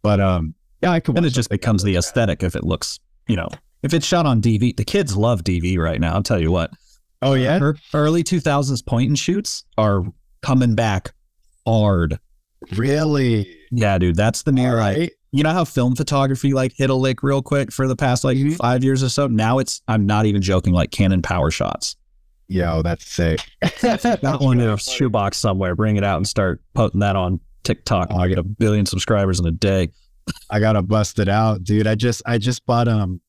But 0.02 0.20
um 0.20 0.54
yeah, 0.82 0.90
I 0.90 1.00
could 1.00 1.16
And 1.16 1.24
it 1.24 1.30
just 1.30 1.48
becomes 1.48 1.82
the 1.84 1.96
aesthetic 1.96 2.42
if 2.42 2.54
it 2.56 2.64
looks, 2.64 3.00
you 3.28 3.36
know, 3.36 3.48
if 3.82 3.92
it's 3.94 4.06
shot 4.06 4.26
on 4.26 4.40
DV. 4.40 4.76
The 4.76 4.84
kids 4.84 5.16
love 5.16 5.42
DV 5.44 5.78
right 5.78 6.00
now. 6.00 6.14
I'll 6.14 6.22
tell 6.22 6.40
you 6.40 6.50
what. 6.50 6.70
Oh 7.22 7.34
yeah? 7.34 7.58
Ear- 7.60 7.76
early 7.94 8.22
2000s 8.24 8.84
point 8.84 9.08
and 9.08 9.18
shoots 9.18 9.64
are 9.78 10.02
coming 10.42 10.74
back 10.74 11.12
hard. 11.66 12.18
Really? 12.76 13.54
Yeah, 13.70 13.98
dude, 13.98 14.16
that's 14.16 14.42
the 14.42 14.52
new 14.52 14.70
right. 14.72 15.10
You 15.32 15.42
know 15.42 15.50
how 15.50 15.64
film 15.64 15.96
photography 15.96 16.52
like 16.52 16.72
hit 16.76 16.90
a 16.90 16.94
lick 16.94 17.22
real 17.22 17.42
quick 17.42 17.72
for 17.72 17.88
the 17.88 17.96
past 17.96 18.22
like 18.24 18.36
Mhm. 18.36 18.56
five 18.56 18.84
years 18.84 19.02
or 19.02 19.08
so. 19.08 19.26
Now 19.28 19.58
it's 19.58 19.80
I'm 19.88 20.04
not 20.06 20.26
even 20.26 20.42
joking. 20.42 20.74
Like 20.74 20.90
Canon 20.90 21.22
power 21.22 21.50
shots. 21.50 21.96
Yo, 22.48 22.82
that's 22.82 23.06
sick. 23.06 23.40
Got 23.80 24.42
one 24.42 24.60
in 24.60 24.68
a 24.68 24.76
shoebox 24.76 25.38
somewhere. 25.38 25.74
Bring 25.74 25.96
it 25.96 26.04
out 26.04 26.18
and 26.18 26.28
start 26.28 26.60
putting 26.74 27.00
that 27.00 27.16
on 27.16 27.40
TikTok. 27.62 28.08
Oh, 28.10 28.18
I 28.18 28.28
get 28.28 28.36
a 28.38 28.42
billion 28.42 28.84
subscribers 28.84 29.40
in 29.40 29.46
a 29.46 29.50
day. 29.52 29.90
I 30.50 30.60
gotta 30.60 30.82
bust 30.82 31.18
it 31.18 31.28
out, 31.28 31.64
dude. 31.64 31.86
I 31.86 31.94
just 31.94 32.20
I 32.26 32.36
just 32.38 32.66
bought 32.66 32.88
um 32.88 33.20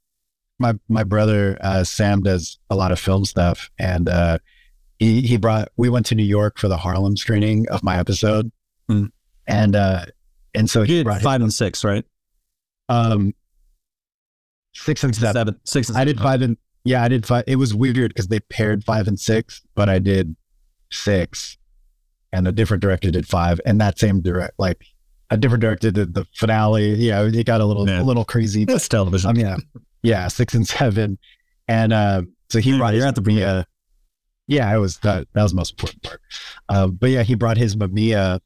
my 0.60 0.74
my 0.88 1.04
brother 1.04 1.58
uh 1.62 1.84
Sam 1.84 2.22
does 2.22 2.60
a 2.70 2.76
lot 2.76 2.92
of 2.92 3.00
film 3.00 3.26
stuff 3.26 3.70
and 3.80 4.08
uh 4.08 4.38
he 5.00 5.22
he 5.22 5.38
brought 5.38 5.70
we 5.78 5.90
went 5.90 6.06
to 6.08 6.16
New 6.16 6.24
York 6.24 6.58
for 6.60 6.68
the 6.68 6.78
Harlem 6.78 7.18
screening 7.18 7.68
of 7.70 7.84
my 7.84 7.98
episode. 7.98 8.52
Hmm. 8.88 9.06
And 9.48 9.76
uh 9.76 10.06
and 10.54 10.70
so 10.70 10.84
he 10.84 10.96
did 10.96 11.06
brought 11.06 11.22
five 11.22 11.42
and 11.42 11.54
six, 11.54 11.84
right? 11.84 12.06
um 12.90 13.34
six 14.74 15.04
and 15.04 15.16
seven. 15.16 15.34
Seven, 15.34 15.60
six. 15.64 15.90
And 15.90 15.98
I 15.98 16.06
did 16.06 16.18
seven. 16.18 16.24
five 16.32 16.42
and 16.42 16.58
yeah, 16.84 17.04
I 17.04 17.08
did 17.08 17.26
five. 17.26 17.46
It 17.48 17.56
was 17.56 17.74
weird 17.74 18.10
because 18.10 18.28
they 18.28 18.40
paired 18.40 18.84
five 18.84 19.08
and 19.08 19.20
six, 19.20 19.62
but 19.74 19.88
I 19.88 20.00
did 20.00 20.36
six, 20.92 21.58
and 22.34 22.48
a 22.48 22.52
different 22.52 22.82
director 22.82 23.10
did 23.10 23.28
five, 23.28 23.62
and 23.66 23.80
that 23.80 23.98
same 23.98 24.22
direct 24.22 24.56
like 24.60 24.86
a 25.30 25.38
different 25.38 25.62
director 25.62 25.92
did 25.92 26.14
the 26.14 26.26
finale. 26.36 26.94
Yeah, 26.96 27.24
it 27.24 27.46
got 27.46 27.62
a 27.62 27.66
little 27.66 27.90
a 27.90 28.04
little 28.04 28.26
crazy. 28.26 28.66
It's 28.68 28.88
television. 28.90 29.30
I 29.30 29.34
mean, 29.34 29.46
yeah, 29.46 29.58
yeah, 30.04 30.28
six 30.28 30.54
and 30.54 30.68
seven, 30.68 31.18
and 31.68 31.92
uh, 31.94 32.22
so 32.50 32.60
he 32.60 32.78
brought. 32.78 32.94
you're 32.94 32.98
his 33.04 33.06
at 33.06 33.16
the 33.16 33.22
premiere. 33.22 33.46
Mamiya- 33.48 33.66
Yeah, 34.48 34.74
it 34.76 34.78
was 34.78 34.98
that. 35.00 35.28
That 35.34 35.44
was 35.44 35.52
the 35.54 35.56
most 35.58 35.72
important 35.72 36.04
part. 36.04 36.22
Um, 36.70 36.92
but 37.00 37.10
yeah, 37.10 37.24
he 37.24 37.36
brought 37.36 37.58
his 37.58 37.76
Mamiya, 37.76 38.40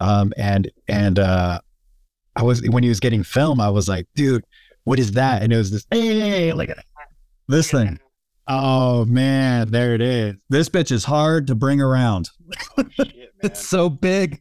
um, 0.00 0.32
and 0.36 0.70
and 0.88 1.18
uh, 1.18 1.60
I 2.36 2.42
was 2.42 2.62
when 2.68 2.82
he 2.82 2.88
was 2.88 3.00
getting 3.00 3.22
film, 3.22 3.60
I 3.60 3.68
was 3.70 3.88
like, 3.88 4.06
dude, 4.14 4.44
what 4.84 4.98
is 4.98 5.12
that? 5.12 5.42
And 5.42 5.52
it 5.52 5.56
was 5.56 5.70
this. 5.70 5.86
Hey, 5.90 6.52
look 6.52 6.68
at 6.70 6.76
that. 6.76 6.86
this 7.48 7.70
thing. 7.70 7.98
Oh 8.48 9.04
man, 9.04 9.70
there 9.70 9.94
it 9.94 10.00
is. 10.00 10.34
This 10.48 10.68
bitch 10.68 10.90
is 10.90 11.04
hard 11.04 11.46
to 11.46 11.54
bring 11.54 11.80
around. 11.80 12.28
Shit. 12.90 13.12
It's 13.42 13.66
so 13.66 13.88
big. 13.90 14.40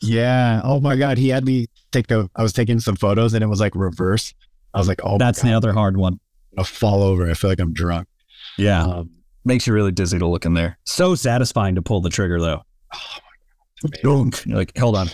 Yeah. 0.00 0.62
Oh 0.64 0.80
my 0.80 0.96
god, 0.96 1.18
he 1.18 1.28
had 1.28 1.44
me 1.44 1.66
take 1.92 2.10
a. 2.10 2.30
I 2.34 2.42
was 2.42 2.54
taking 2.54 2.80
some 2.80 2.96
photos, 2.96 3.34
and 3.34 3.44
it 3.44 3.46
was 3.46 3.60
like 3.60 3.74
reverse. 3.74 4.32
I 4.74 4.78
was 4.78 4.88
like, 4.88 5.00
oh, 5.02 5.18
That's 5.18 5.42
my 5.42 5.50
the 5.50 5.56
other 5.56 5.72
hard 5.72 5.96
one. 5.96 6.20
I'll 6.56 6.64
fall 6.64 7.02
over. 7.02 7.30
I 7.30 7.34
feel 7.34 7.50
like 7.50 7.60
I'm 7.60 7.72
drunk. 7.72 8.08
Yeah. 8.56 8.82
Um, 8.84 9.10
Makes 9.44 9.66
you 9.66 9.72
really 9.72 9.92
dizzy 9.92 10.18
to 10.18 10.26
look 10.26 10.44
in 10.44 10.54
there. 10.54 10.78
So 10.84 11.14
satisfying 11.14 11.74
to 11.76 11.82
pull 11.82 12.00
the 12.00 12.10
trigger 12.10 12.40
though. 12.40 12.62
oh 12.94 13.88
Dunk. 14.02 14.44
You're 14.44 14.58
like, 14.58 14.76
hold 14.76 14.96
on. 14.96 15.08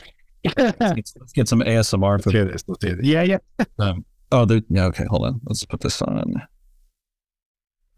Let's, 0.59 1.15
let's 1.19 1.33
get 1.33 1.49
some 1.49 1.61
ASMR 1.61 2.13
Let's 2.13 2.25
for 2.25 2.31
do 2.33 2.45
this. 2.45 2.65
Let's 2.67 2.79
do 2.81 2.97
this. 2.97 3.07
Yeah, 3.07 3.23
yeah. 3.23 3.39
um, 3.79 4.05
Oh, 4.33 4.45
there, 4.45 4.61
yeah. 4.69 4.85
Okay, 4.87 5.05
hold 5.09 5.25
on. 5.25 5.41
Let's 5.45 5.65
put 5.65 5.81
this 5.81 6.03
on 6.03 6.35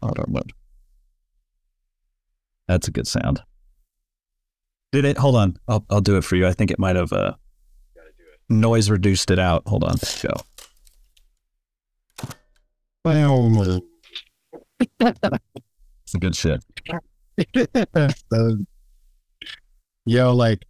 auto 0.01 0.23
mode. 0.27 0.51
That's 2.67 2.87
a 2.87 2.91
good 2.91 3.07
sound. 3.07 3.41
Did 4.91 5.05
it? 5.05 5.17
Hold 5.17 5.35
on. 5.35 5.57
I'll 5.67 5.85
I'll 5.89 6.01
do 6.01 6.17
it 6.17 6.23
for 6.23 6.35
you. 6.35 6.45
I 6.47 6.53
think 6.53 6.69
it 6.71 6.79
might 6.79 6.95
have 6.95 7.11
uh, 7.11 7.33
Gotta 7.95 8.09
do 8.17 8.23
it. 8.33 8.53
noise 8.53 8.89
reduced 8.89 9.31
it 9.31 9.39
out. 9.39 9.63
Hold 9.67 9.83
on. 9.83 9.95
Go. 10.21 10.29
It's 14.99 16.13
a 16.15 16.19
good 16.19 16.35
shit. 16.35 16.63
So, 18.31 18.57
yo, 20.05 20.33
like, 20.33 20.65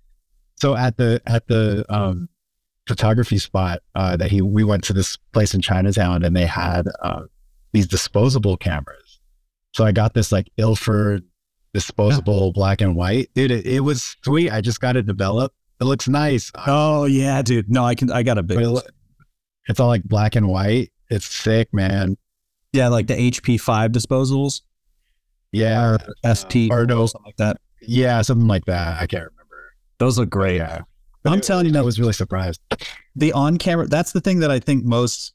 so 0.56 0.76
at 0.76 0.98
the 0.98 1.22
at 1.26 1.48
the 1.48 1.86
um 1.90 2.30
photography 2.88 3.38
spot 3.38 3.82
uh, 3.96 4.18
that 4.18 4.32
he 4.32 4.42
we 4.42 4.64
went 4.64 4.84
to 4.86 4.94
this 4.94 5.18
place 5.34 5.54
in 5.54 5.62
Chinatown 5.62 6.24
and 6.24 6.36
they 6.36 6.46
had 6.46 6.88
uh, 7.02 7.24
these 7.74 7.88
disposable 7.88 8.58
cameras. 8.58 9.20
So 9.74 9.86
I 9.86 9.92
got 9.92 10.14
this 10.14 10.32
like 10.32 10.50
Ilford 10.58 11.24
disposable 11.74 12.52
black 12.54 12.82
and 12.82 12.96
white. 12.96 13.30
Dude, 13.36 13.52
it, 13.52 13.66
it 13.68 13.80
was 13.82 14.16
sweet. 14.24 14.52
I 14.52 14.62
just 14.62 14.82
got 14.82 14.96
it 14.96 15.06
developed. 15.06 15.56
It 15.80 15.84
looks 15.84 16.08
nice. 16.08 16.52
Oh 16.66 17.06
yeah, 17.06 17.42
dude. 17.42 17.70
No, 17.70 17.84
I 17.84 17.94
can. 17.94 18.12
I 18.12 18.24
got 18.24 18.38
a 18.38 18.44
big. 18.44 18.60
It 18.60 18.92
it's 19.68 19.80
all 19.80 19.88
like 19.88 20.04
black 20.04 20.36
and 20.36 20.48
white. 20.48 20.92
It's 21.10 21.28
sick, 21.28 21.74
man. 21.74 22.18
Yeah, 22.78 22.90
like 22.90 23.08
the 23.08 23.16
HP 23.16 23.60
five 23.60 23.92
disposals. 23.92 24.62
Yeah. 25.52 25.98
ST 26.32 26.72
or 26.72 26.86
no, 26.86 27.08
something 27.08 27.26
like 27.26 27.38
that. 27.38 27.58
yeah, 27.82 28.22
something 28.22 28.48
like 28.48 28.66
that. 28.66 29.02
I 29.02 29.08
can't 29.08 29.24
remember. 29.24 29.74
Those 29.98 30.18
look 30.20 30.30
great. 30.30 30.58
Yeah. 30.58 30.82
I'm 31.26 31.42
telling 31.42 31.66
you, 31.66 31.78
I 31.78 31.82
was 31.82 32.00
really 32.00 32.14
surprised. 32.14 32.62
the 33.16 33.34
on 33.34 33.58
camera. 33.58 33.88
That's 33.88 34.12
the 34.12 34.22
thing 34.22 34.40
that 34.40 34.52
I 34.52 34.60
think 34.60 34.86
most 34.86 35.34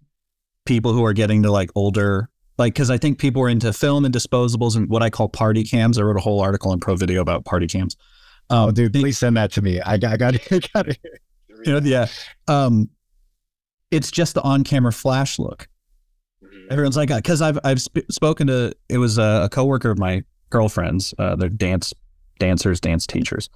people 0.64 0.92
who 0.92 1.04
are 1.04 1.12
getting 1.12 1.42
to 1.42 1.50
like 1.50 1.70
older, 1.74 2.30
like 2.56 2.72
because 2.74 2.88
I 2.90 2.96
think 2.96 3.18
people 3.18 3.42
are 3.42 3.48
into 3.48 3.72
film 3.72 4.04
and 4.04 4.14
disposables 4.14 4.76
and 4.76 4.88
what 4.88 5.02
I 5.02 5.10
call 5.10 5.28
party 5.28 5.64
cams. 5.64 5.98
I 5.98 6.02
wrote 6.02 6.16
a 6.16 6.20
whole 6.20 6.40
article 6.40 6.72
in 6.72 6.80
Pro 6.80 6.94
Video 6.96 7.20
about 7.20 7.44
party 7.44 7.66
cams. 7.66 7.96
Um, 8.50 8.68
Oh, 8.68 8.70
dude, 8.70 8.92
please 8.92 9.18
send 9.18 9.36
that 9.36 9.50
to 9.52 9.62
me. 9.62 9.80
I 9.80 9.96
got, 9.98 10.12
I 10.12 10.16
got, 10.16 10.34
I 10.52 10.60
got 10.72 10.88
it. 10.88 10.98
you 11.64 11.72
know, 11.72 11.78
yeah. 11.82 12.06
Um, 12.48 12.88
it's 13.90 14.10
just 14.10 14.34
the 14.34 14.42
on-camera 14.42 14.92
flash 14.92 15.38
look. 15.38 15.68
Everyone's 16.70 16.96
like, 16.96 17.08
because 17.14 17.42
I've 17.42 17.58
I've 17.64 17.80
sp- 17.82 18.08
spoken 18.10 18.46
to 18.46 18.72
it 18.88 18.98
was 18.98 19.18
a, 19.18 19.42
a 19.44 19.48
coworker 19.50 19.90
of 19.90 19.98
my 19.98 20.22
girlfriend's. 20.50 21.12
Uh, 21.18 21.36
they're 21.36 21.48
dance 21.48 21.92
dancers, 22.38 22.80
dance 22.80 23.06
teachers, 23.06 23.48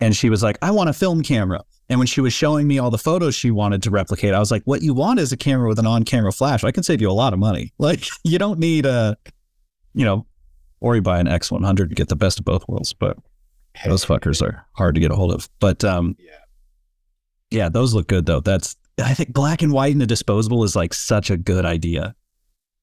and 0.00 0.16
she 0.16 0.30
was 0.30 0.42
like, 0.42 0.58
I 0.62 0.70
want 0.70 0.88
a 0.88 0.92
film 0.92 1.22
camera. 1.22 1.62
And 1.88 1.98
when 1.98 2.06
she 2.06 2.20
was 2.22 2.32
showing 2.32 2.66
me 2.66 2.78
all 2.78 2.90
the 2.90 2.98
photos 2.98 3.34
she 3.34 3.50
wanted 3.50 3.82
to 3.82 3.90
replicate, 3.90 4.32
I 4.32 4.38
was 4.38 4.50
like, 4.50 4.62
what 4.64 4.80
you 4.82 4.94
want 4.94 5.20
is 5.20 5.32
a 5.32 5.36
camera 5.36 5.68
with 5.68 5.78
an 5.78 5.86
on-camera 5.86 6.32
flash. 6.32 6.64
I 6.64 6.70
can 6.72 6.82
save 6.82 7.02
you 7.02 7.10
a 7.10 7.12
lot 7.12 7.32
of 7.34 7.38
money. 7.38 7.72
Like 7.78 8.06
you 8.24 8.38
don't 8.38 8.58
need 8.58 8.86
a, 8.86 9.16
you 9.92 10.04
know, 10.06 10.24
or 10.80 10.94
you 10.96 11.02
buy 11.02 11.18
an 11.20 11.26
X100 11.26 11.76
to 11.90 11.94
get 11.94 12.08
the 12.08 12.16
best 12.16 12.38
of 12.38 12.44
both 12.46 12.66
worlds. 12.68 12.94
But 12.94 13.18
those 13.84 14.04
fuckers 14.04 14.40
are 14.40 14.64
hard 14.72 14.94
to 14.94 15.00
get 15.00 15.10
a 15.10 15.14
hold 15.14 15.32
of. 15.34 15.50
But 15.60 15.84
um, 15.84 16.16
Yeah. 16.18 16.30
yeah, 17.50 17.68
those 17.68 17.92
look 17.92 18.06
good 18.08 18.24
though. 18.24 18.40
That's 18.40 18.76
I 19.02 19.12
think 19.14 19.32
black 19.34 19.60
and 19.62 19.72
white 19.72 19.94
in 19.94 20.00
a 20.00 20.06
disposable 20.06 20.64
is 20.64 20.74
like 20.74 20.94
such 20.94 21.30
a 21.30 21.36
good 21.36 21.66
idea. 21.66 22.14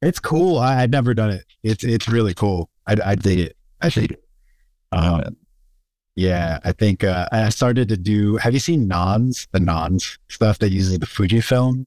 It's 0.02 0.20
cool. 0.20 0.58
I, 0.58 0.82
I'd 0.84 0.92
never 0.92 1.14
done 1.14 1.32
it. 1.32 1.46
It's 1.64 1.84
it's 1.84 2.08
really 2.08 2.34
cool. 2.34 2.70
I 2.88 2.96
I 3.04 3.16
dig 3.16 3.40
it. 3.40 3.58
I 3.82 3.90
dig 3.90 4.12
it. 4.12 4.24
Um, 4.92 5.14
Uh, 5.14 5.30
yeah, 6.16 6.60
I 6.66 6.74
think 6.74 7.04
uh, 7.04 7.28
I 7.32 7.50
started 7.50 7.88
to 7.90 7.98
do. 7.98 8.36
Have 8.38 8.54
you 8.54 8.60
seen 8.60 8.88
Nons? 8.88 9.48
The 9.52 9.60
Nons 9.60 10.18
stuff 10.30 10.60
that 10.60 10.70
uses 10.72 11.00
the 11.00 11.06
Fujifilm. 11.06 11.86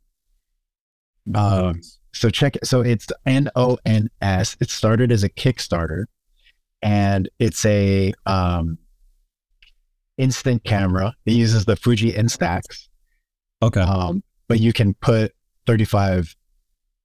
Um, 1.34 1.80
so 2.14 2.30
check. 2.30 2.56
it. 2.56 2.66
So 2.66 2.80
it's 2.80 3.09
N 3.26 3.51
O 3.56 3.78
N 3.84 4.09
S. 4.22 4.56
It 4.60 4.70
started 4.70 5.12
as 5.12 5.22
a 5.22 5.28
Kickstarter, 5.28 6.05
and 6.80 7.28
it's 7.39 7.64
a 7.66 8.12
um, 8.26 8.78
instant 10.18 10.64
camera. 10.64 11.14
It 11.26 11.32
uses 11.32 11.64
the 11.64 11.76
Fuji 11.76 12.12
Instax, 12.12 12.89
okay. 13.62 13.80
um, 13.80 14.22
but 14.48 14.60
you 14.60 14.72
can 14.72 14.94
put 14.94 15.32
35 15.66 16.34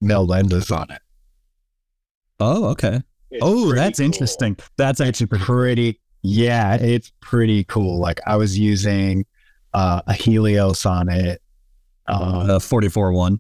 mil 0.01 0.25
lenses 0.25 0.71
on 0.71 0.89
it. 0.91 1.01
Oh, 2.39 2.65
okay. 2.65 3.01
It's 3.31 3.41
oh, 3.43 3.73
that's 3.73 3.99
cool. 3.99 4.05
interesting. 4.05 4.57
That's 4.77 5.01
actually 5.01 5.27
pretty. 5.27 5.43
pretty 5.45 5.99
yeah 6.23 6.73
it's 6.75 7.11
pretty 7.21 7.63
cool 7.65 7.99
like 7.99 8.19
i 8.25 8.35
was 8.35 8.57
using 8.57 9.23
uh, 9.75 10.01
a 10.07 10.13
helios 10.13 10.83
on 10.85 11.07
it 11.09 11.41
uh, 12.07 12.55
Uh, 12.55 12.59
44 12.59 13.11
one. 13.13 13.39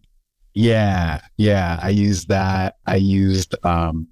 yeah 0.53 1.19
yeah 1.37 1.79
i 1.81 1.89
used 1.89 2.29
that 2.29 2.75
i 2.85 2.95
used 2.95 3.55
um, 3.65 4.07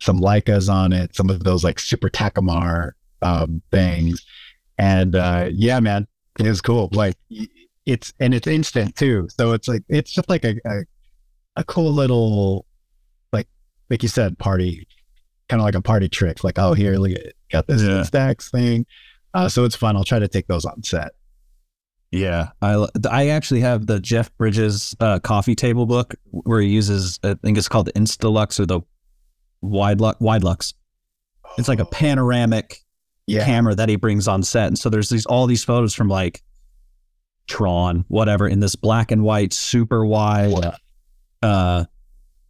some 0.00 0.20
leicas 0.20 0.68
on 0.72 0.92
it 0.92 1.16
some 1.16 1.30
of 1.30 1.42
those 1.44 1.64
like 1.64 1.78
super 1.78 2.10
takumar 2.10 2.92
um, 3.22 3.62
things 3.72 4.24
and 4.76 5.16
uh, 5.16 5.48
yeah 5.50 5.80
man 5.80 6.06
it 6.38 6.46
was 6.46 6.60
cool 6.60 6.90
like 6.92 7.16
it's 7.86 8.12
and 8.20 8.34
it's 8.34 8.46
instant 8.46 8.94
too 8.96 9.26
so 9.30 9.52
it's 9.54 9.66
like 9.66 9.82
it's 9.88 10.12
just 10.12 10.28
like 10.28 10.44
a, 10.44 10.56
a, 10.66 10.82
a 11.56 11.64
cool 11.64 11.92
little 11.92 12.66
like 13.32 13.46
like 13.90 14.02
you 14.02 14.08
said 14.08 14.38
party 14.38 14.86
kind 15.48 15.60
of 15.60 15.64
like 15.64 15.74
a 15.74 15.82
party 15.82 16.08
trick 16.08 16.42
like 16.44 16.58
oh 16.58 16.72
here 16.74 16.96
look 16.96 17.12
at 17.12 17.32
got 17.52 17.66
this 17.66 17.82
Yeah. 17.82 18.02
stacks 18.02 18.50
thing 18.50 18.86
uh, 19.34 19.48
so 19.48 19.64
it's 19.64 19.76
fun 19.76 19.96
i'll 19.96 20.04
try 20.04 20.18
to 20.18 20.28
take 20.28 20.46
those 20.46 20.64
on 20.64 20.82
set 20.82 21.12
Yeah, 22.12 22.50
I 22.62 22.86
I 23.10 23.28
actually 23.28 23.60
have 23.62 23.86
the 23.86 23.98
Jeff 23.98 24.30
Bridges 24.38 24.94
uh, 25.00 25.18
coffee 25.18 25.54
table 25.56 25.84
book 25.86 26.14
where 26.30 26.60
he 26.60 26.68
uses 26.68 27.18
I 27.24 27.34
think 27.34 27.58
it's 27.58 27.68
called 27.68 27.86
the 27.86 27.92
Instalux 27.94 28.60
or 28.60 28.66
the 28.66 28.80
Wide 29.62 30.00
Lux. 30.00 30.20
Wide 30.20 30.44
Lux. 30.44 30.74
It's 31.58 31.66
like 31.68 31.80
a 31.80 31.84
panoramic 31.86 32.78
yeah 33.26 33.44
camera 33.44 33.74
that 33.74 33.88
he 33.88 33.96
brings 33.96 34.28
on 34.28 34.42
set, 34.44 34.68
and 34.68 34.78
so 34.78 34.88
there's 34.90 35.08
these 35.08 35.26
all 35.26 35.46
these 35.48 35.64
photos 35.64 35.92
from 35.94 36.08
like 36.08 36.42
Tron, 37.48 38.04
whatever, 38.08 38.46
in 38.48 38.60
this 38.60 38.76
black 38.76 39.10
and 39.10 39.22
white, 39.24 39.52
super 39.52 40.04
wide. 40.06 40.52
Uh, 41.44 41.84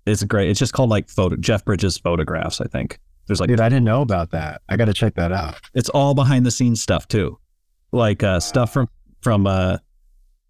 it's 0.06 0.22
great. 0.24 0.50
It's 0.50 0.58
just 0.58 0.72
called 0.72 0.90
like 0.90 1.08
photo 1.08 1.36
Jeff 1.36 1.64
Bridges 1.64 1.98
photographs. 1.98 2.60
I 2.60 2.66
think 2.66 2.98
there's 3.26 3.40
like 3.40 3.48
dude 3.48 3.60
i 3.60 3.68
didn't 3.68 3.84
know 3.84 4.02
about 4.02 4.30
that 4.30 4.60
i 4.68 4.76
gotta 4.76 4.92
check 4.92 5.14
that 5.14 5.32
out 5.32 5.58
it's 5.74 5.88
all 5.90 6.14
behind 6.14 6.44
the 6.44 6.50
scenes 6.50 6.82
stuff 6.82 7.08
too, 7.08 7.38
like 7.92 8.22
uh, 8.22 8.40
stuff 8.40 8.72
from 8.72 8.88
from 9.20 9.46
uh, 9.46 9.78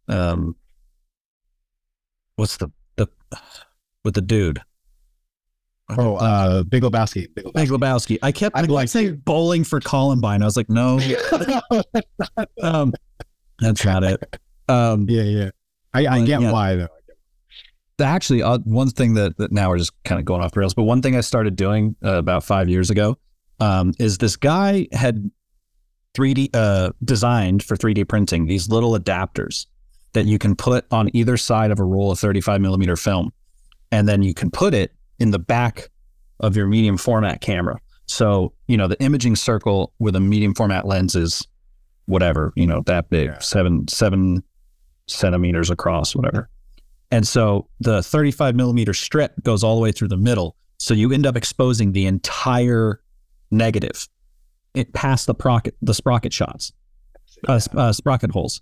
um, 0.09 0.57
what's 2.37 2.57
the 2.57 2.71
the 2.97 3.07
with 4.05 4.15
the 4.15 4.21
dude 4.21 4.61
oh 5.91 6.17
uh 6.17 6.63
big 6.65 6.83
lebowski 6.83 7.33
big 7.35 7.45
Big 7.55 7.69
lebowski 7.69 8.17
Lebowski. 8.17 8.19
I 8.23 8.33
kept 8.33 8.57
I'd 8.57 8.71
like 8.71 8.89
saying 8.89 9.17
bowling 9.25 9.65
for 9.65 9.81
Columbine. 9.81 10.43
I 10.43 10.47
was 10.47 10.57
like, 10.57 10.71
no, 10.71 10.99
um, 12.63 12.93
that's 13.59 13.85
not 13.85 14.03
it. 14.03 14.41
Um, 14.69 15.07
yeah 15.11 15.23
yeah 15.23 15.51
i, 15.93 16.07
I 16.07 16.25
get 16.25 16.41
yeah. 16.41 16.51
why 16.51 16.75
though 16.75 16.89
actually 18.01 18.43
uh, 18.43 18.59
one 18.65 18.89
thing 18.89 19.15
that, 19.15 19.37
that 19.39 19.53
now 19.53 19.69
we're 19.69 19.79
just 19.79 19.93
kind 20.05 20.19
of 20.19 20.25
going 20.25 20.43
off 20.43 20.53
the 20.53 20.61
rails 20.61 20.75
but 20.75 20.83
one 20.85 21.01
thing 21.03 21.17
i 21.17 21.21
started 21.21 21.55
doing 21.57 21.95
uh, 22.05 22.15
about 22.19 22.43
five 22.45 22.69
years 22.69 22.91
ago 22.91 23.17
um, 23.61 23.93
is 24.01 24.19
this 24.19 24.37
guy 24.37 24.89
had 24.93 25.31
3d 26.15 26.51
uh, 26.55 26.91
designed 27.05 27.63
for 27.63 27.77
3d 27.77 28.09
printing 28.09 28.47
these 28.47 28.69
little 28.69 28.99
adapters 28.99 29.67
that 30.13 30.27
you 30.27 30.39
can 30.39 30.55
put 30.55 30.85
on 30.91 31.09
either 31.15 31.37
side 31.37 31.71
of 31.71 31.79
a 31.81 31.85
roll 31.85 32.11
of 32.11 32.19
35 32.19 32.61
millimeter 32.61 32.97
film 32.97 33.33
and 33.93 34.09
then 34.09 34.23
you 34.23 34.35
can 34.35 34.51
put 34.51 34.75
it 34.75 34.93
in 35.19 35.31
the 35.31 35.39
back 35.39 35.89
of 36.41 36.57
your 36.57 36.67
medium 36.67 36.97
format 36.97 37.41
camera 37.41 37.79
so 38.07 38.53
you 38.67 38.77
know 38.77 38.89
the 38.89 39.01
imaging 39.01 39.37
circle 39.37 39.93
with 40.01 40.17
a 40.17 40.21
medium 40.21 40.53
format 40.55 40.87
lens 40.87 41.15
is 41.15 41.47
whatever 42.07 42.53
you 42.57 42.67
know 42.67 42.83
that 42.87 43.09
big 43.09 43.27
Yeah. 43.29 43.39
seven 43.39 43.87
seven 43.89 44.43
centimeters 45.07 45.71
across 45.71 46.15
whatever 46.17 46.49
and 47.15 47.27
so 47.27 47.69
the 47.81 48.03
35 48.03 48.57
millimeter 48.57 48.93
strip 48.93 49.33
goes 49.43 49.63
all 49.63 49.77
the 49.77 49.81
way 49.83 49.93
through 49.93 50.09
the 50.09 50.17
middle. 50.17 50.57
So 50.79 50.95
you 50.95 51.13
end 51.13 51.27
up 51.27 51.37
exposing 51.37 51.93
the 51.93 52.07
entire 52.07 53.01
negative 53.51 54.09
it 54.75 54.93
past 54.93 55.27
the 55.27 55.35
sprocket, 55.35 55.77
the 55.81 55.95
sprocket 55.95 56.33
shots, 56.33 56.73
uh, 57.47 57.61
uh, 57.77 57.93
sprocket 57.93 58.33
holes. 58.33 58.61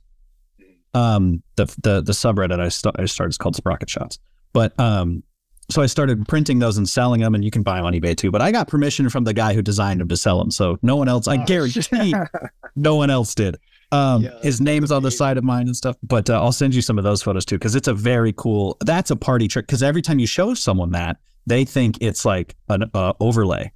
Um, 0.93 1.43
the, 1.57 1.65
the, 1.83 2.03
the 2.03 2.13
subreddit 2.13 2.61
I, 2.61 2.69
st- 2.69 2.95
I 2.99 3.07
started 3.07 3.31
is 3.31 3.39
called 3.39 3.57
sprocket 3.57 3.89
shots. 3.89 4.19
But, 4.53 4.79
um, 4.79 5.23
so 5.71 5.81
I 5.81 5.87
started 5.87 6.29
printing 6.29 6.59
those 6.59 6.77
and 6.77 6.87
selling 6.87 7.23
them 7.23 7.35
and 7.35 7.43
you 7.43 7.51
can 7.51 7.63
buy 7.63 7.77
them 7.77 7.87
on 7.87 7.95
eBay 7.95 8.15
too. 8.15 8.31
But 8.31 8.43
I 8.43 8.53
got 8.53 8.69
permission 8.69 9.09
from 9.09 9.25
the 9.25 9.33
guy 9.33 9.55
who 9.55 9.63
designed 9.63 10.01
them 10.03 10.09
to 10.09 10.17
sell 10.19 10.39
them. 10.39 10.51
So 10.51 10.79
no 10.83 10.97
one 10.97 11.09
else, 11.09 11.27
I 11.27 11.37
Oh, 11.43 11.47
guarantee 11.47 12.15
no 12.77 12.97
one 12.97 13.09
else 13.09 13.35
did. 13.35 13.57
Um, 13.93 14.23
Yeah, 14.23 14.41
his 14.43 14.61
name's 14.61 14.91
on 14.91 15.03
the 15.03 15.11
side 15.11 15.37
of 15.37 15.45
mine 15.45 15.67
and 15.67 15.77
stuff, 15.77 15.97
but 16.03 16.29
uh, 16.31 16.43
I'll 16.43 16.51
send 16.51 16.75
you 16.75 16.81
some 16.83 16.97
of 16.99 17.05
those 17.05 17.23
photos 17.23 17.45
too 17.45 17.57
because 17.57 17.75
it's 17.77 17.89
a 17.89 17.95
very 17.95 18.33
cool. 18.33 18.79
That's 18.81 19.11
a 19.11 19.17
party 19.17 19.47
trick 19.49 19.67
because 19.67 19.83
every 19.83 20.03
time 20.03 20.19
you 20.19 20.27
show 20.27 20.55
someone 20.55 20.93
that, 20.93 21.19
they 21.47 21.65
think 21.65 21.99
it's 22.01 22.25
like 22.25 22.57
an 22.69 22.91
uh, 22.95 23.13
overlay 23.21 23.71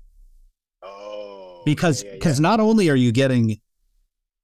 Oh, 0.83 1.63
because 1.65 2.03
yeah, 2.03 2.11
yeah, 2.11 2.15
because 2.15 2.41
not 2.41 2.61
only 2.61 2.89
are 2.89 2.97
you 2.97 3.13
getting, 3.13 3.61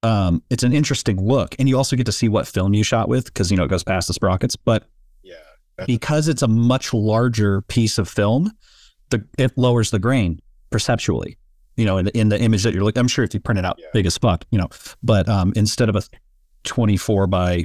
um, 0.03 0.43
it's 0.51 0.62
an 0.62 0.73
interesting 0.73 1.20
look, 1.24 1.55
and 1.59 1.69
you 1.69 1.77
also 1.77 1.97
get 1.97 2.07
to 2.07 2.12
see 2.12 2.28
what 2.28 2.47
film 2.47 2.74
you 2.74 2.85
shot 2.85 3.09
with 3.09 3.24
because 3.27 3.51
you 3.51 3.57
know 3.57 3.65
it 3.65 3.69
goes 3.69 3.85
past 3.85 4.09
the 4.09 4.15
sprockets, 4.15 4.57
but 4.57 4.89
yeah, 5.23 5.35
yeah. 5.78 5.86
because 5.86 6.28
it's 6.28 6.43
a 6.43 6.49
much 6.49 6.93
larger 6.93 7.62
piece 7.62 7.97
of 7.99 8.09
film, 8.09 8.51
the 9.11 9.24
it 9.39 9.57
lowers 9.57 9.90
the 9.90 9.99
grain 9.99 10.40
perceptually. 10.70 11.39
You 11.77 11.85
know, 11.86 11.97
in 11.99 12.05
the, 12.05 12.16
in 12.19 12.28
the 12.28 12.39
image 12.40 12.62
that 12.65 12.74
you're 12.74 12.85
looking, 12.85 13.01
I'm 13.01 13.09
sure 13.09 13.24
if 13.24 13.32
you 13.35 13.40
print 13.40 13.59
it 13.59 13.65
out 13.65 13.77
Yeah. 13.78 13.86
big 13.93 14.05
as 14.07 14.19
fuck, 14.19 14.44
you 14.51 14.59
know, 14.59 14.69
but 15.03 15.28
um, 15.28 15.53
instead 15.57 15.89
of 15.89 15.97
a 15.97 16.03
24 16.65 17.27
by 17.27 17.65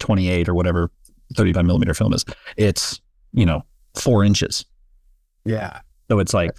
28 0.00 0.48
or 0.48 0.54
whatever 0.54 0.90
35 1.36 1.64
millimeter 1.64 1.94
film 1.94 2.12
is, 2.12 2.24
it's 2.56 3.00
you 3.32 3.46
know 3.46 3.64
four 3.94 4.24
inches. 4.24 4.64
yeah 5.44 5.80
So 6.10 6.18
it's 6.18 6.34
like 6.34 6.50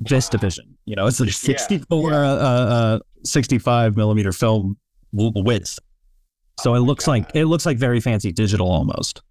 this 0.00 0.28
division. 0.28 0.76
You 0.84 0.94
know, 0.94 1.06
it's 1.06 1.18
like 1.18 1.30
64, 1.30 2.10
yeah. 2.10 2.16
Uh, 2.16 2.20
uh, 2.22 2.96
uh, 2.96 2.98
65 3.24 3.96
millimeter 3.96 4.30
film 4.32 4.76
width. 5.12 5.78
So 6.60 6.74
it 6.74 6.80
looks 6.80 7.06
like 7.08 7.28
it 7.34 7.46
looks 7.46 7.66
like 7.66 7.78
very 7.78 8.00
fancy 8.00 8.30
digital 8.32 8.70
almost. 8.70 9.22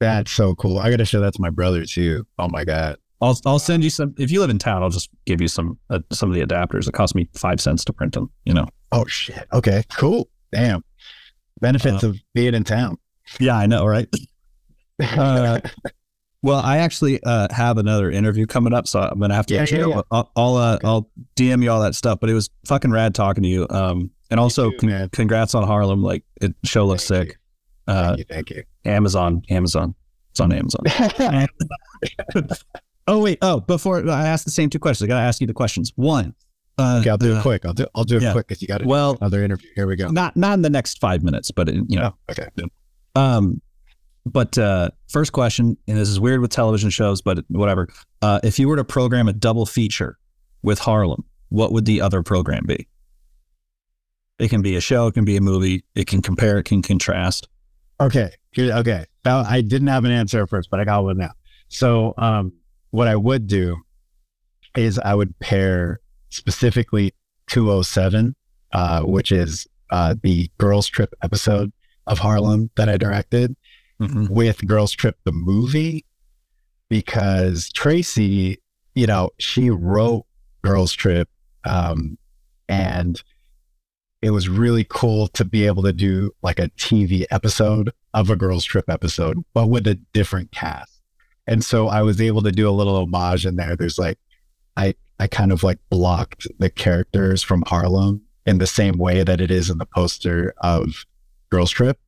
That's 0.00 0.30
so 0.30 0.54
cool. 0.56 0.78
I 0.78 0.90
got 0.90 0.98
to 0.98 1.04
show 1.06 1.20
that 1.20 1.32
to 1.34 1.40
my 1.40 1.50
brother 1.50 1.84
too. 1.86 2.26
Oh 2.38 2.48
my 2.48 2.64
god. 2.64 2.98
I'll 3.20 3.38
I'll 3.46 3.58
send 3.58 3.84
you 3.84 3.90
some. 3.90 4.14
If 4.18 4.30
you 4.30 4.40
live 4.40 4.50
in 4.50 4.58
town, 4.58 4.82
I'll 4.82 4.90
just 4.90 5.08
give 5.24 5.40
you 5.40 5.48
some 5.48 5.78
uh, 5.90 6.00
some 6.12 6.28
of 6.30 6.34
the 6.34 6.42
adapters. 6.42 6.88
It 6.88 6.92
cost 6.92 7.14
me 7.14 7.28
five 7.34 7.60
cents 7.60 7.84
to 7.86 7.92
print 7.92 8.12
them. 8.14 8.30
You 8.44 8.54
know. 8.54 8.66
Oh 8.92 9.06
shit. 9.06 9.46
Okay. 9.52 9.82
Cool. 9.96 10.28
Damn. 10.52 10.84
Benefits 11.60 12.04
Uh, 12.04 12.08
of 12.08 12.16
being 12.34 12.54
in 12.54 12.64
town. 12.64 12.98
Yeah, 13.40 13.56
I 13.56 13.66
know, 13.66 13.86
right? 13.86 14.08
Uh, 15.00 15.60
well, 16.42 16.60
I 16.60 16.78
actually 16.78 17.20
uh, 17.24 17.48
have 17.52 17.78
another 17.78 18.10
interview 18.12 18.46
coming 18.46 18.72
up, 18.72 18.86
so 18.86 19.00
I'm 19.00 19.18
gonna 19.18 19.34
have 19.34 19.46
to. 19.46 19.54
Yeah, 19.54 19.66
yeah, 19.68 19.86
yeah. 19.86 20.02
I'll 20.12 20.30
I'll, 20.36 20.56
uh, 20.56 20.74
Okay. 20.76 20.86
I'll 20.86 21.10
DM 21.34 21.64
you 21.64 21.70
all 21.72 21.80
that 21.80 21.96
stuff. 21.96 22.20
But 22.20 22.30
it 22.30 22.34
was 22.34 22.48
fucking 22.68 22.92
rad 22.92 23.12
talking 23.14 23.42
to 23.42 23.48
you. 23.48 23.66
Um, 23.70 24.10
and 24.30 24.38
also 24.38 24.70
too, 24.70 24.76
con- 24.78 25.08
congrats 25.10 25.54
on 25.56 25.66
Harlem. 25.66 26.02
Like 26.02 26.22
it 26.40 26.54
show 26.64 26.86
looks 26.86 27.08
Thank 27.08 27.30
sick. 27.30 27.38
Uh, 27.88 28.08
Thank 28.14 28.18
you. 28.18 28.24
Thank 28.28 28.50
you. 28.50 28.62
Amazon, 28.84 29.42
Amazon. 29.50 29.94
It's 30.30 30.38
on 30.40 30.52
Amazon. 30.52 31.48
oh 33.06 33.20
wait. 33.20 33.38
Oh, 33.42 33.60
before 33.60 34.08
I 34.08 34.26
ask 34.26 34.44
the 34.44 34.50
same 34.50 34.70
two 34.70 34.78
questions, 34.78 35.08
I 35.08 35.08
gotta 35.08 35.26
ask 35.26 35.40
you 35.40 35.46
the 35.46 35.54
questions. 35.54 35.92
One. 35.96 36.34
Uh, 36.76 36.98
okay, 37.00 37.10
I'll 37.10 37.18
do 37.18 37.34
uh, 37.34 37.38
it 37.38 37.42
quick. 37.42 37.64
I'll 37.64 37.72
do. 37.72 37.86
I'll 37.94 38.04
do 38.04 38.16
it 38.16 38.22
yeah. 38.22 38.32
quick 38.32 38.48
because 38.48 38.60
you 38.60 38.66
got 38.68 38.80
it. 38.80 38.86
Well, 38.86 39.16
another 39.20 39.44
interview. 39.44 39.68
Here 39.76 39.86
we 39.86 39.96
go. 39.96 40.08
not 40.08 40.36
not 40.36 40.54
in 40.54 40.62
the 40.62 40.70
next 40.70 41.00
five 41.00 41.22
minutes, 41.22 41.50
but 41.50 41.68
in, 41.68 41.86
you 41.88 41.98
know, 41.98 42.14
Oh, 42.28 42.32
okay. 42.32 42.48
Um, 43.14 43.60
but 44.26 44.56
uh, 44.58 44.90
first 45.08 45.32
question, 45.32 45.76
and 45.86 45.96
this 45.96 46.08
is 46.08 46.18
weird 46.18 46.40
with 46.40 46.50
television 46.50 46.90
shows, 46.90 47.20
but 47.22 47.44
whatever. 47.48 47.88
Uh, 48.22 48.40
if 48.42 48.58
you 48.58 48.68
were 48.68 48.76
to 48.76 48.84
program 48.84 49.28
a 49.28 49.32
double 49.32 49.66
feature 49.66 50.18
with 50.62 50.78
Harlem, 50.78 51.24
what 51.50 51.72
would 51.72 51.84
the 51.84 52.00
other 52.00 52.22
program 52.22 52.64
be? 52.66 52.88
It 54.38 54.48
can 54.48 54.62
be 54.62 54.74
a 54.76 54.80
show, 54.80 55.06
it 55.06 55.12
can 55.12 55.24
be 55.24 55.36
a 55.36 55.40
movie, 55.40 55.84
it 55.94 56.06
can 56.06 56.22
compare, 56.22 56.58
it 56.58 56.64
can 56.64 56.82
contrast. 56.82 57.48
Okay. 58.00 58.32
Okay. 58.58 59.04
Now, 59.24 59.40
I 59.40 59.60
didn't 59.60 59.88
have 59.88 60.04
an 60.04 60.10
answer 60.10 60.42
at 60.42 60.48
first, 60.48 60.70
but 60.70 60.80
I 60.80 60.84
got 60.84 61.04
one 61.04 61.18
now. 61.18 61.32
So, 61.68 62.14
um, 62.18 62.52
what 62.94 63.08
I 63.08 63.16
would 63.16 63.48
do 63.48 63.78
is 64.76 65.00
I 65.00 65.16
would 65.16 65.36
pair 65.40 65.98
specifically 66.28 67.12
207, 67.48 68.36
uh, 68.72 69.02
which 69.02 69.32
is 69.32 69.66
uh, 69.90 70.14
the 70.22 70.48
Girls 70.58 70.86
Trip 70.86 71.12
episode 71.20 71.72
of 72.06 72.20
Harlem 72.20 72.70
that 72.76 72.88
I 72.88 72.96
directed, 72.96 73.56
with 73.98 74.64
Girls 74.64 74.92
Trip 74.92 75.16
the 75.24 75.32
movie, 75.32 76.04
because 76.88 77.68
Tracy, 77.72 78.58
you 78.94 79.08
know, 79.08 79.30
she 79.38 79.70
wrote 79.70 80.24
Girls 80.62 80.92
Trip, 80.92 81.28
um, 81.64 82.16
and 82.68 83.20
it 84.22 84.30
was 84.30 84.48
really 84.48 84.86
cool 84.88 85.26
to 85.28 85.44
be 85.44 85.66
able 85.66 85.82
to 85.82 85.92
do 85.92 86.30
like 86.42 86.60
a 86.60 86.68
TV 86.78 87.24
episode 87.32 87.90
of 88.12 88.30
a 88.30 88.36
Girls 88.36 88.64
Trip 88.64 88.84
episode, 88.88 89.44
but 89.52 89.66
with 89.66 89.84
a 89.88 89.96
different 90.12 90.52
cast. 90.52 90.93
And 91.46 91.64
so 91.64 91.88
I 91.88 92.02
was 92.02 92.20
able 92.20 92.42
to 92.42 92.52
do 92.52 92.68
a 92.68 92.72
little 92.72 92.96
homage 92.96 93.46
in 93.46 93.56
there. 93.56 93.76
There's 93.76 93.98
like, 93.98 94.18
I, 94.76 94.94
I 95.20 95.26
kind 95.26 95.52
of 95.52 95.62
like 95.62 95.78
blocked 95.90 96.46
the 96.58 96.70
characters 96.70 97.42
from 97.42 97.62
Harlem 97.66 98.22
in 98.46 98.58
the 98.58 98.66
same 98.66 98.98
way 98.98 99.22
that 99.22 99.40
it 99.40 99.50
is 99.50 99.70
in 99.70 99.78
the 99.78 99.86
poster 99.86 100.54
of 100.58 101.04
Girls 101.50 101.70
Trip. 101.70 101.98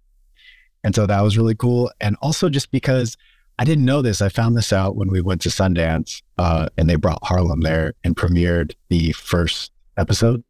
And 0.85 0.95
so 0.95 1.07
that 1.07 1.21
was 1.21 1.37
really 1.37 1.55
cool. 1.55 1.91
And 2.01 2.17
also 2.23 2.49
just 2.49 2.71
because 2.71 3.17
I 3.59 3.65
didn't 3.65 3.85
know 3.85 4.03
this, 4.03 4.21
I 4.21 4.29
found 4.29 4.57
this 4.57 4.73
out 4.73 4.97
when 4.97 5.09
we 5.11 5.21
went 5.21 5.41
to 5.43 5.49
Sundance 5.49 6.23
uh, 6.39 6.69
and 6.77 6.89
they 6.89 6.97
brought 6.97 7.25
Harlem 7.25 7.61
there 7.61 7.95
and 8.05 8.17
premiered 8.17 8.75
the 8.89 9.13
first 9.13 9.73
episode. 9.97 10.45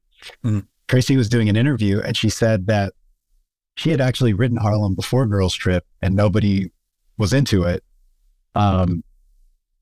Mhm. 0.45 0.67
Tracy 0.89 1.17
was 1.17 1.29
doing 1.29 1.49
an 1.49 1.57
interview 1.57 2.01
and 2.01 2.17
she 2.17 2.29
said 2.29 2.67
that 2.67 2.93
she 3.77 3.91
had 3.91 4.01
actually 4.01 4.33
written 4.33 4.57
Harlem 4.57 4.95
before 4.95 5.27
Girls 5.27 5.55
Trip 5.55 5.85
and 6.01 6.15
nobody 6.15 6.71
was 7.19 7.33
into 7.33 7.65
it. 7.65 7.83
Um, 8.57 9.05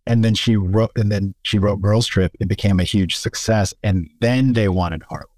and 0.06 0.22
then 0.22 0.34
she 0.34 0.56
wrote, 0.56 0.90
and 0.96 1.10
then 1.10 1.34
she 1.42 1.58
wrote 1.58 1.80
Girls 1.80 2.06
Trip. 2.06 2.32
It 2.40 2.48
became 2.48 2.78
a 2.78 2.84
huge 2.84 3.16
success, 3.16 3.72
and 3.82 4.10
then 4.20 4.52
they 4.52 4.68
wanted 4.68 5.02
Harlem. 5.08 5.28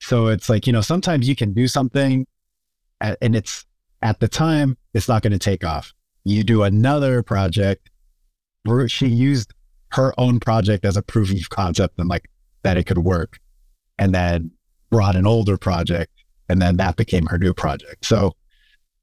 So 0.00 0.26
it's 0.26 0.48
like 0.48 0.66
you 0.66 0.72
know, 0.72 0.80
sometimes 0.80 1.28
you 1.28 1.36
can 1.36 1.54
do 1.54 1.66
something, 1.66 2.26
and 3.00 3.36
it's 3.36 3.64
at 4.02 4.20
the 4.20 4.28
time 4.28 4.76
it's 4.92 5.08
not 5.08 5.22
going 5.22 5.32
to 5.32 5.38
take 5.38 5.64
off. 5.64 5.92
You 6.24 6.44
do 6.44 6.62
another 6.62 7.22
project. 7.22 7.88
She 8.88 9.06
used 9.06 9.54
her 9.92 10.12
own 10.18 10.40
project 10.40 10.84
as 10.84 10.96
a 10.96 11.02
proof 11.02 11.30
of 11.32 11.48
concept 11.48 11.98
and 11.98 12.08
like 12.08 12.28
that 12.62 12.76
it 12.76 12.84
could 12.84 12.98
work, 12.98 13.38
and 13.98 14.14
then 14.14 14.50
brought 14.90 15.16
an 15.16 15.26
older 15.26 15.56
project, 15.56 16.12
and 16.48 16.60
then 16.60 16.76
that 16.76 16.96
became 16.96 17.26
her 17.26 17.38
new 17.38 17.54
project. 17.54 18.04
So, 18.04 18.34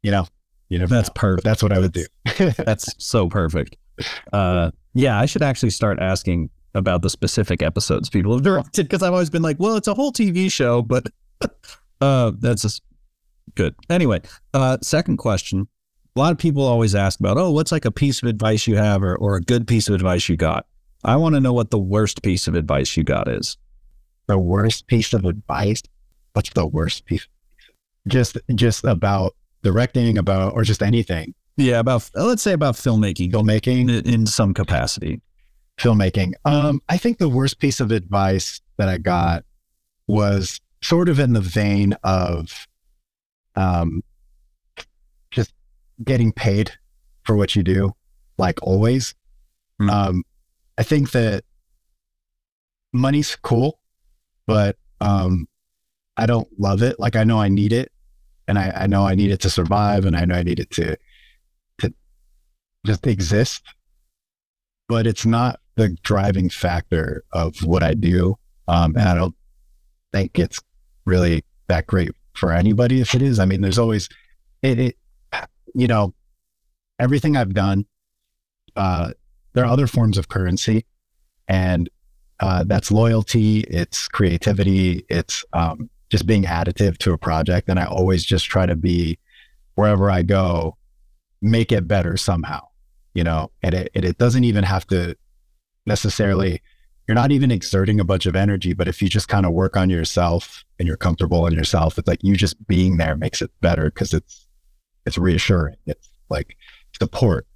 you 0.03 0.11
know, 0.11 0.28
you 0.69 0.80
never 0.80 0.94
That's 0.94 1.10
know. 1.10 1.14
But 1.14 1.19
perfect. 1.22 1.44
that's 1.45 1.64
what 1.64 1.72
I 1.72 1.80
would 1.80 1.94
do. 1.94 2.06
That's 2.57 2.94
so 3.03 3.30
perfect. 3.30 3.77
Uh, 4.34 4.72
yeah, 4.94 5.19
I 5.19 5.26
should 5.26 5.41
actually 5.41 5.69
start 5.72 5.99
asking 5.99 6.49
about 6.76 7.02
the 7.02 7.10
specific 7.10 7.61
episodes 7.61 8.10
people 8.10 8.34
have 8.34 8.44
directed 8.44 8.84
because 8.84 9.02
I've 9.02 9.14
always 9.14 9.30
been 9.30 9.41
like, 9.41 9.57
well, 9.60 9.76
it's 9.77 9.88
a 9.88 9.94
whole 9.94 10.11
TV 10.11 10.52
show, 10.52 10.81
but 10.81 11.07
uh, 12.02 12.31
that's 12.39 12.61
just 12.61 12.84
good. 13.56 13.73
Anyway, 13.89 14.22
uh, 14.53 14.77
second 14.81 15.18
question. 15.18 15.68
A 16.15 16.19
lot 16.19 16.31
of 16.31 16.38
people 16.38 16.64
always 16.64 16.95
ask 16.95 17.19
about, 17.19 17.38
oh, 17.38 17.52
what's 17.52 17.72
like 17.72 17.85
a 17.85 17.91
piece 17.91 18.22
of 18.22 18.27
advice 18.30 18.68
you 18.68 18.76
have 18.76 19.03
or, 19.03 19.15
or 19.15 19.35
a 19.35 19.41
good 19.41 19.68
piece 19.68 19.88
of 19.88 19.95
advice 19.95 20.27
you 20.30 20.35
got? 20.35 20.65
I 21.03 21.15
want 21.15 21.35
to 21.35 21.39
know 21.41 21.53
what 21.53 21.69
the 21.72 21.80
worst 21.80 22.23
piece 22.23 22.48
of 22.48 22.56
advice 22.56 22.98
you 22.98 23.03
got 23.03 23.27
is. 23.27 23.57
the 24.27 24.38
worst 24.38 24.88
piece 24.88 25.14
of 25.14 25.26
advice. 25.26 25.81
What's 26.34 26.49
the 26.52 26.65
worst 26.68 27.06
piece? 27.06 27.27
Just 28.07 28.38
just 28.56 28.84
about 28.84 29.35
directing, 29.68 30.18
about 30.18 30.53
or 30.53 30.64
just 30.64 30.81
anything. 30.81 31.34
Yeah, 31.57 31.80
about 31.80 32.10
let's 32.14 32.44
say 32.44 32.53
about 32.53 32.76
filmmaking 32.76 33.31
Filmmaking. 33.31 33.89
in, 33.89 34.14
in 34.14 34.26
some 34.26 34.53
capacity. 34.53 35.22
Filmmaking. 35.77 36.34
Um, 36.45 36.81
I 36.88 36.98
think 36.98 37.18
the 37.18 37.30
worst 37.30 37.60
piece 37.60 37.80
of 37.80 37.91
advice 37.91 38.61
that 38.77 38.88
I 38.89 38.98
got 38.98 39.44
was 40.07 40.61
sort 40.81 41.10
of 41.10 41.19
in 41.19 41.34
the 41.34 41.41
vein 41.41 41.94
of 42.03 42.68
um 43.56 44.03
just 45.31 45.52
getting 46.03 46.31
paid 46.31 46.72
for 47.23 47.35
what 47.35 47.56
you 47.56 47.64
do, 47.64 47.91
like 48.38 48.61
always. 48.61 49.15
Hmm. 49.80 49.89
Um, 49.89 50.23
I 50.77 50.84
think 50.84 51.11
that 51.11 51.44
money's 52.94 53.35
cool, 53.35 53.80
but 54.45 54.77
um, 55.02 55.48
I 56.15 56.26
don't 56.26 56.48
love 56.60 56.81
it. 56.84 56.99
Like 56.99 57.15
I 57.15 57.23
know 57.23 57.39
I 57.39 57.49
need 57.49 57.73
it, 57.73 57.91
and 58.48 58.57
I, 58.57 58.72
I 58.76 58.88
know 58.88 59.06
I 59.06 59.15
need 59.15 59.32
it 59.32 59.41
to 59.41 59.49
survive, 59.49 60.06
and 60.06 60.15
I 60.15 60.26
know 60.26 60.36
I 60.36 60.44
need 60.44 60.60
it 60.60 60.72
to 60.72 60.98
to 61.80 61.94
just 62.86 63.06
exist. 63.07 63.64
But 64.88 65.06
it's 65.06 65.26
not 65.26 65.60
the 65.76 65.90
driving 66.03 66.49
factor 66.49 67.24
of 67.34 67.57
what 67.64 67.84
I 67.84 67.94
do, 67.94 68.38
um, 68.68 68.95
and 68.95 69.10
I 69.10 69.15
don't 69.15 69.36
think 70.14 70.40
it's 70.40 70.60
really 71.06 71.44
that 71.68 71.88
great 71.88 72.11
for 72.34 72.52
anybody. 72.52 73.02
If 73.02 73.14
it 73.14 73.22
is, 73.22 73.40
I 73.40 73.45
mean, 73.45 73.61
there's 73.61 73.80
always 73.80 74.10
it. 74.61 74.80
it 74.80 74.98
you 75.78 75.88
know, 75.88 76.14
everything 76.99 77.38
I've 77.38 77.53
done. 77.53 77.86
Uh, 78.76 79.11
there 79.53 79.64
are 79.64 79.72
other 79.72 79.88
forms 79.88 80.18
of 80.18 80.28
currency, 80.28 80.86
and 81.48 81.90
uh, 82.40 82.64
that's 82.65 82.91
loyalty, 82.91 83.61
it's 83.61 84.07
creativity, 84.07 85.06
it's 85.10 85.44
um, 85.53 85.90
just 86.10 86.26
being 86.26 86.44
additive 86.44 86.98
to 87.00 87.14
a 87.14 87.18
project. 87.18 87.70
And 87.70 87.80
I 87.80 87.86
always 87.86 88.24
just 88.24 88.46
try 88.46 88.66
to 88.66 88.76
be 88.76 89.20
wherever 89.76 90.10
I 90.10 90.24
go, 90.24 90.78
make 91.42 91.72
it 91.72 91.88
better 91.88 92.18
somehow, 92.18 92.62
you 93.14 93.24
know, 93.24 93.52
and 93.62 93.76
it, 93.76 93.92
it, 93.94 94.06
it 94.06 94.18
doesn't 94.18 94.44
even 94.44 94.64
have 94.64 94.88
to 94.88 95.16
necessarily, 95.86 96.62
you're 97.08 97.16
not 97.16 97.32
even 97.32 97.52
exerting 97.52 98.00
a 98.00 98.06
bunch 98.06 98.26
of 98.26 98.36
energy, 98.36 98.74
but 98.74 98.88
if 98.88 99.02
you 99.02 99.10
just 99.10 99.28
kind 99.28 99.46
of 99.46 99.54
work 99.54 99.78
on 99.78 99.90
yourself 99.90 100.64
and 100.80 100.88
you're 100.88 100.98
comfortable 100.98 101.46
in 101.46 101.54
yourself, 101.54 101.98
it's 101.98 102.08
like 102.08 102.24
you 102.24 102.36
just 102.36 102.68
being 102.68 102.98
there 102.98 103.16
makes 103.16 103.42
it 103.42 103.52
better 103.62 103.86
because 103.86 104.14
it's, 104.14 104.48
it's 105.06 105.18
reassuring. 105.18 105.76
It's 105.86 106.10
like 106.30 106.58
support. 107.00 107.48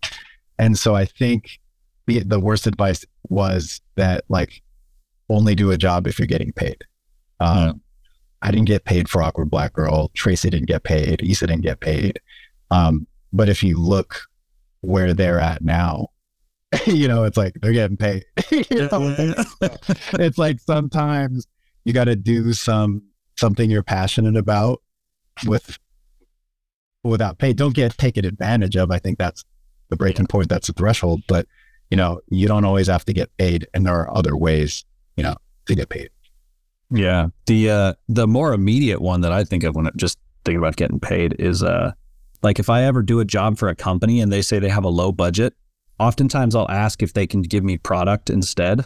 And 0.59 0.77
so 0.77 0.95
I 0.95 1.05
think 1.05 1.59
the, 2.05 2.19
the 2.19 2.39
worst 2.39 2.67
advice 2.67 3.05
was 3.29 3.81
that 3.95 4.23
like 4.29 4.61
only 5.29 5.55
do 5.55 5.71
a 5.71 5.77
job 5.77 6.07
if 6.07 6.19
you're 6.19 6.27
getting 6.27 6.51
paid. 6.51 6.83
Um, 7.39 7.80
I 8.41 8.51
didn't 8.51 8.67
get 8.67 8.85
paid 8.85 9.07
for 9.07 9.21
Awkward 9.21 9.49
Black 9.49 9.73
Girl. 9.73 10.09
Tracy 10.13 10.49
didn't 10.49 10.67
get 10.67 10.83
paid. 10.83 11.21
Issa 11.21 11.47
didn't 11.47 11.63
get 11.63 11.79
paid. 11.79 12.19
Um, 12.71 13.07
but 13.31 13.49
if 13.49 13.63
you 13.63 13.77
look 13.77 14.21
where 14.81 15.13
they're 15.13 15.39
at 15.39 15.63
now, 15.63 16.07
you 16.85 17.07
know, 17.07 17.23
it's 17.23 17.37
like 17.37 17.53
they're 17.61 17.73
getting 17.73 17.97
paid. 17.97 18.25
It's 18.51 20.37
like 20.37 20.59
sometimes 20.59 21.47
you 21.85 21.93
got 21.93 22.05
to 22.05 22.15
do 22.15 22.53
some 22.53 23.03
something 23.37 23.69
you're 23.69 23.83
passionate 23.83 24.35
about 24.37 24.81
with 25.45 25.77
without 27.03 27.39
pay. 27.39 27.53
Don't 27.53 27.75
get 27.75 27.97
taken 27.97 28.25
advantage 28.25 28.75
of. 28.75 28.91
I 28.91 28.99
think 28.99 29.17
that's 29.17 29.43
the 29.89 29.95
breaking 29.95 30.27
point. 30.27 30.49
That's 30.49 30.67
the 30.67 30.73
threshold. 30.73 31.21
But 31.27 31.47
you 31.89 31.97
know, 31.97 32.21
you 32.29 32.47
don't 32.47 32.65
always 32.65 32.87
have 32.87 33.05
to 33.05 33.13
get 33.13 33.35
paid, 33.37 33.67
and 33.73 33.85
there 33.85 33.95
are 33.95 34.15
other 34.15 34.35
ways, 34.35 34.85
you 35.17 35.23
know, 35.23 35.35
to 35.65 35.75
get 35.75 35.89
paid. 35.89 36.09
Yeah. 36.91 37.27
The 37.45 37.69
uh 37.69 37.93
the 38.07 38.27
more 38.27 38.53
immediate 38.53 39.01
one 39.01 39.21
that 39.21 39.31
I 39.31 39.43
think 39.43 39.63
of 39.63 39.75
when 39.75 39.87
it 39.87 39.95
just 39.95 40.19
thinking 40.43 40.59
about 40.59 40.75
getting 40.75 40.99
paid 40.99 41.35
is 41.39 41.63
uh 41.63 41.93
like 42.43 42.59
if 42.59 42.69
I 42.69 42.83
ever 42.83 43.01
do 43.01 43.19
a 43.19 43.25
job 43.25 43.57
for 43.57 43.69
a 43.69 43.75
company 43.75 44.19
and 44.19 44.31
they 44.31 44.41
say 44.41 44.59
they 44.59 44.69
have 44.69 44.83
a 44.83 44.89
low 44.89 45.11
budget, 45.11 45.53
oftentimes 45.99 46.55
I'll 46.55 46.69
ask 46.69 47.01
if 47.01 47.13
they 47.13 47.27
can 47.27 47.41
give 47.43 47.63
me 47.63 47.77
product 47.77 48.29
instead. 48.29 48.85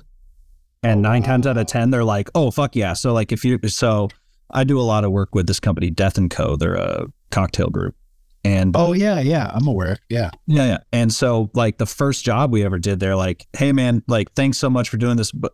And 0.84 1.02
nine 1.02 1.24
times 1.24 1.48
out 1.48 1.58
of 1.58 1.66
ten, 1.66 1.90
they're 1.90 2.04
like, 2.04 2.30
"Oh 2.36 2.52
fuck 2.52 2.76
yeah!" 2.76 2.94
So 2.94 3.12
like 3.12 3.32
if 3.32 3.44
you 3.44 3.58
so, 3.66 4.10
I 4.52 4.64
do 4.64 4.80
a 4.80 4.84
lot 4.84 5.04
of 5.04 5.12
work 5.12 5.34
with 5.34 5.48
this 5.48 5.60
company, 5.60 5.90
Death 5.90 6.18
and 6.20 6.30
Co. 6.30 6.56
They're 6.58 6.76
a 6.76 7.08
cocktail 7.32 7.72
group, 7.72 7.96
and 8.44 8.76
Oh 8.78 8.94
yeah, 8.94 9.20
yeah. 9.20 9.50
I'm 9.52 9.66
aware. 9.66 9.98
Yeah. 10.10 10.30
yeah, 10.46 10.66
yeah. 10.66 10.78
And 10.92 11.12
so 11.12 11.50
like 11.56 11.80
the 11.80 11.88
first 11.88 12.24
job 12.24 12.52
we 12.52 12.64
ever 12.64 12.78
did, 12.78 13.00
they're 13.00 13.16
like, 13.16 13.48
"Hey 13.58 13.72
man, 13.72 14.04
like 14.08 14.32
thanks 14.34 14.60
so 14.60 14.70
much 14.70 14.90
for 14.90 14.98
doing 14.98 15.18
this." 15.18 15.32
But 15.32 15.54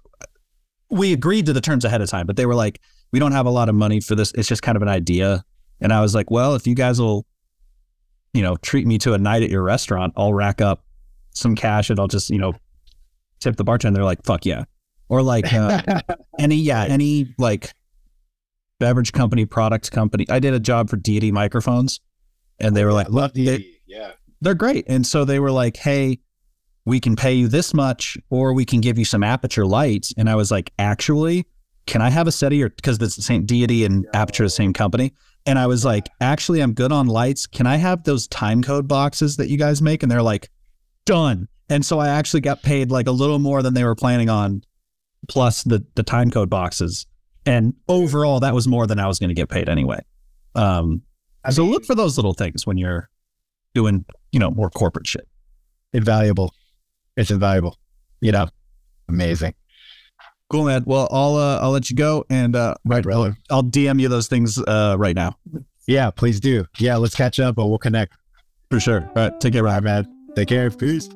we 0.92 1.14
agreed 1.14 1.46
to 1.48 1.54
the 1.54 1.62
terms 1.62 1.86
ahead 1.86 2.02
of 2.02 2.10
time, 2.10 2.28
but 2.28 2.36
they 2.36 2.46
were 2.46 2.56
like, 2.56 2.80
"We 3.12 3.20
don't 3.20 3.32
have 3.32 3.46
a 3.46 3.50
lot 3.50 3.70
of 3.70 3.76
money 3.76 4.00
for 4.00 4.14
this. 4.16 4.32
It's 4.34 4.48
just 4.48 4.62
kind 4.62 4.76
of 4.76 4.82
an 4.82 4.90
idea." 4.90 5.44
And 5.80 5.92
I 5.92 6.02
was 6.02 6.14
like, 6.14 6.30
"Well, 6.30 6.54
if 6.56 6.68
you 6.68 6.76
guys 6.76 7.00
will, 7.00 7.26
you 8.34 8.42
know, 8.44 8.58
treat 8.58 8.86
me 8.86 8.98
to 9.00 9.14
a 9.14 9.18
night 9.18 9.42
at 9.44 9.50
your 9.50 9.64
restaurant, 9.64 10.14
I'll 10.16 10.34
rack 10.34 10.62
up 10.62 10.84
some 11.32 11.56
cash 11.56 11.90
and 11.90 12.00
I'll 12.00 12.08
just, 12.08 12.30
you 12.30 12.38
know, 12.38 12.54
tip 13.40 13.56
the 13.56 13.64
bartender." 13.64 13.98
They're 13.98 14.06
like, 14.06 14.24
"Fuck 14.24 14.46
yeah." 14.46 14.66
Or 15.10 15.22
like 15.22 15.52
uh, 15.54 15.82
any 16.40 16.56
yeah, 16.56 16.84
any 16.84 17.34
like 17.38 17.74
beverage 18.80 19.14
company, 19.14 19.46
product 19.46 19.92
company. 19.92 20.26
I 20.30 20.40
did 20.40 20.54
a 20.54 20.60
job 20.60 20.90
for 20.90 20.98
Deity 20.98 21.32
microphones 21.32 22.00
and 22.60 22.76
they 22.76 22.86
were 22.86 22.94
like, 22.94 23.08
I 23.08 23.10
love 23.10 23.34
they- 23.34 23.66
yeah. 23.86 24.12
they're 24.42 24.56
great. 24.56 24.86
And 24.88 25.06
so 25.06 25.26
they 25.26 25.40
were 25.40 25.52
like, 25.52 25.78
hey, 25.78 26.20
we 26.86 27.00
can 27.00 27.16
pay 27.16 27.34
you 27.34 27.48
this 27.48 27.74
much 27.74 28.18
or 28.30 28.54
we 28.54 28.66
can 28.66 28.82
give 28.82 28.98
you 28.98 29.06
some 29.06 29.22
Aputure 29.22 29.68
lights. 29.68 30.14
And 30.18 30.30
I 30.30 30.36
was 30.36 30.52
like, 30.52 30.72
actually, 30.80 31.46
can 31.86 32.02
I 32.02 32.10
have 32.10 32.28
a 32.28 32.32
set 32.32 32.52
of 32.52 32.58
your, 32.58 32.70
because 32.70 33.00
it's 33.00 33.16
the 33.16 33.22
same 33.22 33.46
deity 33.46 33.86
and 33.86 34.08
Aputure, 34.14 34.46
the 34.46 34.50
same 34.50 34.74
company. 34.74 35.14
And 35.46 35.58
I 35.58 35.68
was 35.68 35.84
like, 35.84 36.10
actually, 36.20 36.62
I'm 36.62 36.74
good 36.74 36.92
on 36.92 37.08
lights. 37.08 37.48
Can 37.48 37.66
I 37.68 37.78
have 37.78 38.04
those 38.04 38.28
time 38.28 38.62
code 38.62 38.88
boxes 38.88 39.38
that 39.38 39.50
you 39.50 39.58
guys 39.58 39.82
make? 39.82 40.04
And 40.04 40.12
they're 40.12 40.22
like, 40.22 40.50
done. 41.06 41.48
And 41.70 41.86
so 41.86 42.00
I 42.00 42.10
actually 42.10 42.42
got 42.42 42.62
paid 42.62 42.92
like 42.92 43.08
a 43.08 43.12
little 43.12 43.40
more 43.40 43.62
than 43.64 43.74
they 43.74 43.84
were 43.84 43.96
planning 43.96 44.30
on, 44.30 44.64
plus 45.28 45.64
the 45.64 45.84
the 45.96 46.04
time 46.04 46.30
code 46.30 46.50
boxes. 46.50 47.08
And 47.46 47.74
overall, 47.88 48.40
that 48.42 48.54
was 48.54 48.68
more 48.68 48.86
than 48.86 49.00
I 49.00 49.08
was 49.08 49.18
going 49.18 49.30
to 49.30 49.34
get 49.34 49.50
paid 49.50 49.68
anyway. 49.70 50.00
Um, 50.54 51.02
so 51.50 51.64
mean, 51.64 51.72
look 51.72 51.86
for 51.86 51.96
those 51.96 52.18
little 52.18 52.34
things 52.34 52.68
when 52.68 52.78
you're 52.78 53.10
doing, 53.74 54.06
you 54.32 54.40
know, 54.40 54.52
more 54.52 54.70
corporate 54.70 55.08
shit. 55.08 55.28
invaluable. 55.94 56.54
It's 57.22 57.30
invaluable. 57.32 57.78
You 58.20 58.32
know, 58.32 58.48
amazing. 59.08 59.54
Cool, 60.50 60.66
man. 60.66 60.84
Well, 60.86 61.08
I'll 61.12 61.36
uh, 61.36 61.60
I'll 61.60 61.70
let 61.72 61.90
you 61.90 61.96
go, 61.96 62.26
and 62.30 62.56
uh, 62.56 62.74
right, 62.84 63.04
brother. 63.04 63.38
I'll 63.50 63.64
DM 63.64 64.02
you 64.02 64.10
those 64.10 64.28
things 64.28 64.58
uh, 64.58 64.96
right 64.98 65.16
now 65.16 65.38
Yeah, 65.88 66.10
please 66.12 66.40
do. 66.40 66.66
Yeah, 66.80 66.98
let's 66.98 67.16
catch 67.16 67.40
up, 67.40 67.56
but 67.56 67.68
we'll 67.68 67.78
connect. 67.78 68.14
for 68.70 68.80
sure. 68.80 69.02
All 69.04 69.12
right, 69.16 69.40
take 69.40 69.54
care, 69.54 69.62
All 69.62 69.72
Ryan. 69.72 69.84
right, 69.86 70.06
man. 70.08 70.34
Take 70.36 70.48
care. 70.50 70.70
Peace. 70.72 71.10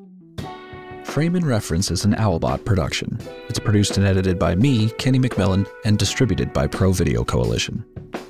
Frame 1.04 1.34
and 1.36 1.46
Reference 1.46 1.90
is 1.90 2.04
an 2.04 2.14
Owlbot 2.14 2.64
production. 2.64 3.18
It's 3.48 3.58
produced 3.58 3.96
and 3.96 4.06
edited 4.06 4.38
by 4.38 4.54
me, 4.54 4.90
Kenny 4.90 5.18
McMillan, 5.18 5.66
and 5.84 5.98
distributed 5.98 6.52
by 6.52 6.66
Pro 6.66 6.92
Video 6.92 7.24
Coalition. 7.24 7.84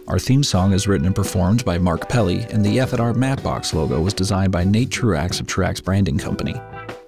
Our 0.09 0.19
theme 0.19 0.43
song 0.45 0.73
is 0.73 0.87
written 0.87 1.07
and 1.07 1.15
performed 1.15 1.65
by 1.65 1.79
Mark 1.79 2.09
Pelly, 2.09 2.41
and 2.51 2.65
the 2.65 2.79
F 2.81 2.93
at 2.95 3.01
our 3.01 3.13
Mapbox 3.13 3.75
logo 3.75 4.01
was 4.01 4.15
designed 4.15 4.53
by 4.53 4.65
Nate 4.65 4.91
Truax 4.91 5.41
of 5.41 5.47
Truax 5.47 5.81
Branding 5.81 6.19
Company. 6.19 6.55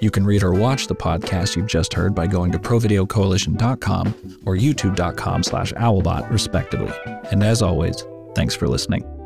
You 0.00 0.10
can 0.10 0.24
read 0.24 0.42
or 0.42 0.52
watch 0.52 0.86
the 0.86 0.94
podcast 0.94 1.56
you've 1.56 1.66
just 1.66 1.92
heard 1.92 2.14
by 2.14 2.26
going 2.26 2.52
to 2.52 2.58
provideocoalition.com 2.58 4.42
or 4.46 4.56
youtube.com 4.56 5.42
slash 5.42 5.72
owlbot, 5.74 6.30
respectively. 6.30 6.94
And 7.30 7.42
as 7.42 7.62
always, 7.62 8.04
thanks 8.34 8.54
for 8.54 8.68
listening. 8.68 9.17